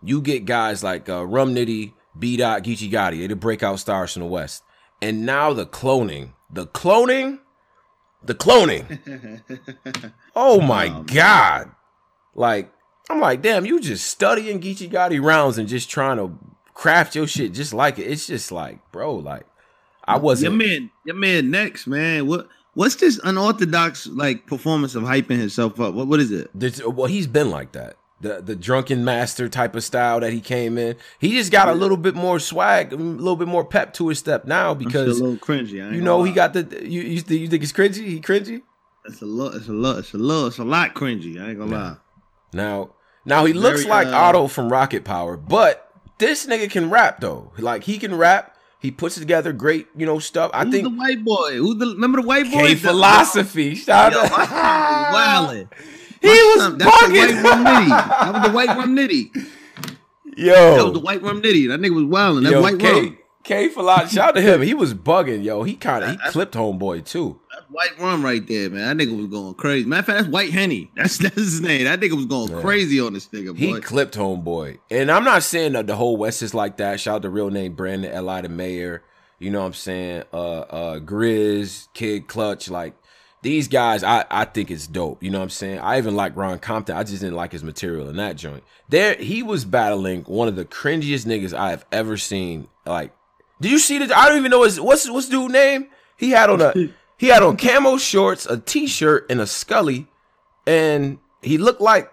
You 0.04 0.22
get 0.22 0.46
guys 0.46 0.84
like 0.84 1.10
uh, 1.10 1.26
Rum 1.26 1.56
Nitty, 1.56 1.94
B 2.18 2.38
Dot, 2.38 2.64
Geechee 2.64 2.92
Gotti. 2.92 3.18
They're 3.20 3.30
the 3.30 3.36
breakout 3.36 3.80
stars 3.80 4.14
from 4.14 4.22
the 4.22 4.28
West. 4.28 4.62
And 5.02 5.26
now 5.26 5.54
the 5.54 5.66
cloning. 5.66 6.34
The 6.52 6.68
cloning? 6.68 7.40
The 8.24 8.36
cloning. 8.36 9.42
Oh 10.36 10.62
my 10.62 10.88
Oh. 10.90 11.04
God. 11.04 11.72
Like, 12.36 12.72
I'm 13.10 13.20
like, 13.20 13.42
damn, 13.42 13.66
you 13.66 13.80
just 13.80 14.06
studying 14.08 14.60
Geechee 14.62 14.90
Gotti 14.92 15.22
rounds 15.24 15.58
and 15.58 15.68
just 15.68 15.90
trying 15.90 16.18
to 16.18 16.38
craft 16.74 17.16
your 17.16 17.26
shit 17.26 17.54
just 17.54 17.74
like 17.74 17.98
it. 17.98 18.04
It's 18.04 18.28
just 18.28 18.52
like, 18.52 18.80
bro, 18.92 19.16
like, 19.16 19.46
I 20.04 20.18
wasn't. 20.18 20.54
Your 20.54 20.68
man, 20.68 20.92
your 21.06 21.16
man 21.16 21.50
next, 21.52 21.88
man. 21.88 22.28
What 22.28 22.48
what's 22.76 22.96
this 22.96 23.20
unorthodox 23.24 24.08
like 24.08 24.46
performance 24.46 24.94
of 24.94 25.04
hyping 25.04 25.40
himself 25.40 25.80
up? 25.80 25.94
What 25.96 26.08
what 26.08 26.20
is 26.20 26.32
it? 26.32 26.50
This- 26.54 26.82
well, 26.86 27.08
he's 27.08 27.28
been 27.28 27.50
like 27.50 27.72
that. 27.74 27.98
The 28.20 28.42
the 28.42 28.56
drunken 28.56 29.06
master 29.06 29.48
type 29.48 29.76
of 29.76 29.84
style 29.84 30.20
that 30.22 30.34
he 30.34 30.42
came 30.42 30.78
in. 30.80 30.96
He 31.20 31.34
just 31.34 31.52
got 31.52 31.68
a 31.68 31.74
little 31.74 31.98
bit 31.98 32.16
more 32.16 32.40
swag, 32.40 32.92
a 32.92 32.96
little 32.96 33.36
bit 33.36 33.48
more 33.48 33.64
pep 33.64 33.94
to 33.96 34.08
his 34.08 34.18
step 34.18 34.46
now 34.46 34.74
because 34.74 35.20
a 35.20 35.24
little 35.24 35.38
cringy. 35.38 35.88
I 35.88 35.94
you 35.94 36.02
know 36.02 36.24
he 36.24 36.32
got 36.32 36.54
the 36.54 36.64
you 36.84 37.02
you, 37.02 37.22
think- 37.22 37.42
you 37.42 37.48
think 37.48 37.62
it's 37.62 37.72
cringy? 37.72 38.06
He 38.08 38.20
cringy? 38.20 38.64
it's 39.06 39.22
a 39.22 39.26
lot, 39.26 39.54
it's 39.56 39.68
a 39.68 39.72
lot, 39.74 40.00
it's 40.00 40.14
a 40.14 40.18
lot, 40.18 40.48
it's 40.48 40.58
a 40.58 40.64
lot 40.64 40.96
cringy. 40.96 41.40
I 41.40 41.50
ain't 41.50 41.60
gonna 41.60 41.72
lie. 41.72 41.96
Now, 42.54 42.90
now 43.24 43.46
he 43.46 43.54
looks 43.54 43.84
Very, 43.84 43.90
like 43.90 44.08
uh, 44.08 44.18
Otto 44.18 44.48
from 44.48 44.70
Rocket 44.70 45.04
Power, 45.06 45.38
but 45.38 45.90
this 46.18 46.48
nigga 46.48 46.72
can 46.72 46.90
rap 46.90 47.20
though. 47.20 47.52
Like 47.60 47.84
he 47.84 48.00
can 48.00 48.16
rap. 48.16 48.56
He 48.80 48.92
puts 48.92 49.16
together 49.16 49.54
great, 49.54 49.88
you 49.96 50.06
know, 50.06 50.20
stuff. 50.20 50.52
I 50.54 50.64
Who's 50.64 50.72
think 50.74 50.84
the 50.86 50.90
white 50.96 51.24
boy? 51.24 51.56
Who's 51.58 51.78
the 51.78 51.88
remember 51.88 52.22
the 52.22 52.28
white 52.28 52.46
boy? 52.52 52.60
K 52.68 52.76
philosophy. 52.76 53.76
Shout 53.76 54.14
out. 54.14 54.30
my 54.32 54.46
son 54.46 54.50
was 54.50 55.68
wildin'. 55.70 55.70
He 56.22 56.28
was 56.30 56.62
son- 56.62 56.78
that's 56.78 57.08
the 57.08 57.14
white 57.14 57.44
rum 57.44 57.66
nitty. 57.66 57.88
bugging. 57.88 57.90
That 57.90 58.34
was 58.34 58.44
the 58.50 58.56
white 58.56 58.78
rum 58.78 58.96
nitty. 58.96 59.34
That 59.34 59.96
was 60.26 60.38
Yo, 60.38 60.92
the 60.92 61.00
white 61.00 61.22
rum 61.22 61.42
nitty. 61.42 61.68
That 61.70 61.80
nigga 61.80 61.96
was 61.96 62.04
wildin'. 62.04 62.44
That 62.44 62.52
yo, 62.52 62.62
white 62.62 62.80
K, 62.80 62.92
rum. 63.02 63.18
K 63.44 63.70
philosophy. 63.70 64.16
Shout 64.16 64.36
to 64.36 64.42
him. 64.42 64.62
He 64.62 64.74
was 64.74 64.94
bugging. 64.94 65.44
Yo, 65.44 65.64
he 65.64 65.76
kind 65.76 66.04
of 66.04 66.10
he 66.12 66.16
That's- 66.18 66.34
clipped 66.34 66.54
homeboy 66.54 67.06
too. 67.06 67.40
That's 67.52 67.66
white 67.72 67.98
rum 68.00 68.24
right 68.24 68.46
there, 68.48 68.70
man. 68.70 68.98
That 68.98 69.04
nigga 69.08 69.18
was 69.18 69.28
going 69.28 69.56
crazy. 69.56 69.88
Matter 69.88 70.00
of 70.02 70.06
fact, 70.06 70.18
that's 70.20 70.32
white 70.32 70.52
henny. 70.52 70.92
That's 70.96 71.18
that's 71.20 71.36
his 71.36 71.62
name. 71.62 71.86
That 71.86 72.00
nigga 72.00 72.14
was 72.14 72.26
going 72.28 72.52
Yeah. 72.52 72.62
crazy 72.62 73.00
on 73.00 73.14
this 73.14 73.28
nigga, 73.30 73.58
He 73.58 73.80
clipped 73.82 74.16
homeboy, 74.16 74.78
and 74.92 75.10
I'm 75.12 75.24
not 75.24 75.42
saying 75.44 75.74
that 75.74 75.88
the 75.88 75.96
whole 75.96 76.18
West 76.18 76.44
is 76.44 76.54
like 76.54 76.78
that. 76.78 77.00
Shout 77.00 77.16
out 77.16 77.22
to 77.24 77.28
the 77.30 77.34
real 77.34 77.50
name 77.50 77.74
Brandon 77.74 78.14
Eli 78.16 78.42
the 78.42 78.50
Mayor. 78.50 79.02
You 79.40 79.52
know 79.52 79.60
what 79.62 79.68
I'm 79.68 79.74
saying? 79.74 80.24
Uh, 80.34 80.38
uh, 80.62 81.00
Grizz, 81.00 81.88
Kid 81.94 82.28
Clutch, 82.28 82.70
like 82.70 82.96
these 83.48 83.68
guys, 83.68 84.04
I 84.04 84.26
I 84.30 84.46
think 84.46 84.70
it's 84.70 84.88
dope. 84.88 85.24
You 85.24 85.32
know 85.32 85.40
what 85.40 85.44
I'm 85.46 85.50
saying? 85.50 85.80
I 85.80 85.98
even 85.98 86.16
like 86.16 86.36
Ron 86.36 86.60
Compton. 86.60 86.96
I 86.98 87.04
just 87.04 87.22
didn't 87.22 87.36
like 87.36 87.52
his 87.54 87.64
material 87.64 88.10
in 88.10 88.18
that 88.18 88.36
joint. 88.36 88.64
There, 88.90 89.16
he 89.16 89.42
was 89.44 89.66
battling 89.66 90.24
one 90.24 90.48
of 90.48 90.56
the 90.56 90.66
cringiest 90.66 91.26
niggas 91.26 91.54
I 91.54 91.70
have 91.72 91.86
ever 91.92 92.18
seen. 92.18 92.68
Like, 92.86 93.14
did 93.62 93.72
you 93.72 93.80
see 93.80 93.98
the? 94.00 94.18
I 94.18 94.28
don't 94.28 94.38
even 94.38 94.52
know 94.52 94.64
his 94.64 94.80
what's 94.80 95.10
what's 95.10 95.30
dude 95.30 95.52
name. 95.52 95.88
He 96.18 96.32
had 96.32 96.50
on 96.50 96.62
a 96.62 96.74
he 97.18 97.28
had 97.28 97.42
on 97.44 97.58
camo 97.58 97.98
shorts, 97.98 98.46
a 98.46 98.58
t-shirt, 98.60 99.26
and 99.30 99.40
a 99.40 99.48
Scully, 99.48 100.08
and 100.66 101.18
he 101.42 101.58
looked 101.58 101.82
like 101.82 102.12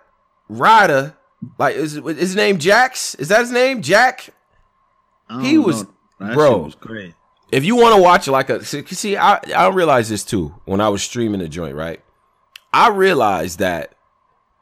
Ryder. 0.49 1.17
Like 1.59 1.75
is, 1.75 1.97
is 1.97 2.19
his 2.19 2.37
name 2.37 2.59
Jax? 2.59 3.15
Is 3.17 3.29
that 3.29 3.41
his 3.41 3.51
name? 3.51 3.83
Jack? 3.83 4.31
He 5.41 5.59
was- 5.59 5.85
know. 6.21 6.35
Bro. 6.35 6.59
was 6.59 6.75
crazy. 6.77 7.15
If 7.55 7.65
you 7.65 7.77
want 7.77 7.95
to 7.95 8.03
watch 8.03 8.27
like 8.27 8.51
a 8.51 8.65
see, 8.65 9.17
I 9.17 9.39
I 9.55 9.69
realized 9.69 10.11
this 10.11 10.25
too 10.25 10.57
when 10.65 10.81
I 10.81 10.89
was 10.89 11.05
streaming 11.05 11.39
the 11.39 11.49
joint, 11.49 11.77
right? 11.77 12.01
I 12.73 12.89
realized 12.89 13.61
that 13.61 13.95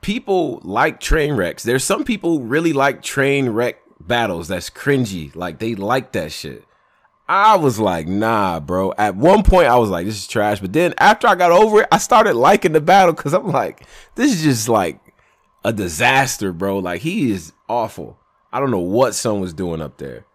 people 0.02 0.60
like 0.62 1.00
train 1.00 1.32
wrecks. 1.32 1.62
There's 1.62 1.84
some 1.84 2.04
people 2.04 2.36
who 2.38 2.44
really 2.44 2.74
like 2.74 3.02
train 3.02 3.48
wreck 3.48 3.78
battles 3.98 4.48
that's 4.48 4.68
cringy. 4.68 5.34
Like 5.34 5.58
they 5.58 5.74
like 5.74 6.12
that 6.12 6.32
shit. 6.32 6.66
I 7.26 7.56
was 7.56 7.80
like, 7.80 8.06
nah, 8.06 8.60
bro. 8.60 8.92
At 8.98 9.16
one 9.16 9.42
point, 9.42 9.68
I 9.68 9.78
was 9.78 9.88
like, 9.88 10.04
this 10.04 10.18
is 10.18 10.26
trash. 10.26 10.60
But 10.60 10.74
then 10.74 10.92
after 10.98 11.26
I 11.26 11.34
got 11.34 11.50
over 11.50 11.80
it, 11.80 11.88
I 11.90 11.96
started 11.96 12.34
liking 12.34 12.72
the 12.72 12.82
battle 12.82 13.14
because 13.14 13.32
I'm 13.32 13.48
like, 13.48 13.86
this 14.16 14.34
is 14.34 14.42
just 14.42 14.68
like 14.68 15.00
a 15.64 15.72
disaster, 15.72 16.52
bro. 16.52 16.80
Like 16.80 17.00
he 17.00 17.30
is 17.30 17.54
awful. 17.70 18.18
I 18.52 18.60
don't 18.60 18.70
know 18.70 18.80
what 18.80 19.14
Son 19.14 19.40
was 19.40 19.54
doing 19.54 19.80
up 19.80 19.96
there. 19.96 20.26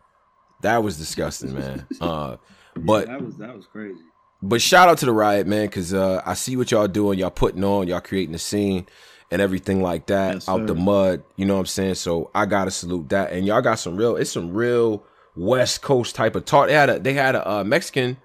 That 0.61 0.83
was 0.83 0.97
disgusting, 0.97 1.53
man. 1.53 1.87
Uh, 2.01 2.37
but 2.75 3.07
yeah, 3.07 3.13
that 3.13 3.25
was 3.25 3.37
that 3.37 3.55
was 3.55 3.65
crazy. 3.65 4.01
But 4.41 4.61
shout 4.61 4.87
out 4.87 4.99
to 4.99 5.05
the 5.05 5.11
riot, 5.11 5.47
man, 5.47 5.65
because 5.65 5.93
uh, 5.93 6.21
I 6.25 6.35
see 6.35 6.55
what 6.55 6.69
y'all 6.69 6.87
doing. 6.87 7.17
Y'all 7.17 7.31
putting 7.31 7.63
on, 7.63 7.87
y'all 7.87 8.01
creating 8.01 8.33
the 8.33 8.39
scene 8.39 8.85
and 9.31 9.41
everything 9.41 9.81
like 9.81 10.05
that 10.07 10.35
yes, 10.35 10.49
out 10.49 10.67
the 10.67 10.75
mud. 10.75 11.23
You 11.35 11.45
know 11.45 11.55
what 11.55 11.61
I'm 11.61 11.65
saying? 11.65 11.95
So 11.95 12.29
I 12.35 12.45
gotta 12.45 12.71
salute 12.71 13.09
that. 13.09 13.31
And 13.31 13.45
y'all 13.45 13.61
got 13.61 13.79
some 13.79 13.97
real. 13.97 14.15
It's 14.15 14.31
some 14.31 14.53
real 14.53 15.03
West 15.35 15.81
Coast 15.81 16.15
type 16.15 16.35
of 16.35 16.45
talk. 16.45 16.67
They 16.67 16.73
had 16.73 16.89
a 16.89 16.99
they 16.99 17.13
had 17.13 17.35
a 17.35 17.49
uh, 17.49 17.63
Mexican 17.63 18.17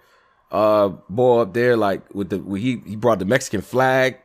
uh 0.50 0.88
boy 1.08 1.40
up 1.40 1.54
there 1.54 1.78
like 1.78 2.14
with 2.14 2.28
the 2.28 2.58
he 2.58 2.82
he 2.86 2.94
brought 2.94 3.18
the 3.18 3.24
Mexican 3.24 3.62
flag 3.62 4.18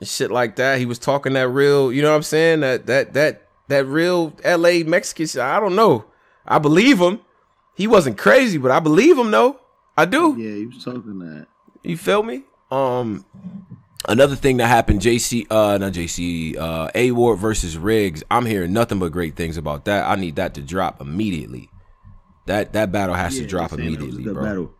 and 0.00 0.08
shit 0.08 0.30
like 0.30 0.56
that. 0.56 0.78
He 0.78 0.86
was 0.86 0.98
talking 0.98 1.34
that 1.34 1.48
real, 1.48 1.92
you 1.92 2.02
know 2.02 2.10
what 2.10 2.16
I'm 2.16 2.22
saying? 2.22 2.60
That 2.60 2.86
that 2.86 3.12
that 3.14 3.48
that 3.68 3.86
real 3.86 4.34
LA 4.44 4.84
Mexican 4.84 5.26
shit. 5.26 5.42
I 5.42 5.60
don't 5.60 5.76
know. 5.76 6.04
I 6.46 6.58
believe 6.58 6.98
him. 6.98 7.20
He 7.78 7.86
wasn't 7.86 8.18
crazy, 8.18 8.58
but 8.58 8.72
I 8.72 8.80
believe 8.80 9.16
him 9.16 9.30
though. 9.30 9.60
I 9.96 10.04
do. 10.04 10.34
Yeah, 10.36 10.56
he 10.56 10.66
was 10.66 10.82
talking 10.84 11.20
that. 11.20 11.46
You 11.84 11.96
feel 11.96 12.24
me? 12.24 12.42
Um 12.72 13.24
another 14.08 14.34
thing 14.34 14.56
that 14.56 14.66
happened, 14.66 15.00
JC 15.00 15.46
uh 15.48 15.78
not 15.78 15.92
JC, 15.92 16.58
uh 16.58 16.90
A 16.96 17.12
Ward 17.12 17.38
versus 17.38 17.78
Riggs. 17.78 18.24
I'm 18.32 18.46
hearing 18.46 18.72
nothing 18.72 18.98
but 18.98 19.12
great 19.12 19.36
things 19.36 19.56
about 19.56 19.84
that. 19.84 20.10
I 20.10 20.16
need 20.16 20.34
that 20.36 20.54
to 20.54 20.60
drop 20.60 21.00
immediately. 21.00 21.70
That 22.46 22.72
that 22.72 22.90
battle 22.90 23.14
has 23.14 23.36
yeah, 23.36 23.42
to 23.42 23.48
drop 23.48 23.72
immediately, 23.72 24.24
bro. 24.24 24.42
Battle. 24.42 24.74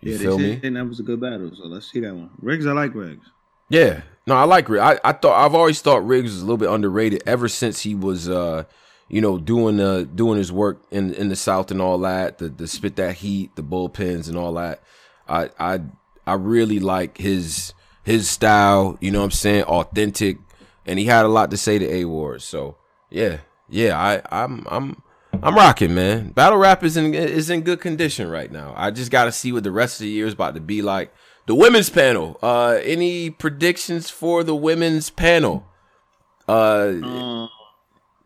You 0.00 0.12
yeah, 0.12 0.18
feel 0.18 0.38
me? 0.38 0.60
And 0.64 0.74
that 0.74 0.86
was 0.86 0.98
a 0.98 1.04
good 1.04 1.20
battle. 1.20 1.52
So 1.54 1.66
let's 1.66 1.90
see 1.90 2.00
that 2.00 2.12
one. 2.12 2.30
Riggs, 2.42 2.66
I 2.66 2.72
like 2.72 2.92
Riggs. 2.92 3.26
Yeah, 3.68 4.02
no, 4.26 4.34
I 4.34 4.44
like 4.44 4.68
Riggs. 4.68 4.82
I, 4.82 5.08
I 5.08 5.12
thought 5.12 5.46
I've 5.46 5.54
always 5.54 5.80
thought 5.80 6.04
Riggs 6.04 6.32
was 6.32 6.42
a 6.42 6.44
little 6.44 6.58
bit 6.58 6.70
underrated 6.70 7.22
ever 7.24 7.46
since 7.46 7.82
he 7.82 7.94
was, 7.94 8.28
uh, 8.28 8.64
you 9.08 9.20
know, 9.20 9.38
doing 9.38 9.76
the 9.76 10.08
doing 10.12 10.38
his 10.38 10.50
work 10.50 10.82
in 10.90 11.14
in 11.14 11.28
the 11.28 11.36
South 11.36 11.70
and 11.70 11.80
all 11.80 11.98
that. 11.98 12.38
The 12.38 12.48
the 12.48 12.66
spit 12.66 12.96
that 12.96 13.16
heat, 13.16 13.54
the 13.56 13.62
bullpens 13.62 14.28
and 14.28 14.36
all 14.36 14.54
that. 14.54 14.82
I 15.28 15.50
I 15.58 15.80
I 16.26 16.34
really 16.34 16.80
like 16.80 17.18
his 17.18 17.74
his 18.02 18.28
style. 18.28 18.96
You 19.00 19.10
know 19.10 19.20
what 19.20 19.26
I'm 19.26 19.30
saying? 19.32 19.64
Authentic, 19.64 20.38
and 20.86 20.98
he 20.98 21.06
had 21.06 21.24
a 21.24 21.28
lot 21.28 21.50
to 21.50 21.56
say 21.56 21.78
to 21.78 21.90
A 21.90 22.04
Ward. 22.06 22.42
So 22.42 22.76
yeah, 23.10 23.38
yeah. 23.68 23.98
I 23.98 24.22
I'm 24.30 24.66
I'm 24.70 25.02
I'm 25.42 25.54
rocking, 25.54 25.94
man. 25.94 26.30
Battle 26.30 26.58
rap 26.58 26.82
is 26.82 26.96
in 26.96 27.14
is 27.14 27.50
in 27.50 27.62
good 27.62 27.80
condition 27.80 28.30
right 28.30 28.50
now. 28.50 28.72
I 28.76 28.90
just 28.90 29.10
got 29.10 29.24
to 29.24 29.32
see 29.32 29.52
what 29.52 29.64
the 29.64 29.72
rest 29.72 30.00
of 30.00 30.04
the 30.04 30.10
year 30.10 30.26
is 30.26 30.34
about 30.34 30.54
to 30.54 30.60
be 30.60 30.82
like. 30.82 31.12
The 31.46 31.54
women's 31.54 31.90
panel. 31.90 32.38
Uh, 32.42 32.78
any 32.82 33.28
predictions 33.28 34.08
for 34.08 34.42
the 34.42 34.54
women's 34.54 35.10
panel? 35.10 35.66
Uh, 36.48 36.92
um, 37.02 37.50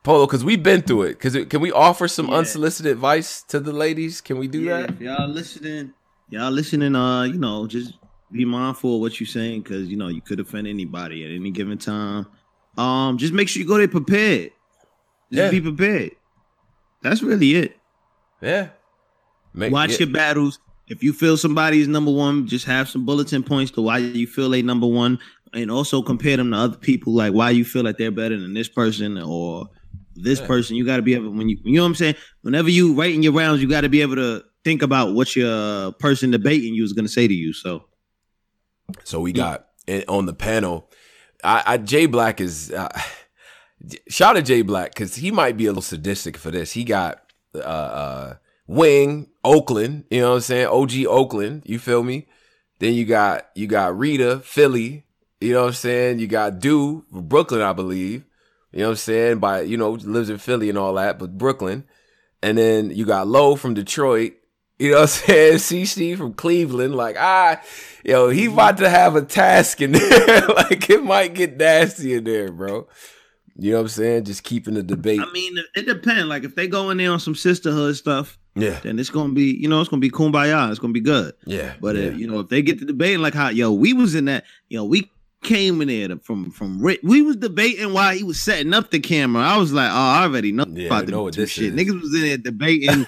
Polo, 0.08 0.24
because 0.24 0.42
we've 0.42 0.62
been 0.62 0.80
through 0.80 1.02
it. 1.02 1.18
Because 1.20 1.36
can 1.50 1.60
we 1.60 1.70
offer 1.70 2.08
some 2.08 2.28
yeah. 2.28 2.36
unsolicited 2.36 2.90
advice 2.90 3.42
to 3.42 3.60
the 3.60 3.74
ladies? 3.74 4.22
Can 4.22 4.38
we 4.38 4.48
do 4.48 4.62
yeah, 4.62 4.86
that? 4.86 4.98
y'all 4.98 5.28
listening, 5.28 5.92
y'all 6.30 6.50
listening. 6.50 6.96
Uh, 6.96 7.24
you 7.24 7.38
know, 7.38 7.66
just 7.66 7.92
be 8.32 8.46
mindful 8.46 8.94
of 8.94 9.00
what 9.02 9.20
you're 9.20 9.26
saying 9.26 9.60
because 9.60 9.88
you 9.88 9.98
know 9.98 10.08
you 10.08 10.22
could 10.22 10.40
offend 10.40 10.66
anybody 10.66 11.26
at 11.26 11.30
any 11.30 11.50
given 11.50 11.76
time. 11.76 12.26
Um, 12.78 13.18
just 13.18 13.34
make 13.34 13.50
sure 13.50 13.60
you 13.60 13.68
go 13.68 13.76
there 13.76 13.86
prepared. 13.86 14.52
Just 15.30 15.44
yeah. 15.44 15.50
be 15.50 15.60
prepared. 15.60 16.12
That's 17.02 17.22
really 17.22 17.56
it. 17.56 17.76
Yeah. 18.40 18.68
Make, 19.52 19.74
Watch 19.74 19.90
yeah. 19.90 20.06
your 20.06 20.08
battles. 20.08 20.58
If 20.86 21.02
you 21.02 21.12
feel 21.12 21.36
somebody 21.36 21.82
is 21.82 21.88
number 21.88 22.10
one, 22.10 22.46
just 22.46 22.64
have 22.64 22.88
some 22.88 23.04
bulletin 23.04 23.42
points 23.42 23.72
to 23.72 23.82
why 23.82 23.98
you 23.98 24.26
feel 24.26 24.48
they 24.48 24.62
number 24.62 24.86
one, 24.86 25.18
and 25.52 25.70
also 25.70 26.00
compare 26.00 26.38
them 26.38 26.52
to 26.52 26.56
other 26.56 26.78
people. 26.78 27.12
Like 27.12 27.34
why 27.34 27.50
you 27.50 27.66
feel 27.66 27.84
like 27.84 27.98
they're 27.98 28.10
better 28.10 28.40
than 28.40 28.54
this 28.54 28.70
person 28.70 29.18
or 29.18 29.68
this 30.22 30.40
yeah. 30.40 30.46
person. 30.46 30.76
You 30.76 30.84
got 30.84 30.96
to 30.96 31.02
be 31.02 31.14
able 31.14 31.30
when 31.30 31.48
you 31.48 31.58
you 31.64 31.76
know 31.76 31.82
what 31.82 31.88
I'm 31.88 31.94
saying. 31.94 32.16
Whenever 32.42 32.70
you 32.70 32.94
writing 32.94 33.22
your 33.22 33.32
rounds, 33.32 33.62
you 33.62 33.68
got 33.68 33.82
to 33.82 33.88
be 33.88 34.02
able 34.02 34.16
to 34.16 34.44
think 34.64 34.82
about 34.82 35.14
what 35.14 35.34
your 35.34 35.92
person 35.92 36.30
debating 36.30 36.74
you 36.74 36.84
is 36.84 36.92
going 36.92 37.04
to 37.04 37.12
say 37.12 37.26
to 37.28 37.34
you. 37.34 37.52
So, 37.52 37.84
so 39.04 39.20
we 39.20 39.32
got 39.32 39.66
on 40.08 40.26
the 40.26 40.34
panel. 40.34 40.90
I, 41.42 41.62
I 41.66 41.78
Jay 41.78 42.06
Black 42.06 42.40
is. 42.40 42.72
Uh, 42.72 42.88
Shout 44.08 44.36
out 44.36 44.40
to 44.40 44.42
Jay 44.42 44.62
Black 44.62 44.92
because 44.94 45.14
he 45.14 45.30
might 45.30 45.56
be 45.56 45.66
a 45.66 45.70
little 45.70 45.82
sadistic 45.82 46.36
for 46.36 46.50
this. 46.50 46.72
He 46.72 46.84
got 46.84 47.22
uh, 47.54 47.58
uh, 47.58 48.34
Wing 48.66 49.28
Oakland, 49.44 50.04
you 50.10 50.20
know 50.20 50.30
what 50.30 50.36
I'm 50.36 50.40
saying? 50.40 50.66
OG 50.66 51.06
Oakland, 51.06 51.62
you 51.64 51.78
feel 51.78 52.02
me? 52.02 52.26
Then 52.80 52.94
you 52.94 53.04
got 53.04 53.48
you 53.54 53.66
got 53.66 53.96
Rita 53.96 54.40
Philly, 54.40 55.04
you 55.40 55.52
know 55.52 55.62
what 55.62 55.68
I'm 55.68 55.74
saying? 55.74 56.18
You 56.18 56.26
got 56.26 56.58
Do 56.58 57.04
Brooklyn, 57.10 57.62
I 57.62 57.72
believe. 57.72 58.24
You 58.72 58.80
know 58.80 58.86
what 58.86 58.90
I'm 58.90 58.96
saying? 58.96 59.38
By 59.38 59.62
you 59.62 59.76
know 59.76 59.92
lives 59.92 60.30
in 60.30 60.38
Philly 60.38 60.68
and 60.68 60.78
all 60.78 60.94
that, 60.94 61.18
but 61.18 61.38
Brooklyn. 61.38 61.84
And 62.42 62.56
then 62.56 62.90
you 62.90 63.04
got 63.04 63.26
Low 63.26 63.56
from 63.56 63.74
Detroit. 63.74 64.32
You 64.80 64.92
know 64.92 65.00
what 65.00 65.02
I'm 65.02 65.08
saying? 65.08 65.54
CC 65.56 66.16
from 66.16 66.34
Cleveland. 66.34 66.94
Like, 66.94 67.16
ah, 67.18 67.60
yo, 68.04 68.28
he 68.28 68.46
about 68.46 68.76
to 68.76 68.88
have 68.88 69.16
a 69.16 69.22
task 69.22 69.80
in 69.80 69.90
there. 69.92 70.46
like, 70.46 70.88
it 70.88 71.02
might 71.02 71.34
get 71.34 71.56
nasty 71.56 72.14
in 72.14 72.22
there, 72.22 72.52
bro. 72.52 72.86
You 73.56 73.72
know 73.72 73.78
what 73.78 73.82
I'm 73.82 73.88
saying? 73.88 74.24
Just 74.26 74.44
keeping 74.44 74.74
the 74.74 74.84
debate. 74.84 75.18
I 75.20 75.28
mean, 75.32 75.58
it 75.74 75.86
depends. 75.86 76.26
Like 76.26 76.44
if 76.44 76.54
they 76.54 76.68
go 76.68 76.90
in 76.90 76.98
there 76.98 77.10
on 77.10 77.18
some 77.18 77.34
sisterhood 77.34 77.96
stuff, 77.96 78.38
yeah, 78.54 78.78
then 78.84 79.00
it's 79.00 79.10
gonna 79.10 79.32
be, 79.32 79.52
you 79.60 79.68
know, 79.68 79.80
it's 79.80 79.90
gonna 79.90 79.98
be 79.98 80.12
kumbaya. 80.12 80.70
It's 80.70 80.78
gonna 80.78 80.92
be 80.92 81.00
good. 81.00 81.34
Yeah. 81.44 81.74
But 81.80 81.96
yeah. 81.96 82.02
If, 82.04 82.18
you 82.18 82.28
know, 82.28 82.38
if 82.38 82.48
they 82.48 82.62
get 82.62 82.78
to 82.78 82.84
debating 82.84 83.20
like 83.20 83.34
how, 83.34 83.48
yo, 83.48 83.72
we 83.72 83.92
was 83.94 84.14
in 84.14 84.26
that, 84.26 84.44
you 84.68 84.78
know, 84.78 84.84
we 84.84 85.10
came 85.42 85.80
in 85.80 85.88
there 85.88 86.18
from 86.18 86.50
from 86.50 86.80
Rick. 86.80 87.00
We 87.02 87.22
was 87.22 87.36
debating 87.36 87.92
why 87.92 88.16
he 88.16 88.24
was 88.24 88.40
setting 88.40 88.74
up 88.74 88.90
the 88.90 89.00
camera. 89.00 89.42
I 89.42 89.56
was 89.56 89.72
like, 89.72 89.90
oh, 89.90 89.94
I 89.94 90.22
already 90.24 90.52
know 90.52 90.66
yeah, 90.68 90.86
about 90.86 91.08
know 91.08 91.30
the 91.30 91.46
shit. 91.46 91.74
Is. 91.74 91.80
Niggas 91.80 92.00
was 92.00 92.14
in 92.14 92.22
there 92.22 92.38
debating 92.38 93.04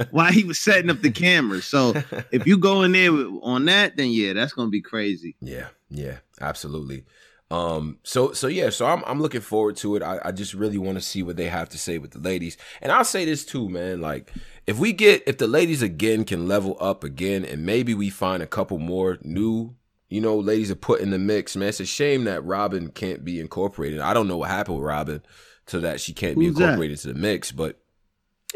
why 0.10 0.32
he 0.32 0.44
was 0.44 0.58
setting 0.58 0.90
up 0.90 1.00
the 1.00 1.10
camera. 1.10 1.60
So 1.60 1.94
if 2.30 2.46
you 2.46 2.58
go 2.58 2.82
in 2.82 2.92
there 2.92 3.12
on 3.42 3.64
that, 3.66 3.96
then 3.96 4.10
yeah, 4.10 4.32
that's 4.32 4.52
gonna 4.52 4.70
be 4.70 4.82
crazy. 4.82 5.36
Yeah, 5.40 5.68
yeah, 5.90 6.18
absolutely. 6.40 7.04
Um, 7.50 7.98
so 8.02 8.32
so 8.32 8.46
yeah, 8.46 8.70
so 8.70 8.86
I'm 8.86 9.02
I'm 9.06 9.20
looking 9.20 9.40
forward 9.40 9.76
to 9.76 9.96
it. 9.96 10.02
I, 10.02 10.18
I 10.24 10.32
just 10.32 10.54
really 10.54 10.78
want 10.78 10.96
to 10.96 11.02
see 11.02 11.22
what 11.22 11.36
they 11.36 11.48
have 11.48 11.68
to 11.70 11.78
say 11.78 11.98
with 11.98 12.12
the 12.12 12.18
ladies. 12.18 12.56
And 12.80 12.90
I'll 12.90 13.04
say 13.04 13.24
this 13.24 13.44
too, 13.44 13.68
man. 13.68 14.00
Like 14.00 14.32
if 14.66 14.78
we 14.78 14.92
get 14.92 15.22
if 15.26 15.38
the 15.38 15.46
ladies 15.46 15.82
again 15.82 16.24
can 16.24 16.48
level 16.48 16.76
up 16.80 17.04
again 17.04 17.44
and 17.44 17.66
maybe 17.66 17.94
we 17.94 18.08
find 18.08 18.42
a 18.42 18.46
couple 18.46 18.78
more 18.78 19.18
new, 19.22 19.74
you 20.14 20.20
know, 20.20 20.38
ladies 20.38 20.70
are 20.70 20.76
put 20.76 21.00
in 21.00 21.10
the 21.10 21.18
mix, 21.18 21.56
man. 21.56 21.70
It's 21.70 21.80
a 21.80 21.84
shame 21.84 22.22
that 22.24 22.44
Robin 22.44 22.90
can't 22.92 23.24
be 23.24 23.40
incorporated. 23.40 23.98
I 23.98 24.14
don't 24.14 24.28
know 24.28 24.36
what 24.36 24.48
happened 24.48 24.76
with 24.76 24.86
Robin 24.86 25.20
so 25.66 25.80
that 25.80 26.00
she 26.00 26.12
can't 26.12 26.36
Who's 26.36 26.54
be 26.54 26.62
incorporated 26.62 26.98
that? 26.98 27.02
to 27.02 27.12
the 27.14 27.18
mix, 27.18 27.50
but 27.50 27.80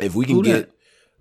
if 0.01 0.15
we 0.15 0.25
can 0.25 0.37
Who 0.37 0.45
get 0.45 0.71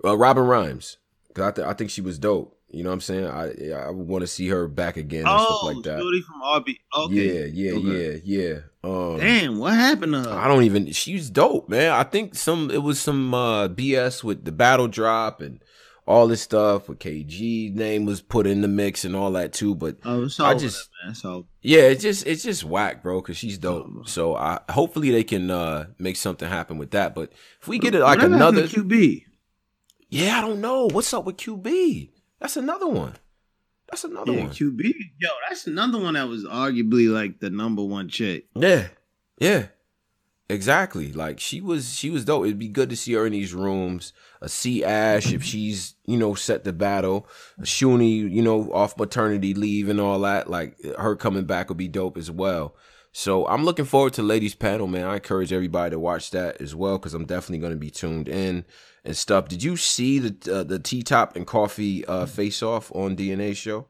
uh, 0.06 0.16
Robin 0.16 0.44
Rhymes, 0.44 0.98
cause 1.34 1.46
I, 1.46 1.52
th- 1.52 1.68
I 1.68 1.74
think 1.74 1.90
she 1.90 2.02
was 2.02 2.20
dope. 2.20 2.56
You 2.70 2.84
know 2.84 2.90
what 2.90 2.96
I'm 2.96 3.02
saying? 3.02 3.26
I 3.26 3.72
I 3.72 3.90
want 3.90 4.22
to 4.22 4.28
see 4.28 4.48
her 4.50 4.68
back 4.68 4.96
again 4.98 5.22
and 5.22 5.30
oh, 5.32 5.44
stuff 5.44 5.76
like 5.76 5.84
that. 5.86 6.00
Shorty 6.02 6.22
from 6.22 6.42
RB. 6.44 6.78
Okay. 6.96 7.14
Yeah, 7.16 7.72
yeah, 7.72 7.72
okay. 7.72 8.22
yeah, 8.24 8.38
yeah. 8.44 8.60
Um, 8.84 9.18
Damn, 9.18 9.58
what 9.58 9.74
happened 9.74 10.14
to 10.14 10.22
her? 10.22 10.38
I 10.38 10.48
don't 10.48 10.64
even. 10.64 10.92
She's 10.92 11.32
dope, 11.32 11.68
man. 11.68 11.94
I 11.94 12.04
think 12.04 12.36
some 12.36 12.70
it 12.70 12.84
was 12.84 13.00
some 13.00 13.34
uh, 13.34 13.70
BS 13.70 14.24
with 14.24 14.46
the 14.46 14.52
battle 14.52 14.88
drop 14.88 15.42
and 15.42 15.64
all 16.08 16.28
this 16.28 16.42
stuff 16.42 16.88
with 16.88 17.00
KG 17.00 17.74
name 17.76 18.06
was 18.06 18.22
put 18.22 18.48
in 18.48 18.62
the 18.62 18.68
mix 18.68 19.04
and 19.04 19.16
all 19.16 19.32
that 19.34 19.52
too. 19.52 19.76
But 19.76 19.98
oh, 20.06 20.30
I 20.40 20.54
just 20.54 20.90
man. 21.04 21.14
So 21.14 21.48
yeah, 21.62 21.82
it's 21.82 22.02
just 22.02 22.26
it's 22.26 22.44
just 22.44 22.64
whack, 22.64 23.04
bro. 23.04 23.22
Because 23.22 23.38
she's 23.38 23.58
dope. 23.58 23.88
Oh, 23.90 24.04
so 24.06 24.36
I 24.36 24.60
hopefully 24.70 25.12
they 25.12 25.24
can 25.24 25.52
uh, 25.52 25.88
make 26.00 26.16
something 26.16 26.48
happen 26.48 26.78
with 26.78 26.92
that. 26.92 27.14
But 27.14 27.34
if 27.62 27.68
we 27.68 27.78
get 27.78 27.94
it 27.94 28.00
like 28.00 28.22
another 28.22 28.64
QB, 28.64 29.26
yeah, 30.10 30.38
I 30.38 30.42
don't 30.42 30.62
know 30.62 30.88
what's 30.88 31.14
up 31.14 31.26
with 31.26 31.38
QB. 31.38 32.10
That's 32.40 32.56
another 32.56 32.88
one. 32.88 33.16
That's 33.90 34.04
another 34.04 34.32
yeah, 34.34 34.44
one. 34.46 34.50
QB. 34.50 34.94
Yo, 35.20 35.30
that's 35.48 35.68
another 35.68 36.00
one 36.00 36.14
that 36.16 36.28
was 36.28 36.46
arguably 36.46 37.12
like 37.12 37.40
the 37.40 37.50
number 37.50 37.84
one 37.84 38.10
chick. 38.10 38.48
Yeah. 38.56 38.88
Yeah. 39.40 39.68
Exactly. 40.50 41.12
Like 41.12 41.40
she 41.42 41.60
was 41.60 41.94
she 41.94 42.10
was 42.10 42.24
dope. 42.24 42.46
It'd 42.46 42.58
be 42.58 42.70
good 42.70 42.90
to 42.90 42.96
see 42.96 43.14
her 43.14 43.26
in 43.26 43.34
these 43.34 43.54
rooms. 43.54 44.14
A 44.42 44.46
A 44.46 44.50
C 44.50 44.84
Ash 44.84 45.34
if 45.34 45.44
she's, 45.44 45.96
you 46.06 46.16
know, 46.16 46.36
set 46.36 46.64
the 46.64 46.72
battle. 46.72 47.28
A 47.60 47.64
Shuni, 47.64 48.32
you 48.32 48.42
know, 48.42 48.72
off 48.72 48.98
maternity 48.98 49.54
leave 49.54 49.90
and 49.90 50.00
all 50.00 50.20
that. 50.22 50.50
Like 50.50 50.82
her 50.98 51.16
coming 51.18 51.44
back 51.46 51.68
would 51.68 51.78
be 51.78 51.90
dope 51.90 52.18
as 52.18 52.32
well. 52.32 52.76
So 53.12 53.46
I'm 53.48 53.66
looking 53.66 53.86
forward 53.86 54.14
to 54.14 54.24
ladies 54.24 54.56
panel, 54.56 54.88
man. 54.88 55.06
I 55.06 55.16
encourage 55.16 55.52
everybody 55.52 55.92
to 55.92 56.00
watch 56.00 56.32
that 56.32 56.62
as 56.62 56.76
well 56.76 56.98
because 56.98 57.14
I'm 57.14 57.26
definitely 57.26 57.60
going 57.60 57.74
to 57.74 57.78
be 57.78 57.90
tuned 57.90 58.30
in 58.30 58.64
and 59.04 59.18
stuff. 59.18 59.50
Did 59.50 59.64
you 59.64 59.76
see 59.76 60.20
the 60.20 60.60
uh, 60.60 60.64
the 60.64 60.80
T 60.80 61.04
Top 61.04 61.36
and 61.36 61.46
Coffee 61.46 62.06
uh, 62.06 62.26
face 62.26 62.64
off 62.64 62.90
on 62.96 63.18
DNA 63.18 63.54
show? 63.54 63.88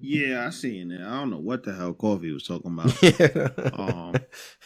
Yeah, 0.00 0.46
I 0.46 0.50
seen 0.50 0.90
it. 0.90 1.00
I 1.00 1.18
don't 1.18 1.30
know 1.30 1.38
what 1.38 1.64
the 1.64 1.74
hell 1.74 1.92
Coffee 1.92 2.32
was 2.32 2.44
talking 2.44 2.72
about. 2.72 3.02
um, 3.78 4.14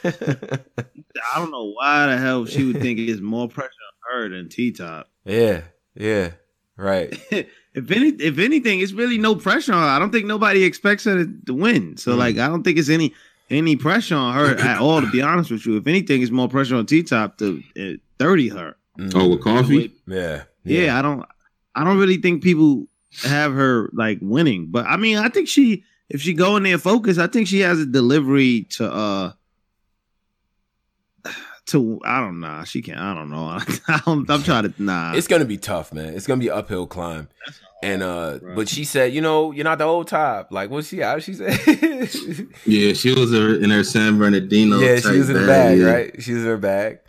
I 0.05 1.39
don't 1.39 1.51
know 1.51 1.73
why 1.73 2.07
the 2.07 2.19
hell 2.19 2.47
she 2.47 2.65
would 2.65 2.81
think 2.81 2.99
it's 2.99 3.21
more 3.21 3.49
pressure 3.49 3.69
on 3.69 4.21
her 4.21 4.29
than 4.29 4.49
T 4.49 4.73
Top. 4.73 5.09
Yeah, 5.25 5.63
yeah, 5.95 6.33
right. 6.77 7.09
if 7.31 7.91
any, 7.91 8.09
if 8.09 8.39
anything, 8.39 8.81
it's 8.81 8.93
really 8.93 9.19
no 9.19 9.35
pressure 9.35 9.73
on 9.73 9.83
her. 9.83 9.89
I 9.89 9.99
don't 9.99 10.13
think 10.13 10.27
nobody 10.27 10.65
expects 10.65 11.05
her 11.05 11.25
to, 11.25 11.33
to 11.47 11.55
win. 11.55 11.97
So, 11.97 12.13
mm. 12.13 12.19
like, 12.19 12.39
I 12.39 12.49
don't 12.49 12.63
think 12.63 12.79
it's 12.79 12.89
any 12.89 13.13
any 13.51 13.77
pressure 13.77 14.17
on 14.17 14.35
her 14.35 14.57
at 14.57 14.81
all. 14.81 15.01
To 15.01 15.11
be 15.11 15.23
honest 15.23 15.51
with 15.51 15.67
you, 15.67 15.77
if 15.77 15.87
anything, 15.87 16.23
it's 16.23 16.31
more 16.31 16.49
pressure 16.49 16.77
on 16.77 16.87
T 16.87 17.03
Top 17.03 17.39
to 17.39 17.63
uh, 17.79 17.99
thirty 18.19 18.49
her. 18.49 18.77
Mm. 18.99 19.13
Oh, 19.15 19.29
with 19.29 19.43
coffee? 19.43 19.93
Yeah, 20.07 20.45
yeah, 20.65 20.81
yeah. 20.81 20.99
I 20.99 21.03
don't. 21.03 21.25
I 21.75 21.83
don't 21.85 21.99
really 21.99 22.19
think 22.19 22.43
people 22.43 22.87
have 23.23 23.53
her 23.55 23.91
like 23.93 24.19
winning. 24.21 24.67
But 24.71 24.87
I 24.87 24.97
mean, 24.97 25.19
I 25.19 25.29
think 25.29 25.49
she 25.49 25.85
if 26.09 26.21
she 26.21 26.35
go 26.35 26.57
in 26.57 26.63
there 26.63 26.79
focus, 26.79 27.19
I 27.19 27.27
think 27.27 27.49
she 27.49 27.61
has 27.61 27.81
a 27.81 27.87
delivery 27.87 28.65
to 28.71 28.93
uh 28.93 29.33
to 31.67 32.01
I 32.05 32.21
don't 32.21 32.41
know. 32.41 32.65
She 32.65 32.83
can't. 32.83 32.99
I 32.99 33.15
don't 33.15 33.31
know. 33.31 33.59
I'm, 34.07 34.27
I'm, 34.29 34.43
trying 34.43 34.73
to 34.73 34.83
nah. 34.83 35.15
It's 35.15 35.29
gonna 35.29 35.45
be 35.45 35.59
tough, 35.59 35.93
man. 35.93 36.15
It's 36.15 36.27
gonna 36.27 36.41
be 36.41 36.51
uphill 36.51 36.87
climb. 36.87 37.29
And 37.83 38.03
uh, 38.03 38.39
right. 38.41 38.57
but 38.57 38.69
she 38.69 38.85
said, 38.85 39.13
you 39.13 39.21
know, 39.21 39.53
you're 39.53 39.65
not 39.65 39.77
the 39.77 39.85
old 39.85 40.09
top. 40.09 40.49
Like, 40.51 40.71
what's 40.71 40.89
she? 40.89 41.01
How 41.01 41.19
she 41.19 41.35
said? 41.35 41.51
yeah, 42.65 42.95
she 42.95 43.13
was 43.13 43.31
in 43.35 43.69
her 43.69 43.85
San 43.85 44.17
Bernardino. 44.17 44.79
Yeah, 44.79 45.01
she 45.01 45.19
was 45.19 45.29
in 45.29 45.37
her 45.37 45.47
bag, 45.47 45.79
yeah. 45.79 45.85
right? 45.85 46.23
She 46.23 46.33
was 46.33 46.45
in 46.45 46.49
her 46.49 46.57
bag. 46.57 47.01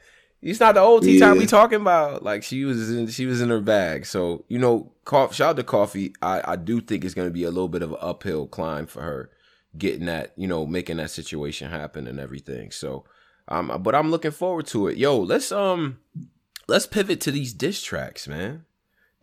It's 0.41 0.59
not 0.59 0.75
the 0.75 0.81
old 0.81 1.03
T 1.03 1.17
time 1.17 1.35
yeah. 1.35 1.39
we 1.39 1.45
talking 1.47 1.79
about. 1.79 2.23
Like 2.23 2.43
she 2.43 2.65
was 2.65 2.93
in, 2.93 3.07
she 3.07 3.25
was 3.25 3.39
in 3.41 3.49
her 3.49 3.61
bag. 3.61 4.05
So 4.05 4.43
you 4.49 4.59
know, 4.59 4.91
shout 5.09 5.41
out 5.41 5.55
to 5.57 5.63
Coffee. 5.63 6.13
I 6.21 6.41
I 6.45 6.55
do 6.55 6.81
think 6.81 7.03
it's 7.03 7.13
going 7.13 7.27
to 7.27 7.33
be 7.33 7.43
a 7.43 7.51
little 7.51 7.69
bit 7.69 7.81
of 7.81 7.91
an 7.91 7.97
uphill 8.01 8.47
climb 8.47 8.87
for 8.87 9.01
her 9.01 9.29
getting 9.77 10.05
that, 10.05 10.33
you 10.35 10.47
know, 10.47 10.65
making 10.65 10.97
that 10.97 11.11
situation 11.11 11.69
happen 11.69 12.07
and 12.07 12.19
everything. 12.19 12.71
So, 12.71 13.05
um, 13.47 13.79
but 13.81 13.95
I'm 13.95 14.11
looking 14.11 14.31
forward 14.31 14.67
to 14.67 14.87
it. 14.87 14.97
Yo, 14.97 15.19
let's 15.19 15.51
um, 15.51 15.99
let's 16.67 16.87
pivot 16.87 17.21
to 17.21 17.31
these 17.31 17.53
diss 17.53 17.81
tracks, 17.83 18.27
man. 18.27 18.65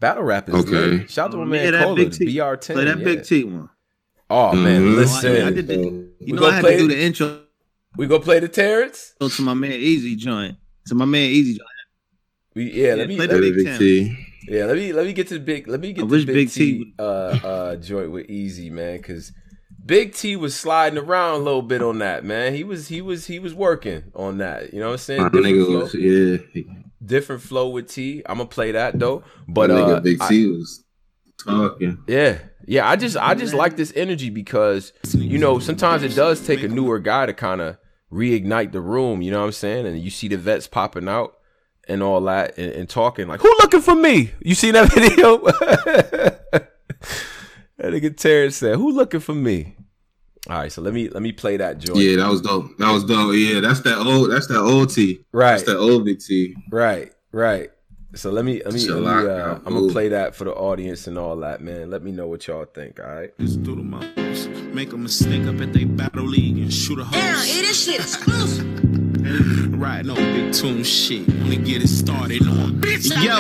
Battle 0.01 0.25
rap 0.25 0.49
is 0.49 0.55
okay. 0.57 0.71
good. 0.71 1.11
Shout 1.11 1.27
out 1.27 1.31
to 1.33 1.39
my 1.39 1.45
man 1.45 1.73
yeah, 1.73 1.83
Cola, 1.83 1.97
BR10. 1.97 2.75
Play 2.75 2.85
that 2.85 2.99
yeah. 2.99 3.05
Big 3.05 3.25
T 3.25 3.45
one. 3.45 3.69
Oh 4.31 4.51
mm-hmm. 4.53 4.65
man, 4.65 4.97
listen. 4.97 5.31
I, 5.31 5.47
I 5.47 5.51
did 5.51 5.67
the, 5.67 6.11
you 6.21 6.35
know, 6.35 6.47
I 6.47 6.55
had 6.55 6.65
to 6.65 6.79
do 6.79 6.89
the 6.89 7.01
intro. 7.01 7.43
We 7.97 8.07
go 8.07 8.19
play 8.19 8.41
the 8.41 8.49
Terrence. 8.49 9.15
Go 9.21 9.29
to 9.29 9.43
my 9.43 9.55
man 9.55 9.73
Easy 9.73 10.17
joint. 10.17 10.57
To 10.87 10.95
my 10.95 11.05
man 11.05 11.29
Easy. 11.31 11.55
Joint. 11.55 11.69
We 12.55 12.73
yeah, 12.73 12.95
let 12.95 13.09
me 13.09 13.17
play 13.17 13.27
the 13.27 13.39
big, 13.39 13.55
big 13.55 13.79
T. 13.79 14.32
Yeah, 14.49 14.65
let 14.65 14.77
me 14.77 14.93
let 14.93 15.07
me 15.07 15.13
get 15.13 15.29
to 15.29 15.35
the 15.35 15.41
big 15.41 15.69
let 15.69 15.81
me 15.81 15.93
get 15.93 16.03
to 16.03 16.07
big, 16.09 16.27
big 16.27 16.51
T, 16.51 16.85
T 16.85 16.95
uh 16.99 17.03
uh 17.03 17.77
joint 17.77 18.11
with 18.11 18.29
Easy, 18.29 18.71
man, 18.71 19.01
cuz 19.03 19.33
Big 19.85 20.15
T 20.15 20.37
was 20.37 20.55
sliding 20.55 20.99
around 20.99 21.41
a 21.41 21.45
little 21.45 21.63
bit 21.63 21.83
on 21.83 21.99
that, 21.99 22.25
man. 22.25 22.55
He 22.55 22.63
was 22.63 22.89
he 22.89 23.01
was 23.01 23.27
he 23.27 23.39
was 23.39 23.55
working 23.55 24.05
on 24.15 24.39
that. 24.39 24.73
You 24.73 24.81
know 24.81 24.87
what 24.87 24.93
I'm 24.93 24.99
saying? 24.99 25.29
Different 25.31 25.67
flow, 25.67 25.79
was, 25.81 25.95
yeah. 25.95 26.63
Different 27.05 27.43
flow 27.43 27.69
with 27.71 27.89
T. 27.89 28.23
I'm 28.27 28.39
gonna 28.39 28.49
play 28.49 28.73
that 28.73 28.99
though. 28.99 29.25
But 29.49 29.71
uh, 29.71 30.01
Big 30.01 30.21
T 30.21 30.45
I, 30.45 30.49
was 30.49 30.85
talking. 31.45 31.99
Yeah. 32.07 32.39
Yeah, 32.67 32.89
I 32.89 32.95
just 32.95 33.17
I 33.17 33.35
just 33.35 33.55
like 33.55 33.77
this 33.77 33.93
energy 33.97 34.31
because 34.31 34.93
you 35.13 35.39
know, 35.39 35.59
sometimes 35.59 36.05
it 36.05 36.15
does 36.15 36.47
take 36.47 36.63
a 36.63 36.69
newer 36.69 37.01
guy 37.01 37.27
to 37.27 37.35
kind 37.35 37.61
of 37.61 37.77
reignite 38.13 38.71
the 38.71 38.81
room, 38.81 39.21
you 39.21 39.33
know 39.33 39.41
what 39.41 39.47
I'm 39.47 39.53
saying? 39.53 39.87
And 39.87 39.99
you 39.99 40.11
see 40.11 40.29
the 40.29 40.37
vets 40.37 40.69
popping 40.69 41.09
out 41.09 41.35
and 41.89 42.03
all 42.03 42.21
that 42.23 42.57
and, 42.59 42.73
and 42.73 42.89
talking 42.89 43.29
like, 43.29 43.41
who 43.41 43.49
looking 43.63 43.81
for 43.81 43.95
me? 43.95 44.31
You 44.41 44.55
see 44.55 44.71
that 44.71 44.93
video? 44.95 45.39
that 45.39 46.71
nigga 47.79 48.17
Terrence 48.17 48.57
said, 48.57 48.77
who 48.77 48.93
looking 48.93 49.21
for 49.21 49.35
me? 49.35 49.77
All 50.51 50.57
right, 50.57 50.73
so 50.73 50.83
let 50.83 50.93
me 50.93 51.09
let 51.09 51.23
me 51.23 51.31
play 51.31 51.57
that 51.57 51.79
joint. 51.79 52.01
Yeah, 52.01 52.17
that 52.17 52.29
was 52.29 52.41
dope. 52.41 52.77
That 52.79 52.91
was 52.91 53.05
dope. 53.05 53.33
Yeah, 53.35 53.61
that's 53.61 53.81
that 53.83 53.99
old 53.99 54.33
that's 54.33 54.49
that 54.49 54.59
old 54.59 54.93
T. 54.93 55.25
Right. 55.31 55.53
That's 55.53 55.63
that 55.65 55.79
old 55.79 56.05
big 56.05 56.19
T. 56.19 56.57
Right, 56.69 57.13
right. 57.31 57.71
So 58.15 58.31
let 58.31 58.45
me 58.45 58.61
let 58.65 58.75
me, 58.75 58.89
let 58.89 59.25
me 59.25 59.31
uh, 59.31 59.55
I'm 59.65 59.73
gonna 59.73 59.93
play 59.93 60.09
that 60.09 60.35
for 60.35 60.45
the 60.45 60.53
audience 60.53 61.07
and 61.07 61.17
all 61.17 61.37
that, 61.37 61.61
man. 61.61 61.91
Let 61.91 62.03
me 62.03 62.11
know 62.11 62.27
what 62.27 62.47
y'all 62.49 62.65
think. 62.65 62.99
All 62.99 63.07
right. 63.07 63.39
Just 63.39 63.63
do 63.63 63.77
the 63.77 63.83
make 64.75 64.93
a 64.93 64.99
mistake 64.99 65.47
up 65.47 65.61
at 65.61 65.73
they 65.73 65.85
battle 65.85 66.25
league 66.25 66.59
and 66.59 66.73
shoot 66.73 66.99
a 66.99 67.05
hose. 67.05 67.17
Yeah, 67.17 67.61
it 67.61 67.65
is 67.65 67.85
shit 67.85 68.01
exclusive. 68.01 68.83
Right, 69.23 70.05
no 70.05 70.15
big 70.15 70.53
tune 70.53 70.85
shit. 70.85 71.29
Wanna 71.29 71.57
get 71.57 71.83
it 71.83 71.89
started 71.89 72.47
on 72.47 72.81
bitch. 72.81 73.11
Yo, 73.23 73.37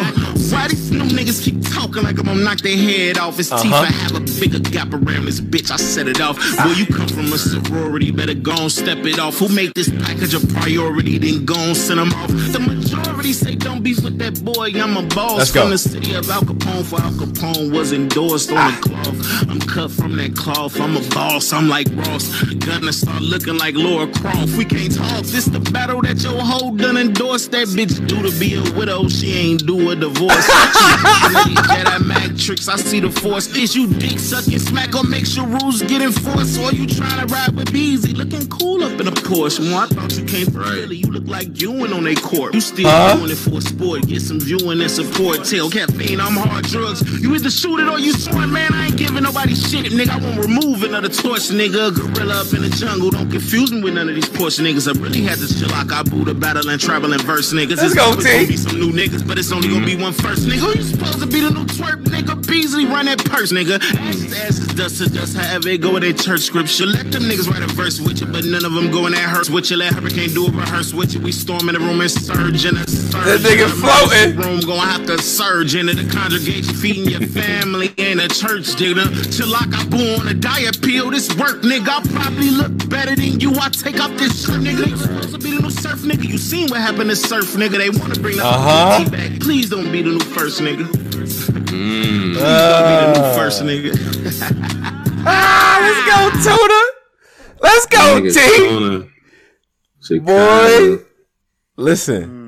why 0.54 0.68
these 0.68 0.90
new 0.90 1.00
niggas 1.00 1.42
keep 1.42 1.62
talking 1.72 2.02
like 2.02 2.18
I'm 2.18 2.26
gonna 2.26 2.42
knock 2.42 2.60
their 2.60 2.76
head 2.76 3.18
off? 3.18 3.36
His 3.36 3.50
uh-huh. 3.50 3.62
teeth 3.62 3.72
I 3.72 3.86
have 3.86 4.16
a 4.16 4.20
bigger 4.40 4.59
gap 4.59 4.92
around 4.92 5.26
this 5.26 5.40
bitch. 5.40 5.70
I 5.70 5.76
set 5.76 6.09
it 6.09 6.20
off. 6.20 6.38
Will 6.64 6.74
you 6.74 6.86
come 6.86 7.09
from 7.09 7.32
a 7.32 7.38
sorority? 7.38 8.10
Better 8.10 8.34
go 8.34 8.54
and 8.54 8.72
step 8.72 8.98
it 8.98 9.18
off. 9.18 9.38
Who 9.38 9.48
make 9.48 9.74
this 9.74 9.88
package 9.88 10.34
a 10.34 10.40
priority? 10.59 11.18
Then 11.18 11.44
go 11.44 11.56
and 11.56 11.76
send 11.76 12.00
them 12.00 12.12
off. 12.12 12.28
The 12.28 12.60
majority 12.60 13.11
say 13.30 13.54
don't 13.54 13.82
beef 13.82 14.02
with 14.02 14.16
that 14.18 14.42
boy. 14.42 14.72
I'm 14.74 14.96
a 14.96 15.02
boss 15.14 15.38
Let's 15.38 15.50
from 15.50 15.64
go. 15.64 15.68
the 15.70 15.78
city 15.78 16.14
of 16.14 16.30
Al 16.30 16.40
Capone. 16.40 16.84
For 16.84 17.00
Al 17.00 17.12
Capone 17.12 17.70
was 17.70 17.92
endorsed 17.92 18.50
on 18.50 18.56
ah. 18.58 18.80
the 18.80 18.88
cloth. 18.88 19.50
I'm 19.50 19.60
cut 19.60 19.90
from 19.90 20.16
that 20.16 20.34
cloth. 20.34 20.80
I'm 20.80 20.96
a 20.96 21.08
boss. 21.10 21.52
I'm 21.52 21.68
like 21.68 21.88
Ross. 21.92 22.28
Gonna 22.54 22.92
start 22.92 23.20
looking 23.20 23.58
like 23.58 23.74
Laura 23.74 24.06
Croft. 24.06 24.56
We 24.56 24.64
can't 24.64 24.94
talk. 24.94 25.24
This 25.24 25.44
the 25.44 25.60
battle 25.60 26.00
that 26.02 26.22
your 26.22 26.40
hoe 26.40 26.74
done 26.76 26.96
endorsed. 26.96 27.50
That 27.50 27.68
bitch 27.68 28.06
do 28.06 28.22
to 28.22 28.32
be 28.38 28.54
a 28.54 28.62
widow. 28.78 29.08
She 29.08 29.32
ain't 29.34 29.66
do 29.66 29.90
a 29.90 29.96
divorce. 29.96 30.46
Jedi 30.46 32.06
Matrix. 32.30 32.68
I 32.68 32.76
see 32.76 33.00
the 33.00 33.10
force. 33.10 33.54
Is 33.56 33.74
you 33.76 33.92
dick 33.92 34.18
sucking 34.18 34.60
smack 34.60 34.94
or 34.94 35.04
make 35.04 35.26
sure 35.26 35.44
rules 35.44 35.82
get 35.82 36.00
enforced? 36.00 36.58
Or 36.58 36.72
you 36.72 36.86
trying 36.86 37.26
to 37.26 37.34
ride 37.34 37.54
with 37.54 37.72
Beezy 37.72 38.14
looking 38.14 38.48
cool 38.48 38.84
up 38.84 39.00
in 39.00 39.08
a 39.08 39.12
Porsche? 39.12 39.60
Well, 39.60 39.78
I 39.78 39.86
thought 39.86 40.16
you 40.16 40.24
came 40.24 40.46
from 40.46 40.62
Philly. 40.64 40.96
You 40.96 41.10
look 41.10 41.26
like 41.26 41.60
you 41.60 41.72
Ewing 41.72 41.92
on 41.92 42.06
a 42.06 42.14
court. 42.14 42.54
You 42.54 42.60
still 42.60 42.86
huh? 43.12 43.18
doing 43.18 43.30
it 43.30 43.36
for 43.36 43.60
sport. 43.60 44.06
Get 44.06 44.22
some 44.22 44.40
viewing 44.40 44.80
and 44.80 44.90
support. 44.90 45.44
Tell 45.44 45.70
caffeine 45.70 46.20
I'm 46.20 46.36
hard 46.36 46.64
drugs. 46.64 47.02
You 47.20 47.34
either 47.34 47.51
shoot 47.51 47.80
it 47.80 47.89
or 47.89 47.98
you 47.98 48.12
swing, 48.12 48.52
man. 48.52 48.72
I 48.72 48.86
ain't 48.86 48.97
giving 48.97 49.22
nobody 49.22 49.55
shit. 49.55 49.93
Nigga, 49.93 50.10
I 50.10 50.18
won't 50.18 50.39
remove 50.39 50.82
another 50.82 51.09
torch, 51.09 51.48
nigga. 51.51 51.94
Gorilla 51.94 52.43
up 52.43 52.52
in 52.52 52.62
the 52.62 52.70
jungle. 52.70 53.10
Don't 53.10 53.30
confuse 53.30 53.72
me 53.72 53.82
with 53.82 53.94
none 53.94 54.09
of 54.09 54.14
these 54.14 54.28
Porsche 54.28 54.60
niggas. 54.60 54.89
I 54.89 54.98
really 55.01 55.22
had 55.22 55.39
to 55.39 55.48
chill 55.48 55.68
like 55.68 55.93
I 55.93 56.02
Buddha 56.02 56.34
battling, 56.34 56.78
traveling 56.78 57.20
verse 57.20 57.52
niggas. 57.52 57.76
Let's 57.76 57.93
it's 57.93 57.94
go, 57.94 58.14
T. 58.16 58.24
Gonna 58.24 58.47
be 58.47 58.56
some 58.56 58.78
new 58.78 58.93
niggas, 58.93 59.26
but 59.26 59.39
it's 59.39 59.52
only 59.52 59.68
gonna 59.68 59.86
be 59.86 59.97
one 59.97 60.12
first, 60.12 60.47
nigga. 60.47 60.59
Who 60.59 60.78
you 60.78 60.84
supposed 60.84 61.20
to 61.20 61.26
be 61.26 61.40
the 61.40 61.51
new 61.51 61.64
twerp, 61.64 62.05
nigga? 62.05 62.47
Beasley 62.47 62.86
run 62.86 63.06
that 63.06 63.24
purse, 63.24 63.52
nigga. 63.52 63.80
Ashes, 63.80 64.32
ashes, 64.32 64.66
dust 64.74 64.98
to 64.98 65.09
dust, 65.09 65.36
however 65.36 65.68
it 65.68 65.80
go 65.80 65.93
with 65.93 66.02
their 66.02 66.12
church 66.12 66.40
scripture. 66.40 66.86
Let 66.86 67.10
them 67.12 67.24
niggas 67.24 67.48
write 67.48 67.62
a 67.62 67.72
verse 67.72 68.01
with 68.01 68.20
you, 68.20 68.26
but 68.26 68.44
none 68.44 68.64
of 68.64 68.72
them 68.72 68.90
going 68.90 69.12
that 69.12 69.28
hurts 69.28 69.51
with 69.51 69.70
you. 69.70 69.76
Let 69.76 69.94
Hurricane 69.94 70.30
do 70.34 70.47
a 70.47 70.51
rehearse 70.51 70.93
with 70.93 71.14
you. 71.14 71.20
We 71.20 71.32
storm 71.32 71.68
in 71.68 71.74
the 71.74 71.80
room 71.80 72.01
and 72.01 72.10
surge 72.10 72.64
in 72.64 72.76
a 72.76 72.86
surge. 72.86 73.01
That 73.10 73.40
nigga 73.40 73.68
floating. 73.68 74.36
Room 74.36 74.60
gonna 74.60 74.90
have 74.90 75.06
to 75.06 75.18
surge 75.18 75.74
into 75.74 75.94
the 75.94 76.10
congregation, 76.12 76.74
feeding 76.74 77.08
your 77.08 77.26
family 77.28 77.92
in 77.96 78.20
a 78.20 78.28
church, 78.28 78.74
nigga. 78.76 79.04
Till 79.36 79.48
like 79.48 79.72
I 79.74 79.84
boo 79.86 80.20
on 80.20 80.28
a 80.28 80.34
diet 80.34 80.80
pill. 80.82 81.10
This 81.10 81.28
work, 81.36 81.62
nigga. 81.62 81.88
I 81.88 82.02
probably 82.12 82.50
look 82.50 82.88
better 82.88 83.14
than 83.14 83.40
you. 83.40 83.52
I 83.54 83.68
take 83.68 84.00
off 84.00 84.16
this 84.18 84.46
shirt, 84.46 84.60
nigga. 84.60 84.86
You 84.88 84.96
supposed 84.96 85.32
to 85.32 85.38
be 85.38 85.56
the 85.56 85.62
new 85.62 85.70
surf, 85.70 86.00
nigga. 86.02 86.28
You 86.28 86.38
seen 86.38 86.68
what 86.68 86.80
happened 86.80 87.10
to 87.10 87.16
surf, 87.16 87.54
nigga. 87.54 87.78
They 87.78 87.90
wanna 87.90 88.16
bring 88.16 88.36
the 88.36 88.44
uh-huh. 88.44 89.08
back. 89.10 89.40
Please 89.40 89.70
don't 89.70 89.90
be 89.90 90.02
the 90.02 90.10
new 90.10 90.20
first, 90.20 90.60
nigga. 90.60 90.86
Mm. 90.86 92.32
Please 92.32 92.38
don't 92.38 92.86
be 92.88 92.96
the 92.98 93.12
new 93.12 93.24
uh. 93.24 93.34
first, 93.34 93.62
nigga. 93.62 93.92
ah, 95.26 95.78
let's 95.82 96.02
go, 96.08 96.56
Tuna. 96.56 96.82
Let's 97.62 97.86
go, 97.86 98.20
T. 100.08 100.18
Boy, 100.18 100.98
listen. 101.76 102.41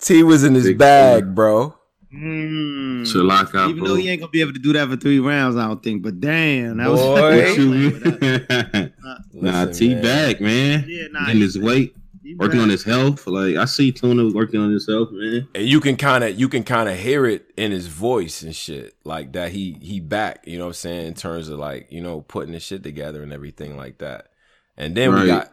T 0.00 0.22
was 0.22 0.44
in 0.44 0.54
his 0.54 0.66
Big 0.66 0.78
bag, 0.78 1.22
tuna. 1.22 1.32
bro. 1.32 1.74
Mm. 2.12 3.02
Shalaka, 3.02 3.70
Even 3.70 3.84
though 3.84 3.94
he 3.94 4.08
ain't 4.08 4.20
gonna 4.20 4.30
be 4.30 4.40
able 4.40 4.52
to 4.52 4.58
do 4.58 4.72
that 4.72 4.88
for 4.88 4.96
three 4.96 5.20
rounds, 5.20 5.56
I 5.56 5.68
don't 5.68 5.80
think. 5.82 6.02
But 6.02 6.20
damn, 6.20 6.78
that 6.78 6.88
Boy. 6.88 6.92
was. 9.32 9.32
nah, 9.42 9.66
T 9.66 9.94
man. 9.94 10.02
back, 10.02 10.40
man. 10.40 10.84
Yeah, 10.88 11.06
nah, 11.12 11.30
in 11.30 11.38
his 11.38 11.56
weight 11.58 11.94
working 12.36 12.60
on 12.60 12.68
his 12.68 12.84
health. 12.84 13.26
Like 13.26 13.56
I 13.56 13.64
see 13.64 13.92
Tuna 13.92 14.32
working 14.32 14.60
on 14.60 14.72
his 14.72 14.86
health, 14.86 15.08
man. 15.12 15.48
And 15.54 15.66
you 15.66 15.80
can 15.80 15.96
kind 15.96 16.24
of 16.24 16.38
you 16.38 16.48
can 16.48 16.64
kind 16.64 16.88
of 16.88 16.98
hear 16.98 17.26
it 17.26 17.50
in 17.56 17.72
his 17.72 17.86
voice 17.86 18.42
and 18.42 18.54
shit 18.54 18.94
like 19.04 19.32
that. 19.32 19.52
He 19.52 19.76
he 19.80 20.00
back, 20.00 20.46
you 20.46 20.58
know 20.58 20.64
what 20.64 20.70
I'm 20.70 20.74
saying, 20.74 21.06
in 21.06 21.14
terms 21.14 21.48
of 21.48 21.58
like 21.58 21.90
you 21.90 22.00
know 22.00 22.22
putting 22.22 22.52
the 22.52 22.60
shit 22.60 22.82
together 22.82 23.22
and 23.22 23.32
everything 23.32 23.76
like 23.76 23.98
that. 23.98 24.28
And 24.76 24.96
then 24.96 25.12
right. 25.12 25.22
we 25.22 25.26
got 25.26 25.52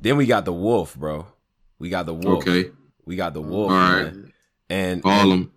then 0.00 0.16
we 0.16 0.26
got 0.26 0.44
the 0.44 0.52
wolf, 0.52 0.96
bro. 0.96 1.26
We 1.78 1.88
got 1.88 2.06
the 2.06 2.14
wolf. 2.14 2.46
Okay. 2.46 2.70
We 3.06 3.16
got 3.16 3.34
the 3.34 3.42
wolf. 3.42 3.70
All 3.70 3.76
right. 3.76 4.04
Man. 4.04 4.32
And 4.70 5.02
all 5.04 5.28
them. 5.28 5.52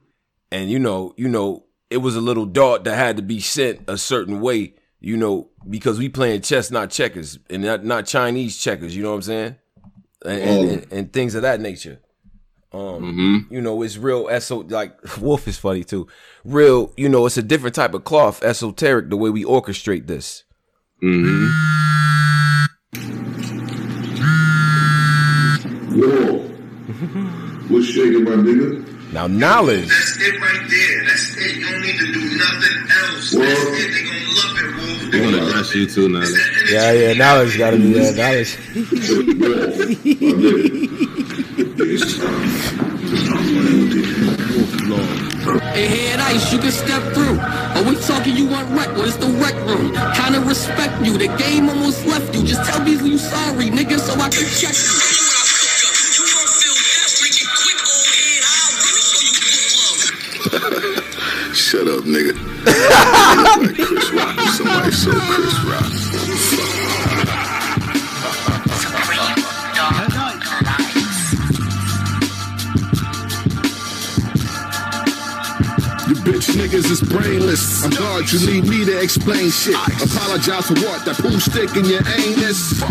And 0.52 0.70
you 0.70 0.80
know, 0.80 1.14
you 1.18 1.28
know, 1.28 1.66
it 1.90 1.98
was 1.98 2.16
a 2.16 2.22
little 2.22 2.46
dart 2.46 2.84
that 2.86 2.96
had 2.96 3.18
to 3.18 3.24
be 3.24 3.40
sent 3.40 3.82
a 3.88 3.98
certain 3.98 4.42
way, 4.42 4.74
you 5.00 5.18
know, 5.18 5.50
because 5.70 5.98
we 6.00 6.10
playing 6.10 6.42
chess, 6.42 6.72
not 6.72 6.90
checkers, 6.90 7.40
and 7.50 7.64
not, 7.64 7.84
not 7.84 8.06
Chinese 8.06 8.58
checkers. 8.58 8.96
You 8.96 9.04
know 9.04 9.10
what 9.10 9.16
I'm 9.16 9.22
saying? 9.24 9.56
and, 10.26 10.42
and, 10.42 10.70
and, 10.70 10.94
and 10.94 11.14
things 11.14 11.36
of 11.36 11.42
that 11.44 11.60
nature. 11.62 12.00
Um, 12.74 12.82
mm-hmm. 12.82 13.54
you 13.54 13.62
know, 13.62 13.82
it's 13.82 13.98
real 13.98 14.28
eso 14.30 14.58
like 14.64 15.18
Wolf 15.22 15.48
is 15.48 15.58
funny 15.58 15.84
too. 15.84 16.08
Real, 16.44 16.94
you 16.98 17.10
know, 17.10 17.26
it's 17.26 17.38
a 17.38 17.44
different 17.44 17.76
type 17.76 17.94
of 17.94 18.04
cloth, 18.04 18.44
esoteric, 18.44 19.10
the 19.10 19.18
way 19.18 19.30
we 19.30 19.44
orchestrate 19.44 20.08
this. 20.08 20.44
Mm-hmm. 21.02 21.48
Whoa. 26.00 26.47
What's 27.70 27.88
shaking, 27.88 28.24
my 28.24 28.32
nigga? 28.32 28.84
Now 29.12 29.28
knowledge. 29.28 29.90
That's 29.90 30.18
it 30.22 30.40
right 30.40 30.70
there. 30.70 31.04
That's 31.06 31.36
it. 31.38 31.56
You 31.58 31.66
don't 31.70 31.82
need 31.82 31.98
to 32.00 32.14
do 32.14 32.38
nothing 32.38 32.88
else. 32.92 33.34
Well, 33.34 33.44
That's 33.44 33.62
it. 33.62 33.92
They 33.92 34.04
gonna 34.04 34.36
love 34.36 34.58
it, 34.58 34.76
Wolf. 34.78 35.12
They're 35.12 35.22
gonna 35.22 35.46
dress 35.52 35.76
you 35.76 35.86
too 35.88 36.08
now. 36.10 36.20
It's 36.22 36.32
that 36.34 36.48
energy. 36.48 36.74
Yeah, 36.74 36.92
yeah, 36.92 37.14
knowledge 37.14 37.58
gotta 37.58 37.78
be 37.78 37.94
there. 37.94 38.14
Knowledge. 38.16 38.58
Hey, 45.74 45.88
head 45.88 46.20
ice, 46.20 46.52
you 46.52 46.60
can 46.60 46.72
step 46.72 47.02
through. 47.14 47.40
Are 47.40 47.84
we 47.84 47.96
talking 48.02 48.36
you 48.36 48.48
want 48.48 48.70
wreck? 48.72 48.88
Well, 48.96 49.06
it's 49.06 49.18
the 49.18 49.28
rec 49.28 49.54
room. 49.66 49.94
Kinda 50.16 50.40
respect 50.42 51.06
you. 51.06 51.18
The 51.18 51.28
game 51.38 51.70
almost 51.70 52.06
left 52.06 52.34
you. 52.36 52.44
Just 52.44 52.70
tell 52.70 52.84
Beasley 52.84 53.12
you 53.12 53.18
sorry, 53.18 53.66
nigga, 53.70 54.00
so 54.00 54.14
I 54.14 54.30
can 54.30 54.46
check 54.58 54.74
you. 54.74 55.07
Shut 61.68 61.86
up, 61.86 62.06
nigga. 62.06 62.32
like 63.62 63.76
Chris 63.76 64.10
Rock 64.14 64.38
or 64.38 64.48
somebody 64.52 64.90
so 64.90 65.12
Chris 65.12 65.60
Rock. 65.66 66.07
Niggas 76.58 76.90
is 76.90 77.02
brainless. 77.02 77.86
I'm 77.86 77.92
God, 77.92 78.26
you 78.34 78.42
need 78.50 78.66
me 78.66 78.84
to 78.86 78.98
explain 79.00 79.50
shit. 79.54 79.78
Apologize 80.02 80.68
for 80.68 80.78
what? 80.82 81.06
That 81.06 81.16
pool 81.22 81.38
stick 81.40 81.78
in 81.78 81.86
your 81.86 82.02
anus? 82.18 82.82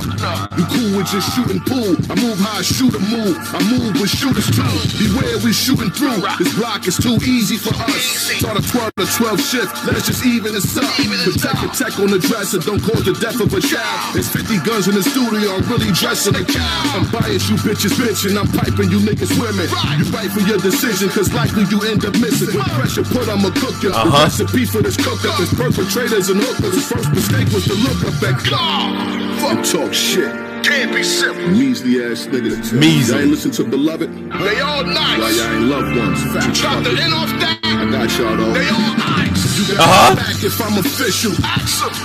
You 0.55 0.65
cool 0.71 0.91
with 0.97 1.11
just 1.11 1.35
shooting 1.35 1.59
pool. 1.67 1.99
I 2.07 2.15
move 2.15 2.39
how 2.39 2.59
I 2.59 2.63
shoot 2.63 2.95
a 2.95 3.03
move. 3.11 3.35
I 3.51 3.61
move 3.67 3.99
with 3.99 4.11
shooters 4.11 4.47
too. 4.55 4.63
Beware 5.03 5.43
we 5.43 5.53
shooting 5.53 5.91
through. 5.91 6.23
This 6.39 6.55
block 6.55 6.87
is 6.87 6.97
too 6.97 7.19
easy 7.27 7.59
for 7.59 7.75
us. 7.75 8.39
Start 8.39 8.57
a 8.57 8.63
12 8.63 8.95
to 9.03 9.07
12 9.07 9.41
shift. 9.43 9.75
Let's 9.85 10.07
just 10.07 10.25
even 10.25 10.55
this 10.55 10.79
up. 10.79 10.87
Protect 10.95 11.75
tech 11.75 11.99
on 11.99 12.15
the 12.15 12.23
dresser. 12.23 12.63
Don't 12.63 12.81
cause 12.81 13.03
the 13.03 13.19
death 13.19 13.43
of 13.43 13.51
a 13.51 13.61
child. 13.61 14.15
There's 14.15 14.31
50 14.31 14.63
guns 14.63 14.87
in 14.87 14.95
the 14.95 15.03
studio. 15.03 15.59
I'm 15.59 15.67
really 15.67 15.91
dressing 15.91 16.39
a 16.39 16.45
cow. 16.47 16.95
I'm 16.95 17.11
biased, 17.11 17.51
you 17.51 17.59
bitches 17.59 17.99
bitching. 17.99 18.39
I'm 18.39 18.47
piping 18.55 18.95
you 18.95 19.03
niggas 19.03 19.35
women. 19.35 19.67
You 19.99 20.07
fight 20.07 20.31
for 20.31 20.45
your 20.47 20.63
decision, 20.63 21.11
cause 21.11 21.35
likely 21.35 21.67
you 21.67 21.83
end 21.83 22.07
up 22.07 22.15
missing. 22.23 22.55
With 22.55 22.71
pressure 22.79 23.03
put, 23.03 23.27
I'ma 23.29 23.51
cook 23.61 23.83
you. 23.83 23.91
The 23.91 23.97
uh-huh. 23.97 24.25
recipe 24.25 24.65
for 24.65 24.83
this 24.83 24.97
cook 24.97 25.25
up 25.25 25.41
is 25.41 25.53
perpetrators 25.55 26.29
and 26.31 26.41
hookers. 26.41 26.75
His 26.75 26.89
first 26.89 27.11
mistake 27.11 27.49
was 27.53 27.65
to 27.65 27.75
look 27.75 28.01
up 28.05 28.23
at 28.23 28.37
God. 28.49 29.41
Fuck 29.41 29.65
talk 29.65 29.93
shit. 29.93 30.33
Can't 30.65 30.93
be 30.95 31.03
simple. 31.03 31.47
Measly 31.49 32.03
ass 32.03 32.27
niggas. 32.27 32.73
Measly. 32.73 33.15
Y'all 33.15 33.23
ain't 33.23 33.31
listen 33.31 33.51
to 33.53 33.65
Beloved? 33.65 34.11
They 34.11 34.61
all 34.61 34.85
nice. 34.85 35.21
Why 35.21 35.31
y'all 35.31 35.55
ain't 35.55 35.69
loved 35.71 35.97
ones? 35.97 36.23
Fat 36.35 36.55
Drop 36.55 36.83
the 36.83 36.91
end 36.91 37.15
off 37.15 37.31
that. 37.41 37.61
I 37.63 37.91
got 37.91 38.19
y'all 38.19 38.37
though. 38.37 38.53
They 38.53 38.69
all 38.69 38.97
nice. 38.97 39.36
You 39.57 39.65
got 39.73 39.81
Uh-huh. 39.81 40.15
back 40.17 40.37
if 40.45 40.61
I'm 40.61 40.77
official. 40.77 41.33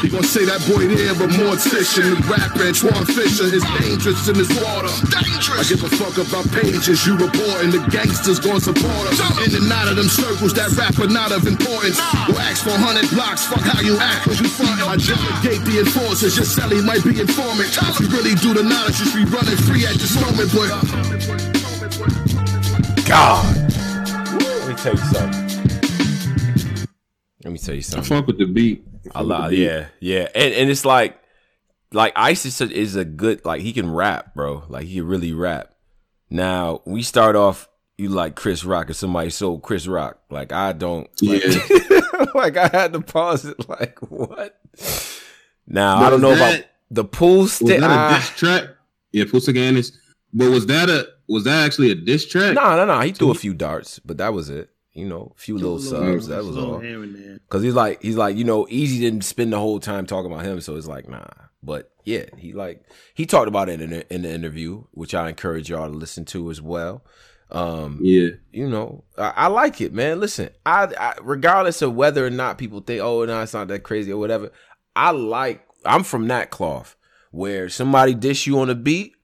He 0.02 0.08
gonna 0.08 0.24
say 0.24 0.46
that 0.46 0.64
boy 0.72 0.88
there, 0.88 1.14
but 1.20 1.36
more 1.36 1.52
mortician. 1.60 2.16
The 2.16 2.24
rapper 2.32 2.64
Antoine 2.64 3.06
Fisher 3.12 3.44
is 3.52 3.64
dangerous 3.76 4.28
in 4.32 4.36
this 4.40 4.48
water. 4.56 4.88
Dangerous. 5.12 5.60
I 5.60 5.64
give 5.68 5.84
a 5.84 5.92
fuck 6.00 6.16
about 6.16 6.48
pages 6.56 7.06
you 7.06 7.18
reporting. 7.20 7.72
The 7.76 7.84
gangsters 7.92 8.40
gonna 8.40 8.62
support 8.64 9.04
us. 9.12 9.20
In 9.44 9.52
and 9.56 9.68
out 9.68 9.90
of 9.92 9.98
them 10.00 10.08
circles, 10.08 10.54
that 10.54 10.72
rapper 10.80 11.08
not 11.12 11.34
of 11.34 11.46
importance. 11.46 12.00
Go 12.28 12.40
ask 12.40 12.64
for 12.64 12.72
100 12.72 13.10
blocks, 13.12 13.44
fuck 13.46 13.60
how 13.68 13.82
you 13.82 13.98
act, 14.00 14.24
cause 14.32 14.40
you 14.40 14.48
front. 14.48 14.80
I 14.88 14.96
delegate 14.96 15.66
the 15.68 15.80
enforcers, 15.84 16.38
your 16.38 16.46
celly 16.48 16.80
might 16.84 17.04
be 17.04 17.20
informant. 17.20 17.68
If 17.76 18.00
you 18.00 18.08
really 18.16 18.36
do 18.36 18.54
the 18.54 18.64
knowledge, 18.64 18.98
you 19.00 19.06
should 19.12 19.26
be 19.26 19.28
running 19.28 19.58
free 19.68 19.84
at 19.86 19.96
this 20.00 20.16
moment, 20.16 20.48
boy. 20.56 20.68
God. 23.04 23.44
Let 24.40 24.68
me 24.70 24.76
tell 24.80 24.96
you 24.96 25.06
something. 25.12 25.51
Let 27.44 27.52
me 27.52 27.58
tell 27.58 27.76
you 27.76 27.82
something. 27.82 28.14
I 28.14 28.20
fuck 28.20 28.28
with 28.28 28.38
the 28.38 28.46
beat. 28.46 28.86
A 29.16 29.24
lot, 29.24 29.52
yeah, 29.54 29.88
yeah, 30.00 30.28
and 30.36 30.54
and 30.54 30.70
it's 30.70 30.86
like, 30.86 31.20
like 31.92 32.14
Ice 32.16 32.46
is 32.46 32.62
a, 32.62 32.72
is 32.72 32.96
a 32.96 33.04
good 33.04 33.44
like 33.46 33.62
he 33.62 33.74
can 33.74 33.92
rap, 33.92 34.36
bro. 34.36 34.64
Like 34.70 34.86
he 34.86 34.96
can 34.96 35.08
really 35.08 35.34
rap. 35.34 35.74
Now 36.30 36.82
we 36.86 37.02
start 37.02 37.36
off 37.36 37.68
you 37.98 38.10
like 38.10 38.36
Chris 38.36 38.64
Rock 38.64 38.90
or 38.90 38.94
somebody 38.94 39.30
so 39.30 39.58
Chris 39.58 39.88
Rock. 39.88 40.20
Like 40.30 40.52
I 40.52 40.74
don't. 40.74 41.10
Like, 41.22 41.44
like 42.36 42.58
I 42.58 42.68
had 42.68 42.94
to 42.94 43.02
pause 43.02 43.46
it. 43.46 43.68
Like 43.70 44.00
what? 44.00 44.60
Now 45.68 45.98
I 45.98 46.10
don't 46.10 46.22
know 46.22 46.30
was 46.30 46.40
about 46.40 46.64
the 46.90 47.06
pool 47.06 47.40
Was 47.40 47.54
stick. 47.54 47.80
that 47.80 48.12
a 48.12 48.16
diss 48.16 48.30
track? 48.32 48.70
Yeah, 49.12 49.26
Pusa 49.26 49.54
Ganis. 49.54 49.92
But 50.34 50.50
was 50.50 50.66
that 50.68 50.90
a 50.90 51.08
was 51.28 51.44
that 51.46 51.66
actually 51.66 51.92
a 51.92 51.96
diss 51.96 52.28
track? 52.28 52.54
No, 52.54 52.76
no, 52.76 52.86
no. 52.86 53.00
He 53.02 53.12
threw 53.12 53.32
a 53.32 53.36
few 53.36 53.54
darts, 53.54 54.00
but 54.00 54.18
that 54.18 54.34
was 54.34 54.50
it. 54.50 54.70
You 54.94 55.08
know, 55.08 55.34
a 55.38 55.40
few 55.40 55.56
little 55.58 55.80
subs. 55.80 56.28
That 56.28 56.44
was 56.44 56.58
all. 56.58 56.80
here 56.80 57.02
and 57.02 57.16
there. 57.16 57.40
Cause 57.50 57.64
he's 57.64 57.74
like, 57.74 58.02
he's 58.02 58.18
like, 58.18 58.36
you 58.36 58.44
know, 58.44 58.68
Easy 58.70 59.00
didn't 59.00 59.24
spend 59.24 59.54
the 59.54 59.60
whole 59.60 59.80
time 59.80 60.06
talking 60.06 60.32
about 60.32 60.46
him, 60.46 60.60
so 60.60 60.76
it's 60.76 60.88
like, 60.88 61.08
nah. 61.08 61.28
But 61.64 61.92
yeah, 62.04 62.26
he 62.38 62.52
like 62.54 62.84
he 63.14 63.26
talked 63.26 63.48
about 63.48 63.70
it 63.70 63.80
in 63.82 63.92
the, 63.92 64.14
in 64.14 64.24
the 64.24 64.32
interview, 64.34 64.84
which 64.92 65.14
I 65.16 65.30
encourage 65.30 65.70
y'all 65.70 65.90
to 65.90 65.96
listen 65.98 66.26
to 66.26 66.50
as 66.52 66.62
well. 66.62 67.06
Um, 67.52 68.00
Yeah. 68.02 68.30
you 68.52 68.70
know, 68.70 69.04
I, 69.18 69.34
I 69.36 69.48
like 69.48 69.80
it, 69.82 69.94
man. 69.94 70.20
Listen, 70.20 70.50
I, 70.66 70.86
I 70.98 71.16
regardless 71.22 71.82
of 71.82 71.94
whether 71.96 72.26
or 72.26 72.30
not 72.30 72.58
people 72.58 72.80
think, 72.82 73.02
oh, 73.02 73.24
no, 73.26 73.42
it's 73.42 73.54
not 73.54 73.68
that 73.70 73.84
crazy 73.84 74.12
or 74.12 74.18
whatever. 74.18 74.52
I 74.96 75.12
like. 75.12 75.66
I'm 75.86 76.04
from 76.04 76.28
that 76.28 76.50
cloth 76.52 76.96
where 77.32 77.70
somebody 77.70 78.14
dish 78.14 78.46
you 78.46 78.60
on 78.60 78.70
a 78.70 78.76
beat 78.76 79.16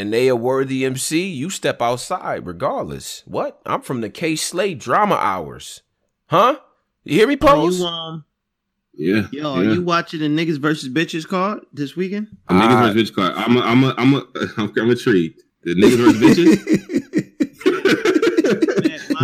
and 0.00 0.12
they 0.12 0.28
a 0.28 0.34
worthy 0.36 0.84
MC, 0.84 1.26
you 1.28 1.50
step 1.50 1.82
outside 1.82 2.46
regardless. 2.46 3.22
What? 3.26 3.60
I'm 3.66 3.82
from 3.82 4.00
the 4.00 4.08
Kay 4.10 4.34
Slay 4.36 4.74
drama 4.74 5.16
hours, 5.16 5.82
huh? 6.26 6.56
You 7.04 7.16
hear 7.18 7.26
me, 7.28 7.34
Are 7.34 7.36
pose? 7.36 7.80
you 7.80 7.86
um 7.86 8.24
Yeah. 8.94 9.26
yo, 9.32 9.54
are 9.54 9.64
yeah. 9.64 9.72
you 9.74 9.82
watching 9.82 10.20
the 10.20 10.28
niggas 10.28 10.58
versus 10.58 10.88
bitches 10.88 11.26
card 11.28 11.60
this 11.72 11.96
weekend? 11.96 12.28
The 12.48 12.54
niggas 12.54 12.70
Ah. 12.72 12.92
versus 12.92 13.10
bitches 13.10 13.14
card. 13.14 13.32
I'm 13.36 13.56
a, 13.56 13.60
I'm 13.60 13.84
a, 13.84 13.94
I'm 13.98 14.14
a, 14.14 14.26
I'm, 14.58 14.72
I'm 14.80 14.90
intrigued. 14.90 15.42
The 15.64 15.74
niggas 15.74 15.96
versus 15.96 16.20
bitches. 16.22 16.76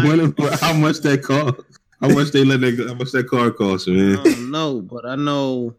When- 0.05 0.35
how 0.61 0.73
much 0.75 0.99
that 1.01 1.23
cost? 1.23 1.61
How 2.01 2.09
much 2.11 2.31
they 2.33 2.45
let 2.45 2.61
that? 2.61 2.87
How 2.89 2.95
much 2.95 3.13
that 3.13 3.27
card 3.29 3.57
cost, 3.57 3.89
man? 3.89 4.19
I 4.19 4.23
don't 4.25 4.51
know, 4.51 4.81
but 4.83 5.07
I 5.07 5.17
know 5.17 5.75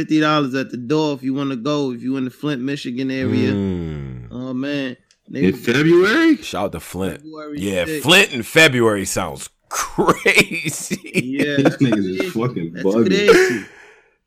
fifty 0.00 0.20
dollars 0.20 0.54
at 0.54 0.70
the 0.70 0.76
door 0.76 1.14
if 1.14 1.22
you 1.22 1.34
want 1.34 1.50
to 1.50 1.56
go. 1.56 1.92
If 1.92 2.02
you 2.02 2.16
in 2.16 2.24
the 2.24 2.30
Flint, 2.30 2.62
Michigan 2.62 3.10
area, 3.10 3.52
Mm. 3.52 4.28
oh 4.30 4.54
man, 4.54 4.96
In 5.32 5.52
February? 5.54 6.36
Shout 6.38 6.64
out 6.66 6.72
to 6.72 6.80
Flint. 6.80 7.16
February 7.18 7.60
Yeah, 7.60 7.84
6th. 7.84 8.02
Flint 8.02 8.32
in 8.32 8.42
February 8.42 9.04
sounds 9.04 9.50
crazy. 9.68 11.10
Yeah, 11.24 11.56
this 11.58 11.76
niggas 11.76 12.20
is 12.20 12.32
fucking 12.32 12.72
that's 12.72 12.84
bugging. 12.86 13.28
crazy. 13.28 13.64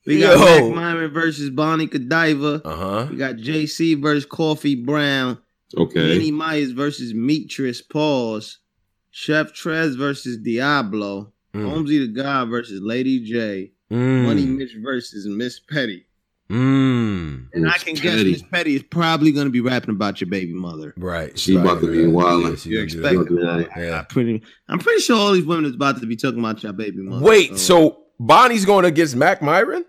We 0.06 0.20
got 0.20 0.38
Yo. 0.40 0.70
Mac 0.70 0.76
Myron 0.76 1.12
versus 1.14 1.50
Bonnie 1.52 1.86
Godiva. 1.88 2.62
Uh 2.66 2.76
huh. 2.76 3.08
We 3.10 3.18
got 3.18 3.36
JC 3.36 4.02
versus 4.02 4.26
Coffee 4.26 4.76
Brown. 4.76 5.38
Okay. 5.78 6.08
Minnie 6.08 6.32
Myers 6.32 6.72
versus 6.72 7.14
Metris 7.14 7.82
Pause. 7.88 8.58
Chef 9.12 9.54
Trez 9.54 9.96
versus 9.98 10.38
Diablo. 10.38 11.32
Mm. 11.54 11.70
Holmesy 11.70 12.00
the 12.00 12.08
God 12.08 12.50
versus 12.50 12.82
Lady 12.82 13.24
J. 13.24 13.72
Mm. 13.92 14.24
Money 14.26 14.46
Mitch 14.46 14.76
versus 14.82 15.26
Miss 15.28 15.60
Petty. 15.60 16.06
Mm. 16.50 17.48
And 17.54 17.68
I 17.68 17.72
Miss 17.74 17.84
can 17.84 17.96
guess 17.96 18.24
Miss 18.24 18.42
Petty 18.44 18.76
is 18.76 18.84
probably 18.84 19.32
going 19.32 19.46
to 19.48 19.52
be 19.52 19.62
rapping 19.62 19.92
about 19.96 20.20
your 20.22 20.30
baby 20.30 20.54
mother. 20.54 20.94
Right. 20.98 21.38
She 21.38 21.56
right, 21.56 21.66
about 21.66 21.82
to 21.82 21.92
be 21.92 22.06
right. 22.06 22.14
wildin'. 22.14 22.66
Yeah, 22.66 22.72
You 22.72 22.78
gonna 22.88 22.90
do 22.90 23.22
expect 23.22 23.30
that. 23.30 23.60
it. 23.60 23.70
Yeah. 23.88 24.02
Pretty, 24.04 24.42
I'm 24.68 24.80
pretty 24.80 25.02
sure 25.02 25.18
all 25.18 25.32
these 25.34 25.46
women 25.46 25.66
is 25.66 25.76
about 25.76 26.00
to 26.02 26.06
be 26.06 26.16
talking 26.16 26.40
about 26.40 26.62
your 26.64 26.74
baby 26.74 26.98
mother. 27.00 27.24
Wait, 27.26 27.58
so 27.58 28.04
Bonnie's 28.20 28.66
going 28.66 28.86
against 28.86 29.16
Mac 29.16 29.42
Myron? 29.42 29.86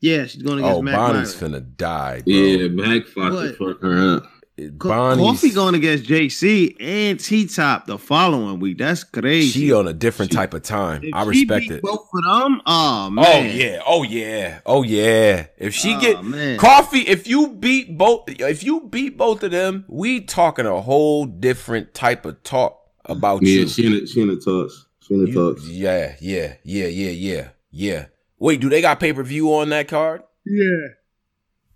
yeah, 0.00 0.26
she's 0.26 0.42
going 0.42 0.58
against 0.58 0.76
Oh, 0.76 0.82
Mac 0.82 0.94
Bonnie's 0.94 1.40
Myron. 1.40 1.54
finna 1.54 1.76
die, 1.76 2.22
bro. 2.24 2.34
Yeah, 2.34 2.68
Mac 2.68 3.06
fucked 3.06 3.34
the 3.36 3.56
fuck 3.58 3.82
her 3.82 4.16
up. 4.16 4.24
It- 4.58 4.78
Co- 4.78 4.88
Bonnie's 4.88 5.22
Coffee 5.26 5.50
going 5.50 5.74
against 5.74 6.04
JC 6.04 6.76
and 6.80 7.20
T 7.20 7.46
Top 7.46 7.86
the 7.86 7.98
following 7.98 8.58
week. 8.58 8.78
That's 8.78 9.04
crazy. 9.04 9.60
she 9.60 9.72
on 9.72 9.86
a 9.86 9.92
different 9.92 10.32
type 10.32 10.54
of 10.54 10.62
time. 10.62 11.02
If 11.04 11.14
I 11.14 11.24
she 11.24 11.28
respect 11.40 11.60
beat 11.68 11.70
it. 11.72 11.82
Both 11.82 12.08
of 12.14 12.24
them. 12.42 12.62
Oh 12.64 13.10
man. 13.10 13.24
Oh 13.26 13.42
yeah, 13.42 13.80
oh 13.86 14.02
yeah, 14.02 14.58
oh 14.64 14.82
yeah. 14.82 15.46
If 15.58 15.74
she 15.74 15.94
Oh, 15.94 16.00
get 16.00 16.24
man. 16.24 16.56
coffee, 16.58 17.00
if 17.00 17.26
you 17.26 17.48
beat 17.48 17.98
both, 17.98 18.24
if 18.28 18.64
you 18.64 18.80
beat 18.88 19.18
both 19.18 19.42
of 19.42 19.50
them, 19.50 19.84
we 19.88 20.22
talking 20.22 20.64
a 20.64 20.80
whole 20.80 21.26
different 21.26 21.92
type 21.92 22.24
of 22.24 22.42
talk 22.42 22.80
about 23.04 23.42
Yeah, 23.42 23.60
you. 23.60 23.68
she 23.68 23.86
in 23.86 23.92
the, 23.92 24.06
she 24.06 24.22
in 24.22 24.28
the 24.28 24.36
talks. 24.36 24.86
She 25.00 25.14
in 25.14 25.20
the 25.24 25.28
You- 25.28 25.34
talks. 25.34 25.68
yeah, 25.68 26.16
yeah, 26.18 26.54
yeah, 26.64 26.86
yeah, 26.86 27.10
yeah, 27.10 27.48
yeah. 27.70 28.06
Wait, 28.38 28.60
do 28.60 28.70
they 28.70 28.80
got 28.80 29.00
pay 29.00 29.12
per 29.12 29.22
view 29.22 29.52
on 29.54 29.68
that 29.68 29.86
card? 29.88 30.22
Yeah. 30.46 30.88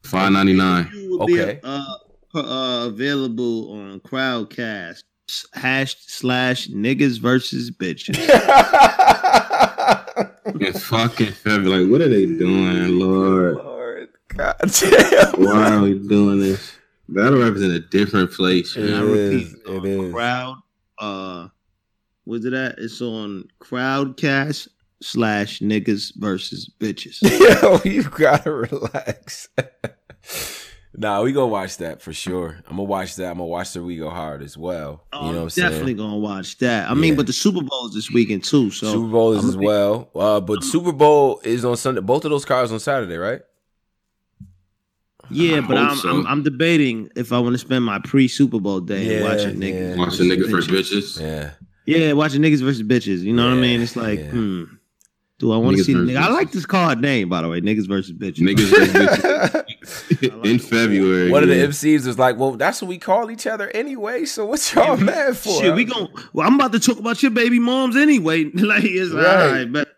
Five 0.02 0.32
ninety 0.32 0.55
nine. 0.55 0.89
You 0.94 1.23
be, 1.27 1.43
Okay. 1.43 1.61
uh, 1.62 1.85
uh, 2.35 2.86
available 2.89 3.70
on 3.73 4.01
Crowdcast 4.01 5.02
hash 5.55 5.97
slash 6.01 6.69
niggas 6.69 7.20
versus 7.20 7.70
bitches. 7.70 8.19
In 10.61 10.73
fucking 10.73 11.32
February, 11.32 11.85
like 11.85 11.90
what 11.93 12.01
are 12.01 12.09
they 12.09 12.27
doing, 12.27 12.98
Lord? 12.98 13.57
Lord, 13.57 14.09
God 14.28 14.57
damn. 14.61 15.32
Why 15.44 15.73
are 15.73 15.82
we 15.82 15.98
doing 15.98 16.40
this? 16.40 16.73
Battle 17.09 17.40
rap 17.43 17.55
is 17.55 17.62
in 17.62 17.70
a 17.73 17.81
different 17.81 18.31
place. 18.32 18.77
It 18.77 18.90
Man. 18.90 19.09
is. 19.09 19.55
on 19.66 19.77
It 19.77 19.85
is. 19.86 20.12
Crowd. 20.12 20.57
Uh, 20.98 21.48
where's 22.24 22.44
it 22.44 22.52
at? 22.52 22.78
It's 22.78 23.01
on 23.01 23.48
Crowdcast 23.61 24.69
slash 25.02 25.61
niggas 25.61 26.12
versus 26.16 26.70
bitches. 26.78 27.23
Yo, 27.62 27.81
you 27.90 28.02
gotta 28.05 28.52
relax. 28.52 29.48
nah, 30.96 31.22
we 31.22 31.32
gonna 31.32 31.46
watch 31.46 31.76
that 31.78 32.02
for 32.02 32.12
sure. 32.12 32.56
I'm 32.66 32.76
gonna 32.76 32.84
watch 32.84 33.16
that. 33.16 33.26
I'm 33.30 33.34
gonna 33.38 33.46
watch 33.46 33.72
the 33.72 33.82
We 33.82 33.96
Go 33.96 34.10
Hard 34.10 34.42
as 34.42 34.56
well. 34.56 35.04
Oh, 35.12 35.20
you 35.20 35.26
know 35.26 35.32
what 35.32 35.36
I'm 35.38 35.42
I'm 35.44 35.50
saying? 35.50 35.68
definitely 35.70 35.94
gonna 35.94 36.18
watch 36.18 36.58
that. 36.58 36.90
I 36.90 36.94
mean, 36.94 37.16
but 37.16 37.26
the 37.26 37.32
Super 37.32 37.62
Bowl 37.62 37.86
is 37.88 37.94
this 37.94 38.10
weekend 38.10 38.44
too. 38.44 38.70
So 38.70 38.92
Super 38.92 39.08
Bowl 39.08 39.32
is 39.32 39.44
as 39.44 39.56
be- 39.56 39.64
well. 39.66 40.10
Uh, 40.14 40.40
but 40.40 40.62
Super 40.64 40.92
Bowl 40.92 41.40
is 41.44 41.64
on 41.64 41.76
Sunday. 41.76 42.00
Both 42.00 42.24
of 42.24 42.30
those 42.30 42.44
cars 42.44 42.72
on 42.72 42.80
Saturday, 42.80 43.16
right? 43.16 43.40
Yeah, 45.32 45.58
I 45.58 45.60
but 45.60 45.76
I'm, 45.76 45.96
so. 45.96 46.08
I'm 46.10 46.26
I'm 46.26 46.42
debating 46.42 47.10
if 47.14 47.32
I 47.32 47.38
want 47.38 47.54
to 47.54 47.58
spend 47.58 47.84
my 47.84 48.00
pre 48.00 48.26
Super 48.26 48.58
Bowl 48.58 48.80
day 48.80 49.20
Yeah, 49.20 49.22
watching 49.24 49.56
niggas. 49.60 49.90
yeah. 49.90 49.96
Watching 49.96 50.26
niggas 50.26 50.50
versus 50.50 50.66
first 50.68 50.92
bitches. 50.92 51.20
Yeah. 51.20 51.50
Yeah, 51.86 52.12
watching 52.12 52.42
niggas 52.42 52.62
versus 52.62 52.82
bitches. 52.82 53.20
You 53.20 53.32
know 53.32 53.44
what 53.48 53.56
I 53.56 53.60
mean? 53.60 53.80
It's 53.80 53.96
like, 53.96 54.18
yeah. 54.20 54.30
hmm. 54.30 54.64
Do 55.40 55.50
I 55.52 55.56
want 55.56 55.76
to 55.78 55.82
see 55.84 55.92
the 55.94 56.00
versus 56.00 56.14
nigga? 56.16 56.20
I 56.22 56.28
like 56.30 56.52
this 56.52 56.66
card 56.66 57.00
name, 57.00 57.28
by 57.28 57.42
the 57.42 57.48
way. 57.48 57.60
Niggas 57.60 57.88
versus 57.88 58.12
bitches. 58.12 58.38
Niggas 58.38 58.70
versus 58.70 58.92
bitches. 60.22 60.44
in 60.44 60.58
February. 60.58 61.30
One 61.30 61.42
of 61.42 61.48
the 61.48 61.56
yeah. 61.56 61.64
MCs 61.66 62.06
was 62.06 62.18
like, 62.18 62.38
"Well, 62.38 62.52
that's 62.52 62.80
what 62.82 62.88
we 62.88 62.98
call 62.98 63.30
each 63.30 63.46
other 63.46 63.68
anyway. 63.70 64.24
So 64.26 64.44
what's 64.46 64.72
y'all 64.74 64.96
mad 64.96 65.36
for?" 65.36 65.60
Shit, 65.60 65.74
we 65.74 65.84
gon' 65.84 66.08
Well, 66.32 66.46
I'm 66.46 66.54
about 66.54 66.72
to 66.72 66.78
talk 66.80 66.98
about 66.98 67.22
your 67.22 67.32
baby 67.32 67.58
moms 67.58 67.96
anyway. 67.96 68.44
like, 68.54 68.84
it's 68.84 69.12
Right. 69.12 69.26
all 69.26 69.48
right, 69.52 69.72
but 69.72 69.88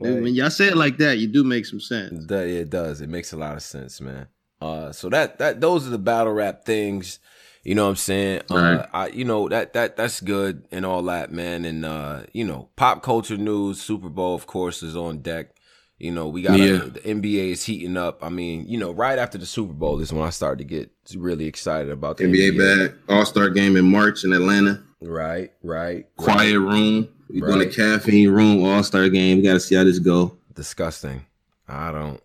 Right. 0.00 0.22
when 0.22 0.34
y'all 0.34 0.50
say 0.50 0.66
it 0.68 0.76
like 0.76 0.98
that, 0.98 1.18
you 1.18 1.26
do 1.28 1.44
make 1.44 1.64
some 1.66 1.80
sense. 1.80 2.12
It 2.12 2.26
does- 2.26 2.50
it 2.50 2.70
does. 2.70 3.00
It 3.00 3.08
makes 3.08 3.32
a 3.32 3.36
lot 3.36 3.54
of 3.56 3.62
sense, 3.62 4.00
man. 4.00 4.26
Uh, 4.60 4.90
so 4.92 5.10
that 5.10 5.38
that 5.38 5.60
those 5.60 5.86
are 5.86 5.90
the 5.90 5.98
battle 5.98 6.32
rap 6.32 6.64
things. 6.64 7.18
You 7.66 7.74
know 7.74 7.82
what 7.84 7.90
I'm 7.90 7.96
saying? 7.96 8.42
Uh, 8.48 8.54
Right. 8.54 8.86
I 8.92 9.06
you 9.08 9.24
know 9.24 9.48
that 9.48 9.72
that 9.72 9.96
that's 9.96 10.20
good 10.20 10.66
and 10.70 10.86
all 10.86 11.02
that, 11.04 11.32
man. 11.32 11.64
And 11.64 11.84
uh, 11.84 12.22
you 12.32 12.44
know, 12.44 12.68
pop 12.76 13.02
culture 13.02 13.36
news, 13.36 13.80
Super 13.80 14.08
Bowl, 14.08 14.36
of 14.36 14.46
course, 14.46 14.84
is 14.84 14.94
on 14.96 15.18
deck. 15.18 15.50
You 15.98 16.12
know, 16.12 16.28
we 16.28 16.42
got 16.42 16.60
Yeah. 16.60 16.76
the 16.92 17.00
NBA 17.00 17.50
is 17.50 17.64
heating 17.64 17.96
up. 17.96 18.22
I 18.22 18.28
mean, 18.28 18.68
you 18.68 18.78
know, 18.78 18.92
right 18.92 19.18
after 19.18 19.36
the 19.36 19.46
Super 19.46 19.72
Bowl 19.72 19.98
is 20.00 20.12
when 20.12 20.22
I 20.24 20.30
started 20.30 20.58
to 20.58 20.64
get 20.64 20.90
really 21.16 21.46
excited 21.46 21.90
about 21.90 22.18
the 22.18 22.24
NBA 22.26 22.56
back 22.56 22.96
All 23.08 23.26
Star 23.26 23.50
game 23.50 23.76
in 23.76 23.90
March 23.90 24.22
in 24.22 24.32
Atlanta. 24.32 24.80
Right, 25.02 25.50
right. 25.64 26.06
Quiet 26.16 26.60
room. 26.60 27.08
We 27.28 27.40
doing 27.40 27.54
a 27.62 27.64
Right. 27.64 27.74
caffeine 27.74 28.30
room 28.30 28.62
All 28.64 28.84
Star 28.84 29.08
game. 29.08 29.38
We 29.38 29.42
got 29.42 29.54
to 29.54 29.60
see 29.60 29.74
how 29.74 29.82
this 29.82 29.98
go. 29.98 30.36
disgusting. 30.54 31.26
I 31.66 31.90
don't 31.90 32.20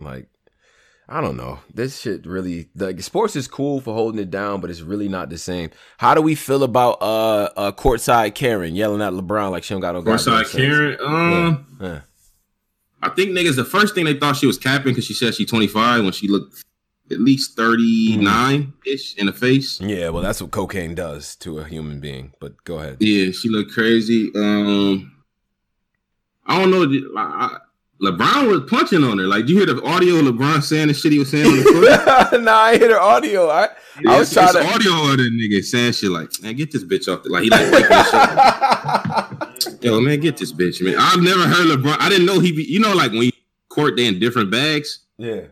like. 0.00 0.28
I 1.08 1.20
don't 1.20 1.36
know. 1.36 1.58
This 1.72 2.00
shit 2.00 2.24
really 2.26 2.68
like 2.74 3.00
sports 3.02 3.36
is 3.36 3.46
cool 3.46 3.80
for 3.80 3.92
holding 3.94 4.20
it 4.20 4.30
down, 4.30 4.60
but 4.60 4.70
it's 4.70 4.80
really 4.80 5.08
not 5.08 5.28
the 5.28 5.36
same. 5.36 5.70
How 5.98 6.14
do 6.14 6.22
we 6.22 6.34
feel 6.34 6.62
about 6.62 7.02
uh 7.02 7.50
uh 7.56 7.72
courtside 7.72 8.34
Karen 8.34 8.74
yelling 8.74 9.02
at 9.02 9.12
LeBron 9.12 9.50
like 9.50 9.64
she 9.64 9.74
don't 9.74 9.80
got 9.80 9.94
no 9.94 10.02
Courtside? 10.02 10.50
Karen. 10.50 10.96
Um, 11.00 11.78
Yeah. 11.80 12.00
I 13.02 13.10
think 13.10 13.30
niggas. 13.32 13.56
The 13.56 13.66
first 13.66 13.94
thing 13.94 14.06
they 14.06 14.18
thought 14.18 14.36
she 14.36 14.46
was 14.46 14.56
capping 14.56 14.92
because 14.92 15.04
she 15.04 15.12
said 15.12 15.34
she 15.34 15.44
25 15.44 16.04
when 16.04 16.12
she 16.12 16.26
looked 16.26 16.64
at 17.10 17.20
least 17.20 17.54
39 17.54 18.72
ish 18.86 19.14
in 19.16 19.26
the 19.26 19.32
face. 19.32 19.78
Yeah, 19.78 20.08
well, 20.08 20.22
that's 20.22 20.40
what 20.40 20.52
cocaine 20.52 20.94
does 20.94 21.36
to 21.36 21.58
a 21.58 21.64
human 21.64 22.00
being. 22.00 22.32
But 22.40 22.64
go 22.64 22.78
ahead. 22.78 22.96
Yeah, 23.00 23.30
she 23.32 23.50
looked 23.50 23.72
crazy. 23.72 24.32
Um, 24.34 25.12
I 26.46 26.58
don't 26.58 26.70
know. 26.70 26.82
I, 27.16 27.20
I, 27.20 27.58
LeBron 28.02 28.48
was 28.50 28.68
punching 28.68 29.04
on 29.04 29.18
her. 29.18 29.24
Like, 29.26 29.48
you 29.48 29.56
hear 29.56 29.66
the 29.66 29.82
audio 29.84 30.16
of 30.16 30.26
LeBron 30.26 30.62
saying 30.62 30.88
the 30.88 30.94
shit 30.94 31.12
he 31.12 31.18
was 31.20 31.30
saying 31.30 31.46
on 31.46 31.56
the 31.56 31.62
court? 32.30 32.42
nah, 32.42 32.52
I 32.52 32.72
hit 32.76 32.88
the 32.88 33.00
audio. 33.00 33.48
I, 33.48 33.68
I 34.06 34.18
was 34.18 34.30
It's- 34.30 34.52
trying 34.52 34.64
it's 34.64 34.72
to. 34.84 34.90
audio 34.90 35.12
of 35.12 35.16
the 35.18 35.30
nigga 35.30 35.64
saying 35.64 35.92
shit 35.92 36.10
like, 36.10 36.42
man, 36.42 36.54
get 36.56 36.72
this 36.72 36.84
bitch 36.84 37.12
off 37.12 37.22
the 37.22 37.30
like 37.30 37.44
he 37.44 37.50
like 37.50 37.70
breaking 37.70 37.88
the 37.88 39.60
shit. 39.60 39.82
Yo, 39.84 40.00
man, 40.00 40.18
get 40.20 40.36
this 40.36 40.52
bitch, 40.52 40.82
man. 40.82 40.96
I've 40.98 41.20
never 41.22 41.42
heard 41.42 41.66
LeBron. 41.68 41.96
I 42.00 42.08
didn't 42.08 42.26
know 42.26 42.40
he 42.40 42.52
be 42.52 42.64
you 42.64 42.80
know, 42.80 42.92
like 42.94 43.12
when 43.12 43.22
you 43.22 43.32
court 43.68 43.96
they 43.96 44.06
in 44.06 44.18
different 44.18 44.50
bags. 44.50 45.00
yeah. 45.18 45.42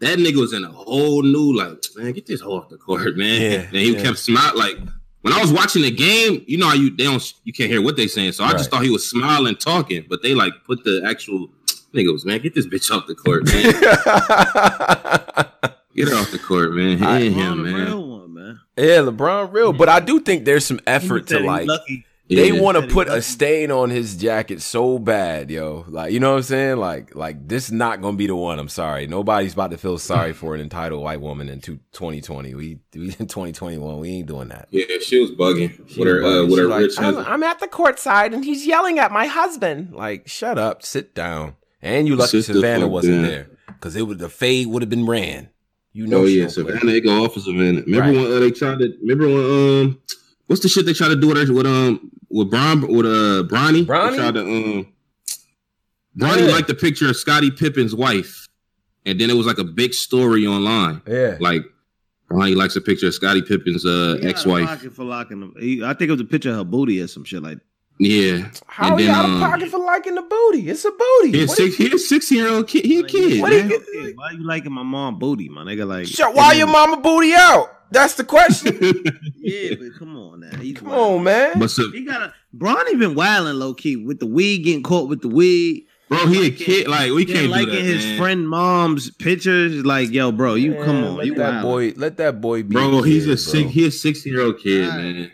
That 0.00 0.18
nigga 0.18 0.40
was 0.40 0.52
in 0.52 0.64
a 0.64 0.68
whole 0.72 1.22
new 1.22 1.56
like, 1.56 1.78
man, 1.94 2.10
get 2.12 2.26
this 2.26 2.40
hoe 2.40 2.56
off 2.58 2.68
the 2.68 2.76
court, 2.76 3.16
man. 3.16 3.40
Yeah, 3.40 3.58
and 3.60 3.76
he 3.76 3.94
yeah. 3.94 4.02
kept 4.02 4.18
smiling 4.18 4.58
like 4.58 4.76
when 5.20 5.32
I 5.32 5.40
was 5.40 5.52
watching 5.52 5.82
the 5.82 5.92
game, 5.92 6.42
you 6.48 6.58
know 6.58 6.66
how 6.66 6.74
you 6.74 6.90
they 6.94 7.04
don't 7.04 7.32
you 7.44 7.52
can't 7.52 7.70
hear 7.70 7.80
what 7.80 7.96
they 7.96 8.08
saying. 8.08 8.32
So 8.32 8.42
I 8.42 8.50
just 8.52 8.68
thought 8.68 8.82
he 8.82 8.90
was 8.90 9.08
smiling, 9.08 9.54
talking, 9.54 10.04
but 10.08 10.22
they 10.22 10.34
like 10.34 10.52
put 10.66 10.82
the 10.82 11.02
actual 11.06 11.48
nigga 11.94 12.12
was 12.12 12.24
man, 12.24 12.40
get 12.40 12.54
this 12.54 12.66
bitch 12.66 12.90
off 12.90 13.06
the 13.06 13.14
court, 13.14 13.44
man. 13.46 13.62
get 15.94 16.08
her 16.08 16.14
off 16.16 16.30
the 16.30 16.38
court, 16.38 16.72
man. 16.72 16.98
He 16.98 17.04
I- 17.04 17.18
ain't 17.20 17.36
On 17.36 17.42
him, 17.42 17.62
the 17.64 17.70
man. 17.72 17.86
real 17.86 18.08
one, 18.08 18.34
man. 18.34 18.60
yeah, 18.76 18.98
LeBron 18.98 19.52
real, 19.52 19.72
but 19.72 19.88
I 19.88 20.00
do 20.00 20.20
think 20.20 20.44
there's 20.44 20.64
some 20.66 20.80
effort 20.86 21.26
to 21.28 21.38
like. 21.40 21.66
lucky. 21.66 22.06
They 22.28 22.50
Yeah. 22.52 22.60
want 22.62 22.78
to 22.78 22.86
put 22.86 23.08
a 23.08 23.20
stain 23.20 23.70
on 23.70 23.90
his 23.90 24.16
jacket 24.16 24.62
so 24.62 24.98
bad, 24.98 25.50
yo. 25.50 25.84
Like, 25.86 26.14
you 26.14 26.20
know 26.20 26.30
what 26.30 26.36
I'm 26.38 26.42
saying? 26.44 26.76
Like, 26.78 27.14
like 27.14 27.46
this 27.46 27.64
is 27.66 27.72
not 27.72 28.00
gonna 28.00 28.16
be 28.16 28.26
the 28.26 28.34
one. 28.36 28.58
I'm 28.58 28.70
sorry. 28.70 29.06
Nobody's 29.06 29.52
about 29.52 29.70
to 29.72 29.76
feel 29.76 29.98
sorry 29.98 30.32
for 30.32 30.54
an 30.54 30.62
entitled 30.62 31.02
white 31.02 31.20
woman 31.20 31.50
in 31.50 31.60
2020. 31.60 32.54
We, 32.54 32.78
we 32.94 33.02
in 33.18 33.26
2021. 33.26 33.98
We 34.00 34.08
ain't 34.10 34.28
doing 34.28 34.48
that. 34.48 34.68
Yeah, 34.70 34.84
she 35.02 35.20
was 35.20 35.30
bugging 35.32 35.86
She 35.90 35.98
with 36.00 36.08
her 36.08 36.22
was 36.22 36.34
uh, 36.34 36.46
with 36.48 36.58
her 36.58 36.64
She's 36.64 36.70
like, 36.70 36.80
rich 36.80 37.00
I'm. 37.00 37.18
I'm 37.18 37.42
at 37.42 37.58
the 37.58 37.68
court 37.68 37.98
side 37.98 38.32
and 38.32 38.44
he's 38.46 38.66
yelling 38.66 38.98
at 38.98 39.12
my 39.12 39.26
husband. 39.26 39.92
Like, 39.92 40.26
shut 40.26 40.56
up, 40.58 40.82
sit 40.84 41.14
down. 41.14 41.56
And 41.82 42.06
you 42.06 42.14
lucky 42.16 42.40
Sit 42.42 42.52
the 42.54 42.60
Savannah 42.60 42.84
fuck 42.84 42.90
wasn't 42.92 43.14
down. 43.14 43.22
there 43.24 43.46
because 43.66 43.96
it 43.96 44.02
would 44.06 44.18
the 44.18 44.28
fade 44.28 44.68
would 44.68 44.82
have 44.82 44.90
been 44.90 45.06
ran. 45.06 45.48
You 45.92 46.06
know, 46.06 46.18
oh 46.18 46.24
yeah, 46.24 46.42
don't. 46.42 46.50
Savannah, 46.50 46.90
they 46.92 47.00
go 47.00 47.24
off 47.24 47.36
of 47.36 47.42
Savannah. 47.42 47.82
Remember 47.82 47.98
Right. 48.00 48.14
when 48.14 48.32
uh, 48.36 48.40
they 48.40 48.50
tried 48.50 48.78
to? 48.78 48.96
Remember 49.02 49.26
when 49.28 49.84
um, 49.84 50.00
what's 50.46 50.62
the 50.62 50.68
shit 50.68 50.86
they 50.86 50.92
tried 50.94 51.08
to 51.08 51.16
do 51.16 51.28
with 51.28 51.48
her 51.48 51.52
with 51.52 51.66
um 51.66 52.10
with 52.30 52.50
Bron 52.50 52.80
with 52.82 53.04
uh 53.06 53.42
Bronny? 53.48 53.84
Bronny? 53.84 54.10
They 54.12 54.16
tried 54.16 54.34
to 54.34 54.40
um, 54.40 54.86
Bronny 56.18 56.46
Yeah. 56.46 56.54
liked 56.54 56.68
the 56.68 56.74
picture 56.74 57.08
of 57.08 57.16
Scottie 57.16 57.50
Pippen's 57.50 57.94
wife, 57.94 58.46
and 59.04 59.20
then 59.20 59.28
it 59.30 59.34
was 59.34 59.46
like 59.46 59.58
a 59.58 59.64
big 59.64 59.92
story 59.94 60.46
online. 60.46 61.02
Yeah. 61.06 61.36
Like 61.40 61.62
Bronny 62.30 62.54
likes 62.56 62.76
a 62.76 62.80
picture 62.80 63.08
of 63.08 63.14
Scottie 63.14 63.42
Pippen's 63.42 63.84
uh 63.84 64.14
He 64.14 64.20
got 64.20 64.24
a 64.24 64.28
ex-wife. 64.28 64.66
pocket 64.68 64.92
for 64.94 65.04
locking 65.04 65.40
them. 65.40 65.54
He- 65.58 65.82
I 65.84 65.94
think 65.94 66.08
it 66.08 66.12
was 66.12 66.20
a 66.20 66.24
picture 66.24 66.50
of 66.50 66.56
her 66.56 66.64
booty 66.64 67.00
or 67.02 67.06
some 67.08 67.24
shit 67.24 67.42
like. 67.42 67.58
Yeah, 68.04 68.48
How 68.66 68.86
and 68.86 68.94
are 68.94 69.00
you 69.00 69.06
then, 69.06 69.14
out 69.14 69.24
of 69.26 69.30
um, 69.32 69.40
pocket 69.40 69.68
for 69.70 69.78
liking 69.78 70.14
the 70.16 70.22
booty? 70.22 70.68
It's 70.68 70.84
a 70.84 70.90
booty. 70.90 71.30
He 71.38 71.44
a 71.44 71.48
six, 71.48 71.76
he 71.76 71.94
a 71.94 71.98
sixteen 71.98 72.38
year 72.38 72.48
old 72.48 72.66
kid. 72.66 72.84
He 72.84 72.98
a 72.98 73.02
Like, 73.02 73.10
kid. 73.10 73.40
What 73.40 73.52
he 73.52 73.58
man. 73.58 73.68
get- 73.68 73.80
okay, 73.82 74.12
why 74.14 74.30
you 74.32 74.44
liking 74.44 74.72
my 74.72 74.82
mom 74.82 75.18
booty, 75.20 75.48
my 75.48 75.62
nigga? 75.62 75.86
Like, 75.86 76.06
Shut, 76.06 76.34
why 76.34 76.54
your 76.54 76.66
mama 76.66 76.96
booty 76.96 77.32
out? 77.34 77.68
That's 77.92 78.14
the 78.14 78.24
question. 78.24 78.78
Yeah, 79.44 79.74
but 79.74 79.94
come 79.98 80.16
on 80.16 80.40
now. 80.40 80.56
He's 80.56 80.78
Come 80.78 80.88
wild. 80.88 81.16
on, 81.18 81.24
man. 81.24 81.58
but 81.58 81.68
so, 81.70 81.90
He 81.90 82.04
got 82.04 82.22
a 82.22 82.32
Bronny 82.56 82.96
been 82.98 83.14
wilding 83.16 83.54
low 83.58 83.74
key 83.74 83.96
with 83.96 84.20
the 84.20 84.26
weed, 84.26 84.58
getting 84.64 84.82
caught 84.84 85.08
with 85.08 85.20
the 85.20 85.28
weed. 85.28 85.86
bro, 86.08 86.26
he 86.28 86.38
a 86.38 86.42
Liking- 86.50 86.56
kid. 86.66 86.88
Like 86.88 87.10
we 87.12 87.24
can't 87.24 87.38
do 87.46 87.48
liking 87.48 87.68
that, 87.74 87.82
his 87.82 88.04
man. 88.04 88.18
friend 88.18 88.48
mom's 88.48 89.10
pictures. 89.10 89.84
Like, 89.84 90.10
yo, 90.10 90.30
bro, 90.32 90.54
you 90.54 90.74
come 90.74 91.00
Man, 91.02 91.04
on, 91.10 91.16
let 91.16 91.26
you 91.26 91.34
that 91.34 91.50
wild. 91.54 91.62
boy. 91.64 91.92
Let 91.96 92.16
that 92.18 92.40
boy 92.40 92.62
be. 92.62 92.74
bro. 92.74 92.98
a 93.00 93.02
he's 93.06 93.24
kid, 93.24 93.32
a 93.32 93.36
six. 93.36 93.62
bro. 93.62 93.70
He 93.70 93.86
a 93.86 93.90
sixteen 93.90 94.32
year 94.32 94.42
old 94.42 94.58
kid, 94.60 94.88
Alright. 94.88 95.02
man. 95.16 95.32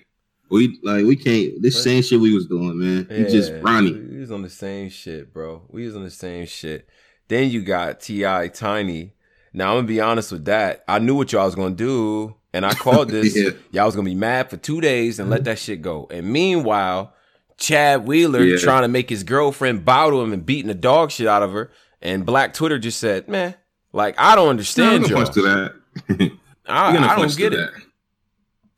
We 0.50 0.78
like 0.82 1.04
we 1.04 1.16
can't. 1.16 1.60
This 1.60 1.82
same 1.82 2.02
shit 2.02 2.20
we 2.20 2.34
was 2.34 2.46
doing, 2.46 2.78
man. 2.78 3.06
He 3.10 3.30
just 3.30 3.52
Ronnie. 3.60 3.92
We 3.92 4.18
was 4.20 4.30
on 4.30 4.42
the 4.42 4.50
same 4.50 4.88
shit, 4.88 5.32
bro. 5.32 5.62
We 5.68 5.84
was 5.86 5.96
on 5.96 6.04
the 6.04 6.10
same 6.10 6.46
shit. 6.46 6.88
Then 7.28 7.50
you 7.50 7.62
got 7.62 8.00
T.I. 8.00 8.48
Tiny. 8.48 9.12
Now 9.52 9.70
I'm 9.70 9.78
gonna 9.78 9.86
be 9.86 10.00
honest 10.00 10.32
with 10.32 10.46
that. 10.46 10.84
I 10.88 10.98
knew 10.98 11.14
what 11.14 11.32
y'all 11.32 11.44
was 11.44 11.54
gonna 11.54 11.74
do, 11.74 12.36
and 12.52 12.64
I 12.64 12.74
called 12.74 13.10
this. 13.10 13.36
Yeah. 13.36 13.50
Y'all 13.70 13.86
was 13.86 13.94
gonna 13.94 14.08
be 14.08 14.14
mad 14.14 14.50
for 14.50 14.56
two 14.56 14.80
days 14.80 15.18
and 15.18 15.28
let 15.30 15.38
mm-hmm. 15.40 15.44
that 15.44 15.58
shit 15.58 15.82
go. 15.82 16.06
And 16.10 16.32
meanwhile, 16.32 17.14
Chad 17.58 18.06
Wheeler 18.06 18.42
Yeah. 18.42 18.58
trying 18.58 18.82
to 18.82 18.88
make 18.88 19.10
his 19.10 19.24
girlfriend 19.24 19.84
bow 19.84 20.10
to 20.10 20.20
him 20.20 20.32
and 20.32 20.46
beating 20.46 20.68
the 20.68 20.74
dog 20.74 21.10
shit 21.10 21.26
out 21.26 21.42
of 21.42 21.52
her. 21.52 21.70
And 22.00 22.24
Black 22.24 22.54
Twitter 22.54 22.78
just 22.78 23.00
said, 23.00 23.28
"Man, 23.28 23.54
like 23.92 24.14
I 24.18 24.34
don't 24.34 24.48
understand 24.48 25.04
gonna 25.04 25.24
y'all. 25.24 25.32
to 25.32 25.42
that. 25.42 26.32
I, 26.66 26.96
I 26.96 27.16
don't 27.16 27.36
get 27.36 27.52
it. 27.52 27.56
that. 27.56 27.72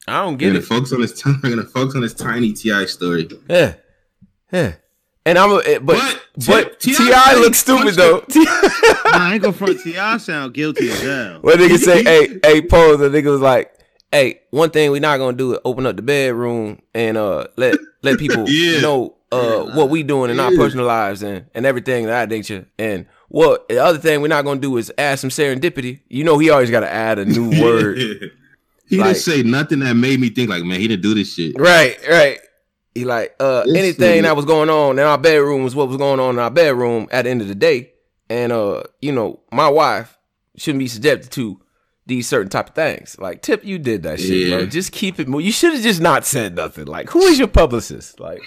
I 0.09 0.23
don't 0.25 0.33
We're 0.35 0.39
get 0.39 0.47
gonna 0.49 0.59
it. 0.61 0.65
focus 0.65 0.93
on 0.93 1.01
this. 1.03 1.25
We're 1.25 1.33
gonna 1.51 1.65
focus 1.65 1.95
on 1.95 2.01
this 2.03 2.15
tiny 2.15 2.53
T.I. 2.53 2.87
story. 2.87 3.29
Yeah, 3.49 3.75
yeah. 4.53 4.75
And 5.27 5.37
I'm, 5.39 5.51
a, 5.53 5.79
but 5.79 5.85
But 5.85 6.23
but, 6.47 6.81
Ti 6.81 6.95
T.I. 6.95 7.35
looks 7.37 7.59
stupid 7.59 7.95
though. 7.95 8.25
Nah, 9.11 9.19
I 9.27 9.31
ain't 9.35 9.43
gonna 9.43 9.53
front 9.53 9.81
T.I. 9.81 10.17
sound 10.19 10.55
guilty 10.55 10.89
as 10.89 11.01
hell. 11.03 11.41
What 11.41 11.59
nigga 11.59 11.79
say? 11.79 12.03
hey, 12.05 12.39
hey, 12.45 12.63
pose. 12.63 12.99
The 13.01 13.09
nigga 13.09 13.31
was 13.31 13.41
like, 13.41 13.73
"Hey, 14.13 14.41
one 14.51 14.71
thing 14.71 14.91
we 14.93 15.01
not 15.01 15.19
gonna 15.19 15.37
do 15.37 15.53
is 15.55 15.59
open 15.65 15.85
up 15.85 15.97
the 15.97 16.03
bedroom 16.03 16.81
and 16.95 17.17
uh 17.17 17.49
let 17.57 17.77
let 18.03 18.19
people 18.19 18.49
Yeah. 18.49 18.81
know 18.81 19.17
uh 19.33 19.65
what 19.75 19.91
we 19.91 20.03
doing 20.05 20.31
in 20.31 20.39
our 20.41 20.53
personal 20.53 20.87
lives 20.87 21.23
and 21.23 21.47
and 21.55 21.67
everything 21.67 22.05
of 22.05 22.11
that 22.11 22.29
nature. 22.29 22.67
And 22.79 23.07
what 23.29 23.69
the 23.69 23.79
other 23.79 23.99
thing 23.99 24.23
we're 24.23 24.29
not 24.29 24.45
gonna 24.45 24.61
do 24.61 24.77
is 24.77 24.93
add 24.97 25.19
some 25.19 25.31
serendipity. 25.31 26.01
You 26.09 26.23
know, 26.25 26.39
he 26.39 26.51
always 26.51 26.71
got 26.71 26.81
to 26.81 26.91
add 26.91 27.19
a 27.19 27.25
new 27.25 27.51
word. 27.61 28.31
He 28.91 28.99
Like- 28.99 29.15
didn't 29.15 29.23
say 29.23 29.43
nothing 29.43 29.79
that 29.79 29.95
made 29.95 30.21
me 30.21 30.29
think 30.29 30.51
like, 30.51 30.65
man, 30.65 30.79
he 30.81 30.89
didn't 30.89 31.03
do 31.03 31.15
this 31.15 31.33
shit. 31.35 31.59
right, 31.59 31.97
right. 32.09 32.39
He 32.95 33.05
like, 33.05 33.35
uh, 33.41 33.63
This 33.65 33.77
anything 33.77 34.19
nigga- 34.21 34.23
that 34.25 34.37
was 34.37 34.45
going 34.45 34.69
on 34.69 34.99
in 34.99 35.05
our 35.05 35.17
bedroom 35.17 35.63
was 35.63 35.75
what 35.75 35.89
was 35.89 35.97
going 35.97 36.21
on 36.21 36.35
in 36.35 36.39
our 36.41 36.51
bedroom 36.51 37.07
at 37.13 37.23
the 37.23 37.31
end 37.31 37.41
of 37.41 37.49
the 37.49 37.55
day. 37.55 37.93
And 38.29 38.53
uh, 38.53 38.83
you 39.01 39.13
know, 39.13 39.41
my 39.53 39.69
wife 39.69 40.19
shouldn't 40.57 40.81
be 40.81 40.89
subjected 40.89 41.31
to 41.33 41.61
these 42.07 42.27
certain 42.29 42.49
type 42.49 42.71
of 42.71 42.75
things. 42.75 43.17
Like, 43.21 43.41
Tip, 43.43 43.65
you 43.65 43.79
did 43.79 44.03
that 44.03 44.19
shit, 44.21 44.51
bro. 44.51 44.59
Yeah. 44.61 44.67
Just 44.67 44.91
keep 44.93 45.21
it. 45.21 45.29
mo- 45.29 45.39
You 45.39 45.53
should 45.53 45.73
have 45.75 45.83
just 45.83 46.01
not 46.01 46.27
said 46.27 46.57
nothing. 46.57 46.87
Like, 46.87 47.09
who 47.11 47.23
is 47.23 47.39
your 47.39 47.47
publicist? 47.49 48.19
Like, 48.19 48.41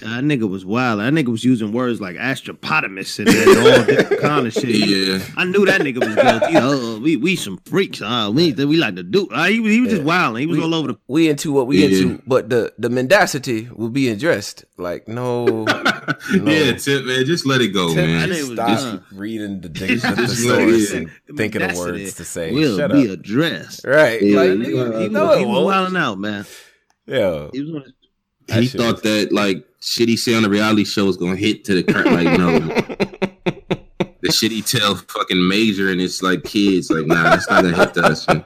That 0.00 0.22
nigga 0.22 0.48
was 0.48 0.64
wild. 0.64 1.00
That 1.00 1.12
nigga 1.12 1.26
was 1.28 1.42
using 1.44 1.72
words 1.72 2.00
like 2.00 2.14
astropotamus 2.16 3.18
and 3.18 3.28
all 3.28 3.84
different 3.84 4.22
kind 4.22 4.46
of 4.46 4.52
shit. 4.52 4.66
Yeah. 4.66 5.18
I 5.36 5.44
knew 5.44 5.66
that 5.66 5.80
nigga 5.80 5.98
was 6.06 6.14
guilty. 6.14 6.54
Oh, 6.56 7.00
we 7.00 7.16
we 7.16 7.34
some 7.34 7.58
freaks. 7.64 8.00
Uh, 8.00 8.30
we 8.32 8.52
we 8.52 8.76
like 8.76 8.94
to 8.94 9.02
do. 9.02 9.26
Uh, 9.28 9.46
he, 9.46 9.58
was- 9.58 9.72
he 9.72 9.80
was 9.80 9.90
just 9.90 10.02
wild. 10.04 10.38
He 10.38 10.46
was 10.46 10.58
We- 10.58 10.62
all 10.64 10.74
over 10.74 10.88
the. 10.88 10.98
we 11.08 11.28
into 11.28 11.50
what 11.52 11.66
we 11.66 11.78
Yeah. 11.84 11.88
into, 11.88 12.22
but 12.26 12.48
the 12.48 12.72
the 12.78 12.90
mendacity 12.90 13.68
will 13.74 13.88
be 13.88 14.08
addressed. 14.08 14.64
Like, 14.76 15.08
no, 15.08 15.66
Yeah, 16.32 16.72
Tip, 16.74 17.04
man, 17.04 17.24
just 17.24 17.44
let 17.44 17.60
it 17.60 17.68
go, 17.74 17.88
Tip, 17.88 17.96
man. 18.06 18.28
That 18.28 18.36
just 18.36 18.50
nigga 18.52 18.68
was 18.68 18.80
stop 18.80 19.02
reading 19.12 19.60
the, 19.60 19.68
dic- 19.80 19.88
the 19.88 19.94
Just 19.96 20.44
let 20.46 20.60
it 20.60 20.66
thesaurus 20.70 20.92
go. 20.92 20.96
and 20.98 21.10
thinking 21.36 21.62
of 21.62 21.76
words 21.76 22.14
to 22.14 22.24
say. 22.24 22.52
Will 22.52 22.76
Shut 22.78 22.92
be 22.92 23.10
up. 23.10 23.18
addressed. 23.18 23.84
Right. 23.84 24.22
Yeah, 24.22 24.36
like, 24.36 24.50
nigga, 24.52 24.76
gotta- 24.76 25.00
he, 25.00 25.08
was, 25.08 25.38
he 25.38 25.44
was 25.44 25.64
wilding 25.64 25.96
out, 25.96 26.18
man. 26.20 26.46
Yeah. 27.06 27.48
He 27.52 27.62
was 27.62 27.74
on 27.74 27.82
his 27.82 28.72
he 28.72 28.78
thought 28.78 29.02
that 29.02 29.32
like 29.32 29.64
shit 29.80 30.08
he 30.08 30.16
say 30.16 30.34
on 30.34 30.42
the 30.42 30.50
reality 30.50 30.84
show 30.84 31.06
is 31.08 31.16
gonna 31.16 31.36
hit 31.36 31.64
to 31.64 31.74
the 31.80 31.82
cur- 31.92 32.04
like 32.04 32.26
you 32.28 32.38
know 32.38 32.58
the 34.22 34.32
shit 34.32 34.50
he 34.52 34.62
tell 34.62 34.96
fucking 34.96 35.48
major 35.48 35.90
and 35.90 36.00
it's 36.00 36.22
like 36.22 36.44
kids 36.44 36.90
like 36.90 37.06
nah 37.06 37.22
that's 37.24 37.48
not 37.50 37.62
gonna 37.64 37.76
hit 37.76 37.94
to 37.94 38.02
us. 38.02 38.26
man. 38.28 38.44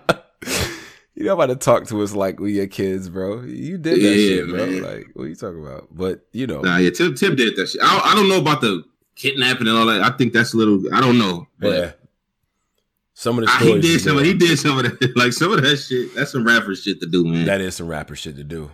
You 1.14 1.26
know 1.26 1.34
about 1.34 1.46
to 1.46 1.56
talk 1.56 1.86
to 1.88 2.02
us 2.02 2.14
like 2.14 2.40
we 2.40 2.54
your 2.54 2.66
kids, 2.66 3.08
bro. 3.08 3.42
You 3.42 3.78
did 3.78 3.94
that 3.94 4.00
Yeah, 4.00 4.14
shit, 4.16 4.48
bro. 4.48 4.66
man. 4.66 4.82
Like, 4.82 5.06
what 5.14 5.24
are 5.24 5.28
you 5.28 5.36
talking 5.36 5.64
about? 5.64 5.88
But 5.92 6.26
you 6.32 6.46
know, 6.46 6.62
Nah, 6.62 6.78
yeah, 6.78 6.90
Tip 6.90 7.16
Tip 7.16 7.36
did 7.36 7.54
that 7.56 7.68
shit. 7.68 7.80
I, 7.82 8.12
I 8.12 8.14
don't 8.16 8.28
know 8.28 8.38
about 8.40 8.60
the 8.60 8.82
kidnapping 9.14 9.68
and 9.68 9.76
all 9.76 9.86
that. 9.86 10.00
I 10.02 10.10
think 10.16 10.32
that's 10.32 10.52
a 10.54 10.56
little. 10.56 10.82
I 10.92 11.00
don't 11.00 11.18
know. 11.18 11.46
But 11.60 11.78
yeah. 11.78 11.92
Some 13.14 13.38
of 13.38 13.44
the 13.44 13.52
I, 13.52 13.58
he 13.58 13.80
did 13.80 14.00
some. 14.00 14.16
know, 14.16 14.22
He 14.22 14.34
did 14.34 14.58
some 14.58 14.78
of 14.78 14.84
that. 14.84 15.12
Like 15.16 15.32
some 15.34 15.52
of 15.52 15.62
that 15.62 15.76
shit. 15.76 16.14
That's 16.14 16.32
some 16.32 16.44
rapper 16.44 16.74
shit 16.74 16.98
to 17.02 17.06
do, 17.06 17.24
man. 17.24 17.44
that 17.44 17.60
is 17.60 17.76
some 17.76 17.86
rapper 17.86 18.16
shit 18.16 18.34
to 18.36 18.42
do. 18.44 18.70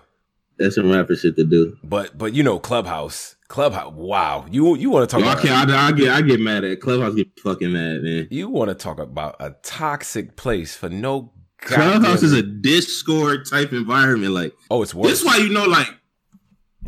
That's 0.59 0.75
some 0.75 0.91
rapper 0.91 1.17
shit 1.17 1.37
to 1.37 1.45
do. 1.45 1.77
But 1.83 2.17
but 2.17 2.35
you 2.35 2.43
know, 2.43 2.59
Clubhouse, 2.59 3.37
Clubhouse. 3.49 3.93
Wow, 3.95 4.47
you 4.51 4.77
you 4.77 4.91
want 4.91 5.09
to 5.09 5.17
talk 5.17 5.23
Yo, 5.23 5.29
I 5.29 5.33
about? 5.33 5.45
can't. 5.45 5.71
I, 5.71 5.89
I 5.89 5.93
get. 5.93 6.09
I 6.11 6.23
get 6.23 6.41
mad 6.41 6.65
at 6.65 6.81
Clubhouse. 6.81 7.15
Get 7.15 7.29
fucking 7.41 7.73
mad, 7.73 8.03
man. 8.03 8.29
you 8.31 8.49
want 8.49 8.69
to 8.69 8.75
talk 8.75 8.99
about 8.99 9.37
a 9.41 9.51
toxic 9.63 10.37
place 10.37 10.75
for 10.75 10.89
no 10.89 11.33
Clubhouse 11.61 12.23
is 12.23 12.33
a 12.33 12.43
Discord 12.43 13.47
type 13.49 13.73
environment. 13.73 14.33
Like 14.33 14.55
oh, 14.71 14.83
it's 14.83 14.95
worse. 14.95 15.11
this, 15.11 15.25
why 15.25 15.39
you 15.39 15.49
know, 15.49 15.65
like 15.65 15.89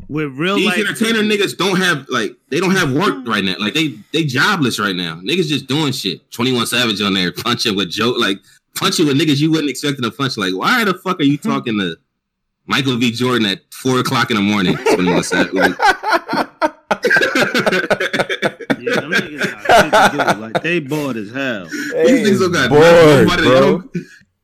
with 0.08 0.32
real 0.36 0.56
these 0.56 0.66
life. 0.66 0.78
entertainer 0.78 1.20
niggas 1.20 1.56
don't 1.56 1.76
have 1.76 2.06
like 2.08 2.36
they 2.50 2.60
don't 2.60 2.74
have 2.74 2.92
work 2.92 3.26
right 3.26 3.44
now. 3.44 3.56
Like 3.58 3.74
they 3.74 3.94
they 4.12 4.24
jobless 4.24 4.78
right 4.78 4.94
now. 4.94 5.16
Niggas 5.16 5.46
just 5.48 5.66
doing 5.66 5.92
shit. 5.92 6.30
Twenty 6.30 6.52
One 6.52 6.66
Savage 6.66 7.00
on 7.00 7.14
there 7.14 7.32
punching 7.36 7.76
with 7.76 7.90
joke 7.90 8.16
like 8.18 8.38
punching 8.76 9.06
with 9.06 9.18
niggas 9.18 9.40
you 9.40 9.50
wouldn't 9.50 9.70
expecting 9.70 10.02
to 10.02 10.10
punch. 10.10 10.36
Like 10.36 10.54
why 10.54 10.84
the 10.84 10.94
fuck 10.94 11.20
are 11.20 11.24
you 11.24 11.38
talking 11.38 11.78
to 11.78 11.96
Michael 12.70 12.96
B 12.98 13.10
Jordan 13.10 13.46
at 13.46 13.60
four 13.72 13.98
o'clock 13.98 14.30
in 14.30 14.36
the 14.36 14.42
morning? 14.42 14.76
Twenty 14.76 15.10
One 15.12 15.22
Savage. 15.24 15.52
Like, 15.52 15.72
Yeah, 18.80 19.00
them 19.00 19.10
niggas 19.12 19.66
got 19.66 19.82
shit 19.82 19.92
to 20.26 20.34
do. 20.34 20.40
Like 20.40 20.62
they 20.62 20.78
bored 20.80 21.16
as 21.16 21.30
hell. 21.32 21.66
these 21.66 22.28
niggas 22.28 22.40
don't 22.40 22.52
got 22.52 22.70
bored, 22.70 22.82
nobody. 23.28 23.42
They 23.42 23.48
bro. 23.48 23.60
don't, 23.60 23.92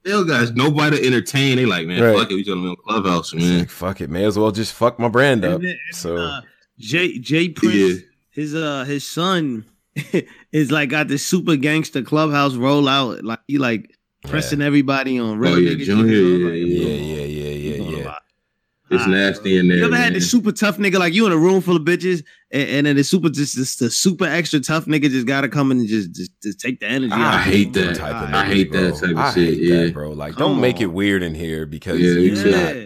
they 0.05 0.11
don't 0.11 0.27
got 0.27 0.55
nobody 0.55 0.99
to 0.99 1.07
entertain. 1.07 1.57
They 1.57 1.65
like 1.67 1.87
man, 1.87 2.03
Right. 2.03 2.17
fuck 2.19 2.31
it. 2.31 2.35
We 2.35 2.45
talking 2.45 2.65
about 2.65 2.79
Clubhouse, 2.87 3.33
man. 3.35 3.61
like, 3.61 3.71
fuck 3.71 4.01
it, 4.01 4.11
may 4.11 4.25
as 4.25 4.39
well 4.39 4.51
just 4.51 4.75
fuck 4.75 4.99
my 4.99 5.09
brand 5.09 5.45
up. 5.45 5.57
And 5.61 5.65
then- 5.65 5.79
and 5.89 5.97
So 5.97 6.17
uh, 6.17 6.41
Jay 6.79 7.19
Jay 7.19 7.49
Prince, 7.49 7.75
Yeah. 7.75 7.95
his 8.31 8.55
uh 8.55 8.85
his 8.85 9.07
son 9.07 9.65
is 10.53 10.71
like 10.71 10.91
got 10.91 11.09
this 11.09 11.25
super 11.27 11.57
gangster 11.57 12.03
clubhouse 12.03 12.55
rollout. 12.55 13.23
Like 13.23 13.41
he 13.49 13.57
like 13.59 13.91
pressing 14.25 14.61
everybody 14.61 15.19
on 15.19 15.39
real 15.39 15.55
Oh, 15.55 15.57
yeah, 15.57 15.83
Junior, 15.85 16.15
yeah, 16.15 16.47
like, 16.47 16.55
yeah, 16.55 16.65
yeah. 16.67 16.89
yeah, 16.89 16.89
yeah, 16.89 17.15
yeah, 17.17 17.21
yeah. 17.23 17.26
It's 18.97 19.05
Ah, 19.05 19.11
nasty 19.11 19.57
in 19.59 19.69
there. 19.69 19.79
You 19.79 19.85
ever 19.87 19.97
had 19.97 20.13
man. 20.13 20.13
the 20.15 20.21
super 20.21 20.53
tough 20.53 20.79
nigga 20.79 20.99
like 20.99 21.15
you 21.15 21.25
in 21.27 21.33
a 21.33 21.37
room 21.37 21.61
full 21.61 21.77
of 21.77 21.83
bitches, 21.83 22.25
and, 22.51 22.69
and 22.69 22.87
then 22.87 22.97
the 22.97 23.05
super 23.05 23.29
just, 23.29 23.55
just 23.55 23.79
the 23.79 23.91
super 23.91 24.25
extra 24.27 24.61
tough 24.61 24.87
nigga 24.87 25.09
just 25.11 25.27
gotta 25.27 25.49
come 25.49 25.71
in 25.71 25.79
and 25.81 25.89
just 25.89 26.13
just, 26.13 26.31
just 26.43 26.61
take 26.61 26.81
the 26.81 26.87
energy. 26.87 27.13
I 27.13 27.35
out. 27.37 27.41
hate 27.43 27.73
that. 27.75 27.97
type 27.97 28.15
of 28.17 28.35
I 28.35 28.45
niggas, 28.45 28.47
hate 28.53 28.73
that 28.73 28.95
type 28.95 29.11
of 29.11 29.17
I 29.19 29.33
shit, 29.35 29.49
hate 29.49 29.59
yeah. 29.63 29.77
that, 29.85 29.95
bro. 29.95 30.11
Like, 30.13 30.35
Come 30.35 30.53
don't 30.53 30.61
make 30.61 30.81
it 30.81 30.87
weird 30.87 31.23
in 31.23 31.35
here 31.35 31.67
because 31.67 32.01
Yeah, 32.01 32.13
you 32.13 32.33
me 32.33 32.43
too. 32.43 32.51
not, 32.51 32.77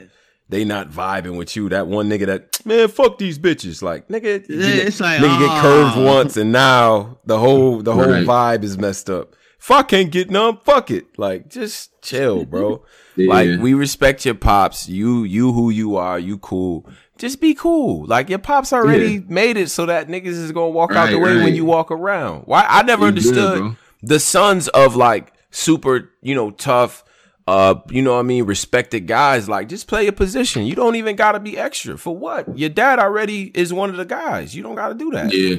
they 0.49 0.65
not 0.65 0.91
vibing 0.91 1.39
with 1.39 1.55
you. 1.55 1.69
That 1.69 1.87
one 1.87 2.09
nigga 2.11 2.27
that 2.27 2.67
man, 2.67 2.89
fuck 2.89 3.19
these 3.19 3.39
bitches. 3.39 3.83
Like, 3.83 4.09
nigga, 4.09 4.45
Yeah, 4.49 4.57
get- 4.77 4.87
it's 4.89 5.01
like, 5.01 5.21
nigga 5.21 5.39
get 5.39 5.61
curved 5.63 5.97
oh. 5.97 6.05
once, 6.05 6.37
and 6.37 6.51
now 6.53 7.19
the 7.25 7.39
whole 7.39 7.83
the 7.83 7.95
whole 7.95 8.11
Right. 8.11 8.27
vibe 8.27 8.65
is 8.65 8.77
messed 8.77 9.09
up. 9.09 9.37
If 9.61 9.71
I 9.71 9.83
can't 9.83 10.11
get 10.11 10.31
none, 10.31 10.59
fuck 10.65 10.91
it. 10.91 11.19
Like, 11.19 11.49
just 11.51 11.91
chill, 12.03 12.45
bro. 12.47 12.83
Yeah. 13.27 13.33
Like, 13.33 13.61
we 13.61 13.75
respect 13.75 14.25
your 14.25 14.35
pops. 14.35 14.89
You 14.89 15.25
you 15.25 15.53
who 15.53 15.71
you 15.71 15.97
are. 15.97 16.19
You 16.19 16.39
cool. 16.39 16.87
Just 17.19 17.41
be 17.41 17.55
cool. 17.55 18.07
Like 18.07 18.29
your 18.31 18.39
pops 18.39 18.73
already 18.73 19.15
Yeah. 19.15 19.21
made 19.29 19.57
it 19.57 19.71
so 19.71 19.87
that 19.87 20.09
niggas 20.09 20.27
is 20.29 20.53
gonna 20.53 20.71
walk 20.71 20.93
out 20.93 21.11
the 21.11 21.17
Right, 21.19 21.37
way 21.37 21.45
when 21.45 21.55
you 21.55 21.65
walk 21.65 21.91
around. 21.91 22.43
Why? 22.47 22.65
I 22.69 22.83
never 22.83 23.03
You 23.05 23.09
understood 23.09 23.77
the 24.03 24.19
sons 24.19 24.69
of 24.69 24.97
like 24.97 25.33
super, 25.51 26.11
you 26.23 26.35
know, 26.35 26.51
tough, 26.51 27.05
uh, 27.47 27.75
you 27.91 28.01
know 28.01 28.15
what 28.15 28.21
I 28.21 28.23
mean, 28.23 28.45
respected 28.45 29.07
guys. 29.07 29.49
Like, 29.49 29.69
just 29.69 29.87
play 29.89 30.05
your 30.05 30.13
position. 30.13 30.65
You 30.65 30.75
don't 30.75 30.95
even 30.97 31.17
gotta 31.17 31.41
be 31.41 31.59
extra. 31.59 31.99
For 31.99 32.17
what? 32.17 32.57
Your 32.57 32.71
dad 32.71 32.99
already 32.99 33.51
is 33.55 33.73
one 33.73 33.91
of 33.91 33.97
the 33.97 34.05
guys. 34.07 34.55
You 34.55 34.63
don't 34.63 34.77
gotta 34.77 34.95
do 34.95 35.11
that. 35.11 35.33
Yeah. 35.35 35.57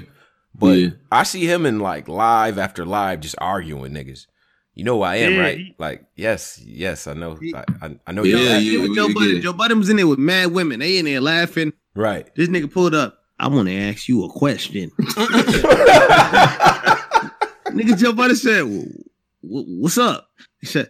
But 0.55 0.77
yeah. 0.77 0.89
I 1.11 1.23
see 1.23 1.45
him 1.45 1.65
in 1.65 1.79
like 1.79 2.07
live 2.07 2.57
after 2.57 2.85
live 2.85 3.19
just 3.19 3.35
arguing 3.39 3.81
with 3.81 3.91
niggas. 3.93 4.25
You 4.81 4.85
know 4.85 4.95
who 4.97 5.03
I 5.03 5.17
am, 5.17 5.33
Yeah, 5.33 5.39
right? 5.41 5.57
he- 5.59 5.75
like, 5.77 6.05
yes, 6.15 6.59
yes, 6.65 7.05
I 7.05 7.13
know. 7.13 7.35
He- 7.35 7.53
I, 7.53 7.63
I, 7.83 7.99
I 8.07 8.11
know 8.13 8.23
Yeah, 8.23 8.35
you're 8.37 8.47
Yeah, 8.49 8.57
you- 8.57 8.81
you 8.85 8.95
Joe 8.95 9.07
get 9.09 9.15
Budden. 9.15 9.35
it. 9.37 9.41
Joe 9.41 9.53
Budden 9.53 9.77
was 9.77 9.89
in 9.91 9.97
there 9.97 10.07
with 10.07 10.17
mad 10.17 10.51
women. 10.53 10.79
They 10.79 10.97
in 10.97 11.05
there 11.05 11.21
laughing. 11.21 11.71
right. 11.93 12.33
This 12.35 12.49
nigga 12.49 12.71
pulled 12.73 12.95
up. 12.95 13.19
I 13.39 13.47
want 13.47 13.67
to 13.67 13.75
ask 13.75 14.09
you 14.09 14.23
a 14.25 14.29
question. 14.31 14.89
nigga 17.67 17.95
Joe 17.95 18.13
Budden 18.13 18.35
said, 18.35 18.63
"Wh- 18.63 18.87
wh- 19.41 19.81
"What's 19.81 19.97
up?" 19.99 20.27
He 20.59 20.65
said, 20.65 20.89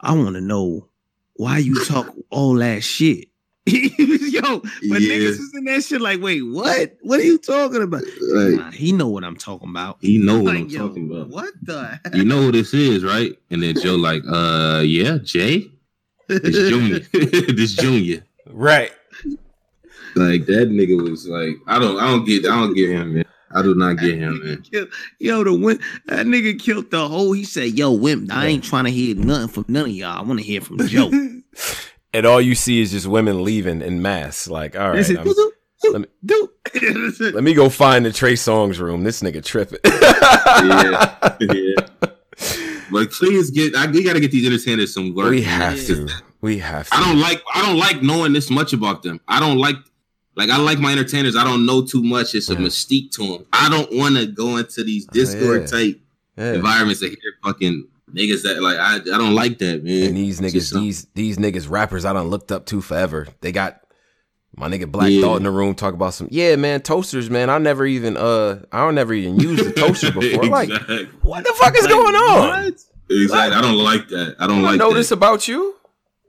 "I 0.00 0.12
want 0.14 0.34
to 0.36 0.40
know 0.40 0.88
why 1.34 1.58
you 1.58 1.84
talk 1.84 2.14
all 2.30 2.54
that 2.54 2.84
shit." 2.84 3.28
Yo, 3.66 4.58
but 4.58 4.70
Yeah. 4.82 4.98
niggas 4.98 5.38
was 5.38 5.52
in 5.54 5.64
that 5.66 5.84
shit 5.84 6.00
like, 6.00 6.20
wait, 6.20 6.42
what? 6.42 6.96
What 7.02 7.20
are 7.20 7.24
you 7.24 7.38
talking 7.38 7.82
about? 7.82 8.02
Like, 8.20 8.54
Nah, 8.54 8.70
he 8.72 8.90
know 8.90 9.06
what 9.08 9.22
I'm 9.22 9.36
talking 9.36 9.68
about. 9.70 9.98
he 10.00 10.18
know 10.18 10.38
what 10.42 10.54
Like, 10.54 10.64
I'm 10.64 10.68
yo, 10.68 10.88
talking 10.88 11.08
about. 11.10 11.28
What 11.28 11.54
the? 11.62 12.00
Heck? 12.04 12.14
You 12.14 12.24
know 12.24 12.42
who 12.42 12.52
this 12.52 12.74
is, 12.74 13.04
right? 13.04 13.38
And 13.50 13.62
then 13.62 13.76
Joe 13.76 13.94
like, 13.96 14.22
uh, 14.28 14.82
yeah, 14.84 15.18
Jay, 15.22 15.70
it's 16.28 16.56
Junior, 16.58 16.98
this 17.52 17.74
Junior. 17.74 18.24
Right. 18.50 18.90
Like 20.16 20.44
that 20.46 20.68
nigga 20.68 21.08
was 21.08 21.26
like, 21.28 21.54
I 21.68 21.78
don't, 21.78 21.98
I 22.00 22.06
don't 22.10 22.24
get, 22.24 22.44
I 22.44 22.48
don't 22.60 22.74
get 22.74 22.90
him, 22.90 23.14
man. 23.14 23.24
I 23.54 23.62
do 23.62 23.74
not 23.74 23.98
get 23.98 24.16
him, 24.16 24.42
man. 24.44 24.64
Yo, 25.20 25.44
the 25.44 25.52
wimp, 25.54 25.80
that 26.06 26.26
nigga 26.26 26.58
killed 26.58 26.90
the 26.90 27.06
whole. 27.06 27.32
He 27.32 27.44
said, 27.44 27.72
"Yo, 27.78 27.92
wimp, 27.92 28.32
I 28.32 28.46
ain't 28.46 28.64
trying 28.64 28.84
to 28.84 28.90
hear 28.90 29.14
nothing 29.14 29.48
from 29.48 29.66
none 29.68 29.84
of 29.84 29.90
y'all. 29.90 30.18
I 30.18 30.22
want 30.22 30.40
to 30.40 30.44
hear 30.46 30.62
from 30.62 30.78
Joe." 30.88 31.10
And 32.14 32.26
all 32.26 32.40
you 32.40 32.54
see 32.54 32.80
is 32.80 32.90
just 32.90 33.06
women 33.06 33.42
leaving 33.42 33.80
in 33.82 34.02
mass. 34.02 34.46
Like, 34.48 34.76
all 34.76 34.90
right, 34.90 34.92
They 35.06 35.14
right, 35.14 35.24
said, 35.24 35.24
"Do, 35.24 35.34
do, 35.34 35.52
do, 35.82 35.92
let 35.92 36.00
me- 36.02 36.08
let 37.32 37.42
me 37.44 37.54
go 37.54 37.68
find 37.68 38.04
the 38.04 38.12
Trey 38.12 38.34
Songz 38.34 38.78
room. 38.78 39.02
This 39.04 39.22
nigga 39.22 39.42
tripping. 39.44 39.78
Yeah, 39.84 41.36
yeah. 41.40 42.08
But 42.90 43.10
please 43.10 43.50
get, 43.50 43.74
I, 43.74 43.86
we 43.90 44.04
got 44.04 44.12
to 44.14 44.20
get 44.20 44.30
these 44.32 44.46
entertainers 44.46 44.92
some 44.92 45.14
work. 45.14 45.30
we 45.30 45.40
have 45.42 45.74
It's 45.74 45.86
to. 45.86 46.08
We 46.42 46.58
have 46.58 46.90
to. 46.90 46.94
I 46.94 47.00
don't 47.00 47.18
like, 47.18 47.42
I 47.54 47.62
don't 47.64 47.78
like 47.78 48.02
knowing 48.02 48.34
this 48.34 48.50
much 48.50 48.74
about 48.74 49.02
them. 49.02 49.18
I 49.26 49.40
don't 49.40 49.56
like, 49.56 49.76
like, 50.36 50.50
I 50.50 50.58
like 50.58 50.78
my 50.78 50.92
entertainers. 50.92 51.34
I 51.34 51.42
don't 51.42 51.64
know 51.64 51.80
too 51.86 52.02
much. 52.02 52.34
It's 52.34 52.50
a 52.50 52.52
Yeah. 52.52 52.58
mystique 52.60 53.10
to 53.12 53.26
them. 53.26 53.46
I 53.50 53.70
don't 53.70 53.90
want 53.96 54.16
to 54.16 54.26
go 54.26 54.58
into 54.58 54.84
these 54.84 55.06
oh, 55.08 55.12
Discord 55.14 55.62
yeah. 55.62 55.66
type 55.68 56.00
Yeah. 56.36 56.52
environments 56.54 57.00
to 57.00 57.08
hear 57.08 57.18
fucking 57.42 57.88
niggas 58.14 58.42
that 58.42 58.62
like 58.62 58.78
I, 58.78 58.96
I 58.96 59.18
don't 59.18 59.34
like 59.34 59.58
that, 59.58 59.84
man. 59.84 60.08
And 60.08 60.16
these 60.16 60.40
niggas, 60.40 60.52
just 60.52 60.74
these 60.74 61.06
these 61.14 61.38
niggas 61.38 61.68
rappers 61.70 62.04
I 62.04 62.12
done 62.12 62.28
looked 62.28 62.52
up 62.52 62.66
to 62.66 62.80
forever. 62.80 63.28
They 63.40 63.52
got 63.52 63.80
my 64.54 64.68
nigga 64.68 64.90
Black 64.90 65.10
Yeah. 65.10 65.22
Thought 65.22 65.36
in 65.38 65.42
the 65.44 65.50
room 65.50 65.74
talk 65.74 65.94
about 65.94 66.14
some 66.14 66.28
yeah, 66.30 66.56
man, 66.56 66.82
toasters, 66.82 67.30
man. 67.30 67.50
I 67.50 67.58
never 67.58 67.86
even 67.86 68.16
uh 68.16 68.62
I 68.70 68.80
don't 68.80 68.94
never 68.94 69.14
even 69.14 69.38
used 69.40 69.66
a 69.66 69.72
toaster 69.80 70.12
before. 70.12 70.44
Like, 70.44 70.70
what 71.22 71.44
the 71.44 71.54
fuck 71.56 71.76
is 71.76 71.86
going 71.86 72.14
on? 72.14 72.74
Exactly. 73.10 73.56
I 73.56 73.60
don't 73.60 73.78
like 73.78 74.08
that. 74.08 74.36
I 74.38 74.46
don't 74.46 74.60
I 74.60 74.70
like 74.70 74.78
know 74.78 74.90
that. 74.90 74.96
this 74.96 75.10
about 75.10 75.48
you. 75.48 75.76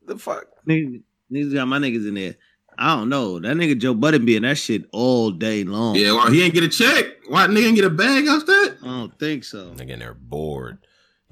The 0.06 0.18
fuck? 0.18 0.46
Niggas, 0.68 1.02
niggas 1.32 1.54
got 1.54 1.68
my 1.68 1.80
niggas 1.80 2.08
in 2.08 2.16
there. 2.16 2.36
I 2.78 2.96
don't 2.96 3.10
know. 3.10 3.40
That 3.40 3.56
nigga 3.56 3.78
Joe 3.78 3.94
Budden 3.94 4.26
be 4.26 4.36
in 4.36 4.44
that 4.44 4.58
shit 4.58 4.86
all 4.92 5.32
day 5.32 5.64
long. 5.64 5.96
Yeah, 5.96 6.14
well, 6.14 6.32
he 6.32 6.42
ain't 6.44 6.54
get 6.54 6.64
a 6.64 6.70
check. 6.70 7.06
Why 7.28 7.48
nigga 7.48 7.68
ain't 7.68 7.76
get 7.76 7.86
a 7.86 7.90
bag 7.90 8.28
off 8.28 8.46
that? 8.46 8.78
I 8.82 8.86
don't 8.86 9.20
think 9.20 9.44
so. 9.44 9.72
Nigga, 9.76 10.00
they're 10.00 10.14
bored. 10.14 10.80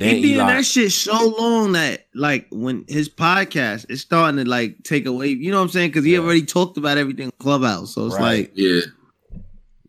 Then 0.01 0.15
he 0.15 0.21
be 0.21 0.31
in 0.33 0.39
that 0.39 0.65
shit 0.65 0.91
so 0.91 1.27
long 1.37 1.71
that 1.73 2.07
like 2.13 2.47
when 2.51 2.85
his 2.87 3.09
podcast 3.09 3.89
is 3.89 4.01
starting 4.01 4.43
to 4.43 4.49
like 4.49 4.83
take 4.83 5.05
away, 5.05 5.27
you 5.29 5.51
know 5.51 5.57
what 5.57 5.63
I'm 5.63 5.69
saying? 5.69 5.89
Because 5.89 6.05
he 6.05 6.17
already 6.17 6.43
talked 6.45 6.77
about 6.77 6.97
everything 6.97 7.25
in 7.25 7.31
Clubhouse, 7.39 7.93
so 7.95 8.05
it's 8.07 8.15
Right. 8.15 8.49
like 8.49 8.51
Yeah. 8.55 8.81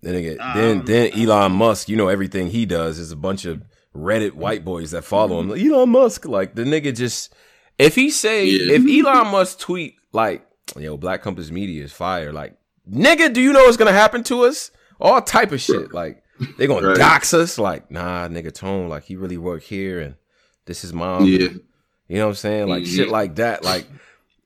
Then 0.03 0.15
again, 0.17 0.37
I 0.41 0.55
then 0.59 0.77
don't 0.79 0.87
then 0.87 1.13
Elon 1.15 1.53
Musk, 1.53 1.89
you 1.89 1.97
know 1.97 2.09
everything 2.09 2.49
he 2.51 2.67
does 2.67 2.99
is 2.99 3.13
a 3.13 3.17
bunch 3.17 3.45
of 3.45 3.63
Reddit 3.97 4.33
white 4.33 4.65
boys 4.65 4.91
that 4.93 5.05
follow 5.05 5.41
him. 5.41 5.51
Like, 5.51 5.61
Elon 5.63 5.91
Musk, 5.91 6.27
like 6.27 6.55
the 6.55 6.63
nigga 6.65 6.97
just 6.97 7.33
if 7.79 7.95
he 7.95 8.11
say 8.11 8.47
Yeah. 8.47 8.75
if 8.75 8.83
Elon 9.07 9.29
Musk 9.31 9.59
tweet 9.61 9.95
like 10.13 10.45
yo 10.79 10.97
Black 10.97 11.23
Compass 11.23 11.51
Media 11.51 11.85
is 11.85 11.93
fire, 11.93 12.33
like 12.33 12.57
nigga, 12.91 13.33
do 13.33 13.41
you 13.41 13.53
know 13.53 13.65
what's 13.65 13.77
gonna 13.77 13.93
happen 13.93 14.23
to 14.25 14.45
us? 14.45 14.71
All 15.01 15.21
type 15.23 15.53
of 15.53 15.61
shit. 15.61 15.93
Like 15.93 16.23
they 16.59 16.67
gonna 16.67 16.89
Right. 16.89 16.97
dox 16.97 17.33
us. 17.35 17.59
Like 17.59 17.91
nah, 17.91 18.29
nigga, 18.29 18.53
tone 18.53 18.89
like 18.89 19.05
he 19.05 19.17
really 19.17 19.39
work 19.39 19.63
here 19.63 20.01
and 20.01 20.15
this 20.67 20.85
is 20.85 20.93
mom. 20.93 21.25
Yeah. 21.27 21.49
You 22.09 22.19
know 22.19 22.25
what 22.27 22.31
I'm 22.31 22.35
saying? 22.37 22.69
Like 22.69 22.83
Mhm. 22.85 22.95
shit 22.97 23.09
like 23.09 23.37
that. 23.37 23.65
Like 23.65 23.87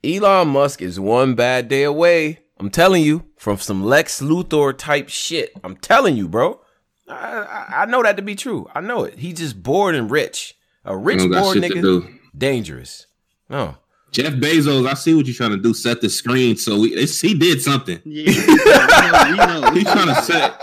Elon 0.03 0.47
Musk 0.49 0.81
is 0.81 0.99
one 0.99 1.35
bad 1.35 1.67
day 1.67 1.83
away. 1.83 2.39
I'm 2.59 2.69
telling 2.69 3.03
you, 3.03 3.25
from 3.37 3.57
some 3.57 3.83
Lex 3.83 4.19
Luthor 4.21 4.75
type 4.75 5.09
shit. 5.09 5.51
I'm 5.63 5.75
telling 5.77 6.15
you, 6.17 6.27
bro. 6.27 6.59
I, 7.07 7.13
I, 7.13 7.81
I 7.81 7.85
know 7.85 8.01
that 8.03 8.17
to 8.17 8.23
be 8.23 8.35
true. 8.35 8.67
I 8.73 8.81
know 8.81 9.03
it. 9.03 9.19
He 9.19 9.31
just 9.33 9.61
bored 9.61 9.95
and 9.95 10.09
rich. 10.09 10.55
A 10.85 10.95
rich 10.97 11.19
don't 11.19 11.31
bored 11.31 11.57
nigga, 11.57 11.81
do. 11.81 12.07
dangerous. 12.37 13.05
No. 13.49 13.75
Jeff 14.11 14.33
Bezos, 14.33 14.87
I 14.89 14.93
see 14.93 15.13
what 15.13 15.25
you're 15.25 15.35
trying 15.35 15.51
to 15.51 15.57
do. 15.57 15.73
Set 15.73 16.01
the 16.01 16.09
screen 16.09 16.55
so 16.57 16.79
we, 16.79 16.93
it's, 16.95 17.19
he 17.21 17.33
did 17.37 17.61
something. 17.61 17.99
yeah, 18.05 19.29
we 19.31 19.37
know, 19.37 19.71
He's 19.73 19.83
trying 19.83 20.07
to 20.07 20.21
set. 20.23 20.59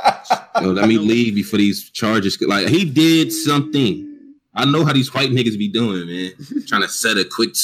Yo, 0.61 0.71
let 0.73 0.89
me 0.89 0.99
leave 0.99 1.35
before 1.35 1.59
these 1.59 1.91
charges. 1.91 2.41
Like 2.41 2.69
he 2.69 2.85
did 2.85 3.33
something. 3.33 4.11
I 4.55 4.65
know 4.65 4.85
how 4.85 4.93
these 4.93 5.13
white 5.13 5.31
niggas 5.31 5.59
be 5.59 5.69
doing, 5.69 6.07
man. 6.07 6.33
trying 6.67 6.83
to 6.83 6.89
set 6.89 7.17
a 7.19 7.25
quick 7.25 7.55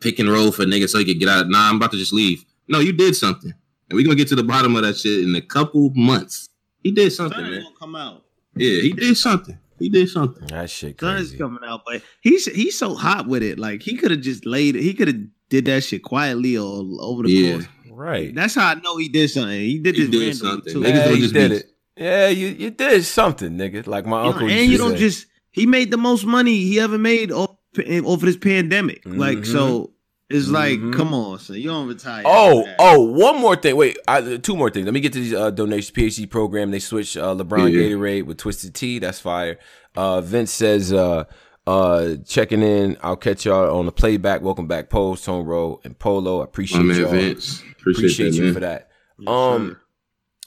pick 0.00 0.18
and 0.18 0.30
roll 0.30 0.52
for 0.52 0.64
niggas 0.64 0.90
so 0.90 0.98
he 0.98 1.04
could 1.04 1.18
get 1.18 1.28
out. 1.28 1.48
Nah, 1.48 1.68
I'm 1.68 1.76
about 1.76 1.90
to 1.92 1.96
just 1.98 2.12
leave. 2.12 2.44
No, 2.68 2.78
you 2.80 2.92
did 2.92 3.16
something, 3.16 3.52
and 3.88 3.96
we're 3.96 4.04
gonna 4.04 4.14
get 4.16 4.28
to 4.28 4.36
the 4.36 4.44
bottom 4.44 4.76
of 4.76 4.82
that 4.82 4.96
shit 4.96 5.20
in 5.24 5.34
a 5.34 5.40
couple 5.40 5.90
months. 5.94 6.48
He 6.82 6.92
did 6.92 7.12
something, 7.12 7.38
Son 7.38 7.50
man. 7.50 7.62
gonna 7.62 7.74
come 7.78 7.96
out. 7.96 8.24
Yeah, 8.54 8.80
he 8.82 8.92
did 8.92 9.16
something. 9.16 9.58
He 9.78 9.88
did 9.88 10.08
something. 10.08 10.46
That 10.48 10.68
shit 10.70 10.98
Son 11.00 11.16
is 11.18 11.32
coming 11.34 11.60
out, 11.66 11.82
but 11.86 12.02
he's 12.20 12.46
he's 12.46 12.78
so 12.78 12.94
hot 12.94 13.26
with 13.26 13.42
it. 13.42 13.58
Like 13.58 13.82
he 13.82 13.96
could 13.96 14.10
have 14.10 14.20
just 14.20 14.44
laid 14.46 14.76
it. 14.76 14.82
He 14.82 14.94
could 14.94 15.08
have 15.08 15.20
did 15.48 15.64
that 15.66 15.82
shit 15.82 16.02
quietly 16.02 16.56
or 16.56 16.84
over 17.00 17.22
the 17.24 17.30
Yeah. 17.32 17.52
course. 17.54 17.66
Right. 17.90 18.32
That's 18.34 18.54
how 18.54 18.68
I 18.68 18.74
know 18.74 18.96
he 18.96 19.08
did 19.08 19.28
something. 19.28 19.58
He 19.60 19.78
did 19.80 19.96
He 19.96 20.02
this 20.06 20.10
did 20.10 20.18
randomly, 20.20 20.34
something. 20.34 20.72
too. 20.72 20.80
Niggas 20.80 20.94
Yeah, 20.94 21.04
don't 21.08 21.18
just 21.20 21.34
did 21.34 21.50
be- 21.50 21.56
it. 21.56 21.66
Yeah, 21.98 22.28
you, 22.28 22.48
you 22.48 22.70
did 22.70 23.04
something, 23.04 23.56
nigga. 23.58 23.86
Like 23.86 24.06
my 24.06 24.18
You 24.18 24.22
know, 24.24 24.32
uncle 24.32 24.48
and 24.48 24.56
used 24.58 24.70
you 24.70 24.76
to 24.78 24.82
don't 24.84 24.92
say. 24.92 24.98
just 24.98 25.26
he 25.50 25.66
made 25.66 25.90
the 25.90 25.96
most 25.96 26.24
money 26.24 26.60
he 26.62 26.78
ever 26.80 26.96
made 26.98 27.32
off, 27.32 27.56
over 28.04 28.26
this 28.26 28.36
pandemic. 28.36 29.02
Like 29.04 29.38
Mhm. 29.38 29.46
so, 29.46 29.90
it's 30.30 30.48
like, 30.48 30.78
Mhm. 30.78 30.92
come 30.94 31.14
on, 31.14 31.38
son, 31.38 31.56
you 31.56 31.68
don't 31.70 31.88
retire. 31.88 32.22
Oh, 32.26 32.60
after 32.66 32.76
oh, 32.80 33.00
one 33.02 33.40
more 33.40 33.56
thing. 33.56 33.74
Wait, 33.76 33.96
I, 34.06 34.36
two 34.36 34.56
more 34.56 34.70
things. 34.70 34.84
Let 34.84 34.94
me 34.94 35.00
get 35.00 35.12
to 35.14 35.20
these 35.20 35.34
uh, 35.34 35.50
donations. 35.50 35.90
PhD 35.90 36.26
program. 36.30 36.70
They 36.70 36.78
switch 36.78 37.16
uh, 37.16 37.34
LeBron 37.34 37.72
Yeah. 37.72 37.80
Gatorade 37.80 38.24
with 38.26 38.36
Twisted 38.38 38.74
Tea. 38.74 38.98
That's 38.98 39.18
fire. 39.20 39.58
Uh, 39.96 40.20
Vince 40.20 40.52
says, 40.52 40.92
uh, 40.92 41.24
uh, 41.66 42.14
checking 42.26 42.62
in. 42.62 42.96
I'll 43.02 43.16
catch 43.16 43.44
y'all 43.46 43.76
on 43.76 43.86
the 43.86 43.92
playback. 43.92 44.40
Welcome 44.42 44.66
back, 44.68 44.88
Pose, 44.90 45.22
Tone 45.22 45.44
Row, 45.46 45.80
and 45.84 45.98
Polo. 45.98 46.40
I 46.42 46.44
appreciate 46.44 46.78
My 46.78 46.84
man 46.92 47.00
y'all. 47.00 47.10
Vince. 47.10 47.62
Appreciate, 47.80 47.96
Appreciate 47.98 48.30
that, 48.30 48.36
you 48.36 48.42
man. 48.44 48.54
for 48.54 48.60
that. 48.60 48.88
Yes, 49.18 49.28
um, 49.28 49.68
sir. 49.70 49.80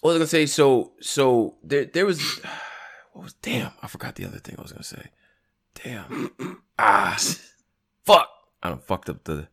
What 0.02 0.10
was 0.10 0.16
I 0.16 0.20
gonna 0.20 0.28
say? 0.28 0.46
So, 0.46 0.92
so 1.02 1.56
there, 1.64 1.86
there 1.86 2.06
was. 2.06 2.22
What 3.14 3.24
was? 3.26 3.34
Damn, 3.42 3.72
I 3.84 3.88
forgot 3.88 4.16
the 4.16 4.24
other 4.26 4.40
thing 4.40 4.56
I 4.58 4.62
was 4.62 4.72
gonna 4.72 4.86
say. 4.86 5.04
Damn. 5.84 6.32
ah, 6.80 7.18
fuck. 8.06 8.30
I 8.64 8.70
don't 8.70 8.82
fucked 8.82 9.10
up 9.10 9.26
the. 9.26 9.50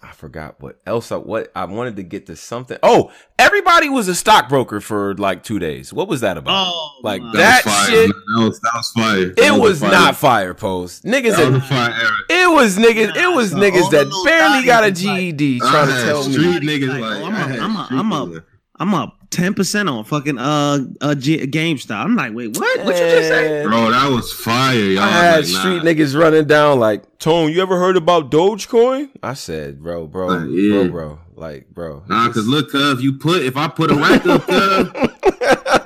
I 0.00 0.12
forgot 0.12 0.60
what 0.60 0.78
else. 0.86 1.10
I, 1.10 1.16
what 1.16 1.50
I 1.56 1.64
wanted 1.64 1.96
to 1.96 2.04
get 2.04 2.26
to 2.26 2.36
something. 2.36 2.78
Oh, 2.84 3.10
everybody 3.36 3.88
was 3.88 4.06
a 4.06 4.14
stockbroker 4.14 4.80
for 4.80 5.16
like 5.16 5.42
two 5.42 5.58
days. 5.58 5.92
What 5.92 6.06
was 6.06 6.20
that 6.20 6.38
about? 6.38 6.68
Oh, 6.72 7.00
like 7.02 7.20
my 7.20 7.32
that, 7.32 7.64
That 7.64 7.66
was 7.66 7.74
fire. 7.74 7.86
shit. 7.90 8.06
That 8.10 8.44
was 8.46 8.60
that 8.60 8.72
was 8.76 8.90
fire. 8.92 9.22
It 9.22 9.36
That 9.38 9.60
was, 9.60 9.80
fire- 9.80 9.90
not 9.90 10.14
fire 10.16 10.54
post. 10.54 11.02
Niggas, 11.04 11.36
That 11.36 11.50
was 11.52 11.68
that, 11.68 11.68
fire 11.68 12.00
era. 12.00 12.16
it 12.44 12.54
was 12.54 12.76
niggas. 12.78 13.16
It 13.16 13.34
was 13.34 13.52
Nah, 13.52 13.58
niggas 13.60 13.90
that 13.90 14.22
barely 14.24 14.64
got 14.64 14.84
a 14.84 14.90
was 14.90 15.04
like- 15.04 15.18
GED 15.36 15.58
trying 15.58 15.86
to 15.88 15.92
had 15.94 16.04
tell 16.04 16.24
me. 16.28 16.32
street 16.32 16.62
niggas 16.62 16.88
Like, 16.90 17.00
like, 17.00 17.22
oh, 17.22 17.24
I'm 17.26 17.34
I 17.34 17.40
a- 17.40 17.48
had 17.48 17.58
I'm 17.58 17.76
a- 17.76 17.84
street 17.86 17.98
I'm 17.98 18.12
a- 18.12 18.26
niggas. 18.26 18.44
I'm 18.80 18.94
up 18.94 19.17
ten 19.30 19.54
percent 19.54 19.88
on 19.88 20.04
fucking 20.04 20.38
uh 20.38 20.78
uh 21.00 21.14
G- 21.14 21.46
GameStop. 21.46 22.04
I'm 22.04 22.16
like, 22.16 22.32
wait, 22.34 22.56
what? 22.56 22.84
What 22.84 22.94
you 22.96 23.02
just 23.10 23.28
say? 23.28 23.62
Bro, 23.64 23.90
that 23.90 24.08
was 24.10 24.32
fire, 24.32 24.74
y'all. 24.78 25.04
I 25.04 25.08
had 25.08 25.44
like, 25.44 25.52
nah. 25.52 25.60
street 25.60 25.82
niggas 25.82 26.18
running 26.18 26.46
down 26.46 26.78
like, 26.80 27.18
Tone, 27.18 27.52
you 27.52 27.60
ever 27.62 27.78
heard 27.78 27.96
about 27.96 28.30
Dogecoin? 28.30 29.10
I 29.22 29.34
said, 29.34 29.82
bro, 29.82 30.06
bro, 30.06 30.30
Uh, 30.30 30.44
yeah. 30.46 30.72
bro, 30.84 30.88
bro, 30.88 31.18
like, 31.34 31.68
bro. 31.70 32.02
Nah, 32.08 32.32
cause 32.32 32.46
look, 32.46 32.70
cuz 32.70 33.02
you 33.02 33.14
put 33.14 33.42
if 33.42 33.56
I 33.56 33.68
put 33.68 33.90
a 33.90 33.94
rack 33.94 34.24
up, 34.26 34.46
cuz 34.46 34.92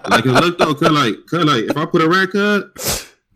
like 0.09 0.25
look 0.25 0.59
though, 0.59 0.75
cuz 0.75 0.91
like, 0.91 1.15
cuz 1.27 1.45
like 1.45 1.65
if 1.65 1.77
I 1.77 1.85
put 1.87 2.03
a 2.03 2.09
rack 2.09 2.35
up, 2.35 2.73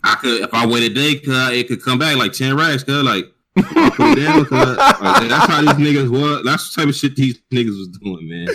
I 0.04 0.14
could 0.16 0.42
if 0.42 0.54
I 0.54 0.66
wait 0.66 0.90
a 0.90 0.94
day, 0.94 1.16
cuz 1.16 1.34
it 1.50 1.68
could 1.68 1.82
come 1.82 1.98
back 1.98 2.16
like 2.16 2.32
ten 2.32 2.56
racks, 2.56 2.84
cuz 2.84 3.02
like. 3.02 3.26
I 3.58 3.88
put 3.88 4.18
it 4.18 4.22
down, 4.22 4.44
cuz 4.44 4.76
like, 4.76 5.28
that's 5.30 5.46
how 5.46 5.62
these 5.62 5.70
niggas 5.86 6.10
was. 6.10 6.44
That's 6.44 6.70
the 6.74 6.82
type 6.82 6.90
of 6.90 6.94
shit 6.94 7.16
these 7.16 7.40
niggas 7.50 7.68
was 7.78 7.88
doing, 7.88 8.28
man. 8.28 8.48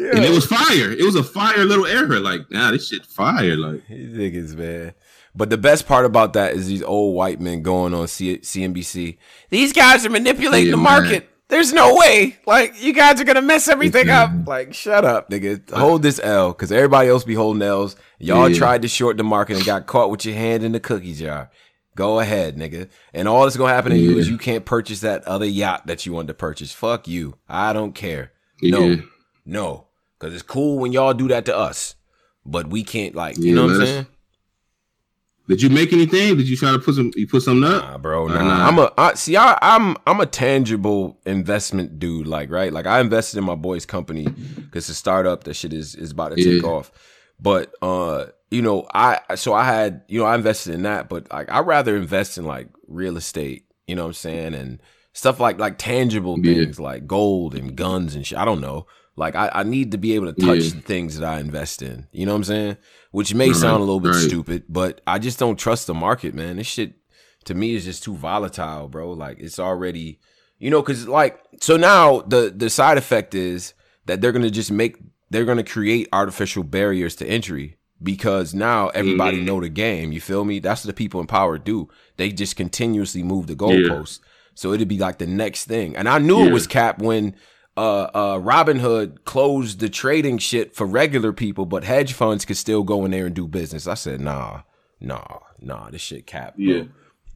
And 0.00 0.24
it 0.24 0.30
was 0.30 0.46
fire. 0.46 0.90
It 0.92 1.02
was 1.04 1.14
a 1.16 1.22
fire 1.24 1.64
little 1.64 1.86
error. 1.86 2.18
Like, 2.20 2.50
nah, 2.50 2.70
this 2.70 2.88
shit 2.88 3.04
fire. 3.06 3.56
Like, 3.56 3.86
niggas, 3.88 4.54
man. 4.56 4.94
But 5.34 5.50
the 5.50 5.58
best 5.58 5.86
part 5.86 6.04
about 6.06 6.32
that 6.32 6.54
is 6.54 6.66
these 6.66 6.82
old 6.82 7.14
white 7.14 7.40
men 7.40 7.62
going 7.62 7.94
on 7.94 8.08
C- 8.08 8.38
CNBC. 8.38 9.18
These 9.50 9.72
guys 9.72 10.04
are 10.04 10.10
manipulating 10.10 10.66
Yeah, 10.66 10.72
the 10.72 10.76
man. 10.78 11.02
market. 11.02 11.26
There's 11.48 11.72
no 11.72 11.94
way. 11.96 12.38
Like, 12.46 12.80
you 12.82 12.92
guys 12.92 13.20
are 13.20 13.24
gonna 13.24 13.42
mess 13.42 13.68
everything 13.68 14.06
Yeah. 14.06 14.22
up. 14.24 14.30
Like, 14.46 14.72
shut 14.72 15.04
up, 15.04 15.30
nigga. 15.30 15.68
Hold 15.72 16.02
this 16.02 16.20
L, 16.22 16.48
because 16.52 16.70
everybody 16.72 17.08
else 17.08 17.24
be 17.24 17.34
holding 17.34 17.62
L's. 17.62 17.96
Y'all 18.18 18.48
Yeah. 18.48 18.56
tried 18.58 18.82
to 18.82 18.88
short 18.88 19.16
the 19.16 19.24
market 19.24 19.56
and 19.56 19.64
got 19.66 19.86
caught 19.86 20.10
with 20.10 20.24
your 20.24 20.34
hand 20.36 20.62
in 20.64 20.72
the 20.72 20.80
cookie 20.80 21.14
jar. 21.14 21.50
Go 21.96 22.20
ahead, 22.20 22.56
nigga. 22.56 22.88
And 23.12 23.26
all 23.28 23.42
that's 23.44 23.56
gonna 23.56 23.72
happen 23.74 23.90
to 23.92 23.98
you 23.98 24.16
is 24.16 24.28
you 24.28 24.38
can't 24.38 24.64
purchase 24.64 25.00
that 25.00 25.24
other 25.24 25.44
yacht 25.44 25.86
that 25.88 26.06
you 26.06 26.12
wanted 26.12 26.28
to 26.28 26.34
purchase. 26.34 26.72
Fuck 26.72 27.06
you. 27.08 27.34
I 27.48 27.72
don't 27.72 27.94
care. 27.96 28.30
yeah. 28.62 28.70
No, 28.70 29.02
no, 29.44 29.86
because 30.20 30.34
it's 30.34 30.42
cool 30.42 30.78
when 30.78 30.92
y'all 30.92 31.14
do 31.14 31.26
that 31.28 31.46
to 31.46 31.56
us, 31.56 31.94
but 32.46 32.68
we 32.68 32.84
can't. 32.84 33.14
Like, 33.14 33.38
you 33.38 33.46
Yeah, 33.46 33.54
know 33.54 33.66
what 33.68 33.80
I'm 33.80 33.86
saying? 33.86 34.06
Did 35.48 35.62
you 35.62 35.70
make 35.70 35.92
anything? 35.92 36.36
Did 36.36 36.48
you 36.48 36.56
try 36.56 36.70
to 36.70 36.78
put 36.78 36.94
some? 36.94 37.10
You 37.16 37.26
put 37.26 37.42
something 37.42 37.64
up? 37.64 37.82
Nah, 37.82 37.98
bro. 37.98 38.28
Nah, 38.28 38.34
Nah. 38.40 38.68
I'm 38.68 38.78
a 38.78 38.92
I, 38.96 39.14
see. 39.14 39.36
I, 39.36 39.58
I'm 39.60 39.96
I'm 40.06 40.20
a 40.20 40.26
tangible 40.26 41.18
investment 41.26 41.98
dude. 41.98 42.28
Like 42.28 42.50
right. 42.50 42.72
Like 42.72 42.86
I 42.86 43.00
invested 43.00 43.38
in 43.38 43.44
my 43.44 43.56
boy's 43.56 43.84
company 43.84 44.28
because 44.56 44.86
the 44.86 44.94
startup. 44.94 45.42
That 45.44 45.54
shit 45.54 45.72
is 45.72 45.96
is 45.96 46.12
about 46.12 46.36
to 46.36 46.44
take 46.44 46.62
off. 46.62 46.92
But 47.40 47.74
uh, 47.82 48.26
you 48.52 48.62
know, 48.62 48.86
I 48.94 49.18
so 49.34 49.52
I 49.52 49.64
had 49.64 50.02
you 50.06 50.20
know 50.20 50.26
I 50.26 50.36
invested 50.36 50.72
in 50.74 50.82
that, 50.82 51.08
but 51.08 51.26
like 51.32 51.50
I 51.50 51.60
rather 51.60 51.96
invest 51.96 52.38
in 52.38 52.44
like 52.44 52.68
real 52.86 53.16
estate. 53.16 53.64
You 53.88 53.96
know 53.96 54.02
what 54.02 54.08
I'm 54.08 54.14
saying 54.14 54.54
and 54.54 54.80
stuff 55.14 55.40
like 55.40 55.58
like 55.58 55.78
tangible 55.78 56.38
Yeah. 56.38 56.54
things 56.62 56.78
like 56.78 57.08
gold 57.08 57.56
and 57.56 57.74
guns 57.74 58.14
and 58.14 58.24
shit. 58.24 58.38
I 58.38 58.44
don't 58.44 58.60
know. 58.60 58.86
Like 59.20 59.36
I, 59.36 59.50
I 59.54 59.62
need 59.62 59.92
to 59.92 59.98
be 59.98 60.14
able 60.14 60.32
to 60.32 60.40
touch 60.40 60.58
Yeah. 60.64 60.70
the 60.76 60.80
things 60.80 61.18
that 61.18 61.26
I 61.26 61.38
invest 61.40 61.82
in. 61.82 62.06
You 62.10 62.24
know 62.26 62.32
what 62.32 62.38
I'm 62.38 62.44
saying? 62.44 62.76
Which 63.12 63.34
may 63.34 63.48
Right, 63.48 63.56
sound 63.56 63.76
a 63.82 63.84
little 63.84 64.00
bit 64.00 64.14
right. 64.14 64.28
stupid, 64.30 64.64
but 64.68 65.00
I 65.06 65.18
just 65.18 65.38
don't 65.38 65.58
trust 65.58 65.86
the 65.86 65.94
market, 65.94 66.34
man. 66.34 66.56
This 66.56 66.66
shit 66.66 66.94
to 67.44 67.54
me 67.54 67.74
is 67.74 67.84
just 67.84 68.02
too 68.02 68.16
volatile, 68.16 68.88
bro. 68.88 69.12
Like 69.12 69.38
it's 69.38 69.58
already, 69.58 70.20
you 70.58 70.70
know, 70.70 70.80
because 70.82 71.06
like 71.06 71.38
so 71.60 71.76
now 71.76 72.22
the 72.22 72.52
the 72.56 72.70
side 72.70 72.98
effect 72.98 73.34
is 73.34 73.74
that 74.06 74.20
they're 74.20 74.32
gonna 74.32 74.50
just 74.50 74.72
make 74.72 74.96
they're 75.30 75.44
gonna 75.44 75.62
create 75.64 76.08
artificial 76.12 76.64
barriers 76.64 77.14
to 77.16 77.26
entry 77.26 77.76
because 78.02 78.54
now 78.54 78.88
everybody 78.88 79.38
Mhm. 79.42 79.44
know 79.44 79.60
the 79.60 79.68
game. 79.68 80.10
You 80.12 80.20
feel 80.20 80.44
me? 80.46 80.58
That's 80.60 80.82
what 80.84 80.88
the 80.88 80.94
people 81.04 81.20
in 81.20 81.26
power 81.26 81.58
do. 81.58 81.88
They 82.16 82.32
just 82.32 82.56
continuously 82.56 83.22
move 83.22 83.46
the 83.46 83.54
goalposts. 83.54 84.20
So 84.54 84.72
it'd 84.72 84.88
be 84.88 84.98
like 84.98 85.18
the 85.18 85.26
next 85.26 85.66
thing. 85.66 85.94
And 85.96 86.08
I 86.08 86.18
knew 86.18 86.46
it 86.46 86.52
was 86.52 86.66
cap 86.66 86.98
when 87.00 87.34
uh 87.80 88.10
uh 88.14 88.38
Robinhood 88.38 89.24
closed 89.24 89.80
the 89.80 89.88
trading 89.88 90.38
shit 90.38 90.74
for 90.74 90.86
regular 90.86 91.32
people, 91.32 91.64
but 91.66 91.84
hedge 91.84 92.12
funds 92.12 92.44
could 92.44 92.56
still 92.58 92.82
go 92.82 93.04
in 93.04 93.10
there 93.10 93.26
and 93.26 93.34
do 93.34 93.46
business. 93.48 93.86
I 93.86 93.94
said, 93.94 94.20
nah, 94.20 94.62
nah, 95.00 95.38
nah, 95.60 95.90
this 95.90 96.02
shit 96.02 96.26
cap. 96.26 96.56
bro. 96.56 96.64
Yeah. 96.64 96.82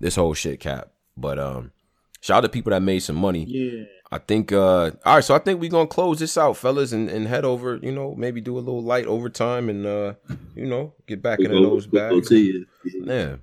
This 0.01 0.17
whole 0.17 0.35
shit 0.35 0.61
cap. 0.61 0.91
But 1.17 1.39
um 1.39 1.73
shout 2.21 2.39
out 2.39 2.41
to 2.43 2.49
people 2.51 2.71
that 2.71 2.83
made 2.83 3.01
some 3.01 3.17
money. 3.17 3.45
Yeah. 3.45 3.85
I 4.13 4.19
think 4.19 4.53
uh 4.53 4.91
all 5.05 5.15
right, 5.17 5.25
so 5.25 5.35
I 5.35 5.39
think 5.39 5.61
we're 5.61 5.71
gonna 5.71 5.87
close 5.87 6.19
this 6.19 6.37
out, 6.37 6.57
fellas, 6.57 6.93
and, 6.93 7.09
and 7.09 7.27
head 7.27 7.45
over, 7.45 7.79
you 7.83 7.91
know, 7.93 8.15
maybe 8.15 8.41
do 8.41 8.59
a 8.59 8.61
little 8.61 8.83
light 8.83 9.07
overtime 9.07 9.69
and 9.71 9.87
uh, 9.87 10.15
you 10.55 10.67
know, 10.67 10.93
get 11.07 11.23
back 11.23 11.41
into 11.41 11.55
those 11.55 11.87
bags. 11.87 12.31
Yeah. 12.31 13.37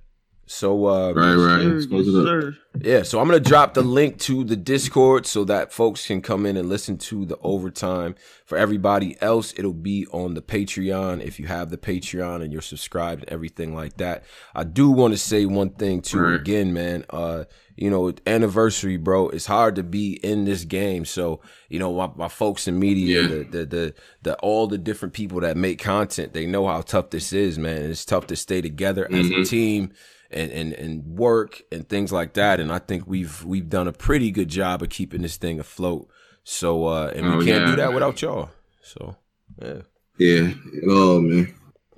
So 0.51 0.85
uh, 0.85 1.13
right, 1.13 1.33
right. 1.33 1.61
Yes, 1.63 1.87
sir, 1.89 2.57
yeah, 2.81 3.03
so 3.03 3.21
I'm 3.21 3.27
gonna 3.27 3.39
drop 3.39 3.73
the 3.73 3.81
link 3.81 4.19
to 4.19 4.43
the 4.43 4.57
Discord 4.57 5.25
so 5.25 5.45
that 5.45 5.71
folks 5.71 6.05
can 6.05 6.21
come 6.21 6.45
in 6.45 6.57
and 6.57 6.67
listen 6.67 6.97
to 6.97 7.25
the 7.25 7.37
overtime. 7.41 8.15
For 8.45 8.57
everybody 8.57 9.15
else, 9.21 9.53
it'll 9.55 9.71
be 9.71 10.05
on 10.11 10.33
the 10.33 10.41
Patreon 10.41 11.23
if 11.23 11.39
you 11.39 11.47
have 11.47 11.69
the 11.69 11.77
Patreon 11.77 12.43
and 12.43 12.51
you're 12.51 12.61
subscribed 12.61 13.23
and 13.23 13.31
everything 13.31 13.73
like 13.73 13.95
that. 13.97 14.25
I 14.53 14.65
do 14.65 14.91
want 14.91 15.13
to 15.13 15.17
say 15.17 15.45
one 15.45 15.69
thing 15.69 16.01
too. 16.01 16.19
Right. 16.19 16.41
Again, 16.41 16.73
man, 16.73 17.05
uh, 17.11 17.45
you 17.77 17.89
know, 17.89 18.13
anniversary, 18.27 18.97
bro. 18.97 19.29
It's 19.29 19.45
hard 19.45 19.75
to 19.75 19.83
be 19.83 20.15
in 20.15 20.43
this 20.43 20.65
game. 20.65 21.05
So, 21.05 21.39
you 21.69 21.79
know, 21.79 21.93
my, 21.93 22.09
my 22.17 22.27
folks 22.27 22.67
in 22.67 22.77
media, 22.77 23.21
yeah. 23.21 23.27
the, 23.27 23.43
the, 23.43 23.65
the, 23.65 23.93
the, 24.23 24.35
all 24.39 24.67
the 24.67 24.77
different 24.77 25.13
people 25.13 25.39
that 25.39 25.55
make 25.55 25.79
content, 25.79 26.33
they 26.33 26.45
know 26.45 26.67
how 26.67 26.81
tough 26.81 27.09
this 27.09 27.31
is, 27.31 27.57
man. 27.57 27.89
It's 27.89 28.03
tough 28.03 28.27
to 28.27 28.35
stay 28.35 28.59
together 28.59 29.05
mm-hmm. 29.05 29.15
as 29.15 29.27
a 29.27 29.29
mm-hmm. 29.29 29.43
team 29.43 29.93
and, 30.31 30.51
and, 30.51 30.73
and 30.73 31.05
work 31.05 31.61
and 31.71 31.87
things 31.87 32.11
like 32.11 32.33
that. 32.33 32.59
And 32.59 32.71
I 32.71 32.79
think 32.79 33.05
we've, 33.05 33.43
we've 33.43 33.69
done 33.69 33.87
a 33.87 33.93
pretty 33.93 34.31
good 34.31 34.49
job 34.49 34.81
of 34.81 34.89
keeping 34.89 35.21
this 35.21 35.37
thing 35.37 35.59
afloat. 35.59 36.09
So, 36.43 36.85
uh, 36.87 37.11
and 37.15 37.25
we 37.25 37.31
oh, 37.31 37.37
can't 37.39 37.47
yeah. 37.47 37.65
do 37.65 37.75
that 37.77 37.93
without 37.93 38.21
y'all. 38.21 38.49
So, 38.81 39.15
yeah. 39.61 39.81
Yeah, 40.17 40.51
at 40.83 40.89
all, 40.89 41.21
man. 41.21 41.53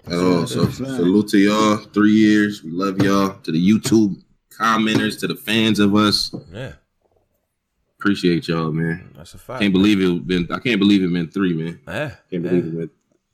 At 0.05 0.13
all. 0.13 0.47
So, 0.47 0.69
salute 0.69 1.29
to 1.29 1.37
y'all. 1.37 1.77
Three 1.77 2.11
years. 2.11 2.63
We 2.63 2.71
love 2.71 3.01
y'all. 3.01 3.37
To 3.43 3.51
the 3.51 3.71
YouTube 3.71 4.21
commenters, 4.57 5.19
to 5.21 5.27
the 5.27 5.35
fans 5.35 5.79
of 5.79 5.95
us. 5.95 6.33
Yeah. 6.51 6.73
Appreciate 7.99 8.47
y'all, 8.49 8.71
man. 8.71 9.13
That's 9.15 9.33
a 9.33 9.37
fact. 9.37 9.61
Can't 9.61 9.73
believe 9.73 10.01
it 10.01 10.27
been 10.27 10.47
I 10.51 10.59
can't 10.59 10.79
believe 10.79 11.03
it 11.03 11.13
been 11.13 11.29
three, 11.29 11.53
man. 11.53 11.79
Yeah. 11.87 12.15
Can't 12.29 12.43
believe 12.43 12.65
it 12.65 12.77
been 12.77 12.89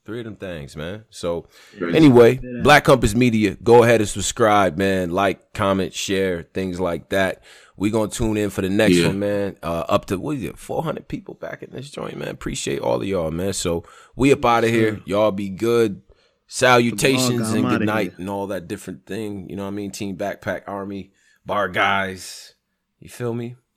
three 0.10 0.22
of 0.22 0.26
them 0.26 0.36
things, 0.38 0.76
man. 0.76 1.06
So 1.12 1.48
anyway, 1.80 2.40
Black 2.64 2.84
Compass 2.84 3.14
Media, 3.14 3.56
go 3.62 3.84
ahead 3.84 4.02
and 4.02 4.10
subscribe, 4.10 4.76
man. 4.76 5.12
Like, 5.12 5.54
comment, 5.54 5.94
share, 5.94 6.48
things 6.52 6.80
like 6.80 7.10
that. 7.10 7.44
We 7.78 7.92
gonna 7.92 8.10
tune 8.10 8.36
in 8.36 8.50
for 8.50 8.62
the 8.62 8.70
next 8.70 8.96
yeah. 8.96 9.08
one, 9.08 9.20
man. 9.20 9.58
Uh, 9.62 9.86
up 9.88 10.06
to 10.06 10.18
what 10.18 10.38
is 10.38 10.44
it, 10.44 10.58
four 10.58 10.82
hundred 10.82 11.08
people 11.08 11.36
back 11.36 11.62
in 11.62 11.70
this 11.70 11.92
joint, 11.92 12.18
man. 12.18 12.30
Appreciate 12.30 12.80
all 12.80 13.00
of 13.00 13.08
y'all, 13.08 13.30
man. 13.30 13.54
So 13.54 13.84
we 14.16 14.34
up 14.34 14.44
out 14.44 14.64
of 14.64 14.72
here. 14.72 15.00
Y'all 15.06 15.30
be 15.30 15.50
good. 15.50 16.02
Salutations 16.48 17.52
and 17.52 17.70
good 17.70 17.84
night 17.84 18.18
and 18.18 18.28
all 18.28 18.48
that 18.48 18.68
different 18.68 19.06
thing. 19.06 19.48
You 19.48 19.58
know 19.58 19.66
what 19.66 19.70
I 19.70 19.76
mean? 19.76 19.92
Team 19.92 20.18
Backpack 20.18 20.64
Army, 20.66 21.12
bar 21.46 21.70
guys. 21.70 22.56
You 23.00 23.10
feel 23.10 23.36
me? 23.36 23.58